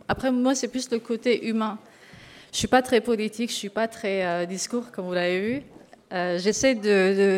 après, 0.08 0.30
moi, 0.30 0.54
c'est 0.54 0.68
plus 0.68 0.90
le 0.90 0.98
côté 0.98 1.46
humain. 1.46 1.78
Je 2.52 2.58
suis 2.58 2.68
pas 2.68 2.80
très 2.80 3.00
politique, 3.00 3.50
je 3.50 3.56
suis 3.56 3.68
pas 3.68 3.88
très 3.88 4.24
euh, 4.24 4.46
discours 4.46 4.90
comme 4.90 5.06
vous 5.06 5.12
l'avez 5.12 5.40
vu. 5.40 5.62
J'essaie 6.10 6.74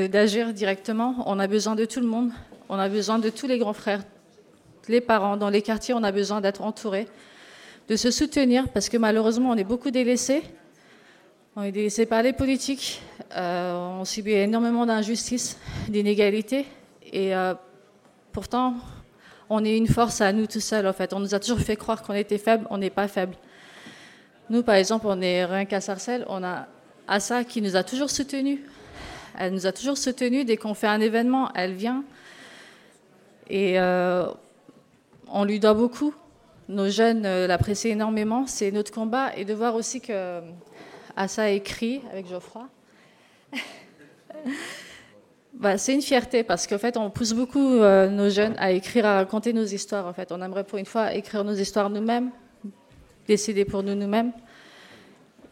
d'agir 0.09 0.53
directement. 0.53 1.25
On 1.27 1.41
a 1.41 1.49
besoin 1.49 1.75
de 1.75 1.85
tout 1.85 1.99
le 1.99 2.07
monde. 2.07 2.31
On 2.69 2.79
a 2.79 2.89
besoin 2.89 3.19
de 3.19 3.29
tous 3.29 3.49
les 3.49 3.59
grands 3.59 3.73
frères, 3.73 4.05
les 4.87 5.01
parents. 5.01 5.37
Dans 5.37 5.49
les 5.49 5.61
quartiers, 5.61 5.93
on 5.93 6.05
a 6.05 6.13
besoin 6.13 6.41
d'être 6.41 6.63
entourés 6.63 7.09
de 7.91 7.97
se 7.97 8.13
soutenir, 8.13 8.69
parce 8.69 8.89
que 8.89 8.97
malheureusement, 8.97 9.51
on 9.51 9.57
est 9.57 9.65
beaucoup 9.65 9.91
délaissés. 9.91 10.45
On 11.57 11.65
est 11.65 11.73
délaissés 11.73 12.07
par 12.07 12.23
les 12.23 12.33
politiques. 12.33 13.03
Euh, 13.37 13.99
on 13.99 14.05
subit 14.05 14.31
énormément 14.31 14.87
d'injustices, 14.87 15.59
d'inégalités. 15.89 16.67
Et 17.13 17.35
euh, 17.35 17.55
pourtant, 18.31 18.77
on 19.49 19.65
est 19.65 19.77
une 19.77 19.89
force 19.89 20.21
à 20.21 20.33
nous 20.33 20.47
tout 20.47 20.61
seuls, 20.61 20.87
en 20.87 20.93
fait. 20.93 21.13
On 21.13 21.19
nous 21.19 21.35
a 21.35 21.41
toujours 21.41 21.59
fait 21.59 21.75
croire 21.75 22.05
qu'on 22.05 22.15
était 22.15 22.39
faible, 22.39 22.65
on 22.71 22.79
n'est 22.79 22.91
pas 22.91 23.09
faible. 23.09 23.35
Nous, 24.51 24.63
par 24.63 24.77
exemple, 24.77 25.07
on 25.09 25.21
est 25.21 25.45
rien 25.45 25.65
qu'à 25.65 25.81
Sarcelles, 25.81 26.25
on 26.29 26.45
a 26.45 26.69
Assa 27.09 27.43
qui 27.43 27.61
nous 27.61 27.75
a 27.75 27.83
toujours 27.83 28.11
soutenus. 28.11 28.61
Elle 29.37 29.53
nous 29.53 29.67
a 29.67 29.73
toujours 29.73 29.99
soutenus. 29.99 30.47
Dès 30.47 30.57
qu'on 30.57 30.75
fait 30.75 30.87
un 30.87 31.01
événement, 31.01 31.51
elle 31.57 31.73
vient. 31.73 32.05
Et 33.49 33.81
euh, 33.81 34.27
on 35.27 35.43
lui 35.43 35.59
doit 35.59 35.75
beaucoup 35.75 36.15
nos 36.71 36.89
jeunes 36.89 37.27
euh, 37.27 37.47
l'apprécient 37.47 37.91
énormément. 37.91 38.47
C'est 38.47 38.71
notre 38.71 38.93
combat 38.93 39.37
et 39.37 39.45
de 39.45 39.53
voir 39.53 39.75
aussi 39.75 40.01
que 40.01 40.13
euh, 40.13 40.41
Assa 41.17 41.51
écrit 41.51 42.01
avec 42.13 42.29
Geoffroy. 42.29 42.67
bah, 45.55 45.77
c'est 45.77 45.95
une 45.95 46.03
fierté 46.03 46.43
parce 46.45 46.67
qu'en 46.67 46.79
fait, 46.79 46.97
on 46.97 47.11
pousse 47.11 47.33
beaucoup 47.33 47.59
euh, 47.59 48.09
nos 48.09 48.31
jeunes 48.31 48.55
à 48.59 48.71
écrire, 48.71 49.05
à 49.05 49.17
raconter 49.17 49.53
nos 49.53 49.65
histoires. 49.65 50.07
En 50.07 50.13
fait, 50.13 50.33
on 50.33 50.41
aimerait 50.41 50.65
pour 50.65 50.79
une 50.79 50.87
fois 50.87 51.13
écrire 51.13 51.45
nos 51.45 51.55
histoires 51.55 51.91
nous-mêmes, 51.91 52.31
décider 53.27 53.65
pour 53.65 53.83
nous 53.83 53.95
nous-mêmes. 53.95 54.33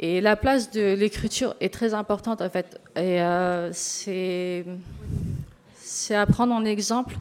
Et 0.00 0.20
la 0.20 0.36
place 0.36 0.70
de 0.70 0.94
l'écriture 0.94 1.56
est 1.60 1.74
très 1.74 1.92
importante 1.92 2.40
en 2.40 2.48
fait. 2.48 2.80
Et 2.94 3.18
c'est 3.72 4.64
c'est 5.74 6.14
à 6.14 6.24
prendre 6.24 6.54
en 6.54 6.64
exemple 6.64 7.16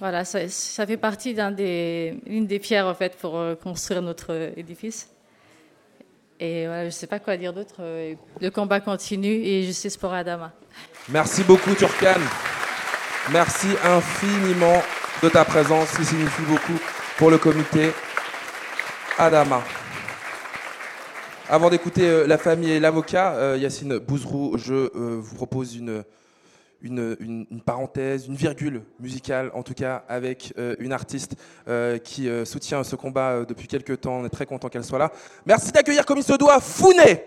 voilà, 0.00 0.24
ça, 0.24 0.86
fait 0.86 0.96
partie 0.96 1.34
d'une 1.34 1.54
des, 2.46 2.58
pierres 2.60 2.86
en 2.86 2.94
fait 2.94 3.16
pour 3.16 3.36
euh, 3.36 3.54
construire 3.54 4.02
notre 4.02 4.52
édifice. 4.56 5.10
Et 6.40 6.66
voilà, 6.66 6.82
je 6.82 6.86
ne 6.86 6.90
sais 6.90 7.08
pas 7.08 7.18
quoi 7.18 7.36
dire 7.36 7.52
d'autre. 7.52 7.76
euh, 7.80 8.14
Le 8.40 8.50
combat 8.50 8.80
continue 8.80 9.28
et 9.44 9.64
justice 9.64 9.96
pour 9.96 10.12
Adama. 10.12 10.52
Merci 11.08 11.42
beaucoup, 11.42 11.74
Turkan. 11.74 12.20
Merci 13.32 13.68
infiniment 13.84 14.82
de 15.22 15.28
ta 15.28 15.44
présence 15.44 15.96
qui 15.96 16.04
signifie 16.04 16.42
beaucoup 16.42 16.78
pour 17.16 17.30
le 17.30 17.38
comité 17.38 17.90
Adama. 19.18 19.62
Avant 21.50 21.70
d'écouter 21.70 22.06
euh, 22.06 22.26
la 22.26 22.36
famille 22.36 22.70
et 22.70 22.78
l'avocat, 22.78 23.32
euh, 23.34 23.56
Yacine 23.58 23.98
Bouzrou, 23.98 24.58
je 24.58 24.74
euh, 24.74 25.18
vous 25.18 25.34
propose 25.34 25.76
une, 25.76 26.04
une, 26.80 27.16
une- 27.20 27.60
parenthèse, 27.60 28.26
une 28.26 28.34
virgule 28.36 28.82
musicale, 29.00 29.50
en 29.54 29.62
tout 29.62 29.74
cas 29.74 30.04
avec 30.08 30.52
euh, 30.58 30.76
une 30.78 30.92
artiste 30.92 31.36
euh, 31.66 31.98
qui 31.98 32.28
euh, 32.28 32.44
soutient 32.44 32.84
ce 32.84 32.96
combat 32.96 33.44
depuis 33.44 33.66
quelques 33.68 34.00
temps. 34.00 34.18
On 34.20 34.24
est 34.24 34.30
très 34.30 34.46
content 34.46 34.68
qu'elle 34.68 34.84
soit 34.84 34.98
là. 34.98 35.10
Merci 35.44 35.72
d'accueillir 35.72 36.06
comme 36.06 36.18
il 36.18 36.24
se 36.24 36.34
doit 36.34 36.60
Founé. 36.60 37.24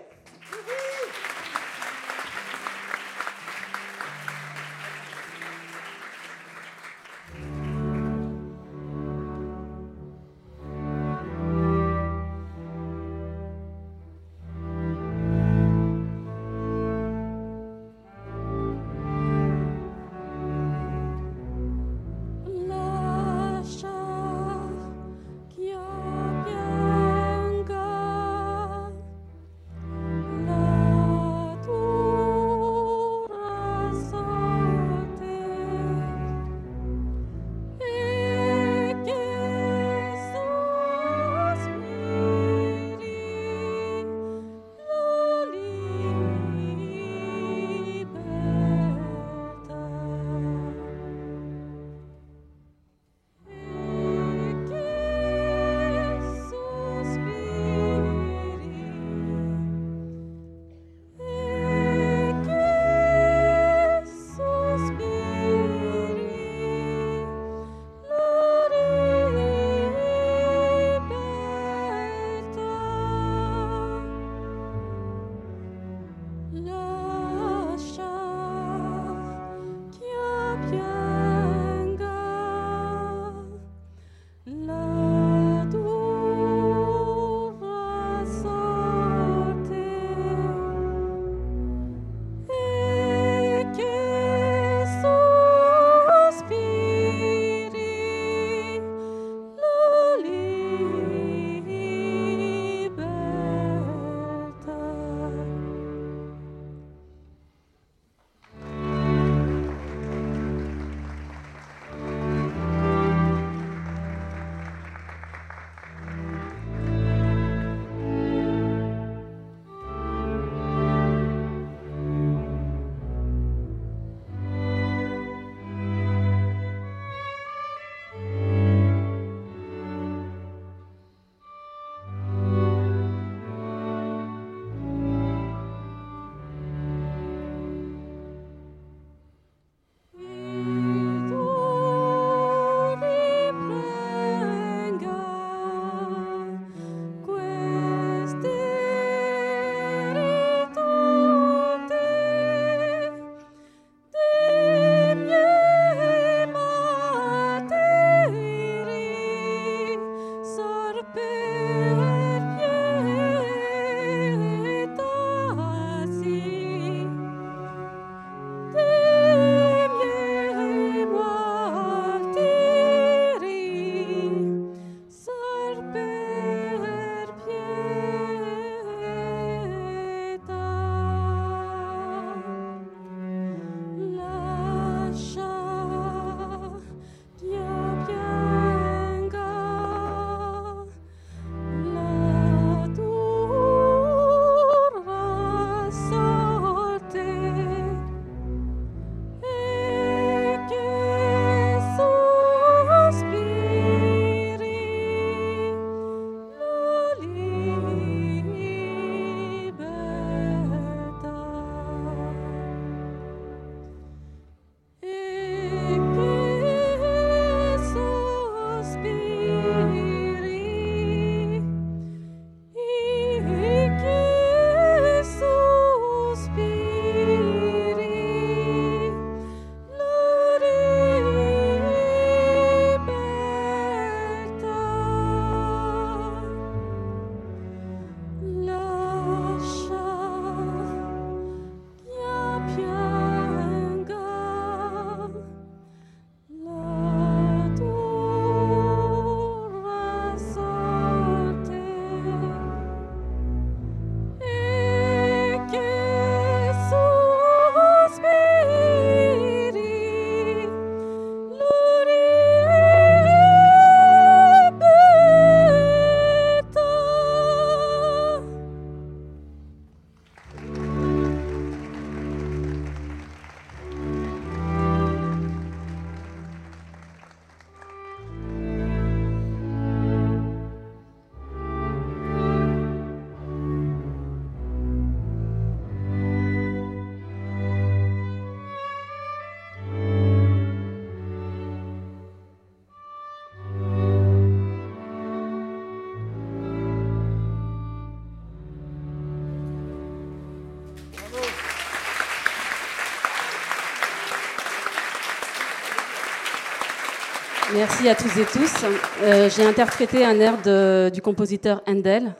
Merci 307.82 308.08
à 308.08 308.14
tous 308.14 308.38
et 308.38 308.44
tous. 308.44 308.84
Euh, 309.24 309.50
j'ai 309.50 309.66
interprété 309.66 310.24
un 310.24 310.38
air 310.38 311.10
du 311.10 311.20
compositeur 311.20 311.82
Handel. 311.88 312.32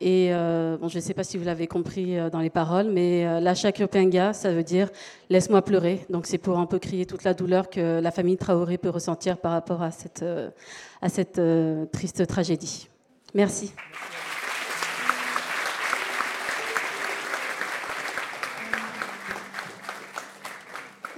Et 0.00 0.28
euh, 0.30 0.78
bon, 0.78 0.88
je 0.88 0.96
ne 0.96 1.02
sais 1.02 1.12
pas 1.12 1.22
si 1.22 1.36
vous 1.36 1.44
l'avez 1.44 1.66
compris 1.66 2.18
euh, 2.18 2.30
dans 2.30 2.40
les 2.40 2.48
paroles, 2.48 2.88
mais 2.90 3.42
la 3.42 3.54
Chakrupinga, 3.54 4.32
ça 4.32 4.52
veut 4.52 4.62
dire 4.62 4.88
laisse-moi 5.28 5.60
pleurer. 5.60 6.06
Donc 6.08 6.24
c'est 6.24 6.38
pour 6.38 6.58
un 6.58 6.64
peu 6.64 6.78
crier 6.78 7.04
toute 7.04 7.24
la 7.24 7.34
douleur 7.34 7.68
que 7.68 8.00
la 8.00 8.10
famille 8.10 8.38
Traoré 8.38 8.78
peut 8.78 8.88
ressentir 8.88 9.36
par 9.36 9.52
rapport 9.52 9.82
à 9.82 9.90
cette 9.90 11.40
triste 11.92 12.26
tragédie. 12.26 12.88
Merci. 13.34 13.74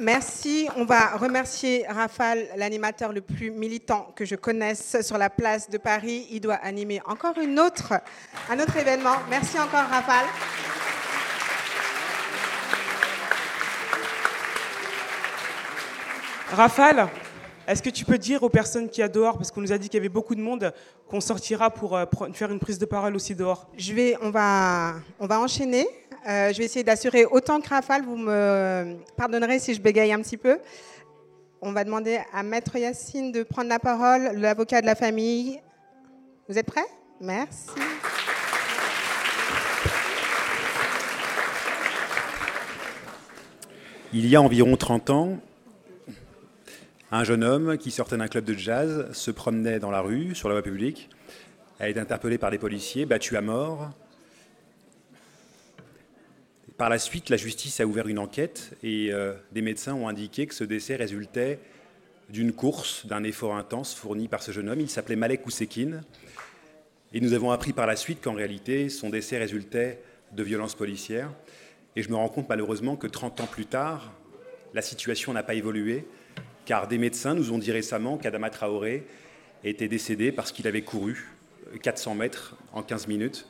Merci. 0.01 0.69
On 0.77 0.85
va 0.85 1.16
remercier 1.16 1.85
Rafale, 1.89 2.47
l'animateur 2.57 3.12
le 3.12 3.20
plus 3.20 3.51
militant 3.51 4.12
que 4.15 4.25
je 4.25 4.37
connaisse 4.37 4.99
sur 5.03 5.19
la 5.19 5.29
place 5.29 5.69
de 5.69 5.77
Paris. 5.77 6.29
Il 6.31 6.41
doit 6.41 6.55
animer 6.55 7.01
encore 7.05 7.37
une 7.39 7.59
autre, 7.59 7.95
un 8.49 8.61
autre 8.61 8.77
événement. 8.77 9.16
Merci 9.29 9.59
encore, 9.59 9.87
Rafale. 9.91 10.27
Rafale, 16.53 17.09
est-ce 17.66 17.83
que 17.83 17.91
tu 17.91 18.05
peux 18.05 18.19
dire 18.19 18.45
aux 18.45 18.49
personnes 18.49 18.89
qui 18.89 19.01
y 19.01 19.03
a 19.03 19.09
dehors, 19.09 19.37
parce 19.37 19.51
qu'on 19.51 19.61
nous 19.61 19.73
a 19.73 19.79
dit 19.79 19.89
qu'il 19.89 19.99
y 19.99 20.01
avait 20.01 20.09
beaucoup 20.09 20.37
de 20.37 20.41
monde, 20.41 20.73
qu'on 21.09 21.20
sortira 21.20 21.70
pour 21.70 21.97
euh, 21.97 22.05
faire 22.33 22.53
une 22.53 22.61
prise 22.61 22.79
de 22.79 22.87
parole 22.87 23.16
aussi 23.16 23.35
dehors? 23.35 23.69
Je 23.77 23.93
vais, 23.93 24.16
on 24.23 24.31
va, 24.31 24.95
on 25.19 25.27
va 25.27 25.41
enchaîner. 25.41 25.87
Euh, 26.27 26.53
je 26.53 26.59
vais 26.59 26.65
essayer 26.65 26.85
d'assurer 26.85 27.24
autant 27.24 27.61
que 27.61 27.69
Rafale. 27.69 28.03
Vous 28.03 28.16
me 28.16 28.97
pardonnerez 29.16 29.59
si 29.59 29.74
je 29.74 29.81
bégaye 29.81 30.12
un 30.12 30.20
petit 30.20 30.36
peu. 30.36 30.59
On 31.61 31.73
va 31.73 31.85
demander 31.85 32.20
à 32.32 32.43
Maître 32.43 32.77
Yacine 32.77 33.32
de 33.32 33.43
prendre 33.43 33.69
la 33.69 33.78
parole, 33.78 34.32
l'avocat 34.36 34.81
de 34.81 34.86
la 34.86 34.95
famille. 34.95 35.61
Vous 36.49 36.59
êtes 36.59 36.66
prêts? 36.66 36.86
Merci. 37.20 37.69
Il 44.12 44.27
y 44.27 44.36
a 44.36 44.40
environ 44.40 44.77
30 44.77 45.11
ans, 45.11 45.39
un 47.11 47.24
jeune 47.24 47.45
homme 47.45 47.77
qui 47.77 47.90
sortait 47.90 48.16
d'un 48.16 48.28
club 48.28 48.45
de 48.45 48.55
jazz 48.55 49.09
se 49.12 49.31
promenait 49.31 49.81
dans 49.81 49.90
la 49.90 50.01
rue, 50.01 50.35
sur 50.35 50.49
la 50.49 50.55
voie 50.55 50.62
publique, 50.62 51.11
a 51.81 51.89
été 51.89 52.01
interpellé 52.01 52.39
par 52.39 52.51
des 52.51 52.59
policiers, 52.59 53.05
battu 53.05 53.36
à 53.36 53.40
mort, 53.40 53.90
par 56.78 56.88
la 56.88 56.98
suite, 57.00 57.28
la 57.28 57.36
justice 57.36 57.80
a 57.80 57.86
ouvert 57.86 58.06
une 58.06 58.20
enquête 58.20 58.70
et 58.84 59.12
euh, 59.12 59.34
des 59.50 59.62
médecins 59.62 59.94
ont 59.94 60.09
indiqué 60.09 60.46
que 60.46 60.55
ce 60.55 60.62
décès 60.62 60.94
résultait 60.94 61.59
d'une 62.30 62.52
course, 62.52 63.05
d'un 63.05 63.24
effort 63.24 63.56
intense 63.56 63.94
fourni 63.94 64.28
par 64.28 64.42
ce 64.44 64.52
jeune 64.52 64.68
homme. 64.68 64.80
Il 64.80 64.88
s'appelait 64.88 65.16
Malek 65.16 65.44
Ousekine. 65.44 66.02
Et 67.12 67.20
nous 67.20 67.32
avons 67.32 67.50
appris 67.50 67.72
par 67.72 67.86
la 67.86 67.96
suite 67.96 68.22
qu'en 68.22 68.34
réalité, 68.34 68.90
son 68.90 69.10
décès 69.10 69.38
résultait 69.38 70.00
de 70.32 70.42
violences 70.44 70.76
policières. 70.76 71.32
Et 71.96 72.02
je 72.02 72.10
me 72.10 72.14
rends 72.14 72.28
compte 72.28 72.48
malheureusement 72.48 72.94
que 72.94 73.09
30 73.09 73.40
ans 73.40 73.46
plus 73.46 73.66
tard, 73.66 74.12
la 74.72 74.82
situation 74.82 75.32
n'a 75.32 75.42
pas 75.42 75.55
évolué, 75.55 76.06
car 76.64 76.86
des 76.86 76.98
médecins 76.98 77.34
nous 77.34 77.50
ont 77.50 77.59
dit 77.59 77.72
récemment 77.72 78.18
qu'Adama 78.18 78.50
Traoré 78.50 79.05
était 79.64 79.88
décédé 79.88 80.30
parce 80.30 80.52
qu'il 80.52 80.68
avait 80.68 80.82
couru 80.82 81.28
400 81.82 82.14
mètres 82.14 82.56
en 82.72 82.82
15 82.82 83.09
minutes. 83.09 83.48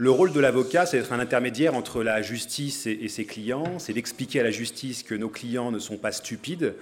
Le 0.00 0.10
rôle 0.10 0.32
de 0.32 0.40
l'avocat, 0.40 0.86
c'est 0.86 0.96
d'être 0.96 1.12
un 1.12 1.18
intermédiaire 1.18 1.74
entre 1.74 2.02
la 2.02 2.22
justice 2.22 2.86
et, 2.86 3.06
ses 3.08 3.26
clients, 3.26 3.78
c'est 3.78 3.92
d'expliquer 3.92 4.40
à 4.40 4.42
la 4.42 4.50
justice 4.50 5.02
que 5.02 5.14
nos 5.14 5.28
clients 5.28 5.70
ne 5.70 5.78
sont 5.78 5.98
pas 5.98 6.10
stupides, 6.10 6.74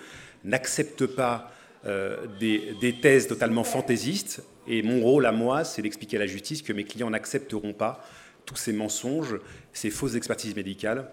n'acceptent 0.44 1.06
pas 1.06 1.50
euh, 1.84 2.28
des, 2.38 2.76
des, 2.80 3.00
thèses 3.00 3.26
totalement 3.26 3.64
fantaisistes. 3.64 4.44
Et 4.68 4.84
mon 4.84 5.00
rôle 5.00 5.26
à 5.26 5.32
moi, 5.32 5.64
c'est 5.64 5.82
d'expliquer 5.82 6.16
à 6.18 6.20
la 6.20 6.28
justice 6.28 6.62
que 6.62 6.72
mes 6.72 6.84
clients 6.84 7.10
n'accepteront 7.10 7.72
pas 7.72 8.04
tous 8.46 8.54
ces 8.54 8.72
mensonges, 8.72 9.40
ces 9.72 9.90
fausses 9.90 10.14
expertises 10.14 10.54
médicales. 10.54 11.10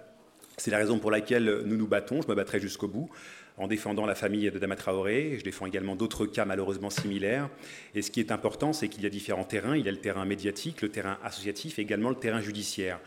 C'est 0.57 0.69
la 0.69 0.77
raison 0.77 0.99
pour 0.99 1.09
laquelle 1.09 1.63
nous 1.65 1.75
nous 1.75 1.87
battons, 1.87 2.21
je 2.21 2.27
me 2.27 2.35
battrai 2.35 2.59
jusqu'au 2.59 2.87
bout 2.87 3.09
en 3.57 3.67
défendant 3.67 4.05
la 4.05 4.15
famille 4.15 4.49
de 4.51 4.59
Dama 4.59 4.75
Traoré. 4.75 5.35
Je 5.39 5.43
défends 5.43 5.65
également 5.65 5.95
d'autres 5.95 6.25
cas 6.25 6.45
malheureusement 6.45 6.89
similaires. 6.89 7.49
Et 7.93 8.01
ce 8.01 8.11
qui 8.11 8.19
est 8.19 8.31
important, 8.31 8.73
c'est 8.73 8.89
qu'il 8.89 9.03
y 9.03 9.05
a 9.05 9.09
différents 9.09 9.43
terrains. 9.43 9.77
Il 9.77 9.85
y 9.85 9.89
a 9.89 9.91
le 9.91 9.99
terrain 9.99 10.25
médiatique, 10.25 10.81
le 10.81 10.89
terrain 10.89 11.17
associatif 11.23 11.79
et 11.79 11.83
également 11.83 12.09
le 12.09 12.15
terrain 12.15 12.41
judiciaire. 12.41 12.99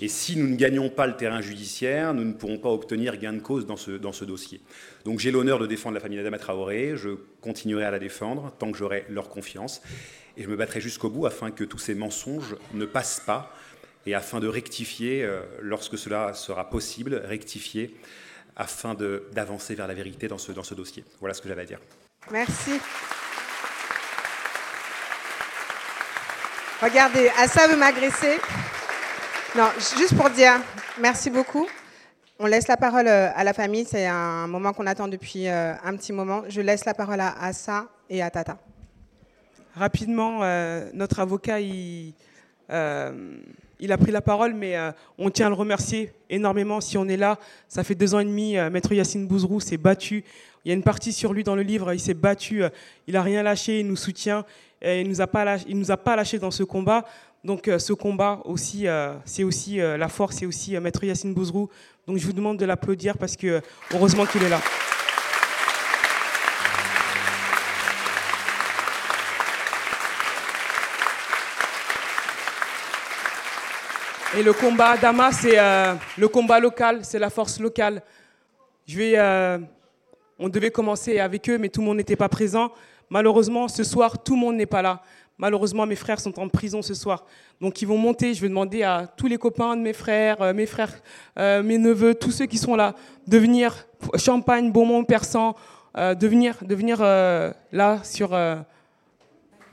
Et 0.00 0.08
si 0.08 0.36
nous 0.36 0.48
ne 0.48 0.56
gagnons 0.56 0.88
pas 0.88 1.06
le 1.06 1.16
terrain 1.16 1.40
judiciaire, 1.40 2.14
nous 2.14 2.24
ne 2.24 2.32
pourrons 2.32 2.58
pas 2.58 2.70
obtenir 2.70 3.16
gain 3.18 3.34
de 3.34 3.40
cause 3.40 3.66
dans 3.66 3.76
ce, 3.76 4.24
dossier. 4.24 4.60
Donc 5.04 5.20
j'ai 5.20 5.30
l'honneur 5.30 5.58
de 5.58 5.66
défendre 5.66 5.94
la 5.94 6.00
famille 6.00 6.18
d'Adama 6.18 6.38
Traoré. 6.38 6.96
Je 6.96 7.10
continuerai 7.40 7.84
à 7.84 7.90
la 7.90 7.98
défendre 7.98 8.52
tant 8.58 8.72
que 8.72 8.78
j'aurai 8.78 9.04
leur 9.08 9.28
confiance. 9.28 9.82
Et 10.36 10.42
je 10.42 10.48
me 10.48 10.56
battrai 10.56 10.80
jusqu'au 10.80 11.10
bout 11.10 11.26
afin 11.26 11.50
que 11.50 11.62
tous 11.62 11.78
ces 11.78 11.94
mensonges 11.94 12.56
ne 12.72 12.86
passent 12.86 13.22
pas 13.24 13.54
et 14.06 14.14
afin 14.14 14.40
de 14.40 14.48
rectifier, 14.48 15.22
euh, 15.22 15.42
lorsque 15.60 15.96
cela 15.96 16.34
sera 16.34 16.68
possible, 16.68 17.14
rectifier 17.24 17.94
afin 18.56 18.94
d'avancer 19.32 19.74
vers 19.74 19.86
la 19.86 19.94
vérité 19.94 20.28
dans 20.28 20.38
ce, 20.38 20.52
dans 20.52 20.62
ce 20.62 20.74
dossier. 20.74 21.04
Voilà 21.20 21.34
ce 21.34 21.42
que 21.42 21.48
j'avais 21.48 21.62
à 21.62 21.66
dire. 21.66 21.80
Merci. 22.30 22.80
Regardez, 26.82 27.30
Assa 27.38 27.68
veut 27.68 27.76
m'agresser. 27.76 28.38
Non, 29.56 29.68
juste 29.98 30.16
pour 30.16 30.30
dire 30.30 30.54
merci 30.98 31.30
beaucoup. 31.30 31.66
On 32.38 32.46
laisse 32.46 32.66
la 32.66 32.76
parole 32.76 33.06
euh, 33.06 33.30
à 33.36 33.44
la 33.44 33.52
famille. 33.52 33.84
C'est 33.84 34.06
un 34.06 34.48
moment 34.48 34.72
qu'on 34.72 34.86
attend 34.86 35.06
depuis 35.06 35.48
euh, 35.48 35.74
un 35.84 35.96
petit 35.96 36.12
moment. 36.12 36.42
Je 36.48 36.60
laisse 36.60 36.84
la 36.84 36.94
parole 36.94 37.20
à 37.20 37.40
Assa 37.40 37.86
et 38.10 38.20
à 38.20 38.30
Tata. 38.30 38.58
Rapidement, 39.76 40.40
euh, 40.42 40.90
notre 40.92 41.20
avocat, 41.20 41.60
il, 41.60 42.14
il 43.82 43.90
a 43.90 43.98
pris 43.98 44.12
la 44.12 44.22
parole, 44.22 44.54
mais 44.54 44.76
euh, 44.76 44.92
on 45.18 45.28
tient 45.28 45.46
à 45.46 45.48
le 45.48 45.56
remercier 45.56 46.12
énormément 46.30 46.80
si 46.80 46.96
on 46.96 47.08
est 47.08 47.16
là. 47.16 47.38
Ça 47.68 47.82
fait 47.82 47.96
deux 47.96 48.14
ans 48.14 48.20
et 48.20 48.24
demi, 48.24 48.56
euh, 48.56 48.70
Maître 48.70 48.92
Yacine 48.92 49.26
Bouzrou 49.26 49.58
s'est 49.58 49.76
battu. 49.76 50.24
Il 50.64 50.68
y 50.68 50.70
a 50.70 50.74
une 50.74 50.84
partie 50.84 51.12
sur 51.12 51.32
lui 51.32 51.42
dans 51.42 51.56
le 51.56 51.62
livre, 51.62 51.92
il 51.92 51.98
s'est 51.98 52.14
battu, 52.14 52.62
euh, 52.62 52.68
il 53.08 53.14
n'a 53.14 53.22
rien 53.22 53.42
lâché, 53.42 53.80
il 53.80 53.88
nous 53.88 53.96
soutient, 53.96 54.44
il 54.84 55.02
ne 55.02 55.08
nous, 55.08 55.20
a 55.20 55.26
pas 55.26 55.44
lâché, 55.44 55.66
nous 55.74 55.90
a 55.90 55.96
pas 55.96 56.14
lâché 56.14 56.38
dans 56.38 56.52
ce 56.52 56.62
combat. 56.62 57.04
Donc 57.44 57.68
ce 57.76 57.92
combat 57.92 58.40
aussi, 58.44 58.86
c'est 59.24 59.42
aussi 59.42 59.78
la 59.78 60.08
force, 60.08 60.36
c'est 60.36 60.46
aussi 60.46 60.78
Maître 60.78 61.02
Yacine 61.02 61.34
Bouzrou. 61.34 61.68
Donc 62.06 62.18
je 62.18 62.26
vous 62.26 62.32
demande 62.32 62.56
de 62.56 62.64
l'applaudir 62.64 63.18
parce 63.18 63.36
que 63.36 63.60
heureusement 63.92 64.26
qu'il 64.26 64.44
est 64.44 64.48
là. 64.48 64.60
Et 74.34 74.42
le 74.42 74.54
combat 74.54 74.96
Dama, 74.96 75.30
c'est 75.30 75.58
euh, 75.58 75.94
le 76.16 76.26
combat 76.26 76.58
local, 76.58 77.00
c'est 77.02 77.18
la 77.18 77.28
force 77.28 77.60
locale. 77.60 78.02
Je 78.86 78.96
vais, 78.96 79.12
euh, 79.16 79.58
on 80.38 80.48
devait 80.48 80.70
commencer 80.70 81.18
avec 81.18 81.50
eux, 81.50 81.58
mais 81.58 81.68
tout 81.68 81.82
le 81.82 81.86
monde 81.86 81.98
n'était 81.98 82.16
pas 82.16 82.30
présent. 82.30 82.72
Malheureusement, 83.10 83.68
ce 83.68 83.84
soir, 83.84 84.22
tout 84.22 84.34
le 84.34 84.40
monde 84.40 84.56
n'est 84.56 84.64
pas 84.64 84.80
là. 84.80 85.02
Malheureusement, 85.36 85.84
mes 85.84 85.96
frères 85.96 86.18
sont 86.18 86.38
en 86.40 86.48
prison 86.48 86.80
ce 86.80 86.94
soir. 86.94 87.26
Donc, 87.60 87.82
ils 87.82 87.84
vont 87.84 87.98
monter. 87.98 88.32
Je 88.32 88.40
vais 88.40 88.48
demander 88.48 88.82
à 88.82 89.06
tous 89.06 89.26
les 89.26 89.36
copains 89.36 89.76
de 89.76 89.82
mes 89.82 89.92
frères, 89.92 90.40
euh, 90.40 90.54
mes 90.54 90.66
frères, 90.66 90.94
mes 91.36 91.76
neveux, 91.76 92.14
tous 92.14 92.30
ceux 92.30 92.46
qui 92.46 92.56
sont 92.56 92.74
là, 92.74 92.94
de 93.26 93.36
venir. 93.36 93.86
Champagne, 94.16 94.72
Beaumont, 94.72 95.04
Persan, 95.04 95.54
de 95.94 96.26
venir, 96.26 96.56
de 96.62 96.74
venir 96.74 97.00
là 97.00 97.98
sur. 98.02 98.30
de 98.30 98.64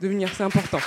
venir, 0.02 0.28
c'est 0.36 0.44
important. 0.44 0.80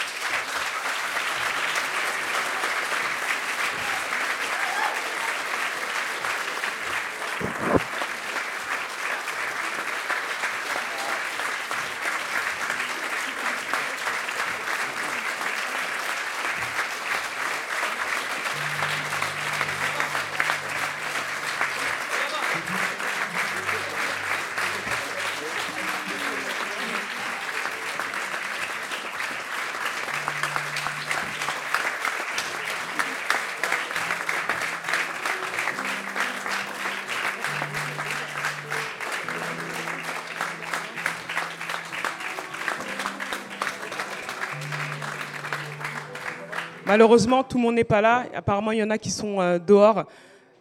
Malheureusement, 46.93 47.43
tout 47.43 47.57
le 47.57 47.63
monde 47.63 47.73
n'est 47.73 47.83
pas 47.83 48.01
là. 48.01 48.25
Apparemment, 48.35 48.71
il 48.71 48.77
y 48.77 48.83
en 48.83 48.91
a 48.91 48.99
qui 48.99 49.09
sont 49.09 49.41
euh, 49.41 49.57
dehors. 49.57 50.05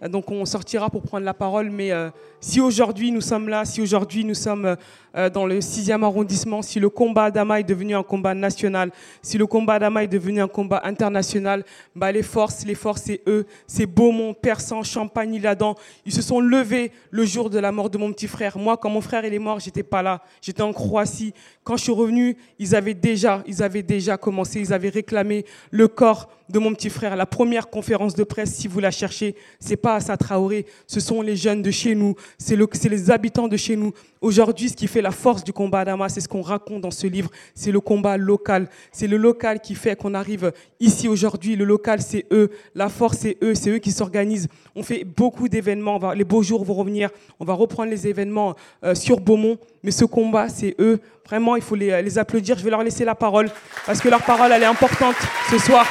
Donc 0.00 0.30
on 0.30 0.46
sortira 0.46 0.88
pour 0.88 1.02
prendre 1.02 1.26
la 1.26 1.34
parole, 1.34 1.68
mais 1.68 1.92
euh, 1.92 2.08
si 2.42 2.60
aujourd'hui 2.60 3.12
nous 3.12 3.20
sommes 3.20 3.48
là, 3.48 3.64
si 3.64 3.80
aujourd'hui 3.80 4.24
nous 4.24 4.34
sommes 4.34 4.76
euh, 5.16 5.30
dans 5.30 5.46
le 5.46 5.60
6e 5.60 6.02
arrondissement, 6.02 6.60
si 6.60 6.80
le 6.80 6.88
combat 6.88 7.30
d'Ama 7.30 7.60
est 7.60 7.64
devenu 7.64 7.94
un 7.94 8.02
combat 8.02 8.34
national, 8.34 8.90
si 9.22 9.38
le 9.38 9.46
combat 9.46 9.78
d'Ama 9.78 10.02
est 10.02 10.08
devenu 10.08 10.42
un 10.42 10.48
combat 10.48 10.82
international, 10.84 11.64
bah 11.94 12.10
les 12.10 12.24
forces, 12.24 12.66
les 12.66 12.74
forces, 12.74 13.02
c'est 13.02 13.22
eux, 13.28 13.46
c'est 13.68 13.86
Beaumont, 13.86 14.34
Persan, 14.34 14.82
Champagne, 14.82 15.40
Ladan. 15.40 15.76
Ils 16.04 16.12
se 16.12 16.20
sont 16.20 16.40
levés 16.40 16.90
le 17.12 17.24
jour 17.24 17.48
de 17.48 17.60
la 17.60 17.70
mort 17.70 17.90
de 17.90 17.96
mon 17.96 18.12
petit 18.12 18.26
frère. 18.26 18.58
Moi, 18.58 18.76
quand 18.76 18.90
mon 18.90 19.00
frère 19.00 19.24
est 19.24 19.38
mort, 19.38 19.60
j'étais 19.60 19.84
pas 19.84 20.02
là, 20.02 20.22
j'étais 20.40 20.62
en 20.62 20.72
Croatie. 20.72 21.32
Quand 21.62 21.76
je 21.76 21.84
suis 21.84 21.92
revenu, 21.92 22.36
ils 22.58 22.74
avaient 22.74 22.94
déjà, 22.94 23.44
ils 23.46 23.62
avaient 23.62 23.84
déjà 23.84 24.16
commencé, 24.16 24.58
ils 24.58 24.72
avaient 24.72 24.88
réclamé 24.88 25.44
le 25.70 25.86
corps 25.86 26.28
de 26.48 26.58
mon 26.58 26.74
petit 26.74 26.90
frère. 26.90 27.16
La 27.16 27.26
première 27.26 27.70
conférence 27.70 28.14
de 28.14 28.24
presse, 28.24 28.54
si 28.54 28.68
vous 28.68 28.80
la 28.80 28.90
cherchez, 28.90 29.34
c'est 29.58 29.76
pas 29.76 29.94
Assa 29.94 30.16
Traoré, 30.16 30.66
ce 30.86 31.00
sont 31.00 31.22
les 31.22 31.36
jeunes 31.36 31.62
de 31.62 31.70
chez 31.70 31.94
nous, 31.94 32.14
c'est 32.38 32.56
le, 32.56 32.68
les 32.90 33.10
habitants 33.10 33.48
de 33.48 33.56
chez 33.56 33.76
nous. 33.76 33.92
Aujourd'hui, 34.20 34.68
ce 34.68 34.76
qui 34.76 34.86
fait 34.86 35.02
la 35.02 35.10
force 35.10 35.42
du 35.42 35.52
combat 35.52 35.84
d'Ama, 35.84 36.08
c'est 36.08 36.20
ce 36.20 36.28
qu'on 36.28 36.42
raconte 36.42 36.82
dans 36.82 36.90
ce 36.90 37.06
livre, 37.06 37.30
c'est 37.54 37.72
le 37.72 37.80
combat 37.80 38.16
local. 38.16 38.68
C'est 38.92 39.06
le 39.06 39.16
local 39.16 39.60
qui 39.60 39.74
fait 39.74 39.96
qu'on 39.96 40.14
arrive 40.14 40.52
ici 40.80 41.08
aujourd'hui. 41.08 41.56
Le 41.56 41.64
local, 41.64 42.00
c'est 42.00 42.26
eux. 42.30 42.50
La 42.74 42.88
force, 42.88 43.18
c'est 43.18 43.36
eux. 43.42 43.54
C'est 43.54 43.70
eux 43.70 43.78
qui 43.78 43.90
s'organisent. 43.90 44.48
On 44.76 44.82
fait 44.82 45.04
beaucoup 45.04 45.48
d'événements. 45.48 46.12
Les 46.12 46.24
beaux 46.24 46.42
jours 46.42 46.64
vont 46.64 46.74
revenir. 46.74 47.10
On 47.40 47.44
va 47.44 47.54
reprendre 47.54 47.90
les 47.90 48.06
événements 48.06 48.54
euh, 48.84 48.94
sur 48.94 49.20
Beaumont. 49.20 49.58
Mais 49.82 49.90
ce 49.90 50.04
combat, 50.04 50.48
c'est 50.48 50.76
eux. 50.78 51.00
Vraiment, 51.26 51.56
il 51.56 51.62
faut 51.62 51.74
les, 51.74 52.02
les 52.02 52.18
applaudir. 52.18 52.58
Je 52.58 52.64
vais 52.64 52.70
leur 52.70 52.82
laisser 52.82 53.04
la 53.04 53.14
parole 53.14 53.50
parce 53.86 54.00
que 54.00 54.08
leur 54.08 54.22
parole, 54.22 54.52
elle 54.52 54.62
est 54.62 54.66
importante 54.66 55.16
ce 55.50 55.58
soir. 55.58 55.86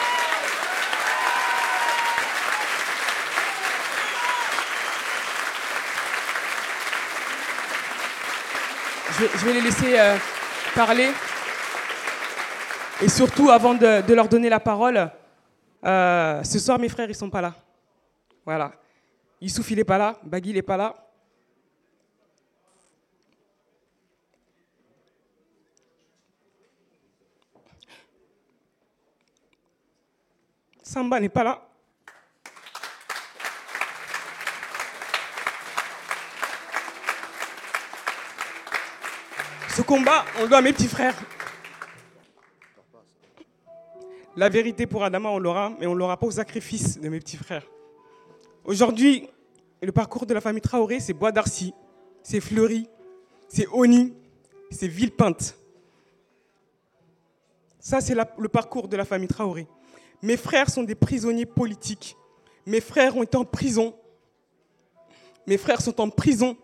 Je 9.28 9.46
vais 9.46 9.54
les 9.54 9.62
laisser 9.62 10.00
euh, 10.00 10.18
parler. 10.76 11.12
Et 13.02 13.10
surtout, 13.10 13.50
avant 13.50 13.74
de, 13.74 14.14
leur 14.14 14.28
donner 14.28 14.50
la 14.50 14.60
parole, 14.60 15.12
euh, 15.84 16.44
ce 16.44 16.60
soir, 16.60 16.80
mes 16.80 16.90
frères, 16.90 17.10
ils 17.10 17.16
sont 17.16 17.30
pas 17.30 17.42
là. 17.42 17.54
Voilà. 18.46 18.72
Youssouf, 19.40 19.70
il 19.72 19.78
n'est 19.78 19.84
pas 19.84 19.98
là. 19.98 20.16
Bagui, 20.24 20.50
il 20.50 20.56
n'est 20.56 20.62
pas 20.62 20.78
là. 20.78 20.96
Samba 30.84 31.20
n'est 31.20 31.30
pas 31.30 31.44
là. 31.44 31.71
Ce 39.76 39.82
combat, 39.82 40.26
on 40.38 40.44
le 40.44 40.50
doit 40.50 40.58
à 40.58 40.62
mes 40.62 40.74
petits 40.74 40.90
frères. 40.90 41.16
La 44.36 44.50
vérité 44.50 44.86
pour 44.86 45.02
Adama, 45.02 45.30
on 45.30 45.40
l'aura, 45.40 45.72
mais 45.80 45.88
on 45.88 45.94
ne 45.94 46.00
l'aura 46.00 46.18
pas 46.18 46.28
au 46.28 46.32
sacrifice 46.32 47.00
de 47.00 47.08
mes 47.08 47.20
petits 47.20 47.38
frères. 47.38 47.66
Aujourd'hui, 48.66 49.30
le 49.82 49.94
parcours 49.94 50.26
de 50.26 50.34
la 50.34 50.42
famille 50.42 50.62
Traoré, 50.62 51.00
c'est 51.00 51.14
Bois 51.14 51.32
d'Arcy, 51.32 51.74
c'est 52.22 52.42
Fleury, 52.42 52.90
c'est 53.48 53.66
Oni, 53.72 54.14
c'est 54.72 54.90
Villepinte. 54.90 55.56
Ça, 57.80 58.02
c'est 58.02 58.16
le 58.16 58.50
parcours 58.50 58.90
de 58.90 58.98
la 58.98 59.06
famille 59.06 59.30
Traoré. 59.30 59.68
Mes 60.22 60.36
frères 60.36 60.70
sont 60.70 60.84
des 60.84 60.96
prisonniers 60.96 61.46
politiques. 61.46 62.18
Mes 62.66 62.82
frères 62.82 63.16
ont 63.16 63.24
été 63.24 63.38
en 63.38 63.46
prison. 63.46 63.96
Mes 65.48 65.58
frères 65.58 65.80
sont 65.80 66.02
en 66.02 66.10
prison 66.10 66.58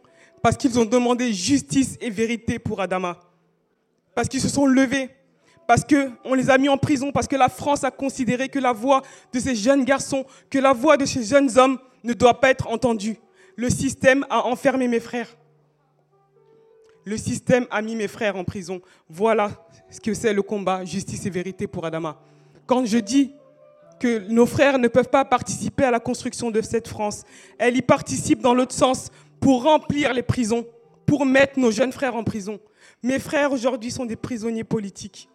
parce 0.47 0.55
qu'ils 0.55 0.79
ont 0.79 0.85
demandé 0.85 1.33
justice 1.33 1.97
et 1.99 2.09
vérité 2.09 2.57
pour 2.57 2.79
Adama. 2.79 3.19
Parce 4.15 4.29
qu'ils 4.29 4.39
se 4.39 4.47
sont 4.47 4.65
levés. 4.65 5.09
Parce 5.67 5.83
qu'on 5.83 6.33
les 6.35 6.49
a 6.49 6.57
mis 6.57 6.69
en 6.69 6.77
prison. 6.77 7.11
Parce 7.11 7.27
que 7.27 7.35
la 7.35 7.49
France 7.49 7.83
a 7.83 7.91
considéré 7.91 8.47
que 8.47 8.57
la 8.57 8.71
voix 8.71 9.01
de 9.33 9.39
ces 9.41 9.57
jeunes 9.57 9.83
garçons, 9.83 10.25
que 10.49 10.57
la 10.57 10.71
voix 10.71 10.95
de 10.95 11.03
ces 11.03 11.25
jeunes 11.25 11.49
hommes 11.59 11.77
ne 12.01 12.13
doit 12.13 12.39
pas 12.39 12.49
être 12.49 12.69
entendue. 12.69 13.17
Le 13.57 13.69
système 13.69 14.25
a 14.29 14.45
enfermé 14.45 14.87
mes 14.87 15.01
frères. 15.01 15.35
Le 17.03 17.17
système 17.17 17.67
a 17.69 17.81
mis 17.81 17.97
mes 17.97 18.07
frères 18.07 18.37
en 18.37 18.45
prison. 18.45 18.79
Voilà 19.09 19.51
ce 19.89 19.99
que 19.99 20.13
c'est 20.13 20.31
le 20.31 20.43
combat 20.43 20.85
justice 20.85 21.25
et 21.25 21.29
vérité 21.29 21.67
pour 21.67 21.83
Adama. 21.83 22.21
Quand 22.65 22.85
je 22.85 22.99
dis 22.99 23.33
que 23.99 24.19
nos 24.29 24.45
frères 24.45 24.79
ne 24.79 24.87
peuvent 24.87 25.09
pas 25.09 25.25
participer 25.25 25.83
à 25.83 25.91
la 25.91 25.99
construction 25.99 26.51
de 26.51 26.61
cette 26.61 26.87
France, 26.87 27.23
elle 27.57 27.75
y 27.75 27.81
participe 27.81 28.39
dans 28.39 28.53
l'autre 28.53 28.73
sens 28.73 29.09
pour 29.39 29.63
remplir 29.63 30.13
les 30.13 30.23
prisons, 30.23 30.65
pour 31.05 31.25
mettre 31.25 31.59
nos 31.59 31.71
jeunes 31.71 31.91
frères 31.91 32.15
en 32.15 32.23
prison. 32.23 32.59
Mes 33.03 33.19
frères 33.19 33.51
aujourd'hui 33.51 33.91
sont 33.91 34.05
des 34.05 34.15
prisonniers 34.15 34.63
politiques. 34.63 35.29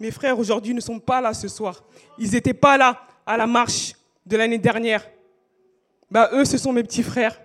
Mes 0.00 0.10
frères 0.10 0.38
aujourd'hui 0.38 0.74
ne 0.74 0.80
sont 0.80 0.98
pas 0.98 1.20
là 1.20 1.34
ce 1.34 1.48
soir. 1.48 1.84
Ils 2.18 2.32
n'étaient 2.32 2.54
pas 2.54 2.76
là 2.76 3.00
à 3.26 3.36
la 3.36 3.46
marche 3.46 3.94
de 4.26 4.36
l'année 4.36 4.58
dernière. 4.58 5.06
Bah, 6.10 6.30
eux, 6.32 6.44
ce 6.44 6.58
sont 6.58 6.72
mes 6.72 6.82
petits 6.82 7.02
frères. 7.02 7.40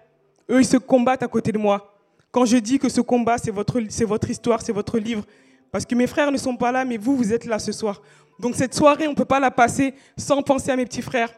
Eux, 0.50 0.60
ils 0.60 0.66
se 0.66 0.78
combattent 0.78 1.24
à 1.24 1.28
côté 1.28 1.52
de 1.52 1.58
moi. 1.58 1.94
Quand 2.32 2.46
je 2.46 2.58
dis 2.58 2.80
que 2.80 2.90
ce 2.90 3.02
combat, 3.02 3.38
c'est 3.38 3.52
votre, 3.52 3.82
c'est 3.90 4.06
votre 4.06 4.30
histoire, 4.30 4.62
c'est 4.62 4.72
votre 4.72 4.98
livre, 5.00 5.24
parce 5.72 5.86
que 5.86 5.96
mes 5.96 6.08
frères 6.08 6.32
ne 6.32 6.38
sont 6.38 6.56
pas 6.56 6.72
là, 6.72 6.86
mais 6.86 6.98
vous, 6.98 7.16
vous 7.16 7.34
êtes 7.34 7.46
là 7.46 7.60
ce 7.60 7.72
soir. 7.72 8.02
Donc 8.40 8.56
cette 8.56 8.74
soirée, 8.74 9.08
on 9.08 9.12
ne 9.12 9.16
peut 9.16 9.26
pas 9.26 9.40
la 9.40 9.52
passer 9.52 9.94
sans 10.18 10.42
penser 10.42 10.72
à 10.72 10.76
mes 10.76 10.86
petits 10.86 11.02
frères, 11.02 11.32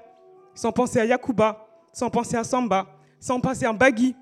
sans 0.54 0.72
penser 0.72 1.00
à 1.00 1.06
Yakuba, 1.06 1.68
sans 1.94 2.10
penser 2.10 2.36
à 2.36 2.44
Samba, 2.44 2.88
sans 3.20 3.40
penser 3.40 3.66
à 3.66 3.74
Bagui, 3.74 4.16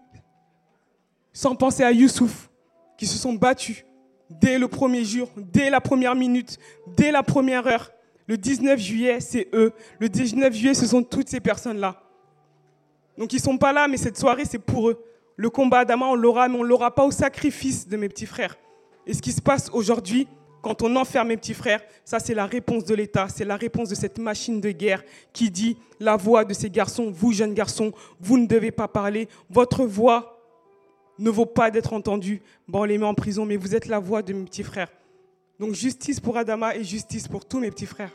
sans 1.38 1.53
penser 1.53 1.84
à 1.84 1.91
Youssouf, 1.91 2.49
qui 2.97 3.05
se 3.05 3.15
sont 3.15 3.34
battus 3.34 3.85
dès 4.27 4.57
le 4.57 4.68
premier 4.68 5.05
jour, 5.05 5.30
dès 5.38 5.69
la 5.69 5.80
première 5.80 6.15
minute, 6.15 6.57
dès 6.95 7.11
la 7.11 7.22
première 7.22 7.68
heure. 7.68 7.91
Le 8.26 8.38
19 8.38 8.80
juillet, 8.80 9.19
c'est 9.19 9.47
eux. 9.53 9.72
Le 9.99 10.09
19 10.09 10.51
juillet, 10.51 10.73
ce 10.73 10.88
sont 10.88 11.03
toutes 11.03 11.30
ces 11.30 11.39
personnes-là. 11.39 12.01
Donc 13.19 13.34
ils 13.34 13.35
ne 13.35 13.41
sont 13.41 13.59
pas 13.59 13.72
là, 13.72 13.88
mais 13.88 13.97
cette 13.97 14.18
soirée, 14.18 14.45
c'est 14.45 14.57
pour 14.57 14.89
eux. 14.89 14.99
Le 15.35 15.51
combat 15.51 15.85
d'Ama, 15.85 16.07
on 16.07 16.15
l'aura, 16.15 16.47
mais 16.47 16.57
on 16.57 16.64
ne 16.64 16.69
l'aura 16.69 16.95
pas 16.95 17.05
au 17.05 17.11
sacrifice 17.11 17.88
de 17.88 17.97
mes 17.97 18.09
petits 18.09 18.26
frères. 18.26 18.57
Et 19.05 19.14
ce 19.14 19.22
qui 19.22 19.31
se 19.31 19.39
passe 19.41 19.69
aujourd'hui, 19.72 20.27
quand 20.64 20.81
on 20.81 20.95
enferme 20.95 21.27
mes 21.27 21.38
petits 21.38 21.53
frères, 21.53 21.84
ça 22.03 22.18
c'est 22.18 22.34
la 22.34 22.47
réponse 22.47 22.84
de 22.84 22.95
l'État, 22.95 23.27
c'est 23.30 23.45
la 23.45 23.57
réponse 23.57 23.89
de 23.89 23.95
cette 23.95 24.18
machine 24.18 24.59
de 24.59 24.72
guerre 24.72 25.03
qui 25.34 25.51
dit 25.51 25.77
la 25.99 26.18
voix 26.18 26.45
de 26.45 26.53
ces 26.55 26.72
garçons, 26.72 27.11
vous 27.14 27.31
jeunes 27.31 27.53
garçons, 27.53 27.91
vous 28.19 28.39
ne 28.39 28.47
devez 28.47 28.72
pas 28.72 28.88
parler, 28.88 29.30
votre 29.51 29.85
voix 29.85 30.36
ne 31.19 31.30
vaut 31.30 31.45
pas 31.45 31.72
d'être 31.72 31.94
entendu. 31.94 32.41
Bon, 32.68 32.81
on 32.81 32.84
les 32.84 32.98
met 32.98 33.06
en 33.06 33.14
prison, 33.14 33.45
mais 33.45 33.57
vous 33.57 33.76
êtes 33.76 33.88
la 33.88 33.99
voix 33.99 34.22
de 34.22 34.34
mes 34.34 34.45
petits 34.45 34.64
frères. 34.64 34.91
Donc 35.60 35.73
justice 35.73 36.19
pour 36.19 36.38
Adama 36.38 36.76
et 36.76 36.84
justice 36.84 37.27
pour 37.27 37.45
tous 37.45 37.60
mes 37.60 37.72
petits 37.72 37.85
frères. 37.85 38.11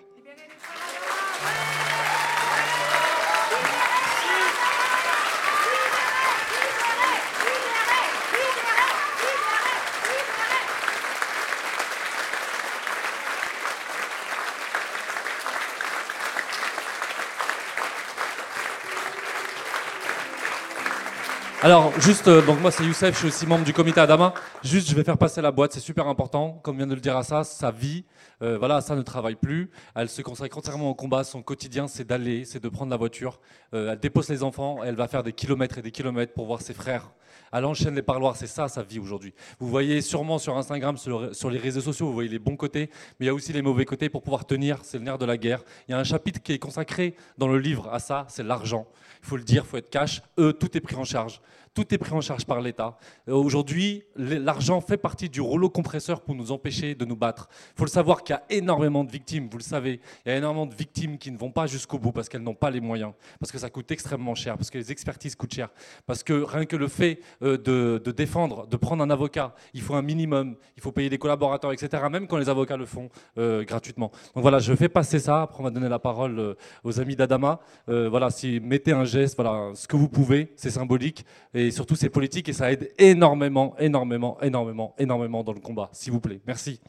Alors, 21.65 21.93
juste, 22.01 22.27
euh, 22.27 22.45
donc 22.45 22.61
moi 22.61 22.73
c'est 22.73 22.85
Youssef, 22.85 23.15
je 23.15 23.19
suis 23.19 23.29
aussi 23.29 23.47
membre 23.47 23.65
du 23.65 23.73
comité 23.73 24.01
Adama. 24.01 24.35
Juste, 24.65 24.91
je 24.91 24.97
vais 24.97 25.05
faire 25.05 25.17
passer 25.17 25.41
la 25.41 25.53
boîte, 25.53 25.73
c'est 25.73 25.79
super 25.79 26.09
important. 26.09 26.59
Comme 26.65 26.77
vient 26.77 26.89
de 26.89 26.95
le 26.97 27.01
dire 27.01 27.23
ça, 27.23 27.45
sa 27.45 27.71
vie, 27.71 28.05
euh, 28.43 28.59
voilà, 28.59 28.81
ça 28.81 28.97
ne 28.97 29.03
travaille 29.03 29.37
plus. 29.37 29.71
Elle 29.95 30.09
se 30.09 30.23
consacre 30.23 30.59
entièrement 30.59 30.91
au 30.91 30.97
combat. 30.97 31.23
Son 31.23 31.41
quotidien, 31.41 31.87
c'est 31.87 32.05
d'aller, 32.05 32.45
c'est 32.45 32.61
de 32.61 32.69
prendre 32.69 32.91
la 32.91 32.97
voiture. 32.97 33.39
Euh, 33.75 33.93
elle 33.93 34.01
dépose 34.01 34.29
les 34.29 34.43
enfants, 34.43 34.81
elle 34.85 34.97
va 34.97 35.07
faire 35.07 35.23
des 35.23 35.33
kilomètres 35.33 35.79
et 35.79 35.83
des 35.83 35.93
kilomètres 35.93 36.33
pour 36.33 36.47
voir 36.47 36.63
ses 36.63 36.75
frères. 36.75 37.13
Elle 37.53 37.65
enchaîne 37.65 37.95
les 37.95 38.03
parloirs, 38.03 38.37
c'est 38.37 38.47
ça 38.47 38.69
sa 38.69 38.83
vie 38.83 38.99
aujourd'hui. 38.99 39.35
Vous 39.59 39.69
voyez 39.69 40.01
sûrement 40.01 40.39
sur 40.39 40.57
Instagram, 40.57 40.97
sur, 40.97 41.51
les 41.51 41.59
réseaux 41.59 41.81
sociaux, 41.81 42.07
vous 42.07 42.13
voyez 42.13 42.29
les 42.29 42.39
bons 42.39 42.57
côtés, 42.57 42.91
mais 43.19 43.27
il 43.27 43.29
y 43.29 43.31
a 43.31 43.35
aussi 43.35 43.53
les 43.53 43.63
mauvais 43.63 43.85
côtés 43.85 44.09
pour 44.09 44.23
pouvoir 44.23 44.47
tenir. 44.47 44.79
C'est 44.83 44.99
le 44.99 45.05
nerf 45.05 45.19
de 45.19 45.25
la 45.25 45.37
guerre. 45.37 45.63
Il 45.89 45.93
y 45.93 45.95
a 45.95 45.99
un 45.99 46.05
chapitre 46.05 46.41
qui 46.43 46.53
est 46.53 46.59
consacré 46.59 47.15
dans 47.39 47.49
le 47.49 47.59
livre 47.59 47.89
à 47.93 47.99
ça, 47.99 48.27
c'est 48.29 48.43
l'argent. 48.43 48.87
Il 49.23 49.29
faut 49.29 49.37
le 49.37 49.45
dire, 49.45 49.65
il 49.65 49.69
faut 49.69 49.77
être 49.77 49.91
cash. 49.91 50.23
Eux, 50.39 50.53
tout 50.53 50.77
est 50.77 50.81
pris 50.81 50.97
en 50.97 51.05
charge. 51.05 51.41
Tout 51.75 51.95
est 51.95 51.99
pris 51.99 52.13
en 52.13 52.21
charge 52.21 52.45
par 52.45 52.61
l'État. 52.61 52.99
Euh, 53.29 53.33
aujourd'hui, 53.33 54.05
l'argent 54.17 54.83
fait 54.83 54.99
partie 54.99 55.31
du 55.31 55.41
rouleau 55.41 55.71
compresseur 55.71 56.21
pour 56.21 56.35
nous 56.35 56.53
empêcher 56.53 56.95
de 56.95 57.07
nous 57.07 57.17
battre. 57.17 57.49
Il 57.75 57.79
faut 57.79 57.85
le 57.87 57.91
savoir 57.91 58.23
qu'il 58.23 58.35
y 58.35 58.37
a 58.37 58.43
énormément 58.51 59.05
de 59.05 59.11
victimes, 59.11 59.49
vous 59.51 59.57
le 59.57 59.63
savez. 59.63 60.01
Il 60.27 60.29
y 60.29 60.35
a 60.35 60.37
énormément 60.37 60.67
de 60.67 60.75
victimes 60.75 61.17
qui 61.17 61.31
ne 61.31 61.39
vont 61.39 61.51
pas 61.51 61.67
jusqu'au 61.67 61.99
bout 61.99 62.13
parce 62.13 62.29
qu'elles 62.29 62.43
n'ont 62.43 62.55
pas 62.55 62.71
les 62.71 62.83
moyens, 62.83 63.15
parce 63.41 63.51
que 63.51 63.57
ça 63.57 63.71
coûte 63.71 63.91
extrêmement 63.91 64.35
cher, 64.35 64.59
parce 64.59 64.69
que 64.69 64.77
les 64.77 64.93
expertises 64.93 65.35
coûtent 65.35 65.55
cher, 65.55 65.71
parce 66.05 66.23
que 66.23 66.43
rien 66.43 66.67
que 66.67 66.77
le 66.77 66.89
fait 66.89 67.21
euh, 67.43 67.57
de, 67.57 68.13
défendre, 68.13 68.67
de 68.67 68.77
prendre 68.77 69.03
un 69.03 69.09
avocat. 69.09 69.55
Il 69.73 69.81
faut 69.81 69.95
un 69.95 70.03
minimum, 70.03 70.57
il 70.77 70.83
faut 70.83 70.93
payer 70.93 71.09
des 71.09 71.19
collaborateurs, 71.19 71.73
etc., 71.73 72.03
même 72.11 72.27
quand 72.27 72.37
les 72.37 72.51
avocats 72.51 72.77
le 72.77 72.85
font 72.85 73.09
euh, 73.39 73.65
gratuitement. 73.65 74.11
Donc 74.35 74.43
voilà, 74.43 74.59
je 74.59 74.75
fais 74.75 74.91
passer 74.91 75.19
ça, 75.19 75.41
après 75.41 75.61
on 75.61 75.65
va 75.65 75.71
donner 75.71 75.89
la 75.89 75.99
parole 75.99 76.55
aux 76.85 77.01
amis 77.01 77.17
d'Adama. 77.17 77.61
voilà, 77.87 78.29
si 78.31 78.61
mettez 78.61 78.93
un 78.93 79.07
geste, 79.07 79.37
voilà, 79.37 79.71
ce 79.75 79.89
que 79.89 79.97
vous 79.97 80.11
pouvez, 80.11 80.53
c'est 80.57 80.71
symbolique, 80.71 81.25
surtout 81.71 81.97
c'est 81.97 82.09
politique, 82.09 82.49
et 82.49 82.53
ça 82.53 82.73
aide 82.73 82.93
énormément, 82.99 83.75
énormément, 83.79 84.39
énormément, 84.43 84.95
énormément 84.99 85.43
dans 85.45 85.53
le 85.53 85.61
combat, 85.61 85.91
s'il 85.93 86.13
vous 86.13 86.21
plaît. 86.21 86.41
Merci. 86.47 86.81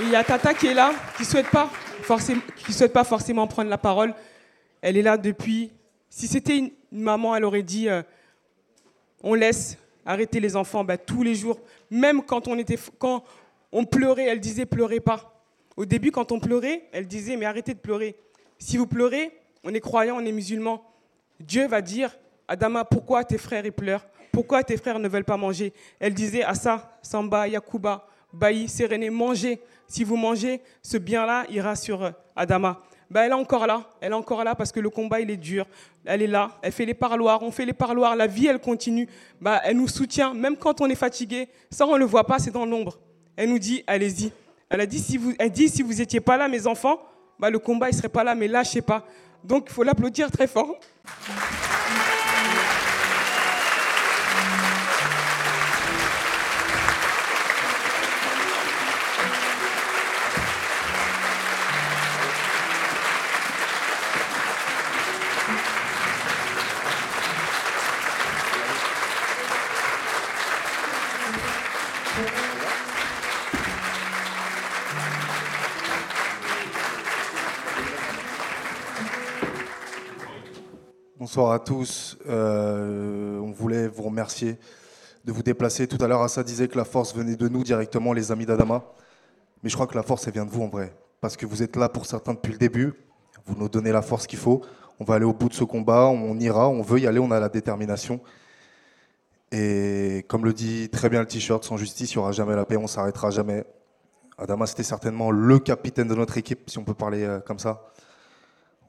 il 0.00 0.10
y 0.10 0.16
a 0.16 0.24
Tata 0.24 0.54
qui 0.54 0.68
est 0.68 0.74
là, 0.74 0.92
qui 1.16 1.24
souhaite, 1.24 1.50
pas 1.50 1.70
forcément, 2.02 2.40
souhaite 2.70 2.92
pas 2.92 3.04
forcément 3.04 3.46
prendre 3.46 3.70
la 3.70 3.78
parole. 3.78 4.14
Elle 4.80 4.96
est 4.96 5.02
là 5.02 5.16
depuis. 5.16 5.72
Si 6.08 6.26
c'était 6.26 6.58
une, 6.58 6.70
maman, 6.90 7.36
elle 7.36 7.44
aurait 7.44 7.62
dit 7.62 7.88
euh, 7.88 8.02
on 9.22 9.34
laisse 9.34 9.76
arrêter 10.06 10.40
les 10.40 10.56
enfants 10.56 10.84
bah, 10.84 10.96
tous 10.96 11.22
les 11.22 11.34
jours. 11.34 11.60
Même 11.90 12.22
quand 12.22 12.48
on, 12.48 12.56
était, 12.58 12.78
quand 12.98 13.24
on 13.72 13.84
pleurait, 13.84 14.24
elle 14.24 14.40
disait 14.40 14.66
pleurez 14.66 15.00
pas. 15.00 15.44
Au 15.76 15.84
début, 15.84 16.10
quand 16.10 16.32
on 16.32 16.40
pleurait, 16.40 16.84
elle 16.92 17.06
disait 17.06 17.36
mais 17.36 17.46
arrêtez 17.46 17.74
de 17.74 17.78
pleurer. 17.78 18.16
Si 18.58 18.76
vous 18.76 18.86
pleurez, 18.86 19.32
on 19.68 19.74
est 19.74 19.80
croyant, 19.80 20.16
on 20.16 20.24
est 20.24 20.32
musulman. 20.32 20.82
Dieu 21.38 21.68
va 21.68 21.82
dire 21.82 22.16
Adama, 22.48 22.86
pourquoi 22.86 23.22
tes 23.22 23.36
frères 23.36 23.66
ils 23.66 23.72
pleurent? 23.72 24.06
Pourquoi 24.32 24.64
tes 24.64 24.78
frères 24.78 24.98
ne 24.98 25.08
veulent 25.08 25.24
pas 25.24 25.36
manger? 25.36 25.74
Elle 26.00 26.14
disait 26.14 26.42
Assa, 26.42 26.90
Samba, 27.02 27.46
Yakuba, 27.46 28.06
Baï, 28.32 28.66
Séréné, 28.66 29.10
mangez. 29.10 29.60
Si 29.86 30.04
vous 30.04 30.16
mangez, 30.16 30.62
ce 30.82 30.96
bien-là 30.96 31.44
ira 31.50 31.76
sur 31.76 32.02
euh, 32.02 32.10
Adama. 32.34 32.80
Ben, 33.10 33.22
elle 33.22 33.32
est 33.32 33.34
encore 33.34 33.66
là. 33.66 33.84
Elle 34.00 34.12
est 34.12 34.14
encore 34.14 34.42
là 34.42 34.54
parce 34.54 34.72
que 34.72 34.80
le 34.80 34.88
combat, 34.88 35.20
il 35.20 35.30
est 35.30 35.36
dur. 35.36 35.66
Elle 36.04 36.22
est 36.22 36.26
là. 36.26 36.52
Elle 36.62 36.72
fait 36.72 36.86
les 36.86 36.94
parloirs. 36.94 37.42
On 37.42 37.50
fait 37.50 37.66
les 37.66 37.74
parloirs. 37.74 38.16
La 38.16 38.26
vie, 38.26 38.46
elle 38.46 38.60
continue. 38.60 39.06
Ben, 39.38 39.60
elle 39.64 39.76
nous 39.76 39.88
soutient, 39.88 40.32
même 40.32 40.56
quand 40.56 40.80
on 40.80 40.86
est 40.88 40.94
fatigué. 40.94 41.48
Ça, 41.70 41.86
on 41.86 41.94
ne 41.94 41.98
le 41.98 42.04
voit 42.06 42.24
pas, 42.24 42.38
c'est 42.38 42.50
dans 42.50 42.64
l'ombre. 42.64 42.98
Elle 43.36 43.50
nous 43.50 43.58
dit, 43.58 43.84
allez-y. 43.86 44.32
Elle 44.70 44.80
a 44.80 44.86
dit, 44.86 44.98
si 44.98 45.18
vous, 45.18 45.34
elle 45.38 45.54
si 45.54 45.82
vous 45.82 45.94
n'étiez 45.94 46.20
pas 46.20 46.38
là, 46.38 46.48
mes 46.48 46.66
enfants, 46.66 47.00
ben, 47.38 47.50
le 47.50 47.58
combat, 47.58 47.88
il 47.88 47.94
serait 47.94 48.08
pas 48.08 48.24
là, 48.24 48.34
mais 48.34 48.48
lâchez 48.48 48.82
pas. 48.82 49.06
Donc, 49.44 49.66
il 49.68 49.72
faut 49.72 49.82
l'applaudir 49.82 50.30
très 50.30 50.46
fort. 50.46 50.76
Bonsoir 81.28 81.52
à 81.52 81.58
tous. 81.58 82.16
Euh, 82.26 83.38
on 83.40 83.50
voulait 83.50 83.86
vous 83.86 84.04
remercier 84.04 84.56
de 85.26 85.30
vous 85.30 85.42
déplacer. 85.42 85.86
Tout 85.86 86.02
à 86.02 86.08
l'heure, 86.08 86.22
Assa 86.22 86.42
disait 86.42 86.68
que 86.68 86.78
la 86.78 86.86
force 86.86 87.14
venait 87.14 87.36
de 87.36 87.48
nous 87.48 87.62
directement, 87.64 88.14
les 88.14 88.32
amis 88.32 88.46
d'Adama. 88.46 88.82
Mais 89.62 89.68
je 89.68 89.74
crois 89.74 89.86
que 89.86 89.94
la 89.94 90.02
force, 90.02 90.26
elle 90.26 90.32
vient 90.32 90.46
de 90.46 90.50
vous 90.50 90.62
en 90.62 90.68
vrai. 90.68 90.90
Parce 91.20 91.36
que 91.36 91.44
vous 91.44 91.62
êtes 91.62 91.76
là 91.76 91.90
pour 91.90 92.06
certains 92.06 92.32
depuis 92.32 92.52
le 92.52 92.58
début. 92.58 92.94
Vous 93.44 93.54
nous 93.56 93.68
donnez 93.68 93.92
la 93.92 94.00
force 94.00 94.26
qu'il 94.26 94.38
faut. 94.38 94.62
On 95.00 95.04
va 95.04 95.16
aller 95.16 95.26
au 95.26 95.34
bout 95.34 95.50
de 95.50 95.52
ce 95.52 95.64
combat. 95.64 96.06
On 96.06 96.38
ira. 96.38 96.70
On 96.70 96.80
veut 96.80 96.98
y 96.98 97.06
aller. 97.06 97.18
On 97.18 97.30
a 97.30 97.38
la 97.38 97.50
détermination. 97.50 98.20
Et 99.52 100.24
comme 100.28 100.46
le 100.46 100.54
dit 100.54 100.88
très 100.88 101.10
bien 101.10 101.20
le 101.20 101.26
t-shirt, 101.26 101.62
sans 101.62 101.76
justice, 101.76 102.14
il 102.14 102.16
n'y 102.16 102.22
aura 102.22 102.32
jamais 102.32 102.56
la 102.56 102.64
paix. 102.64 102.78
On 102.78 102.86
s'arrêtera 102.86 103.28
jamais. 103.28 103.66
Adama, 104.38 104.66
c'était 104.66 104.82
certainement 104.82 105.30
le 105.30 105.58
capitaine 105.58 106.08
de 106.08 106.14
notre 106.14 106.38
équipe, 106.38 106.70
si 106.70 106.78
on 106.78 106.84
peut 106.84 106.94
parler 106.94 107.22
euh, 107.24 107.40
comme 107.40 107.58
ça 107.58 107.82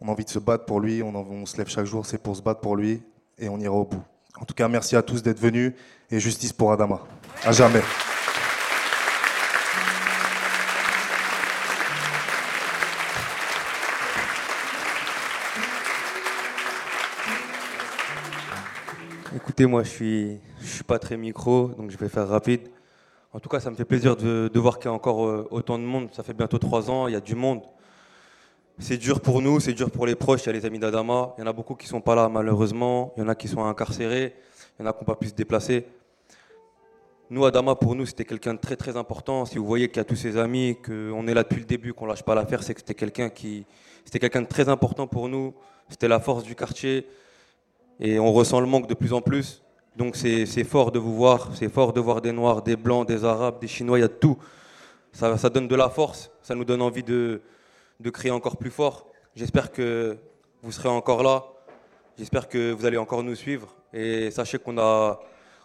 on 0.02 0.08
a 0.08 0.12
envie 0.12 0.26
de 0.26 0.30
se 0.30 0.40
battre 0.40 0.66
pour 0.66 0.80
lui, 0.80 1.04
on, 1.04 1.46
se 1.46 1.58
lève 1.58 1.68
chaque 1.68 1.86
jour, 1.86 2.06
c'est 2.06 2.18
pour 2.18 2.36
se 2.36 2.42
battre 2.42 2.62
pour 2.62 2.76
lui, 2.76 3.02
et 3.38 3.50
on 3.50 3.60
ira 3.60 3.76
au 3.76 3.86
bout. 3.86 4.04
En 4.40 4.46
tout 4.46 4.54
cas, 4.54 4.68
merci 4.68 4.96
à 4.96 5.02
tous 5.02 5.22
d'être 5.22 5.40
venus, 5.40 5.74
et 6.10 6.20
justice 6.20 6.54
pour 6.54 6.72
Adama. 6.72 7.02
À 7.44 7.52
jamais. 7.52 7.82
Écoutez, 19.36 19.66
moi 19.66 19.84
je 19.84 19.90
suis, 19.90 20.40
je 20.62 20.68
suis 20.68 20.84
pas 20.84 21.00
très 21.00 21.18
micro, 21.18 21.68
donc 21.78 21.92
je 21.92 21.98
vais 21.98 22.08
faire 22.08 22.28
rapide. 22.28 22.62
En 23.34 23.40
tout 23.40 23.50
cas, 23.50 23.60
ça 23.60 23.70
me 23.70 23.76
fait 23.76 23.86
plaisir 23.86 24.16
de, 24.16 24.50
voir 24.56 24.80
qu'il 24.80 24.86
y 24.86 24.88
a 24.88 24.94
encore 24.94 25.26
euh, 25.26 25.48
autant 25.52 25.78
de 25.78 25.84
monde. 25.84 26.10
Ça 26.14 26.24
fait 26.24 26.34
bientôt 26.34 26.58
trois 26.58 26.90
ans, 26.90 27.08
il 27.08 27.14
y 27.14 27.18
a 27.18 27.22
du 27.22 27.36
monde. 27.36 27.62
C'est 28.82 28.96
dur 28.96 29.20
pour 29.20 29.42
nous, 29.42 29.60
c'est 29.60 29.74
dur 29.74 29.92
pour 29.92 30.06
les 30.06 30.16
proches. 30.16 30.44
Il 30.44 30.48
y 30.48 30.50
a 30.50 30.54
les 30.54 30.66
amis 30.66 30.80
d'Adama. 30.80 31.34
Il 31.38 31.42
y 31.42 31.44
en 31.44 31.48
a 31.48 31.54
beaucoup 31.54 31.76
qui 31.76 31.86
ne 31.86 31.90
sont 31.90 32.02
pas 32.02 32.16
là, 32.16 32.30
malheureusement. 32.30 33.14
Il 33.18 33.20
y 33.20 33.24
en 33.24 33.28
a 33.28 33.36
qui 33.36 33.50
sont 33.50 33.64
incarcérés. 33.66 34.34
Il 34.80 34.84
y 34.84 34.88
en 34.88 34.90
a 34.90 34.94
qui 34.94 35.00
n'ont 35.00 35.06
pas 35.06 35.16
pu 35.16 35.28
se 35.28 35.34
déplacer. 35.34 35.86
Nous, 37.30 37.46
Adama, 37.46 37.76
pour 37.76 37.94
nous, 37.94 38.06
c'était 38.06 38.24
quelqu'un 38.24 38.54
de 38.54 38.60
très 38.60 38.78
très 38.78 38.96
important. 38.96 39.46
Si 39.46 39.58
vous 39.58 39.66
voyez 39.66 39.90
qu'il 39.90 39.98
y 39.98 40.00
a 40.00 40.06
tous 40.06 40.16
ses 40.16 40.38
amis, 40.38 40.78
qu'on 40.84 41.28
est 41.28 41.34
là 41.34 41.44
depuis 41.44 41.60
le 41.60 41.66
début, 41.66 41.94
qu'on 41.94 42.06
lâche 42.06 42.24
pas 42.24 42.34
l'affaire, 42.34 42.64
c'est 42.64 42.74
que 42.74 42.80
c'était 42.80 42.96
quelqu'un 42.96 43.30
qui, 43.30 43.66
c'était 44.06 44.18
quelqu'un 44.18 44.44
de 44.44 44.48
très 44.48 44.70
important 44.70 45.08
pour 45.08 45.28
nous. 45.28 45.54
C'était 45.90 46.08
la 46.08 46.22
force 46.22 46.44
du 46.44 46.56
quartier, 46.56 47.06
et 48.00 48.18
on 48.18 48.32
ressent 48.32 48.62
le 48.62 48.66
manque 48.66 48.88
de 48.88 48.94
plus 48.94 49.12
en 49.12 49.22
plus. 49.22 49.62
Donc 49.98 50.16
c'est 50.16 50.64
fort 50.64 50.92
de 50.92 51.00
vous 51.00 51.16
voir, 51.16 51.52
c'est 51.54 51.70
fort 51.70 51.92
de 51.92 52.00
voir 52.00 52.22
des 52.22 52.32
Noirs, 52.32 52.62
des 52.62 52.78
Blancs, 52.78 53.06
des 53.08 53.26
Arabes, 53.26 53.60
des 53.60 53.68
Chinois, 53.68 53.98
il 53.98 54.02
y 54.02 54.06
a 54.06 54.08
de 54.08 54.14
tout. 54.14 54.38
Ça, 55.12 55.38
ça 55.38 55.50
donne 55.50 55.68
de 55.68 55.76
la 55.76 55.90
force, 55.90 56.32
ça 56.42 56.56
nous 56.56 56.64
donne 56.64 56.82
envie 56.82 57.04
de, 57.04 57.42
de 58.00 58.10
crier 58.10 58.32
encore 58.32 58.58
plus 58.58 58.72
fort. 58.72 59.08
J'espère 59.36 59.72
que 59.72 60.18
vous 60.62 60.72
serez 60.72 60.90
encore 60.90 61.24
là. 61.24 61.46
J'espère 62.18 62.48
que 62.48 62.72
vous 62.72 62.86
allez 62.86 62.98
encore 62.98 63.24
nous 63.24 63.36
suivre. 63.36 63.76
Et 63.94 64.32
sachez 64.32 64.58
qu'on 64.58 64.78
a, 64.78 65.20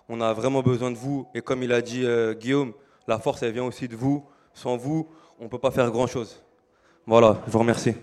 on 0.09 0.21
a 0.21 0.33
vraiment 0.33 0.63
besoin 0.63 0.91
de 0.91 0.97
vous. 0.97 1.29
Et 1.35 1.43
comme 1.43 1.63
il 1.63 1.73
a 1.73 1.81
dit 1.81 2.05
euh, 2.05 2.35
Guillaume, 2.35 2.73
la 3.07 3.19
force, 3.19 3.43
elle 3.43 3.53
vient 3.53 3.65
aussi 3.65 3.89
de 3.89 3.97
vous. 3.97 4.25
Sans 4.53 4.77
vous, 4.77 5.09
on 5.39 5.45
ne 5.45 5.49
peut 5.49 5.59
pas 5.59 5.71
faire 5.71 5.91
grand-chose. 5.91 6.43
Voilà, 7.07 7.41
je 7.47 7.53
vous 7.53 7.59
remercie. 7.59 7.95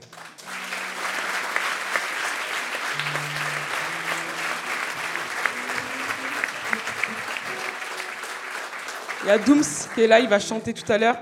Il 9.23 9.27
y 9.27 9.31
a 9.31 9.37
Dooms 9.37 9.63
qui 9.93 10.01
est 10.01 10.07
là, 10.07 10.19
il 10.19 10.27
va 10.27 10.39
chanter 10.39 10.73
tout 10.73 10.89
à 10.91 10.97
l'heure. 10.97 11.17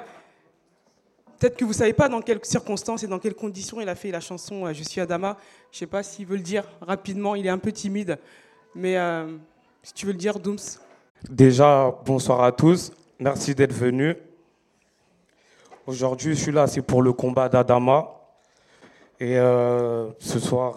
Peut-être 1.40 1.56
que 1.56 1.64
vous 1.64 1.72
ne 1.72 1.76
savez 1.76 1.94
pas 1.94 2.10
dans 2.10 2.22
quelles 2.22 2.44
circonstances 2.44 3.03
et 3.03 3.07
dans 3.07 3.18
quelles 3.18 3.34
conditions 3.34 3.80
il 3.80 3.88
a 3.88 3.95
fait 3.95 4.11
la 4.11 4.20
chanson 4.20 4.66
euh, 4.66 4.74
Je 4.74 4.84
suis 4.84 4.99
Adama. 4.99 5.38
Je 5.72 5.78
ne 5.78 5.80
sais 5.80 5.88
pas 5.88 6.03
s'il 6.03 6.26
veut 6.26 6.36
le 6.36 6.44
dire 6.44 6.66
rapidement, 6.82 7.34
il 7.34 7.45
est 7.45 7.49
un 7.49 7.57
peu 7.57 7.72
timide. 7.72 8.20
Mais 8.76 8.98
euh, 8.98 9.38
si 9.82 9.94
tu 9.94 10.06
veux 10.06 10.11
le 10.11 10.18
dire, 10.18 10.38
Dooms. 10.38 10.60
Déjà, 11.30 11.95
bonsoir 12.06 12.44
à 12.44 12.52
tous. 12.52 12.91
Merci 13.20 13.56
d'être 13.56 13.74
venus. 13.74 14.18
Aujourd'hui, 15.88 16.36
je 16.36 16.41
suis 16.41 16.52
là, 16.52 16.68
c'est 16.68 16.82
pour 16.82 17.02
le 17.02 17.14
combat 17.14 17.48
d'Adama. 17.48 18.10
Et 19.22 19.38
euh, 19.38 20.10
ce 20.20 20.40
soir, 20.40 20.76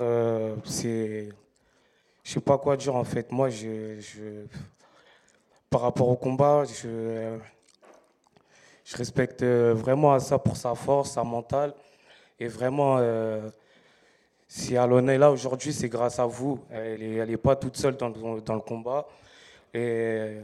c'est. 0.65 1.29
Je 2.23 2.31
ne 2.31 2.35
sais 2.35 2.41
pas 2.41 2.57
quoi 2.57 2.77
dire 2.77 2.95
en 2.95 3.05
fait. 3.05 3.33
Moi, 3.33 3.49
je, 3.51 4.01
je... 4.01 4.47
par 5.69 5.81
rapport 5.81 6.09
au 6.09 6.17
combat, 6.17 6.63
je 6.65 7.37
je 8.93 8.99
respecte 8.99 9.43
euh, 9.43 9.73
vraiment 9.75 10.19
ça 10.19 10.39
pour 10.39 10.57
sa 10.57 10.75
force, 10.75 11.13
sa 11.13 11.25
mentale. 11.25 11.73
Et 12.39 12.47
vraiment, 12.47 12.99
euh, 12.99 13.49
si 14.47 14.77
Alona 14.77 15.15
est 15.15 15.19
là 15.19 15.31
aujourd'hui, 15.31 15.73
c'est 15.73 15.89
grâce 15.89 16.19
à 16.19 16.27
vous. 16.27 16.61
Elle 16.71 17.27
n'est 17.27 17.37
pas 17.39 17.57
toute 17.57 17.77
seule 17.77 17.97
dans, 17.97 18.09
le 18.09 18.61
combat. 18.61 19.07
Et 19.73 20.37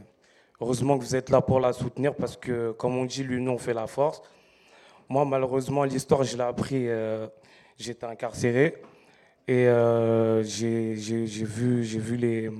heureusement 0.59 0.97
que 0.97 1.03
vous 1.03 1.15
êtes 1.15 1.29
là 1.29 1.41
pour 1.41 1.59
la 1.59 1.73
soutenir 1.73 2.15
parce 2.15 2.37
que, 2.37 2.71
comme 2.71 2.97
on 2.97 3.05
dit, 3.05 3.23
l'union 3.23 3.57
fait 3.59 3.73
la 3.73 3.85
force. 3.85 4.21
Moi, 5.07 5.25
malheureusement, 5.25 5.83
l'histoire, 5.83 6.23
je 6.23 6.35
l'ai 6.35 6.43
appris, 6.43 6.87
euh, 6.87 7.27
j'étais 7.77 8.05
incarcéré. 8.05 8.81
Et 9.47 9.65
j'ai 10.43 10.93
vu, 10.95 11.81
vu 11.81 12.17
les, 12.17 12.51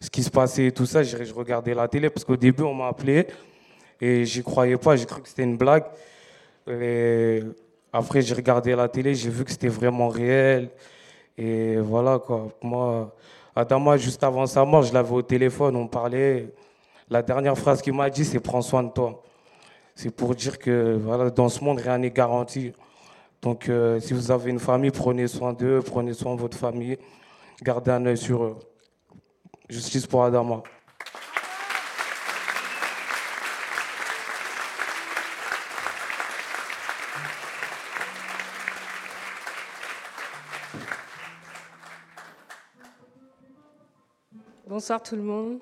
ce 0.00 0.10
qui 0.10 0.22
se 0.22 0.30
passait 0.30 0.66
et 0.66 0.72
tout 0.72 0.86
ça. 0.86 1.02
Je 1.02 1.32
regardais 1.32 1.74
la 1.74 1.88
télé 1.88 2.10
parce 2.10 2.24
qu'au 2.24 2.36
début, 2.36 2.64
on 2.64 2.74
m'a 2.74 2.88
appelé. 2.88 3.28
Et 4.00 4.24
j'y 4.24 4.42
croyais 4.42 4.76
pas, 4.76 4.96
j'ai 4.96 5.06
cru 5.06 5.22
que 5.22 5.28
c'était 5.28 5.44
une 5.44 5.56
blague. 5.56 5.84
Et 6.68 7.42
après, 7.92 8.22
j'ai 8.22 8.34
regardé 8.34 8.74
la 8.74 8.88
télé, 8.88 9.14
j'ai 9.14 9.30
vu 9.30 9.44
que 9.44 9.50
c'était 9.50 9.68
vraiment 9.68 10.08
réel. 10.08 10.70
Et 11.36 11.76
voilà, 11.76 12.18
quoi. 12.18 12.48
Moi, 12.62 13.14
Adama, 13.54 13.96
juste 13.96 14.22
avant 14.24 14.46
sa 14.46 14.64
mort, 14.64 14.82
je 14.82 14.92
l'avais 14.92 15.12
au 15.14 15.22
téléphone, 15.22 15.76
on 15.76 15.86
parlait. 15.86 16.52
La 17.08 17.22
dernière 17.22 17.56
phrase 17.56 17.82
qu'il 17.82 17.92
m'a 17.92 18.10
dit, 18.10 18.24
c'est 18.24 18.40
prends 18.40 18.62
soin 18.62 18.82
de 18.82 18.90
toi. 18.90 19.22
C'est 19.94 20.10
pour 20.10 20.34
dire 20.34 20.58
que 20.58 20.98
voilà, 21.00 21.30
dans 21.30 21.48
ce 21.48 21.62
monde, 21.62 21.78
rien 21.78 21.98
n'est 21.98 22.10
garanti. 22.10 22.72
Donc, 23.42 23.68
euh, 23.68 24.00
si 24.00 24.12
vous 24.12 24.30
avez 24.30 24.50
une 24.50 24.58
famille, 24.58 24.90
prenez 24.90 25.28
soin 25.28 25.52
d'eux, 25.52 25.80
prenez 25.84 26.14
soin 26.14 26.34
de 26.34 26.40
votre 26.40 26.56
famille. 26.56 26.98
garder 27.62 27.90
un 27.90 28.06
œil 28.06 28.16
sur 28.16 28.44
eux. 28.44 28.56
Justice 29.68 30.06
pour 30.06 30.24
Adama. 30.24 30.62
Bonsoir 44.74 45.00
tout 45.00 45.14
le 45.14 45.22
monde. 45.22 45.60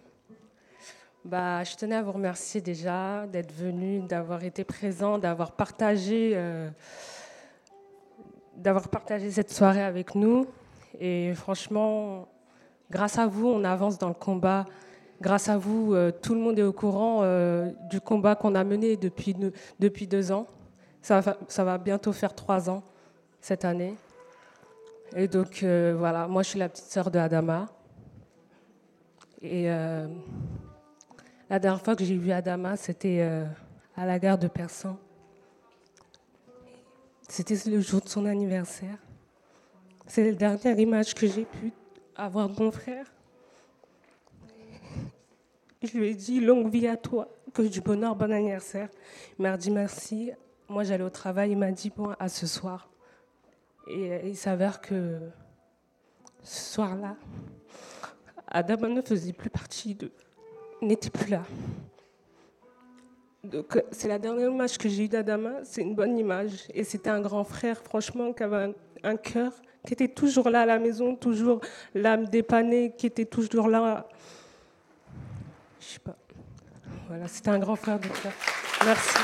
Bah, 1.22 1.62
je 1.64 1.76
tenais 1.76 1.97
à 1.97 2.02
vous 2.02 2.12
remercier 2.12 2.62
déjà 2.62 3.26
d'être 3.26 3.52
venu, 3.52 4.01
d'avoir 4.01 4.43
été 4.43 4.64
présent, 4.64 5.18
d'avoir 5.18 5.52
partagé, 5.52 6.32
euh, 6.34 6.70
d'avoir 8.56 8.89
partagé 8.89 9.30
cette 9.30 9.52
soirée 9.52 9.82
avec 9.82 10.14
nous. 10.14 10.47
Et 10.98 11.34
franchement, 11.34 12.26
grâce 12.90 13.18
à 13.18 13.26
vous, 13.26 13.48
on 13.48 13.64
avance 13.64 13.98
dans 13.98 14.09
le 14.09 14.14
combat. 14.14 14.64
Grâce 15.20 15.51
à 15.51 15.59
vous, 15.59 15.93
euh, 15.93 16.10
tout 16.10 16.32
le 16.32 16.40
monde 16.40 16.59
est 16.59 16.62
au 16.62 16.72
courant 16.72 17.18
euh, 17.20 17.70
du 17.90 18.01
combat 18.01 18.34
qu'on 18.34 18.55
a 18.55 18.64
mené 18.64 18.97
depuis, 18.97 19.34
deux 20.06 20.32
ans. 20.32 20.47
Ça 21.02 21.20
va, 21.20 21.36
ça 21.48 21.64
va 21.64 21.76
bientôt 21.76 22.14
faire 22.14 22.34
trois 22.34 22.70
ans 22.70 22.82
cette 23.43 23.66
année. 23.66 23.94
Et 25.14 25.28
donc 25.28 25.62
voilà, 25.62 26.26
moi 26.28 26.43
je 26.43 26.48
suis 26.48 26.59
la 26.59 26.70
petite 26.70 26.86
sœur 26.86 27.10
de 27.10 27.18
Adama. 27.18 27.68
Et 29.43 29.69
euh, 29.69 30.06
la 31.51 31.59
dernière 31.59 31.82
fois 31.82 31.97
que 31.97 32.05
j'ai 32.05 32.16
vu 32.16 32.31
Adama, 32.31 32.77
c'était 32.77 33.19
euh, 33.23 33.44
à 33.97 34.06
la 34.06 34.20
gare 34.20 34.39
de 34.39 34.47
Persan. 34.47 34.97
C'était 37.28 37.59
le 37.69 37.81
jour 37.81 38.01
de 38.01 38.09
son 38.09 38.24
anniversaire. 38.27 38.98
C'est 40.06 40.24
la 40.24 40.32
dernière 40.32 40.78
image 40.78 41.14
que 41.14 41.27
j'ai 41.27 41.44
pu 41.44 41.73
avoir 42.14 42.48
de 42.48 42.62
mon 42.62 42.70
frère. 42.70 43.06
Je 45.82 45.98
lui 45.98 46.10
ai 46.10 46.14
dit 46.14 46.40
longue 46.40 46.70
vie 46.70 46.86
à 46.86 46.97
toi, 46.97 47.28
que 47.52 47.62
du 47.62 47.81
bonheur, 47.81 48.14
bon 48.14 48.32
anniversaire. 48.32 48.89
Il 49.39 49.43
m'a 49.43 49.56
dit 49.56 49.73
merci. 49.73 50.31
Moi, 50.69 50.85
j'allais 50.85 51.02
au 51.02 51.10
travail. 51.10 51.51
Il 51.51 51.59
m'a 51.59 51.73
dit 51.73 51.90
bon, 51.90 52.14
à 52.20 52.28
ce 52.28 52.47
soir. 52.47 52.89
Et 53.89 54.12
euh, 54.12 54.20
il 54.24 54.36
s'avère 54.36 54.81
que 54.81 55.19
ce 56.44 56.74
soir-là, 56.74 57.16
Adama 58.52 58.88
ne 58.88 59.00
faisait 59.00 59.32
plus 59.32 59.50
partie 59.50 59.94
de. 59.94 60.10
n'était 60.82 61.10
plus 61.10 61.30
là. 61.30 61.42
Donc, 63.42 63.82
c'est 63.90 64.06
la 64.06 64.18
dernière 64.18 64.50
image 64.50 64.78
que 64.78 64.88
j'ai 64.88 65.04
eue 65.04 65.08
d'Adama, 65.08 65.64
c'est 65.64 65.82
une 65.82 65.94
bonne 65.94 66.16
image. 66.16 66.68
Et 66.74 66.84
c'était 66.84 67.10
un 67.10 67.20
grand 67.20 67.42
frère, 67.42 67.82
franchement, 67.82 68.32
qui 68.32 68.42
avait 68.42 68.72
un, 69.02 69.16
cœur, 69.16 69.52
qui 69.84 69.94
était 69.94 70.06
toujours 70.06 70.48
là 70.48 70.60
à 70.60 70.66
la 70.66 70.78
maison, 70.78 71.16
toujours 71.16 71.60
l'âme 71.94 72.26
dépanée, 72.26 72.94
qui 72.96 73.06
était 73.06 73.24
toujours 73.24 73.68
là. 73.68 74.06
Je 75.80 75.86
sais 75.86 75.98
pas. 75.98 76.16
Voilà, 77.08 77.26
c'était 77.26 77.50
un 77.50 77.58
grand 77.58 77.74
frère 77.74 77.98
de. 77.98 78.06
Merci. 78.84 79.18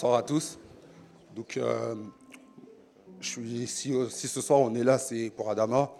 Bonsoir 0.00 0.18
à 0.18 0.22
tous. 0.22 0.58
Donc, 1.36 1.58
euh, 1.58 1.94
je 3.20 3.28
suis 3.28 3.94
aussi 3.94 4.28
ce 4.28 4.40
soir, 4.40 4.58
on 4.60 4.74
est 4.74 4.82
là, 4.82 4.96
c'est 4.96 5.28
pour 5.28 5.50
Adama. 5.50 5.90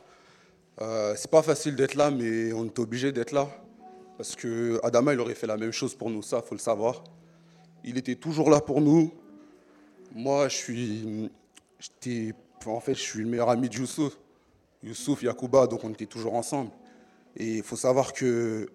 Euh, 0.81 1.13
c'est 1.19 1.31
pas 1.31 1.43
facile 1.43 1.77
d'être 1.77 1.97
là, 1.97 2.11
mais 2.11 2.51
on 2.55 2.65
est 2.65 2.79
obligé 2.79 3.13
d'être 3.13 3.33
là. 3.33 3.47
Parce 4.17 4.35
que 4.37 4.81
Adama, 4.83 5.13
il 5.13 5.21
aurait 5.21 5.35
fait 5.35 5.47
la 5.47 5.59
même 5.59 5.71
chose 5.71 5.95
pour 5.95 6.09
nous, 6.09 6.23
ça, 6.23 6.41
faut 6.41 6.55
le 6.55 6.61
savoir. 6.61 7.05
Il 7.85 7.99
était 7.99 8.15
toujours 8.15 8.49
là 8.49 8.63
pour 8.63 8.81
nous. 8.81 9.13
Moi, 10.15 10.49
je 10.49 10.57
suis. 10.57 11.31
En 12.65 12.81
fait, 12.81 12.95
je 12.95 13.03
suis 13.03 13.23
le 13.23 13.29
meilleur 13.29 13.51
ami 13.51 13.69
de 13.69 13.75
Youssouf. 13.75 14.17
Youssouf, 14.83 15.23
Yakuba, 15.23 15.67
donc 15.67 15.85
on 15.85 15.91
était 15.91 16.07
toujours 16.07 16.37
ensemble. 16.37 16.71
Et 17.37 17.59
il 17.59 17.63
faut 17.63 17.77
savoir 17.77 18.15
que 18.15 18.67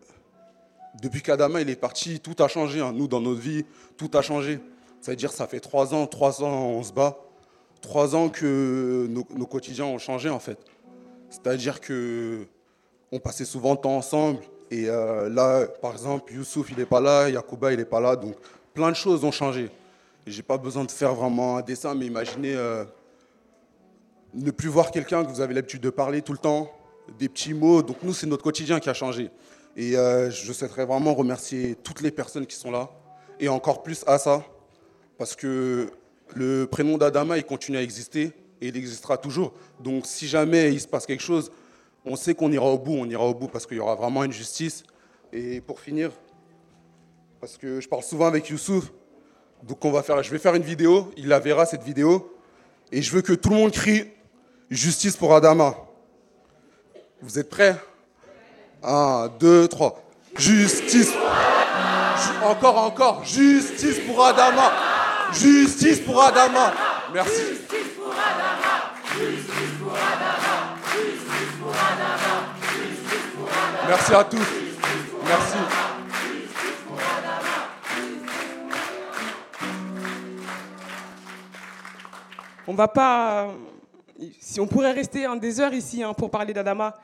depuis 1.01 1.23
qu'Adama 1.23 1.61
il 1.61 1.69
est 1.71 1.75
parti, 1.75 2.19
tout 2.19 2.35
a 2.43 2.47
changé. 2.47 2.79
Hein. 2.79 2.91
Nous, 2.91 3.07
dans 3.07 3.21
notre 3.21 3.41
vie, 3.41 3.65
tout 3.97 4.11
a 4.13 4.21
changé. 4.21 4.59
C'est-à-dire 5.05 5.31
ça 5.31 5.45
fait 5.45 5.59
trois 5.59 5.93
ans, 5.93 6.07
trois 6.07 6.43
ans 6.43 6.65
on 6.65 6.81
se 6.81 6.91
bat, 6.91 7.15
trois 7.79 8.15
ans 8.15 8.27
que 8.27 9.05
nos, 9.07 9.45
quotidiens 9.45 9.85
ont 9.85 9.99
changé 9.99 10.31
en 10.31 10.39
fait. 10.39 10.57
C'est-à-dire 11.29 11.79
que 11.79 12.47
on 13.11 13.19
passait 13.19 13.45
souvent 13.45 13.75
temps 13.75 13.97
ensemble 13.97 14.39
et 14.71 14.89
euh, 14.89 15.29
là, 15.29 15.67
par 15.79 15.91
exemple, 15.91 16.33
Youssouf 16.33 16.71
il 16.71 16.77
n'est 16.79 16.87
pas 16.87 16.99
là, 16.99 17.29
Yacouba 17.29 17.71
il 17.71 17.77
n'est 17.77 17.85
pas 17.85 17.99
là, 17.99 18.15
donc 18.15 18.33
plein 18.73 18.89
de 18.89 18.95
choses 18.95 19.23
ont 19.23 19.31
changé. 19.31 19.69
J'ai 20.25 20.41
pas 20.41 20.57
besoin 20.57 20.83
de 20.85 20.89
faire 20.89 21.13
vraiment 21.13 21.57
un 21.57 21.61
dessin, 21.61 21.93
mais 21.93 22.07
imaginez 22.07 22.55
euh, 22.55 22.83
ne 24.33 24.49
plus 24.49 24.69
voir 24.69 24.89
quelqu'un 24.89 25.23
que 25.23 25.29
vous 25.29 25.39
avez 25.39 25.53
l'habitude 25.53 25.81
de 25.81 25.91
parler 25.91 26.23
tout 26.23 26.33
le 26.33 26.39
temps, 26.39 26.71
des 27.19 27.29
petits 27.29 27.53
mots. 27.53 27.83
Donc 27.83 27.97
nous, 28.01 28.15
c'est 28.15 28.25
notre 28.25 28.43
quotidien 28.43 28.79
qui 28.79 28.89
a 28.89 28.95
changé. 28.95 29.29
Et 29.77 29.95
euh, 29.95 30.31
je 30.31 30.51
souhaiterais 30.51 30.85
vraiment 30.87 31.13
remercier 31.13 31.75
toutes 31.75 32.01
les 32.01 32.09
personnes 32.09 32.47
qui 32.47 32.55
sont 32.55 32.71
là, 32.71 32.89
et 33.39 33.49
encore 33.49 33.83
plus 33.83 34.03
à 34.07 34.17
ça, 34.17 34.43
parce 35.17 35.35
que 35.35 35.91
le 36.35 36.65
prénom 36.65 36.97
d'Adama, 36.97 37.37
il 37.37 37.43
continue 37.43 37.77
à 37.77 37.81
exister 37.81 38.33
et 38.61 38.67
il 38.67 38.77
existera 38.77 39.17
toujours. 39.17 39.53
Donc 39.79 40.05
si 40.05 40.27
jamais 40.27 40.71
il 40.73 40.81
se 40.81 40.87
passe 40.87 41.05
quelque 41.05 41.23
chose, 41.23 41.51
on 42.05 42.15
sait 42.15 42.35
qu'on 42.35 42.51
ira 42.51 42.65
au 42.65 42.77
bout, 42.77 42.93
on 42.93 43.09
ira 43.09 43.23
au 43.25 43.33
bout 43.33 43.47
parce 43.47 43.65
qu'il 43.65 43.77
y 43.77 43.79
aura 43.79 43.95
vraiment 43.95 44.23
une 44.23 44.31
justice. 44.31 44.83
Et 45.33 45.61
pour 45.61 45.79
finir, 45.79 46.11
parce 47.39 47.57
que 47.57 47.81
je 47.81 47.87
parle 47.87 48.03
souvent 48.03 48.27
avec 48.27 48.49
Youssouf, 48.49 48.91
donc 49.63 49.83
on 49.83 49.91
va 49.91 50.03
faire, 50.03 50.21
je 50.21 50.31
vais 50.31 50.37
faire 50.37 50.55
une 50.55 50.63
vidéo, 50.63 51.11
il 51.17 51.27
la 51.27 51.39
verra 51.39 51.65
cette 51.65 51.83
vidéo, 51.83 52.31
et 52.91 53.01
je 53.01 53.11
veux 53.11 53.21
que 53.21 53.33
tout 53.33 53.49
le 53.49 53.55
monde 53.55 53.71
crie 53.71 54.05
justice 54.69 55.15
pour 55.17 55.33
Adama. 55.33 55.75
Vous 57.21 57.39
êtes 57.39 57.49
prêts? 57.49 57.75
Un, 58.83 59.29
deux, 59.39 59.67
trois. 59.67 60.03
Justice. 60.37 61.11
Encore, 62.43 62.77
encore. 62.77 63.23
Justice 63.23 63.99
pour 64.05 64.23
Adama. 64.23 64.71
Justice 65.35 65.99
pour 65.99 66.21
Adama. 66.21 66.73
Merci. 67.13 67.41
Justice 67.41 67.93
pour 67.97 68.11
Adama. 68.11 68.95
Justice 69.13 69.75
pour 69.79 69.93
Adama. 69.93 70.77
Justice 70.93 71.53
pour 71.59 71.71
Adama. 71.71 72.55
Justice 72.71 73.31
pour 73.35 73.47
Adama. 73.47 73.87
Merci 73.89 74.13
à 74.13 74.23
tous. 74.23 74.47
Merci. 75.27 75.57
On 82.67 82.73
va 82.73 82.87
pas. 82.87 83.53
Si 84.39 84.59
on 84.61 84.67
pourrait 84.67 84.93
rester 84.93 85.27
en 85.27 85.35
des 85.35 85.59
heures 85.59 85.73
ici 85.73 86.01
hein, 86.01 86.13
pour 86.13 86.31
parler 86.31 86.53
d'Adama, 86.53 86.95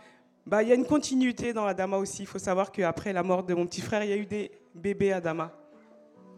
bah, 0.45 0.63
il 0.63 0.69
y 0.69 0.71
a 0.71 0.75
une 0.75 0.85
continuité 0.85 1.51
dans 1.51 1.65
Adama 1.65 1.97
aussi. 1.97 2.23
Il 2.23 2.27
faut 2.27 2.39
savoir 2.39 2.71
qu'après 2.71 3.11
la 3.11 3.23
mort 3.23 3.43
de 3.43 3.53
mon 3.53 3.67
petit 3.67 3.81
frère, 3.81 4.03
il 4.03 4.09
y 4.09 4.13
a 4.13 4.17
eu 4.17 4.25
des 4.25 4.51
bébés 4.73 5.11
Adama. 5.11 5.51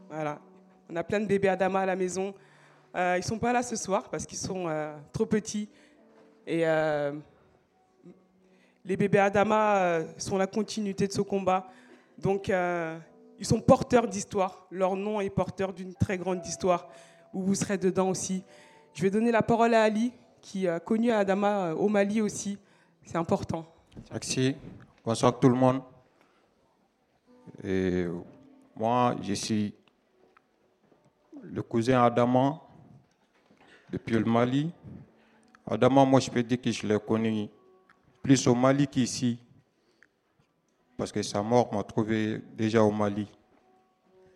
Voilà. 0.09 0.39
On 0.93 0.95
a 0.95 1.03
plein 1.03 1.19
de 1.19 1.25
bébés 1.25 1.47
Adama 1.47 1.79
à 1.79 1.85
la 1.87 1.95
maison. 1.95 2.35
Euh, 2.95 3.15
ils 3.15 3.21
ne 3.21 3.25
sont 3.25 3.39
pas 3.39 3.51
là 3.51 3.63
ce 3.63 3.75
soir 3.75 4.11
parce 4.11 4.27
qu'ils 4.27 4.37
sont 4.37 4.67
euh, 4.67 4.95
trop 5.11 5.25
petits. 5.25 5.67
Et 6.45 6.67
euh, 6.67 7.13
les 8.85 8.95
bébés 8.95 9.17
Adama 9.17 10.01
sont 10.19 10.37
la 10.37 10.45
continuité 10.45 11.07
de 11.07 11.11
ce 11.11 11.21
combat. 11.21 11.67
Donc, 12.19 12.47
ils 13.39 13.45
sont 13.45 13.59
porteurs 13.59 14.07
d'histoire. 14.07 14.67
Leur 14.69 14.95
nom 14.95 15.19
est 15.19 15.31
porteur 15.31 15.73
d'une 15.73 15.95
très 15.95 16.19
grande 16.19 16.45
histoire 16.45 16.87
où 17.33 17.41
vous 17.41 17.55
serez 17.55 17.79
dedans 17.79 18.09
aussi. 18.09 18.43
Je 18.93 19.01
vais 19.01 19.09
donner 19.09 19.31
la 19.31 19.41
parole 19.41 19.73
à 19.73 19.81
Ali, 19.81 20.13
qui 20.41 20.67
a 20.67 20.79
connu 20.79 21.11
Adama 21.11 21.73
au 21.73 21.89
Mali 21.89 22.21
aussi. 22.21 22.59
C'est 23.01 23.17
important. 23.17 23.65
Merci. 24.11 24.55
Bonsoir 25.03 25.39
tout 25.39 25.49
le 25.49 25.55
monde. 25.55 25.81
Et 27.63 28.05
moi, 28.75 29.15
je 29.23 29.33
suis 29.33 29.73
le 31.43 31.61
cousin 31.61 32.03
Adama, 32.03 32.59
depuis 33.91 34.15
le 34.15 34.25
Mali. 34.25 34.71
Adama, 35.65 36.05
moi, 36.05 36.19
je 36.19 36.29
peux 36.29 36.43
dire 36.43 36.59
que 36.59 36.71
je 36.71 36.87
l'ai 36.87 36.99
connu 36.99 37.49
plus 38.21 38.47
au 38.47 38.55
Mali 38.55 38.87
qu'ici, 38.87 39.37
parce 40.97 41.11
que 41.11 41.21
sa 41.21 41.41
mort 41.41 41.73
m'a 41.73 41.83
trouvé 41.83 42.41
déjà 42.55 42.81
au 42.81 42.91
Mali. 42.91 43.27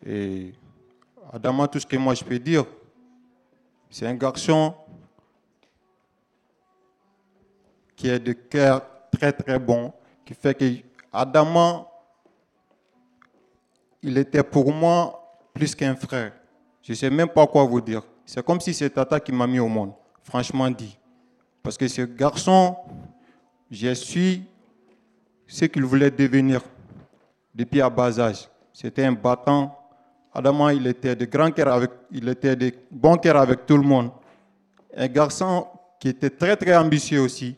Et 0.05 0.53
Adama, 1.31 1.67
tout 1.67 1.79
ce 1.79 1.85
que 1.85 1.97
moi 1.97 2.13
je 2.13 2.23
peux 2.23 2.39
dire, 2.39 2.65
c'est 3.89 4.05
un 4.05 4.15
garçon 4.15 4.75
qui 7.95 8.09
est 8.09 8.19
de 8.19 8.33
cœur 8.33 8.81
très 9.11 9.31
très 9.31 9.57
bon, 9.57 9.93
qui 10.25 10.33
fait 10.33 10.53
que 10.53 10.65
Adama, 11.11 11.87
il 14.03 14.17
était 14.17 14.43
pour 14.43 14.71
moi 14.71 15.39
plus 15.53 15.73
qu'un 15.73 15.95
frère. 15.95 16.33
Je 16.87 16.93
ne 16.93 16.95
sais 16.95 17.09
même 17.09 17.27
pas 17.27 17.45
quoi 17.45 17.65
vous 17.65 17.81
dire. 17.81 18.01
C'est 18.25 18.41
comme 18.45 18.61
si 18.61 18.73
c'est 18.73 18.89
Tata 18.89 19.19
qui 19.19 19.33
m'a 19.33 19.45
mis 19.45 19.59
au 19.59 19.67
monde, 19.67 19.91
franchement 20.23 20.71
dit. 20.71 20.97
Parce 21.61 21.77
que 21.77 21.85
ce 21.85 22.03
garçon, 22.03 22.77
je 23.69 23.93
suis 23.93 24.45
ce 25.45 25.65
qu'il 25.65 25.83
voulait 25.83 26.09
devenir 26.09 26.61
depuis 27.53 27.81
à 27.81 27.89
bas 27.89 28.17
âge. 28.21 28.47
C'était 28.71 29.03
un 29.03 29.11
battant. 29.11 29.77
Adama, 30.33 30.73
il 30.73 30.87
était 30.87 31.13
de 31.13 31.25
grand 31.25 31.51
cœur 31.51 31.67
avec, 31.73 31.91
il 32.09 32.29
était 32.29 32.55
de 32.55 32.71
bon 32.89 33.17
cœur 33.17 33.35
avec 33.35 33.65
tout 33.65 33.75
le 33.75 33.83
monde. 33.83 34.09
Un 34.95 35.07
garçon 35.07 35.67
qui 35.99 36.07
était 36.07 36.29
très 36.29 36.55
très 36.55 36.77
ambitieux 36.77 37.19
aussi. 37.19 37.57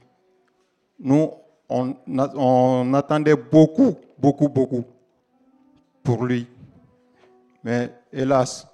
Nous, 0.99 1.29
on 1.69 2.93
attendait 2.95 3.35
beaucoup, 3.35 3.95
beaucoup, 4.17 4.49
beaucoup 4.49 4.83
pour 6.01 6.25
lui. 6.25 6.47
Mais 7.63 7.93
hélas, 8.11 8.68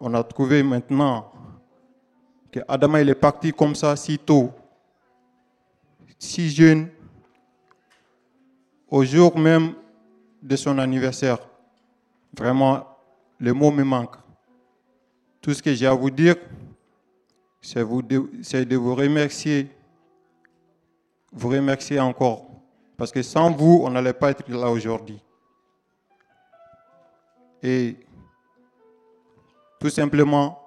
on 0.00 0.14
a 0.14 0.22
trouvé 0.22 0.62
maintenant 0.62 1.32
que 2.50 2.60
Adama 2.68 3.00
est 3.00 3.14
parti 3.14 3.52
comme 3.52 3.74
ça 3.74 3.96
si 3.96 4.18
tôt, 4.18 4.50
si 6.18 6.50
jeune, 6.50 6.88
au 8.88 9.04
jour 9.04 9.36
même 9.38 9.74
de 10.42 10.56
son 10.56 10.78
anniversaire. 10.78 11.38
Vraiment, 12.36 12.86
le 13.38 13.52
mot 13.52 13.70
me 13.70 13.84
manque. 13.84 14.16
Tout 15.40 15.54
ce 15.54 15.62
que 15.62 15.74
j'ai 15.74 15.86
à 15.86 15.94
vous 15.94 16.10
dire, 16.10 16.36
c'est 17.60 17.84
de, 17.84 18.64
de 18.64 18.76
vous 18.76 18.94
remercier, 18.94 19.70
vous 21.32 21.48
remercier 21.48 22.00
encore. 22.00 22.46
Parce 22.96 23.12
que 23.12 23.22
sans 23.22 23.50
vous, 23.50 23.82
on 23.84 23.90
n'allait 23.90 24.12
pas 24.12 24.30
être 24.30 24.48
là 24.48 24.70
aujourd'hui. 24.70 25.20
Et 27.62 27.96
tout 29.78 29.90
simplement, 29.90 30.60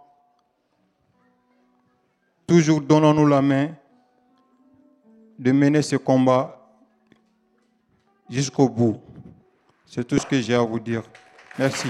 toujours 2.47 2.81
donnons-nous 2.81 3.27
la 3.27 3.41
main 3.41 3.69
de 5.37 5.51
mener 5.51 5.81
ce 5.81 5.95
combat 5.95 6.57
jusqu'au 8.29 8.69
bout. 8.69 9.01
C'est 9.85 10.05
tout 10.07 10.17
ce 10.17 10.25
que 10.25 10.39
j'ai 10.39 10.55
à 10.55 10.61
vous 10.61 10.79
dire. 10.79 11.03
Merci. 11.57 11.89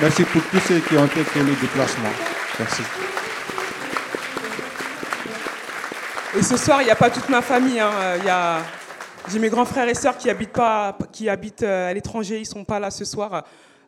Merci 0.00 0.24
pour 0.24 0.42
tous 0.50 0.60
ceux 0.60 0.80
qui 0.80 0.96
ont 0.96 1.06
fait 1.06 1.42
le 1.42 1.54
déplacement. 1.60 2.08
Merci. 2.58 2.82
Et 6.36 6.42
ce 6.42 6.56
soir, 6.56 6.82
il 6.82 6.86
n'y 6.86 6.90
a 6.90 6.96
pas 6.96 7.10
toute 7.10 7.28
ma 7.28 7.42
famille. 7.42 7.78
hein. 7.78 8.16
Il 8.18 8.24
y 8.24 8.28
a... 8.28 8.62
J'ai 9.30 9.38
mes 9.38 9.48
grands 9.48 9.64
frères 9.64 9.88
et 9.88 9.94
sœurs 9.94 10.18
qui 10.18 10.28
habitent, 10.28 10.52
pas, 10.52 10.96
qui 11.10 11.28
habitent 11.28 11.62
euh, 11.62 11.90
à 11.90 11.94
l'étranger. 11.94 12.36
Ils 12.36 12.40
ne 12.40 12.46
sont 12.46 12.64
pas 12.64 12.78
là 12.78 12.90
ce 12.90 13.04
soir. 13.04 13.44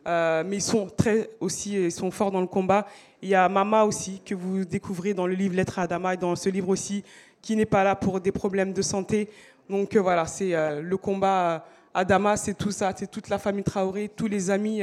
Euh, 0.07 0.43
mais 0.45 0.57
ils 0.57 0.61
sont 0.61 0.87
très 0.87 1.29
aussi, 1.39 1.73
ils 1.73 1.91
sont 1.91 2.11
forts 2.11 2.31
dans 2.31 2.39
le 2.39 2.47
combat. 2.47 2.87
Il 3.21 3.29
y 3.29 3.35
a 3.35 3.49
Mama 3.49 3.83
aussi, 3.83 4.21
que 4.25 4.35
vous 4.35 4.63
découvrez 4.63 5.13
dans 5.13 5.27
le 5.27 5.33
livre 5.33 5.55
Lettre 5.55 5.79
à 5.79 5.83
Adama 5.83 6.13
et 6.13 6.17
dans 6.17 6.35
ce 6.35 6.49
livre 6.49 6.69
aussi, 6.69 7.03
qui 7.41 7.55
n'est 7.55 7.65
pas 7.65 7.83
là 7.83 7.95
pour 7.95 8.21
des 8.21 8.31
problèmes 8.31 8.71
de 8.71 8.81
santé. 8.81 9.29
Donc 9.69 9.95
euh, 9.95 10.01
voilà, 10.01 10.25
c'est 10.25 10.53
euh, 10.53 10.81
le 10.81 10.97
combat 10.97 11.65
Adama, 11.93 12.37
c'est 12.37 12.53
tout 12.53 12.71
ça, 12.71 12.93
c'est 12.95 13.11
toute 13.11 13.27
la 13.27 13.37
famille 13.37 13.63
Traoré, 13.63 14.09
tous 14.15 14.27
les 14.27 14.49
amis 14.49 14.81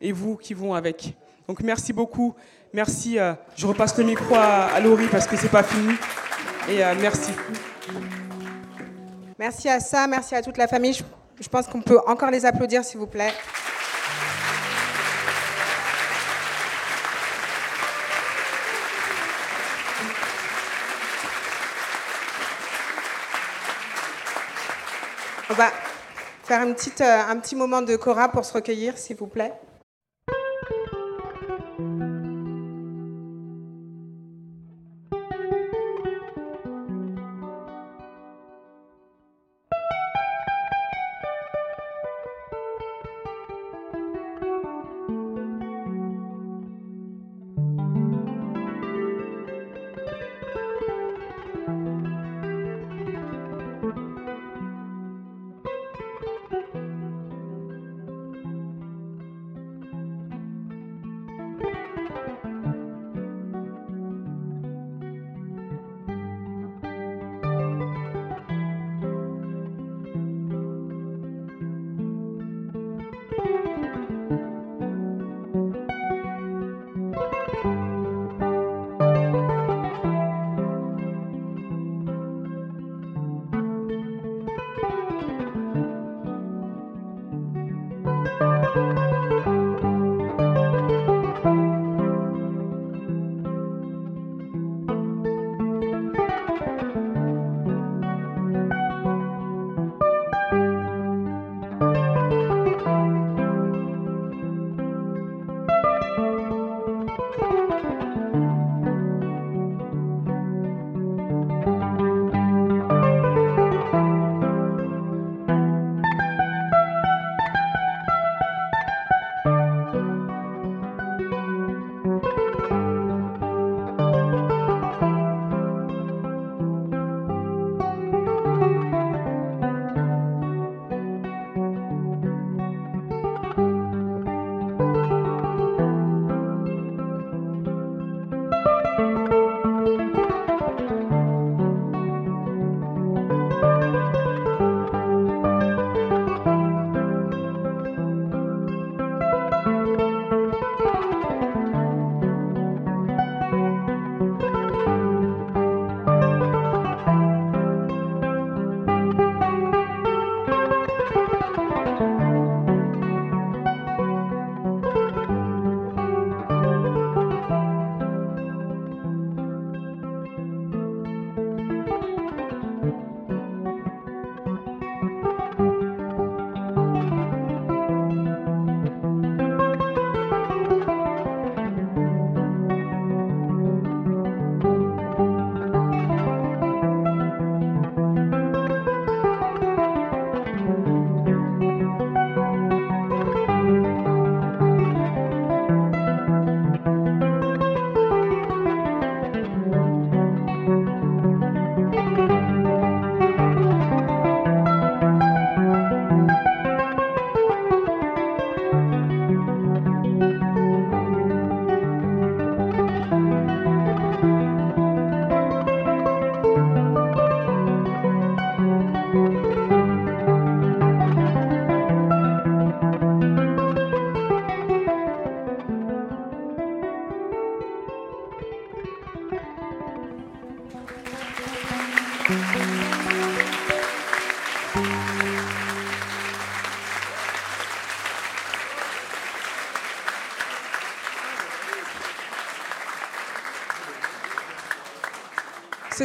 et 0.00 0.12
vous 0.12 0.36
qui 0.36 0.54
vont 0.54 0.74
avec. 0.74 1.14
Donc 1.46 1.62
merci 1.62 1.92
beaucoup. 1.92 2.34
Merci. 2.72 3.18
je 3.54 3.66
repasse 3.66 3.96
le 3.98 4.04
micro 4.04 4.34
à, 4.34 4.64
à 4.74 4.80
Laurie 4.80 5.06
parce 5.06 5.28
que 5.28 5.36
c'est 5.36 5.50
pas 5.50 5.62
fini. 5.62 5.94
Et 6.68 6.78
merci. 7.00 7.30
Merci 9.38 9.68
à 9.68 9.78
ça, 9.78 10.06
merci 10.06 10.34
à 10.34 10.42
toute 10.42 10.56
la 10.56 10.66
famille. 10.66 10.98
Je 11.40 11.48
pense 11.48 11.66
qu'on 11.66 11.82
peut 11.82 12.00
encore 12.06 12.30
les 12.30 12.46
applaudir, 12.46 12.84
s'il 12.84 12.98
vous 12.98 13.06
plaît. 13.06 13.32
On 25.54 25.56
va 25.56 25.70
faire 26.42 26.62
euh, 26.62 27.30
un 27.30 27.38
petit 27.38 27.54
moment 27.54 27.80
de 27.80 27.94
Cora 27.94 28.28
pour 28.28 28.44
se 28.44 28.52
recueillir, 28.54 28.98
s'il 28.98 29.14
vous 29.14 29.28
plaît. 29.28 29.52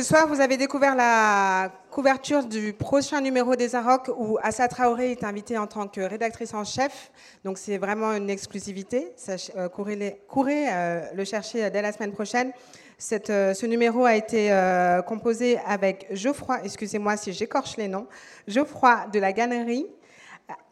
Soir, 0.09 0.27
vous 0.27 0.41
avez 0.41 0.57
découvert 0.57 0.95
la 0.95 1.71
couverture 1.91 2.43
du 2.43 2.73
prochain 2.73 3.21
numéro 3.21 3.55
des 3.55 3.75
Arocs 3.75 4.09
où 4.17 4.39
Assa 4.41 4.67
Traoré 4.67 5.11
est 5.11 5.23
invitée 5.23 5.55
en 5.55 5.67
tant 5.67 5.87
que 5.87 6.01
rédactrice 6.01 6.55
en 6.55 6.63
chef. 6.63 7.11
Donc 7.45 7.59
c'est 7.59 7.77
vraiment 7.77 8.13
une 8.13 8.27
exclusivité. 8.27 9.13
Euh, 9.55 9.69
courez, 9.69 10.17
euh, 10.71 11.01
le 11.13 11.23
chercher 11.25 11.69
dès 11.69 11.83
la 11.83 11.91
semaine 11.91 12.11
prochaine. 12.11 12.53
Euh, 13.29 13.53
ce 13.53 13.65
numéro 13.67 14.03
a 14.03 14.15
été 14.15 14.49
composé 15.05 15.59
avec 15.63 16.07
Geoffroy, 16.09 16.57
excusez-moi 16.63 17.15
si 17.15 17.31
j'écorche 17.31 17.77
les 17.77 17.87
noms, 17.87 18.07
Geoffroy 18.47 19.05
de 19.13 19.19
la 19.19 19.31
Gannerie, 19.31 19.85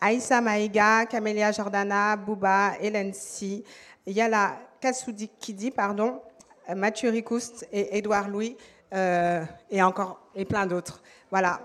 Aïssa 0.02 0.42
Maïga, 0.42 1.06
Camélia 1.06 1.52
Jordana, 1.52 2.16
Bouba, 2.16 2.72
Hélène 2.82 3.14
Si, 3.14 3.64
Yala 4.08 4.58
Kassoudi 4.82 5.30
pardon, 5.76 6.22
Mathieu 6.76 7.12
Ricoust 7.12 7.68
et 7.72 8.00
Édouard 8.00 8.30
Louis. 8.30 8.58
Euh, 8.94 9.44
et 9.70 9.82
encore 9.82 10.20
et 10.36 10.46
plein 10.46 10.66
d'autres. 10.66 11.02
Voilà. 11.30 11.60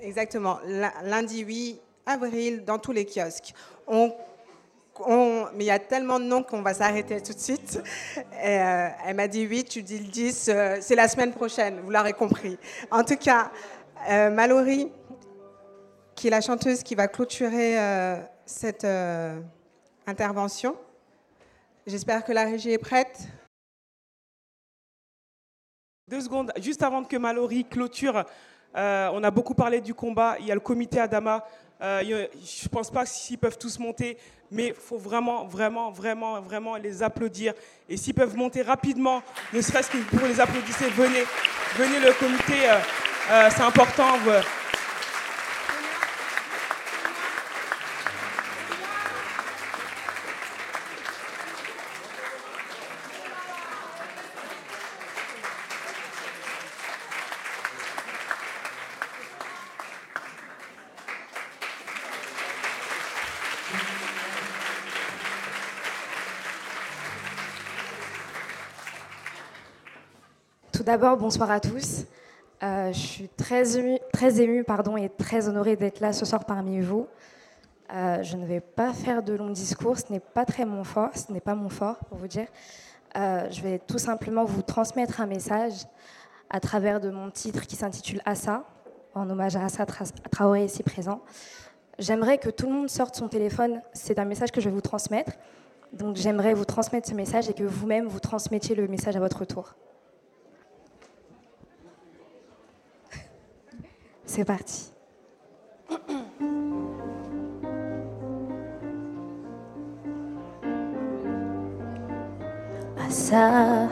Exactement. 0.00 0.58
Lundi 1.04 1.40
8 1.40 1.80
avril 2.06 2.64
dans 2.64 2.78
tous 2.78 2.92
les 2.92 3.04
kiosques. 3.04 3.54
On, 3.86 4.12
mais 5.54 5.64
il 5.64 5.66
y 5.66 5.70
a 5.70 5.78
tellement 5.78 6.20
de 6.20 6.24
noms 6.24 6.42
qu'on 6.42 6.62
va 6.62 6.74
s'arrêter 6.74 7.20
tout 7.20 7.32
de 7.32 7.38
suite. 7.38 7.82
Euh, 8.44 8.88
elle 9.04 9.16
m'a 9.16 9.26
dit 9.26 9.42
8, 9.42 9.64
tu 9.64 9.82
dis 9.82 9.98
le 9.98 10.04
10, 10.04 10.48
euh, 10.48 10.76
c'est 10.80 10.94
la 10.94 11.08
semaine 11.08 11.32
prochaine, 11.32 11.80
vous 11.80 11.90
l'aurez 11.90 12.12
compris. 12.12 12.58
En 12.90 13.02
tout 13.02 13.16
cas, 13.16 13.50
Mallory, 14.08 14.92
qui 16.14 16.26
est 16.26 16.30
la 16.30 16.40
chanteuse 16.40 16.82
qui 16.82 16.94
va 16.94 17.08
clôturer 17.08 17.76
cette 18.44 18.86
intervention. 20.06 20.76
J'espère 21.86 22.24
que 22.24 22.32
la 22.32 22.44
régie 22.44 22.72
est 22.72 22.78
prête. 22.78 23.28
Deux 26.12 26.20
secondes, 26.20 26.52
juste 26.60 26.82
avant 26.82 27.02
que 27.04 27.16
Mallory 27.16 27.64
clôture, 27.64 28.22
euh, 28.76 29.08
on 29.14 29.24
a 29.24 29.30
beaucoup 29.30 29.54
parlé 29.54 29.80
du 29.80 29.94
combat. 29.94 30.36
Il 30.40 30.44
y 30.44 30.50
a 30.50 30.54
le 30.54 30.60
comité 30.60 31.00
Adama. 31.00 31.42
Euh, 31.80 32.02
je 32.04 32.64
ne 32.64 32.68
pense 32.68 32.90
pas 32.90 33.06
s'ils 33.06 33.38
peuvent 33.38 33.56
tous 33.56 33.78
monter, 33.78 34.18
mais 34.50 34.66
il 34.66 34.74
faut 34.74 34.98
vraiment, 34.98 35.46
vraiment, 35.46 35.90
vraiment, 35.90 36.38
vraiment 36.42 36.76
les 36.76 37.02
applaudir. 37.02 37.54
Et 37.88 37.96
s'ils 37.96 38.12
peuvent 38.12 38.36
monter 38.36 38.60
rapidement, 38.60 39.22
ne 39.54 39.62
serait-ce 39.62 39.90
que 39.90 39.96
pour 40.14 40.28
les 40.28 40.38
applaudir, 40.38 40.74
venez, 40.94 41.24
venez 41.78 41.98
le 42.00 42.12
comité, 42.18 42.68
euh, 42.68 43.48
c'est 43.48 43.62
important. 43.62 44.18
D'abord, 70.92 71.16
bonsoir 71.16 71.50
à 71.50 71.58
tous. 71.58 72.04
Euh, 72.62 72.92
je 72.92 72.98
suis 72.98 73.28
très 73.30 73.78
émue, 73.78 73.98
très 74.12 74.62
pardon, 74.64 74.98
et 74.98 75.08
très 75.08 75.48
honorée 75.48 75.74
d'être 75.74 76.00
là 76.00 76.12
ce 76.12 76.26
soir 76.26 76.44
parmi 76.44 76.82
vous. 76.82 77.06
Euh, 77.94 78.22
je 78.22 78.36
ne 78.36 78.44
vais 78.44 78.60
pas 78.60 78.92
faire 78.92 79.22
de 79.22 79.32
longs 79.32 79.48
discours, 79.48 79.96
ce 79.96 80.12
n'est 80.12 80.20
pas 80.20 80.44
très 80.44 80.66
mon 80.66 80.84
fort, 80.84 81.08
ce 81.14 81.32
n'est 81.32 81.40
pas 81.40 81.54
mon 81.54 81.70
fort 81.70 81.96
pour 82.10 82.18
vous 82.18 82.28
dire. 82.28 82.46
Euh, 83.16 83.48
je 83.50 83.62
vais 83.62 83.78
tout 83.78 83.96
simplement 83.96 84.44
vous 84.44 84.60
transmettre 84.60 85.22
un 85.22 85.26
message 85.26 85.86
à 86.50 86.60
travers 86.60 87.00
de 87.00 87.08
mon 87.08 87.30
titre 87.30 87.66
qui 87.66 87.74
s'intitule 87.74 88.20
Assa, 88.26 88.62
en 89.14 89.30
hommage 89.30 89.56
à 89.56 89.64
Assa 89.64 89.86
Traoré 90.30 90.66
ici 90.66 90.82
présent. 90.82 91.22
J'aimerais 91.98 92.36
que 92.36 92.50
tout 92.50 92.66
le 92.66 92.72
monde 92.74 92.90
sorte 92.90 93.16
son 93.16 93.28
téléphone, 93.28 93.80
c'est 93.94 94.18
un 94.18 94.26
message 94.26 94.52
que 94.52 94.60
je 94.60 94.68
vais 94.68 94.74
vous 94.74 94.82
transmettre. 94.82 95.32
Donc 95.94 96.16
j'aimerais 96.16 96.52
vous 96.52 96.66
transmettre 96.66 97.08
ce 97.08 97.14
message 97.14 97.48
et 97.48 97.54
que 97.54 97.64
vous-même 97.64 98.08
vous 98.08 98.20
transmettiez 98.20 98.74
le 98.74 98.88
message 98.88 99.16
à 99.16 99.20
votre 99.20 99.46
tour. 99.46 99.74
C'est 104.34 104.46
parti. 104.46 104.90
Assa. 113.06 113.88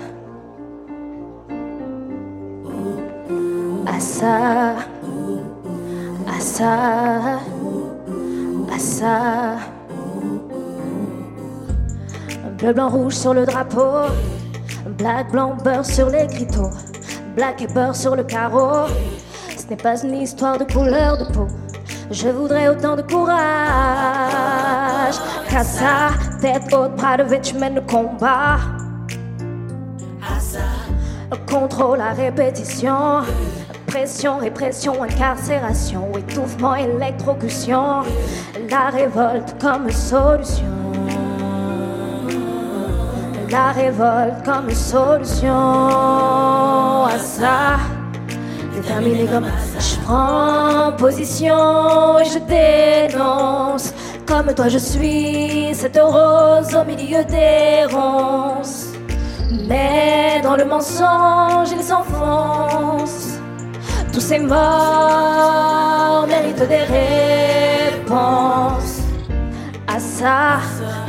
Assa. 3.87 4.77
Assa. 6.27 7.41
Assa. 8.75 9.59
Bleu, 12.57 12.73
blanc, 12.73 12.89
rouge 12.89 13.13
sur 13.13 13.35
le 13.35 13.45
drapeau. 13.45 14.07
Black, 14.97 15.33
blanc, 15.33 15.59
beurre 15.63 15.85
sur 15.85 16.09
les 16.09 16.27
criteaux. 16.29 16.71
Black 17.37 17.61
et 17.61 17.67
beurre 17.67 17.95
sur 17.95 18.17
le 18.17 18.25
carreau 18.25 18.87
n'est 19.71 19.77
pas 19.77 20.03
une 20.03 20.15
histoire 20.15 20.59
de 20.59 20.65
couleur 20.65 21.17
de 21.17 21.33
peau. 21.33 21.47
Je 22.11 22.29
voudrais 22.29 22.69
autant 22.69 22.97
de 22.97 23.03
courage 23.03 24.01
ça, 25.63 26.11
tête 26.41 26.73
haute, 26.73 26.97
bras 26.97 27.17
de 27.17 27.37
tu 27.37 27.55
mènes 27.55 27.77
le 27.77 27.81
combat. 27.83 28.59
Contrôle 31.49 31.99
la 31.99 32.13
répétition, 32.13 33.23
pression, 33.87 34.39
répression, 34.39 35.03
incarcération, 35.03 36.13
étouffement, 36.17 36.77
électrocution, 36.77 38.03
la 38.71 38.91
révolte 38.91 39.57
comme 39.61 39.91
solution. 39.91 40.65
La 43.51 43.73
révolte 43.73 44.45
comme 44.45 44.71
solution 44.71 45.49
à 47.07 47.19
ça 47.19 48.00
comme 48.83 49.47
je 49.79 49.97
prends 50.05 50.93
position 50.97 52.19
et 52.19 52.25
je 52.25 52.39
dénonce. 52.39 53.93
Comme 54.27 54.55
toi, 54.55 54.69
je 54.69 54.79
suis 54.79 55.75
cette 55.75 55.99
rose 56.01 56.75
au 56.75 56.85
milieu 56.85 57.25
des 57.25 57.85
ronces. 57.93 58.87
Mais 59.69 60.41
dans 60.43 60.57
le 60.57 60.65
mensonge, 60.65 61.71
il 61.73 61.83
s'enfonce. 61.83 63.39
Tous 64.13 64.21
ces 64.21 64.39
morts 64.39 66.27
méritent 66.29 66.69
des 66.69 66.85
réponses. 67.97 69.03
À 69.87 69.99
ça, 69.99 70.61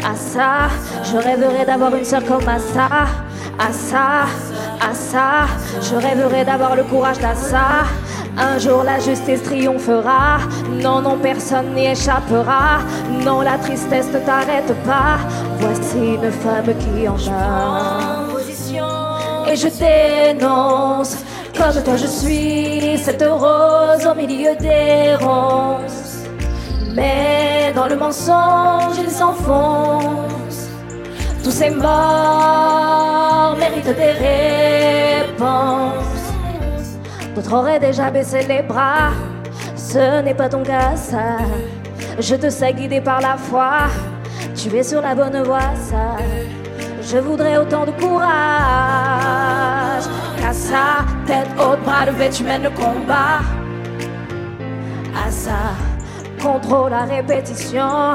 à 0.03 0.15
ça, 0.15 0.69
je 1.03 1.17
rêverais 1.17 1.65
d'avoir 1.65 1.95
une 1.95 2.05
sœur 2.05 2.23
comme 2.25 2.47
à 2.47 2.59
ça, 2.59 3.07
à 3.59 3.71
ça 3.71 4.25
à 4.81 4.93
ça. 4.93 5.31
Je 5.81 5.95
rêverais 5.95 6.45
d'avoir 6.45 6.75
le 6.75 6.83
courage 6.83 7.19
d'Assa. 7.19 7.85
Un 8.37 8.57
jour 8.57 8.83
la 8.83 8.99
justice 8.99 9.43
triomphera. 9.43 10.39
Non, 10.71 11.01
non, 11.01 11.17
personne 11.17 11.73
n'y 11.73 11.87
échappera. 11.87 12.79
Non, 13.25 13.41
la 13.41 13.57
tristesse 13.57 14.07
ne 14.07 14.19
t'arrête 14.19 14.73
pas. 14.85 15.17
Voici 15.59 16.15
une 16.15 16.31
femme 16.31 16.73
qui 16.81 17.07
en 17.07 17.15
a. 17.31 18.21
Et 19.49 19.55
je 19.55 19.67
dénonce. 19.67 21.17
Comme 21.57 21.83
toi, 21.83 21.95
je 21.97 22.07
suis 22.07 22.97
cette 22.97 23.23
rose 23.23 24.05
au 24.09 24.15
milieu 24.15 24.55
des 24.55 25.15
ronces. 25.15 26.25
Mais 26.95 27.71
dans 27.75 27.87
le 27.87 27.95
mensonge, 27.97 28.97
il 29.03 29.09
s'enfonce. 29.09 30.40
Tous 31.43 31.51
ces 31.51 31.69
morts 31.71 33.55
méritent 33.57 33.95
des 33.97 34.11
réponses. 35.23 35.31
D'autres 37.35 37.53
auraient 37.53 37.79
déjà 37.79 38.11
baissé 38.11 38.43
les 38.47 38.61
bras. 38.61 39.09
Ce 39.75 40.21
n'est 40.21 40.35
pas 40.35 40.49
ton 40.49 40.63
cas, 40.63 40.95
ça. 40.95 41.37
Je 42.19 42.35
te 42.35 42.49
sais 42.49 42.73
guidé 42.73 43.01
par 43.01 43.21
la 43.21 43.37
foi. 43.37 43.87
Tu 44.55 44.75
es 44.75 44.83
sur 44.83 45.01
la 45.01 45.15
bonne 45.15 45.41
voie, 45.43 45.73
ça. 45.75 46.17
Je 47.01 47.17
voudrais 47.17 47.57
autant 47.57 47.85
de 47.85 47.91
courage. 47.91 48.27
Qu'à 50.39 50.53
ça, 50.53 51.05
tête 51.25 51.49
haute, 51.57 51.83
bras 51.83 52.05
levés, 52.05 52.29
tu 52.29 52.43
mènes 52.43 52.63
le 52.63 52.69
combat. 52.69 53.41
À 55.15 55.31
ça, 55.31 55.73
contrôle 56.41 56.91
la 56.91 57.05
répétition. 57.05 58.13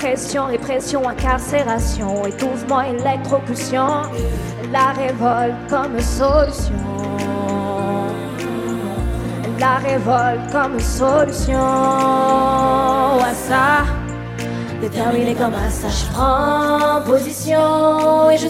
Pression, 0.00 0.46
répression, 0.46 1.06
incarcération, 1.06 2.24
étouffement, 2.24 2.80
électrocution, 2.80 3.86
la 4.72 4.92
révolte 4.92 5.68
comme 5.68 6.00
solution. 6.00 6.72
la 9.58 9.76
révolte 9.76 10.50
comme 10.52 10.80
solution 10.80 11.58
à 13.20 13.34
ça. 13.34 13.84
Déterminé 14.80 15.34
comme 15.34 15.52
un 15.52 15.68
ça, 15.68 15.88
je 15.88 16.06
prends 16.14 17.02
position 17.04 18.30
et 18.30 18.38
je 18.38 18.48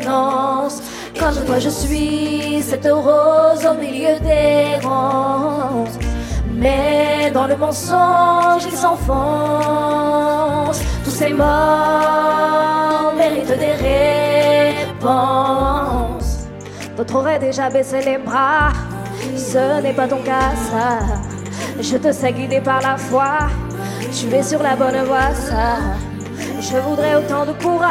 dénonce. 0.00 0.82
Comme 1.16 1.44
toi, 1.46 1.60
je 1.60 1.68
suis 1.68 2.60
cette 2.60 2.88
rose 2.90 3.64
au 3.64 3.74
milieu 3.80 4.18
des 4.18 4.84
ronces. 4.84 5.96
Mais 6.52 7.30
dans 7.32 7.46
le 7.46 7.56
mensonge, 7.56 8.64
il 8.66 8.76
s'enfonce. 8.76 9.12
Tous 11.04 11.10
ces 11.10 11.32
morts 11.32 13.12
méritent 13.16 13.58
des 13.58 13.72
réponses. 15.00 16.48
D'autres 16.96 17.16
auraient 17.16 17.38
déjà 17.38 17.70
baissé 17.70 18.02
les 18.02 18.18
bras. 18.18 18.72
Ce 19.36 19.80
n'est 19.80 19.94
pas 19.94 20.06
ton 20.08 20.22
cas, 20.22 20.54
ça. 20.70 20.98
Je 21.80 21.96
te 21.96 22.12
sais 22.12 22.32
guidé 22.32 22.60
par 22.60 22.82
la 22.82 22.96
foi. 22.96 23.48
Tu 24.12 24.26
es 24.34 24.42
sur 24.42 24.62
la 24.62 24.76
bonne 24.76 25.02
voie, 25.04 25.34
ça. 25.34 25.78
Je 26.60 26.76
voudrais 26.78 27.14
autant 27.16 27.46
de 27.46 27.52
courage. 27.52 27.88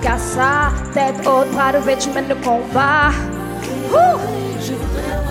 Qu'à 0.00 0.16
sa 0.18 0.70
tête 0.92 1.26
haute, 1.26 1.50
bras 1.52 1.72
levés, 1.72 1.96
tu 1.98 2.10
mènes 2.10 2.28
le 2.28 2.36
combat. 2.36 3.10
Je 4.60 4.72
voudrais 4.72 5.23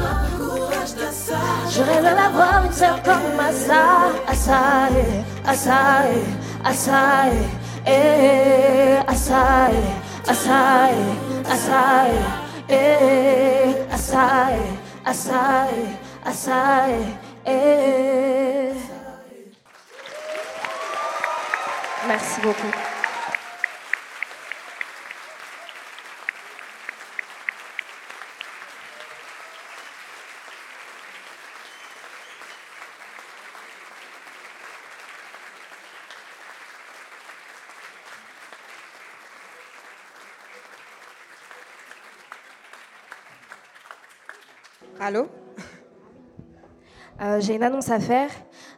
Je 1.70 1.82
rêve 1.82 2.04
d'avoir 2.04 2.64
une 2.66 2.72
sœur 2.72 3.02
comme 3.04 3.40
Assa. 3.40 4.12
Assa, 4.28 4.90
eh, 4.92 5.50
Assa, 5.50 6.06
eh, 6.08 6.68
Assa, 6.70 7.26
eh, 7.86 7.92
eh, 7.92 9.00
Assa, 9.08 9.70
eh, 9.72 10.30
Assa, 10.30 10.90
eh, 10.92 11.52
Assa, 11.52 12.06
eh, 12.70 12.76
eh, 12.76 13.94
Assa, 13.94 14.52
eh, 14.52 15.10
Assa, 15.10 15.68
eh, 15.72 16.30
Assa, 16.30 16.88
eh, 17.46 17.52
eh. 17.52 18.74
Merci 22.08 22.42
beaucoup. 22.42 22.94
Allô 45.00 45.28
Euh, 47.22 47.40
J'ai 47.40 47.56
une 47.56 47.64
annonce 47.64 47.90
à 47.90 48.00
faire. 48.00 48.30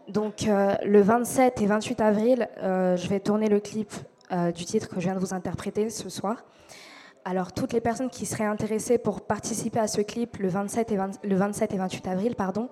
Donc, 0.07 0.47
euh, 0.47 0.75
le 0.85 1.01
27 1.01 1.61
et 1.61 1.65
28 1.65 2.01
avril, 2.01 2.49
euh, 2.57 2.95
je 2.95 3.07
vais 3.07 3.19
tourner 3.19 3.49
le 3.49 3.59
clip 3.59 3.93
du 4.55 4.65
titre 4.65 4.89
que 4.89 4.95
je 4.95 5.01
viens 5.01 5.13
de 5.13 5.19
vous 5.19 5.35
interpréter 5.35 5.87
ce 5.91 6.09
soir. 6.09 6.43
Alors, 7.25 7.53
toutes 7.53 7.73
les 7.73 7.79
personnes 7.79 8.09
qui 8.09 8.25
seraient 8.25 8.45
intéressées 8.45 8.97
pour 8.97 9.21
participer 9.21 9.79
à 9.79 9.87
ce 9.87 10.01
clip 10.01 10.37
le 10.37 10.47
27 10.47 10.91
et, 10.91 10.97
20 10.97 11.23
le 11.23 11.35
27 11.35 11.73
et 11.73 11.77
28 11.77 12.07
avril, 12.07 12.35
pardon, 12.35 12.67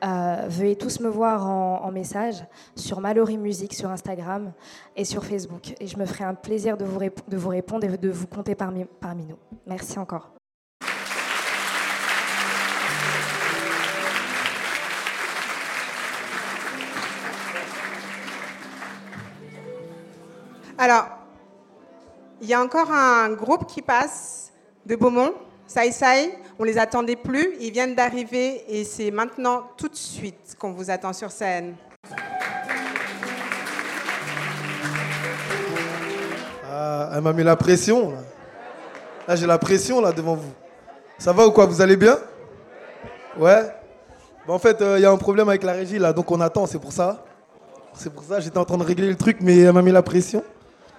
veuillez 0.00 0.76
tous 0.76 1.00
me 1.00 1.08
voir 1.08 1.44
en, 1.48 1.90
message 1.90 2.36
sur 2.76 3.00
Mallory 3.00 3.36
Music 3.36 3.74
sur 3.74 3.90
Instagram 3.90 4.52
et 4.94 5.04
sur 5.04 5.24
Facebook. 5.24 5.74
Et 5.80 5.88
je 5.88 5.98
me 5.98 6.06
ferai 6.06 6.22
un 6.22 6.34
plaisir 6.34 6.76
de 6.76 6.84
vous, 6.84 7.00
de 7.00 7.36
vous 7.36 7.48
répondre 7.48 7.84
et 7.84 7.98
de 7.98 8.10
vous 8.10 8.28
compter 8.28 8.54
parmi, 8.54 8.84
parmi 9.00 9.26
nous. 9.26 9.38
Merci 9.66 9.98
encore. 9.98 10.32
Alors, 20.84 21.06
il 22.40 22.48
y 22.48 22.54
a 22.54 22.60
encore 22.60 22.90
un 22.90 23.30
groupe 23.34 23.68
qui 23.68 23.82
passe 23.82 24.52
de 24.84 24.96
Beaumont, 24.96 25.32
Sai 25.64 25.92
Sai. 25.92 26.36
On 26.58 26.64
les 26.64 26.76
attendait 26.76 27.14
plus, 27.14 27.54
ils 27.60 27.70
viennent 27.70 27.94
d'arriver 27.94 28.64
et 28.66 28.82
c'est 28.82 29.12
maintenant 29.12 29.62
tout 29.76 29.86
de 29.86 29.94
suite 29.94 30.56
qu'on 30.58 30.72
vous 30.72 30.90
attend 30.90 31.12
sur 31.12 31.30
scène. 31.30 31.76
Ah, 36.68 37.10
elle 37.14 37.20
m'a 37.20 37.32
mis 37.32 37.44
la 37.44 37.54
pression. 37.54 38.14
Là, 39.28 39.36
j'ai 39.36 39.46
la 39.46 39.58
pression 39.58 40.00
là 40.00 40.10
devant 40.10 40.34
vous. 40.34 40.52
Ça 41.16 41.32
va 41.32 41.46
ou 41.46 41.52
quoi 41.52 41.66
Vous 41.66 41.80
allez 41.80 41.96
bien? 41.96 42.18
Ouais 43.38 43.72
Bah, 44.48 44.54
En 44.54 44.58
fait, 44.58 44.78
il 44.80 45.00
y 45.00 45.06
a 45.06 45.12
un 45.12 45.16
problème 45.16 45.48
avec 45.48 45.62
la 45.62 45.74
régie 45.74 46.00
là, 46.00 46.12
donc 46.12 46.28
on 46.32 46.40
attend, 46.40 46.66
c'est 46.66 46.80
pour 46.80 46.92
ça. 46.92 47.24
C'est 47.94 48.12
pour 48.12 48.24
ça, 48.24 48.40
j'étais 48.40 48.58
en 48.58 48.64
train 48.64 48.78
de 48.78 48.82
régler 48.82 49.06
le 49.08 49.16
truc, 49.16 49.36
mais 49.42 49.60
elle 49.60 49.72
m'a 49.72 49.82
mis 49.82 49.92
la 49.92 50.02
pression. 50.02 50.42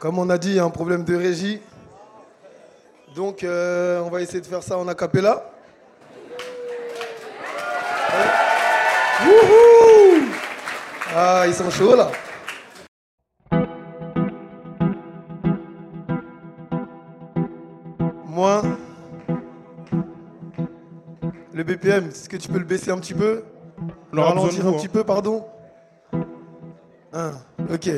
Comme 0.03 0.19
on 0.19 0.29
a 0.29 0.37
dit, 0.37 0.49
il 0.49 0.55
y 0.55 0.59
a 0.59 0.65
un 0.65 0.69
problème 0.69 1.05
de 1.05 1.15
régie. 1.15 1.61
Donc, 3.15 3.41
euh, 3.41 4.01
on 4.01 4.09
va 4.09 4.21
essayer 4.21 4.41
de 4.41 4.45
faire 4.45 4.61
ça 4.61 4.77
en 4.77 4.85
acapella. 4.89 5.49
Ouais. 8.09 9.25
Wouhou 9.25 10.25
Ah, 11.15 11.45
ils 11.47 11.53
sont 11.53 11.69
chauds 11.69 11.95
là. 11.95 12.11
Moi, 18.25 18.61
le 21.53 21.63
BPM, 21.63 22.09
est-ce 22.09 22.27
que 22.27 22.35
tu 22.35 22.49
peux 22.49 22.59
le 22.59 22.65
baisser 22.65 22.91
un 22.91 22.97
petit 22.97 23.13
peu? 23.13 23.45
Le 24.11 24.19
ralentir 24.19 24.67
un 24.67 24.71
hein. 24.71 24.73
petit 24.73 24.89
peu, 24.89 25.05
pardon? 25.05 25.45
Hein, 27.13 27.31
ok. 27.71 27.89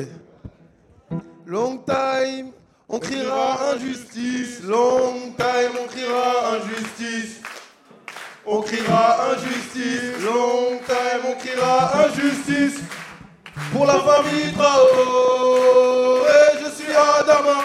Long 1.48 1.84
time, 1.84 2.52
on 2.88 2.98
criera 2.98 3.72
injustice. 3.72 4.64
Long 4.64 5.32
time, 5.36 5.76
on 5.78 5.86
criera 5.86 6.56
injustice. 6.56 7.40
On 8.44 8.62
criera 8.62 9.30
injustice. 9.30 10.24
Long 10.24 10.80
time, 10.80 11.24
on 11.24 11.36
criera 11.38 12.04
injustice. 12.04 12.80
Pour 13.72 13.86
la 13.86 14.00
famille 14.00 14.52
Traoré, 14.54 16.28
je 16.64 16.70
suis 16.82 16.92
Adama. 16.92 17.64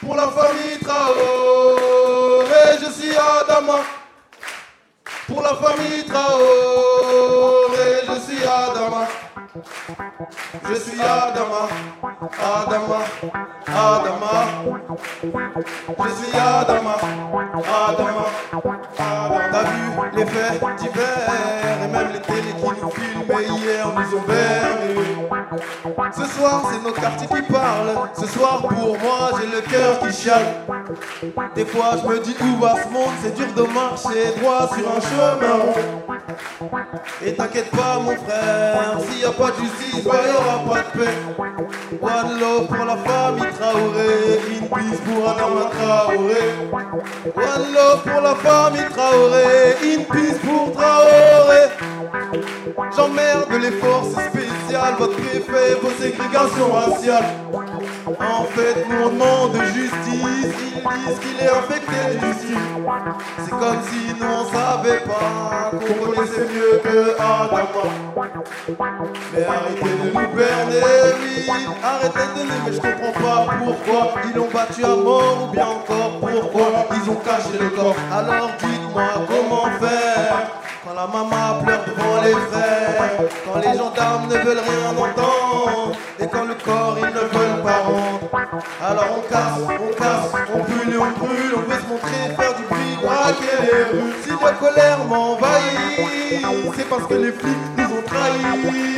Pour 0.00 0.14
la 0.14 0.28
famille 0.28 0.78
Traoré, 0.78 2.78
je 2.80 2.92
suis 2.92 3.16
Adama. 3.16 3.80
Pour 5.26 5.42
la 5.42 5.56
famille 5.56 6.04
Traoré, 6.04 8.02
je 8.06 8.20
suis 8.20 8.44
Adama. 8.44 9.08
Je 10.68 10.74
suis 10.74 11.00
Adama, 11.00 11.68
Adama, 12.38 13.00
Adama. 13.66 14.32
Je 15.98 16.10
suis 16.14 16.36
Adama, 16.36 16.96
Adama, 17.88 18.26
Adama. 18.52 19.34
T'as 19.50 19.62
vu 19.64 19.82
les 20.16 20.26
faits 20.26 20.60
divers 20.78 21.82
et 21.82 21.88
même 21.88 22.12
les 22.12 22.20
télés 22.20 22.54
qui 22.56 22.80
nous 22.82 22.90
filmaient 22.90 23.44
hier 23.44 23.86
nous 23.88 24.18
ont 24.18 24.22
bernés. 24.26 24.96
Ce 26.12 26.24
soir, 26.24 26.70
c'est 26.70 26.82
nos 26.86 26.92
quartiers 26.92 27.26
qui 27.28 27.42
parlent. 27.52 28.10
Ce 28.14 28.26
soir, 28.26 28.62
pour 28.62 28.98
moi, 28.98 29.30
j'ai 29.40 29.46
le 29.46 29.60
cœur 29.62 29.98
qui 30.00 30.12
chiale. 30.12 30.46
Des 31.54 31.64
fois, 31.64 31.96
je 32.02 32.08
me 32.08 32.20
dis 32.20 32.36
où 32.40 32.60
va 32.60 32.74
ce 32.82 32.88
monde? 32.88 33.12
C'est 33.22 33.34
dur 33.34 33.52
de 33.54 33.62
marcher 33.72 34.34
droit 34.40 34.68
sur 34.68 34.88
un 34.88 35.00
chemin. 35.00 35.58
Et 37.24 37.34
t'inquiète 37.34 37.70
pas, 37.70 37.98
mon 37.98 38.16
frère, 38.16 39.00
s'il 39.00 39.18
n'y 39.18 39.24
a 39.24 39.32
pas 39.32 39.47
de 39.50 39.64
justice, 39.64 40.04
bah, 40.04 40.12
il 40.24 40.30
n'y 40.30 40.36
aura 40.36 40.74
pas 40.74 40.82
de 40.82 41.04
paix. 41.04 41.14
One 42.02 42.40
love 42.40 42.66
pour 42.66 42.84
la 42.84 42.96
famille 42.96 43.52
Traoré, 43.58 44.10
in 44.50 44.66
peace 44.66 45.00
pour 45.04 45.30
Adama 45.30 45.70
Traoré. 45.70 46.42
One 47.36 47.72
love 47.74 48.02
pour 48.02 48.20
la 48.20 48.34
famille 48.34 48.88
Traoré, 48.90 49.76
in 49.82 50.02
peace 50.12 50.38
pour 50.44 50.72
Traoré. 50.72 51.97
J'emmerde 52.96 53.52
les 53.60 53.72
forces 53.72 54.12
spéciales, 54.12 54.94
votre 54.98 55.16
préfet, 55.16 55.74
vos 55.82 55.90
ségrégations 55.90 56.72
raciales. 56.72 57.24
En 58.06 58.44
fait, 58.44 58.86
nous 58.88 59.06
on 59.06 59.10
demande 59.10 59.62
justice, 59.74 59.94
ils 60.12 61.06
disent 61.06 61.18
qu'il 61.20 61.44
est 61.44 61.50
infecté 61.50 62.18
justice. 62.20 62.56
C'est 63.44 63.50
comme 63.50 63.82
si 63.90 64.14
nous 64.18 64.26
on 64.26 64.44
savait 64.52 65.00
pas 65.00 65.70
qu'on 65.70 66.06
connaissait 66.06 66.48
mieux 66.52 66.80
que 66.82 67.14
Adama. 67.14 67.84
Mais 69.32 69.44
arrêtez 69.44 69.82
de 69.82 70.04
nous 70.06 70.36
berner, 70.36 70.80
oui, 71.48 71.66
arrêtez 71.82 72.26
de 72.34 72.42
nous, 72.44 72.58
mais 72.64 72.72
je 72.72 72.80
comprends 72.80 73.46
pas 73.46 73.54
pourquoi 73.64 74.00
ils 74.24 74.36
l'ont 74.36 74.48
battu 74.52 74.84
à 74.84 74.96
mort 74.96 75.48
ou 75.48 75.52
bien 75.52 75.66
encore 75.66 76.20
pourquoi 76.20 76.66
ils 76.94 77.10
ont 77.10 77.16
caché 77.16 77.58
le 77.60 77.70
corps. 77.70 77.96
Alors 78.12 78.50
dites-moi 78.60 79.08
comment 79.28 79.64
faire 79.80 80.58
quand 80.84 80.94
la 80.94 81.06
maman 81.06 81.62
pleure 81.64 81.84
devant 81.86 82.22
les 82.22 82.32
frères, 82.32 83.28
quand 83.44 83.60
les 83.60 83.78
gendarmes 83.78 84.28
ne 84.28 84.36
veulent 84.36 84.58
rien 84.58 84.90
entendre, 84.90 85.96
et 86.20 86.26
quand 86.26 86.44
le 86.44 86.54
corps 86.54 86.96
ils 86.98 87.06
ne 87.06 87.20
veulent 87.20 87.62
pas 87.62 87.78
rendre. 87.78 88.28
Alors 88.82 89.18
on 89.18 89.22
casse, 89.28 89.60
on 89.68 89.92
casse, 89.94 90.32
on 90.54 90.58
brûle 90.58 90.94
et 90.94 90.98
on 90.98 91.10
brûle, 91.18 91.54
on 91.56 91.60
veut 91.60 91.80
se 91.80 91.86
montrer, 91.88 92.22
faire 92.36 92.54
du 92.54 92.64
bruit, 92.64 92.96
braquer 93.02 93.56
les. 93.62 94.22
Si 94.22 94.30
la 94.30 94.52
colère 94.52 94.98
m'envahit, 95.08 96.76
c'est 96.76 96.88
parce 96.88 97.06
que 97.06 97.14
les 97.14 97.32
flics 97.32 97.56
nous 97.76 97.84
ont 97.84 98.02
trahis. 98.06 98.88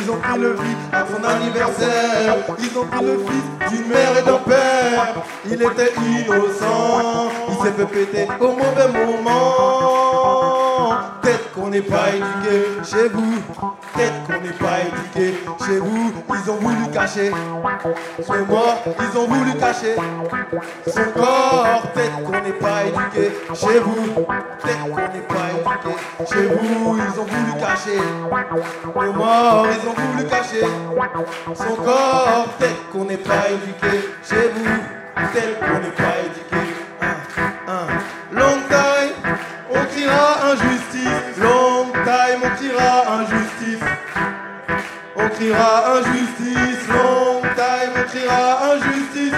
Ils 0.00 0.10
ont 0.10 0.16
pris 0.16 0.38
le 0.38 0.52
vie 0.52 0.76
à 0.92 1.04
son 1.04 1.22
anniversaire, 1.24 2.36
ils 2.58 2.78
ont 2.78 2.86
pris 2.86 3.04
le 3.04 3.18
fils 3.18 3.70
d'une 3.70 3.88
mère 3.88 4.18
et 4.18 4.22
d'un 4.22 4.38
père. 4.38 5.14
Il 5.44 5.54
était 5.54 5.92
innocent, 5.96 7.30
il 7.48 7.56
s'est 7.64 7.72
fait 7.72 7.86
péter 7.86 8.28
au 8.40 8.52
mauvais 8.52 8.88
moment. 8.92 10.58
Peut-être 11.28 11.52
qu'on 11.52 11.68
n'est 11.68 11.82
pas 11.82 12.08
éduqué 12.08 12.56
chez 12.90 13.08
vous, 13.08 13.34
peut-être 13.92 14.26
qu'on 14.26 14.40
n'est 14.40 14.52
pas 14.52 14.80
éduqué 14.80 15.38
chez 15.66 15.78
vous. 15.78 16.12
Ils 16.30 16.50
ont 16.50 16.56
voulu 16.56 16.90
cacher, 16.90 17.30
c'est 18.18 18.46
moi, 18.46 18.78
ils 18.86 19.18
ont 19.18 19.26
voulu 19.26 19.52
cacher 19.58 19.94
son 20.86 21.04
corps. 21.14 21.82
Peut-être 21.92 22.22
qu'on 22.24 22.32
n'est 22.32 22.52
pas 22.52 22.84
éduqué 22.86 23.30
chez 23.54 23.78
vous, 23.78 24.24
peut-être 24.24 24.88
qu'on 24.88 24.96
n'est 24.96 25.28
pas 25.28 25.50
éduqué 25.52 25.92
chez 26.32 26.46
vous. 26.46 26.96
Ils 26.96 27.20
ont 27.20 27.24
voulu 27.24 27.52
cacher 27.60 28.00
le 29.00 29.12
mort, 29.12 29.66
ils 29.70 29.86
ont 29.86 29.92
voulu 29.92 30.24
cacher 30.30 30.64
son 31.54 31.74
corps. 31.74 32.46
Peut-être 32.58 32.88
qu'on 32.90 33.04
n'est 33.04 33.18
pas 33.18 33.50
éduqué 33.50 34.08
chez 34.26 34.50
vous, 34.54 34.78
peut-être 35.14 35.58
qu'on 35.58 35.78
n'est 35.78 35.90
pas 35.90 36.14
éduqué. 36.24 36.77
Criera 42.58 43.06
injustice. 43.20 43.84
On 45.16 45.28
criera 45.30 45.98
injustice. 45.98 46.88
Long 46.88 47.42
time, 47.54 47.92
on 47.96 48.04
criera 48.08 48.72
injustice. 48.72 49.34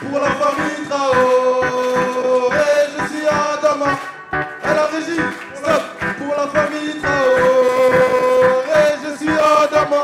Pour 0.00 0.18
la 0.20 0.30
famille 0.30 0.86
Traoré, 0.88 2.72
je 2.98 3.06
suis 3.08 3.26
Adama. 3.26 3.90
À 4.32 4.74
la 4.74 4.84
régie, 4.86 5.20
stop. 5.54 5.82
Pour 6.18 6.34
la 6.36 6.46
famille 6.48 6.94
Traoré, 7.02 8.84
je 9.04 9.16
suis 9.16 9.30
Adama. 9.30 10.02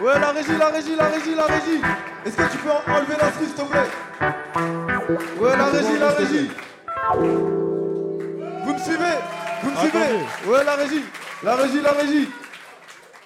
Ouais, 0.00 0.18
la 0.20 0.30
régie, 0.30 0.56
la 0.58 0.66
régie, 0.68 0.96
la 0.96 1.04
régie, 1.06 1.34
la 1.34 1.44
régie. 1.44 1.80
Est-ce 2.24 2.36
que 2.36 2.42
tu 2.52 2.58
peux 2.58 2.70
en- 2.70 2.92
enlever 2.94 3.16
l'instru, 3.20 3.44
s'il 3.46 3.54
te 3.54 3.62
plaît? 3.62 3.90
Ouais, 5.40 5.56
la 5.56 5.64
régie, 5.66 5.98
la 5.98 6.10
régie. 6.10 6.50
Vous 8.64 8.72
me 8.74 8.78
suivez? 8.78 9.18
Vous 9.62 9.70
me 9.70 9.76
suivez 9.76 9.98
Ouais, 10.46 10.64
la 10.64 10.74
régie. 10.76 11.04
La 11.42 11.56
régie, 11.56 11.80
la 11.80 11.92
régie. 11.92 12.28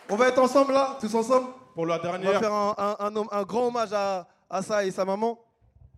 On 0.09 0.17
va 0.17 0.29
être 0.29 0.39
ensemble 0.39 0.73
là, 0.73 0.97
tous 1.01 1.15
ensemble 1.15 1.49
Pour 1.75 1.87
la 1.87 1.95
On 1.95 1.99
va 2.03 2.19
dernière. 2.19 2.41
faire 2.41 2.53
un, 2.53 2.75
un- 2.77 2.97
un 3.07 3.17
homme- 3.17 3.29
un 3.31 3.43
grand 3.45 3.69
hommage 3.69 3.93
à, 3.93 4.27
à 4.51 4.63
ça 4.63 4.85
et 4.85 4.91
sa 4.91 5.05
maman. 5.05 5.39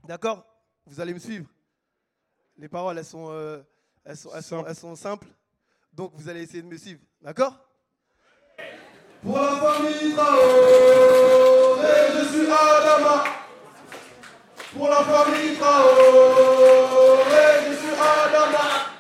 D'accord? 0.05 0.45
Vous 0.87 1.01
allez 1.01 1.15
me 1.15 1.19
suivre. 1.19 1.47
Les 2.57 2.69
paroles, 2.69 2.99
elles 2.99 3.05
sont, 3.05 3.27
euh, 3.31 3.63
elles, 4.05 4.17
sont, 4.17 4.31
elles, 4.35 4.43
sont, 4.43 4.65
elles 4.67 4.77
sont 4.77 4.95
simples. 4.95 5.27
Donc 5.93 6.13
vous 6.15 6.29
allez 6.29 6.43
essayer 6.43 6.63
de 6.63 6.69
me 6.69 6.77
suivre. 6.77 7.01
D'accord? 7.21 7.55
Pour 9.23 9.39
la 9.39 9.57
famille 9.57 10.15
Traoré, 10.15 11.93
je 12.19 12.25
suis 12.29 12.47
Adama. 12.47 13.25
Pour 14.77 14.89
la 14.89 14.97
famille 15.03 15.57
Traoré, 15.57 17.35
je 17.71 17.77
suis 17.77 17.95
Adama. 17.95 18.94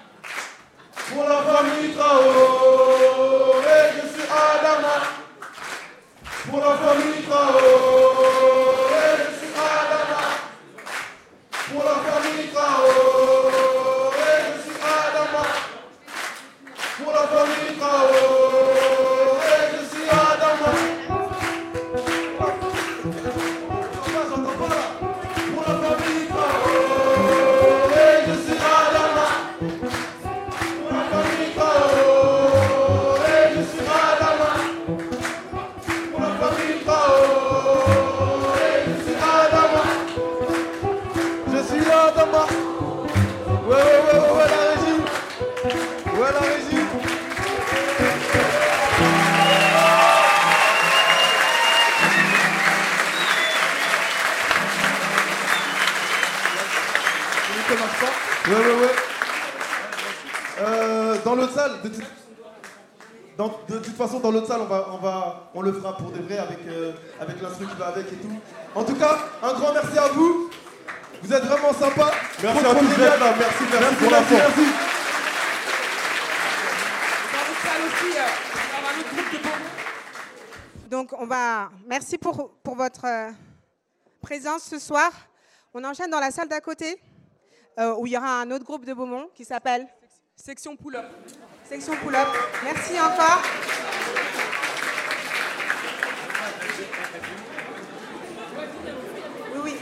Pour 1.12 1.28
la 1.28 1.42
famille 1.42 1.92
Traoré, 1.94 3.78
je 3.94 4.08
suis 4.08 4.28
Adama. 4.30 4.96
Pour 6.48 6.58
la 6.60 6.74
famille 6.76 7.22
Traoré, 7.28 9.06
je 9.18 9.30
suis 9.38 9.52
Adama. 9.54 10.22
Pour 11.68 11.84
la 11.84 11.96
famille 12.10 12.48
Traoré, 12.52 14.34
je 14.48 14.62
suis 14.62 14.80
Adama. 14.80 15.44
Pour 16.98 17.12
la 17.12 17.24
famille 17.26 17.76
Traoré, 17.78 18.43
salle, 61.54 61.82
de, 61.82 61.88
toute- 61.88 62.04
dans- 63.36 63.60
de 63.68 63.78
toute 63.78 63.96
façon, 63.96 64.20
dans 64.20 64.30
l'autre 64.30 64.46
salle, 64.48 64.60
on, 64.62 64.66
va, 64.66 64.86
on, 64.92 64.98
va, 64.98 65.50
on 65.54 65.62
le 65.62 65.72
fera 65.72 65.96
pour 65.96 66.10
de 66.10 66.20
vrai 66.22 66.38
avec, 66.38 66.58
euh, 66.68 66.92
avec 67.20 67.40
l'instru 67.40 67.66
qui 67.66 67.76
va 67.76 67.86
avec 67.88 68.06
et 68.12 68.16
tout. 68.16 68.38
En 68.74 68.84
tout 68.84 68.94
cas, 68.96 69.18
un 69.42 69.52
grand 69.54 69.72
merci 69.72 69.98
à 69.98 70.08
vous. 70.08 70.50
Vous 71.22 71.32
êtes 71.32 71.44
vraiment 71.44 71.72
sympa. 71.72 72.10
Merci 72.42 72.62
Trop 72.62 72.70
à 72.72 72.74
tous 72.74 72.86
d'être 72.86 73.20
là. 73.20 73.34
Merci, 73.38 73.64
merci 73.72 73.94
pour 73.96 74.10
la 74.10 74.20
merci, 74.20 74.34
force. 74.36 74.56
merci. 74.58 74.70
Donc, 80.90 81.12
on 81.18 81.26
va. 81.26 81.70
Merci 81.86 82.18
pour, 82.18 82.50
pour 82.62 82.76
votre 82.76 83.04
euh, 83.06 83.30
présence 84.20 84.62
ce 84.64 84.78
soir. 84.78 85.10
On 85.72 85.82
enchaîne 85.84 86.10
dans 86.10 86.20
la 86.20 86.30
salle 86.30 86.48
d'à 86.48 86.60
côté, 86.60 87.00
euh, 87.80 87.94
où 87.98 88.06
il 88.06 88.12
y 88.12 88.16
aura 88.16 88.40
un 88.42 88.50
autre 88.50 88.64
groupe 88.64 88.84
de 88.84 88.92
Beaumont 88.94 89.28
qui 89.34 89.44
s'appelle 89.44 89.86
Section 90.36 90.76
Pull-Up. 90.76 91.06
Section 91.64 91.94
Pull-Up. 91.96 92.28
Merci 92.64 92.94
encore. 93.00 93.40
Oui, 99.54 99.60
oui. 99.64 99.74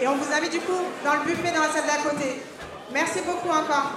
Et 0.00 0.08
on 0.08 0.16
vous 0.16 0.32
invite 0.32 0.52
du 0.52 0.60
coup 0.60 0.72
dans 1.04 1.14
le 1.14 1.20
buffet 1.24 1.52
dans 1.52 1.60
la 1.60 1.68
salle 1.68 1.86
d'à 1.86 2.10
côté. 2.10 2.42
Merci 2.92 3.20
beaucoup 3.20 3.50
encore. 3.50 3.92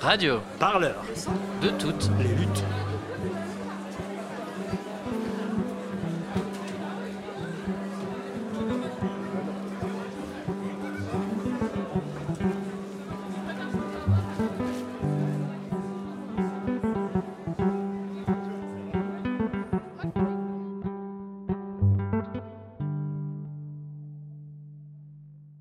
Radio. 0.00 0.40
Parleur. 0.58 1.04
De 1.62 1.68
toutes 1.70 2.10
les 2.18 2.34
luttes. 2.34 2.64